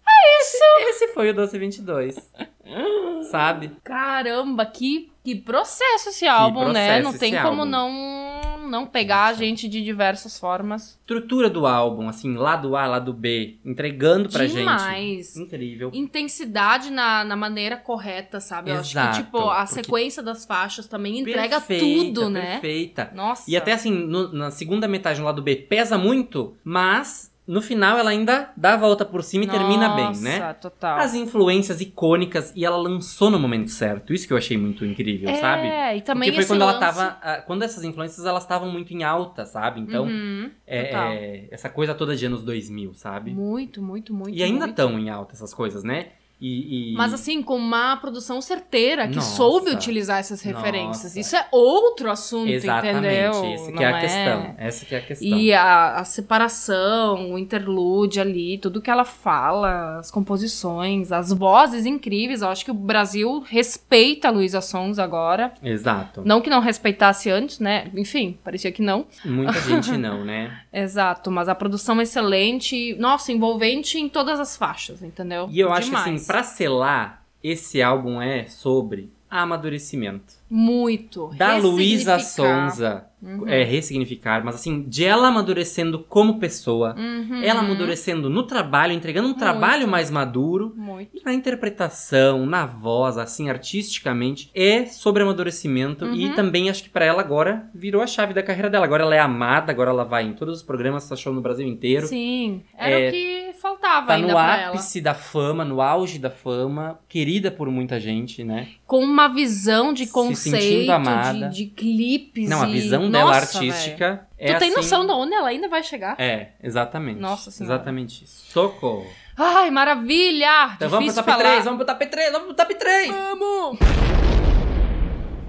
É 0.05 0.41
isso! 0.41 0.89
Esse 0.89 1.07
foi 1.13 1.29
o 1.29 1.33
Doce 1.33 1.57
22. 1.57 2.15
Sabe? 3.29 3.71
Caramba, 3.83 4.65
que, 4.65 5.11
que 5.23 5.35
processo 5.35 6.09
esse 6.09 6.27
álbum, 6.27 6.69
né? 6.71 6.99
processo 6.99 7.03
Não 7.03 7.09
esse 7.11 7.19
tem 7.19 7.31
como 7.41 7.61
álbum. 7.61 7.65
não, 7.65 8.69
não 8.69 8.85
pegar 8.85 9.25
a 9.27 9.33
gente 9.33 9.67
de 9.67 9.81
diversas 9.81 10.37
formas. 10.37 10.97
estrutura 11.01 11.49
do 11.49 11.65
álbum, 11.65 12.09
assim, 12.09 12.35
lado 12.35 12.75
A, 12.75 12.85
lado 12.85 13.13
B, 13.13 13.57
entregando 13.65 14.29
pra 14.29 14.45
gente. 14.45 14.57
Demais. 14.59 15.35
Incrível. 15.37 15.89
Intensidade 15.93 16.89
na, 16.89 17.23
na 17.23 17.35
maneira 17.35 17.77
correta, 17.77 18.39
sabe? 18.39 18.71
Eu 18.71 18.79
acho 18.79 18.91
Exato, 18.91 19.17
que, 19.17 19.23
tipo, 19.23 19.49
a 19.49 19.65
sequência 19.65 20.21
das 20.21 20.45
faixas 20.45 20.87
também 20.87 21.19
entrega 21.19 21.61
Perfeita, 21.61 21.85
tudo, 22.21 22.29
né? 22.29 22.53
Perfeita. 22.53 23.11
Nossa. 23.15 23.49
E 23.49 23.55
até 23.55 23.73
assim, 23.73 23.91
no- 23.91 24.31
na 24.33 24.51
segunda 24.51 24.87
metade 24.87 25.19
do 25.19 25.25
lado 25.25 25.41
B 25.41 25.55
pesa 25.55 25.97
muito, 25.97 26.55
mas 26.63 27.31
no 27.45 27.61
final 27.61 27.97
ela 27.97 28.09
ainda 28.11 28.51
dá 28.55 28.73
a 28.73 28.77
volta 28.77 29.03
por 29.03 29.21
cima 29.23 29.43
e 29.43 29.47
termina 29.47 29.89
bem, 29.89 30.11
né? 30.17 30.39
Nossa, 30.39 30.53
total. 30.53 30.99
As 30.99 31.13
influências 31.13 31.81
icônicas 31.81 32.53
e 32.55 32.63
ela 32.63 32.77
lançou 32.77 33.29
no 33.29 33.37
momento 33.37 33.69
certo. 33.69 34.13
Isso 34.13 34.25
que 34.25 34.33
eu 34.33 34.37
achei 34.37 34.57
muito 34.57 34.85
incrível, 34.85 35.29
é, 35.29 35.33
sabe? 35.35 35.67
e 35.97 36.01
também 36.01 36.29
Porque 36.29 36.41
foi 36.41 36.45
quando 36.55 36.61
ela 36.61 36.71
lance- 36.73 36.85
tava. 36.85 37.17
ah, 37.21 37.41
Quando 37.45 37.63
essas 37.63 37.83
influências 37.83 38.25
elas 38.25 38.43
estavam 38.43 38.71
muito 38.71 38.93
em 38.93 39.03
alta, 39.03 39.45
sabe? 39.45 39.81
Então, 39.81 40.05
Uhum, 40.05 40.49
é, 40.65 40.79
é, 40.95 41.47
essa 41.51 41.69
coisa 41.69 41.93
toda 41.93 42.15
de 42.15 42.25
anos 42.25 42.43
2000, 42.43 42.93
sabe? 42.93 43.31
Muito, 43.31 43.81
muito, 43.81 44.13
muito. 44.13 44.35
E 44.37 44.41
ainda 44.41 44.65
estão 44.65 44.97
em 44.97 45.09
alta 45.09 45.33
essas 45.33 45.53
coisas, 45.53 45.83
né? 45.83 46.07
E, 46.45 46.91
e- 46.91 46.93
Mas 46.95 47.13
assim, 47.13 47.41
com 47.41 47.55
uma 47.55 47.95
produção 47.95 48.41
certeira, 48.41 49.07
que 49.07 49.15
Nossa. 49.15 49.35
soube 49.37 49.71
utilizar 49.71 50.19
essas 50.19 50.41
referências. 50.41 51.03
Nossa. 51.15 51.19
Isso 51.21 51.35
é 51.37 51.47
outro 51.51 52.11
assunto, 52.11 52.49
Exatamente, 52.49 52.97
entendeu? 52.97 53.53
essa 53.53 53.65
que 53.71 53.71
Não 53.75 53.81
é 53.81 53.85
a 53.93 53.99
questão. 54.01 54.55
Essa 54.57 54.85
que 54.85 54.95
é 54.95 54.97
a 54.97 55.01
questão. 55.01 55.27
E 55.27 55.53
a, 55.53 55.95
a 55.95 56.03
separação, 56.03 57.31
o 57.33 57.39
interlude 57.39 58.19
ali, 58.19 58.57
tudo 58.57 58.81
que 58.81 58.89
ela 58.89 59.05
fala, 59.05 59.99
as 59.99 60.11
composições, 60.11 61.11
as 61.11 61.31
vozes 61.31 61.85
incríveis. 61.85 62.41
Eu 62.41 62.49
acho 62.49 62.65
que 62.65 62.71
o 62.71 62.73
Brasil 62.73 63.43
respeita 63.47 64.27
a 64.27 64.31
Luísa 64.31 64.59
Sons 64.61 64.99
agora. 64.99 65.53
Exato. 65.63 66.21
Não 66.25 66.41
que 66.41 66.49
não 66.49 66.59
respeitasse 66.59 67.29
antes, 67.29 67.59
né? 67.59 67.89
Enfim, 67.95 68.37
parecia 68.43 68.71
que 68.71 68.81
não. 68.81 69.05
Muita 69.23 69.53
gente 69.61 69.97
não, 69.97 70.25
né? 70.25 70.59
Exato, 70.73 71.31
mas 71.31 71.47
a 71.47 71.55
produção 71.55 71.99
é 71.99 72.03
excelente, 72.03 72.95
nossa, 72.99 73.31
envolvente 73.31 73.97
em 73.99 74.09
todas 74.09 74.39
as 74.39 74.57
faixas, 74.57 75.01
entendeu? 75.03 75.47
E 75.51 75.59
eu 75.59 75.71
acho 75.71 75.89
que 75.91 75.95
Demais. 75.95 76.15
assim, 76.21 76.25
pra 76.33 76.41
selar, 76.41 77.23
esse 77.43 77.79
álbum 77.79 78.19
é 78.19 78.47
sobre 78.47 79.11
amadurecimento. 79.29 80.33
Muito. 80.49 81.31
Da 81.37 81.57
Luísa. 81.57 82.17
Sonza, 82.19 83.05
Uhum. 83.21 83.47
é 83.47 83.63
ressignificar, 83.63 84.43
mas 84.43 84.55
assim, 84.55 84.83
de 84.83 85.05
ela 85.05 85.29
amadurecendo 85.29 85.97
como 86.07 86.39
pessoa, 86.39 86.93
Uhum. 86.97 87.41
ela 87.41 87.61
amadurecendo 87.61 88.29
no 88.29 88.43
trabalho, 88.43 88.91
entregando 88.93 89.27
um 89.27 89.31
Muito. 89.31 89.39
trabalho 89.39 89.87
mais 89.87 90.11
maduro. 90.11 90.73
Muito. 90.75 91.17
E 91.17 91.23
na 91.23 91.33
interpretação, 91.33 92.45
na 92.45 92.65
voz, 92.65 93.17
assim, 93.17 93.49
artisticamente, 93.49 94.51
é 94.53 94.85
sobre 94.87 95.23
amadurecimento. 95.23 96.05
E 96.13 96.27
Uhum. 96.27 96.35
também 96.35 96.69
acho 96.69 96.83
que 96.83 96.89
pra 96.89 97.05
ela 97.05 97.21
agora 97.21 97.69
virou 97.73 98.01
a 98.01 98.07
chave 98.07 98.33
da 98.33 98.43
carreira 98.43 98.69
dela. 98.69 98.85
Agora 98.85 99.03
ela 99.03 99.15
é 99.15 99.19
amada, 99.19 99.71
agora 99.71 99.89
ela 99.91 100.03
vai 100.03 100.23
em 100.25 100.33
todos 100.33 100.57
os 100.57 100.63
programas, 100.63 101.07
tá 101.07 101.15
show 101.15 101.33
no 101.33 101.41
Brasil 101.41 101.65
inteiro. 101.67 102.05
Sim, 102.07 102.61
era 102.77 102.99
É, 102.99 103.07
o 103.07 103.11
que. 103.11 103.42
Tava 103.83 104.07
Tá 104.07 104.13
ainda 104.13 104.27
no 104.29 104.33
pra 104.33 104.57
ela. 104.61 104.67
ápice 104.75 105.01
da 105.01 105.13
fama, 105.13 105.65
no 105.65 105.81
auge 105.81 106.17
da 106.17 106.29
fama, 106.31 106.99
querida 107.09 107.51
por 107.51 107.69
muita 107.69 107.99
gente, 107.99 108.43
né? 108.43 108.69
Com 108.87 109.03
uma 109.03 109.27
visão 109.27 109.91
de 109.93 110.05
Se 110.05 110.11
conceito, 110.13 110.89
amada. 110.91 111.49
de, 111.49 111.55
de 111.57 111.65
clipes 111.71 112.49
Não, 112.49 112.63
a 112.63 112.69
e- 112.69 112.71
visão 112.71 113.11
dela 113.11 113.25
Nossa, 113.33 113.57
artística 113.57 114.25
é 114.39 114.53
Tu 114.53 114.59
tem 114.59 114.67
assim- 114.69 114.77
noção 114.77 115.05
de 115.05 115.11
onde 115.11 115.33
ela 115.33 115.49
ainda 115.49 115.67
vai 115.67 115.83
chegar? 115.83 116.15
É, 116.17 116.51
exatamente. 116.63 117.19
Nossa 117.19 117.51
Senhora. 117.51 117.75
Exatamente 117.75 118.23
isso. 118.23 118.51
Socorro. 118.51 119.05
Ai, 119.37 119.69
maravilha! 119.69 120.71
Então 120.75 120.89
vamos 120.89 121.13
pro 121.13 121.23
top 121.23 121.31
falar. 121.31 121.43
3, 121.51 121.65
vamos 121.65 121.77
pro 121.77 121.85
top 121.87 122.05
3, 122.05 122.31
vamos 122.31 122.47
pro 122.47 122.55
top 122.55 122.75
3. 122.75 123.07
Vamos! 123.11 123.79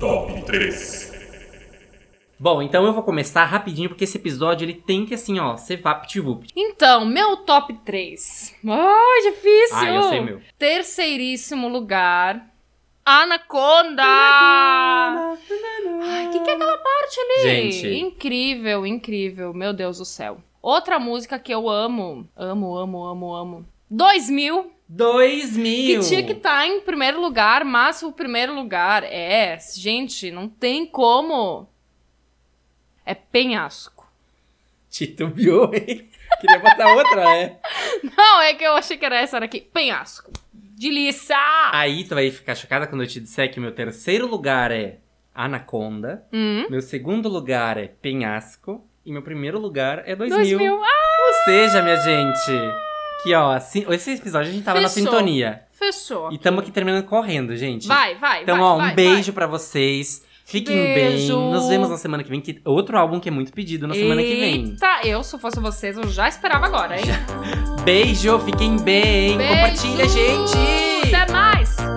Top 0.00 0.42
3. 0.42 1.13
Bom, 2.44 2.60
então 2.60 2.84
eu 2.84 2.92
vou 2.92 3.02
começar 3.02 3.46
rapidinho, 3.46 3.88
porque 3.88 4.04
esse 4.04 4.18
episódio 4.18 4.66
ele 4.66 4.74
tem 4.74 5.06
que, 5.06 5.14
assim, 5.14 5.40
ó, 5.40 5.56
ser 5.56 5.78
vapt-vupt. 5.78 6.52
Então, 6.54 7.06
meu 7.06 7.38
top 7.38 7.72
3. 7.72 8.54
Ai, 8.68 9.30
difícil! 9.30 9.76
Ah, 9.78 9.88
eu 9.88 10.02
sei 10.02 10.20
meu. 10.20 10.42
Terceiríssimo 10.58 11.68
lugar. 11.68 12.46
Anaconda! 13.02 14.02
Ai, 14.02 15.38
o 16.26 16.30
que, 16.32 16.40
que 16.40 16.50
é 16.50 16.52
aquela 16.52 16.76
parte 16.76 17.18
ali? 17.18 17.72
Gente. 17.72 17.86
Incrível, 17.98 18.86
incrível. 18.86 19.54
Meu 19.54 19.72
Deus 19.72 19.96
do 19.96 20.04
céu. 20.04 20.36
Outra 20.60 20.98
música 20.98 21.38
que 21.38 21.54
eu 21.54 21.66
amo. 21.66 22.28
Amo, 22.36 22.76
amo, 22.76 23.04
amo, 23.04 23.34
amo. 23.34 23.66
2000. 23.90 24.70
2000! 24.86 26.00
Que 26.02 26.06
tinha 26.06 26.22
que 26.22 26.32
estar 26.32 26.66
em 26.66 26.82
primeiro 26.82 27.22
lugar, 27.22 27.64
mas 27.64 28.02
o 28.02 28.12
primeiro 28.12 28.54
lugar 28.54 29.02
é. 29.02 29.58
Gente, 29.74 30.30
não 30.30 30.46
tem 30.46 30.84
como. 30.84 31.72
É 33.04 33.14
penhasco. 33.14 34.06
Titubeou, 34.90 35.72
hein? 35.74 36.08
Queria 36.40 36.58
botar 36.58 36.88
outra, 36.94 37.22
é. 37.36 37.58
Não, 38.16 38.40
é 38.42 38.54
que 38.54 38.64
eu 38.64 38.72
achei 38.74 38.96
que 38.96 39.04
era 39.04 39.16
essa 39.16 39.40
daqui. 39.40 39.60
Penhasco. 39.60 40.30
Delícia! 40.52 41.36
Aí 41.72 42.04
tu 42.04 42.14
vai 42.14 42.30
ficar 42.30 42.54
chocada 42.54 42.86
quando 42.86 43.02
eu 43.02 43.06
te 43.08 43.20
disser 43.20 43.50
que 43.52 43.60
meu 43.60 43.72
terceiro 43.72 44.26
lugar 44.26 44.70
é 44.70 44.98
Anaconda, 45.34 46.24
Hum, 46.32 46.66
meu 46.70 46.80
segundo 46.80 47.28
lugar 47.28 47.76
é 47.78 47.88
Penhasco 47.88 48.84
e 49.04 49.12
meu 49.12 49.22
primeiro 49.22 49.58
lugar 49.58 50.02
é 50.06 50.14
2000. 50.16 50.58
2000. 50.58 50.82
Ah, 50.82 51.26
Ou 51.26 51.44
seja, 51.44 51.82
minha 51.82 51.96
gente, 51.96 52.50
que 53.22 53.34
ó, 53.34 53.52
assim, 53.52 53.84
esse 53.88 54.12
episódio 54.14 54.50
a 54.50 54.52
gente 54.52 54.64
tava 54.64 54.80
na 54.80 54.88
Fechou. 54.88 55.04
sintonia. 55.12 55.62
fechou. 55.72 56.32
E 56.32 56.38
tamo 56.38 56.60
aqui 56.60 56.70
terminando 56.70 57.04
correndo, 57.04 57.56
gente. 57.56 57.86
Vai, 57.88 58.14
vai, 58.16 58.42
Então, 58.42 58.56
vai, 58.58 58.64
ó, 58.64 58.74
um 58.74 58.78
vai, 58.78 58.94
beijo 58.94 59.32
pra 59.32 59.46
vocês. 59.46 60.24
Fiquem 60.44 60.76
Beijo. 60.76 61.38
bem. 61.38 61.50
Nos 61.50 61.68
vemos 61.68 61.88
na 61.88 61.96
semana 61.96 62.22
que 62.22 62.28
vem. 62.28 62.40
Que 62.40 62.60
outro 62.66 62.98
álbum 62.98 63.18
que 63.18 63.28
é 63.28 63.32
muito 63.32 63.50
pedido 63.52 63.86
na 63.86 63.94
vai. 63.94 64.02
semana 64.02 64.22
que 64.22 64.34
vem. 64.36 64.64
Eita, 64.66 65.00
eu, 65.04 65.22
se 65.24 65.38
fosse 65.38 65.58
vocês, 65.58 65.96
eu 65.96 66.06
já 66.08 66.28
esperava 66.28 66.66
agora, 66.66 66.98
hein? 67.00 67.06
Beijo, 67.82 68.38
fiquem 68.40 68.76
bem. 68.76 69.38
Beijo. 69.38 69.54
Compartilha, 69.54 70.08
gente. 70.08 71.14
Até 71.14 71.32
mais! 71.32 71.93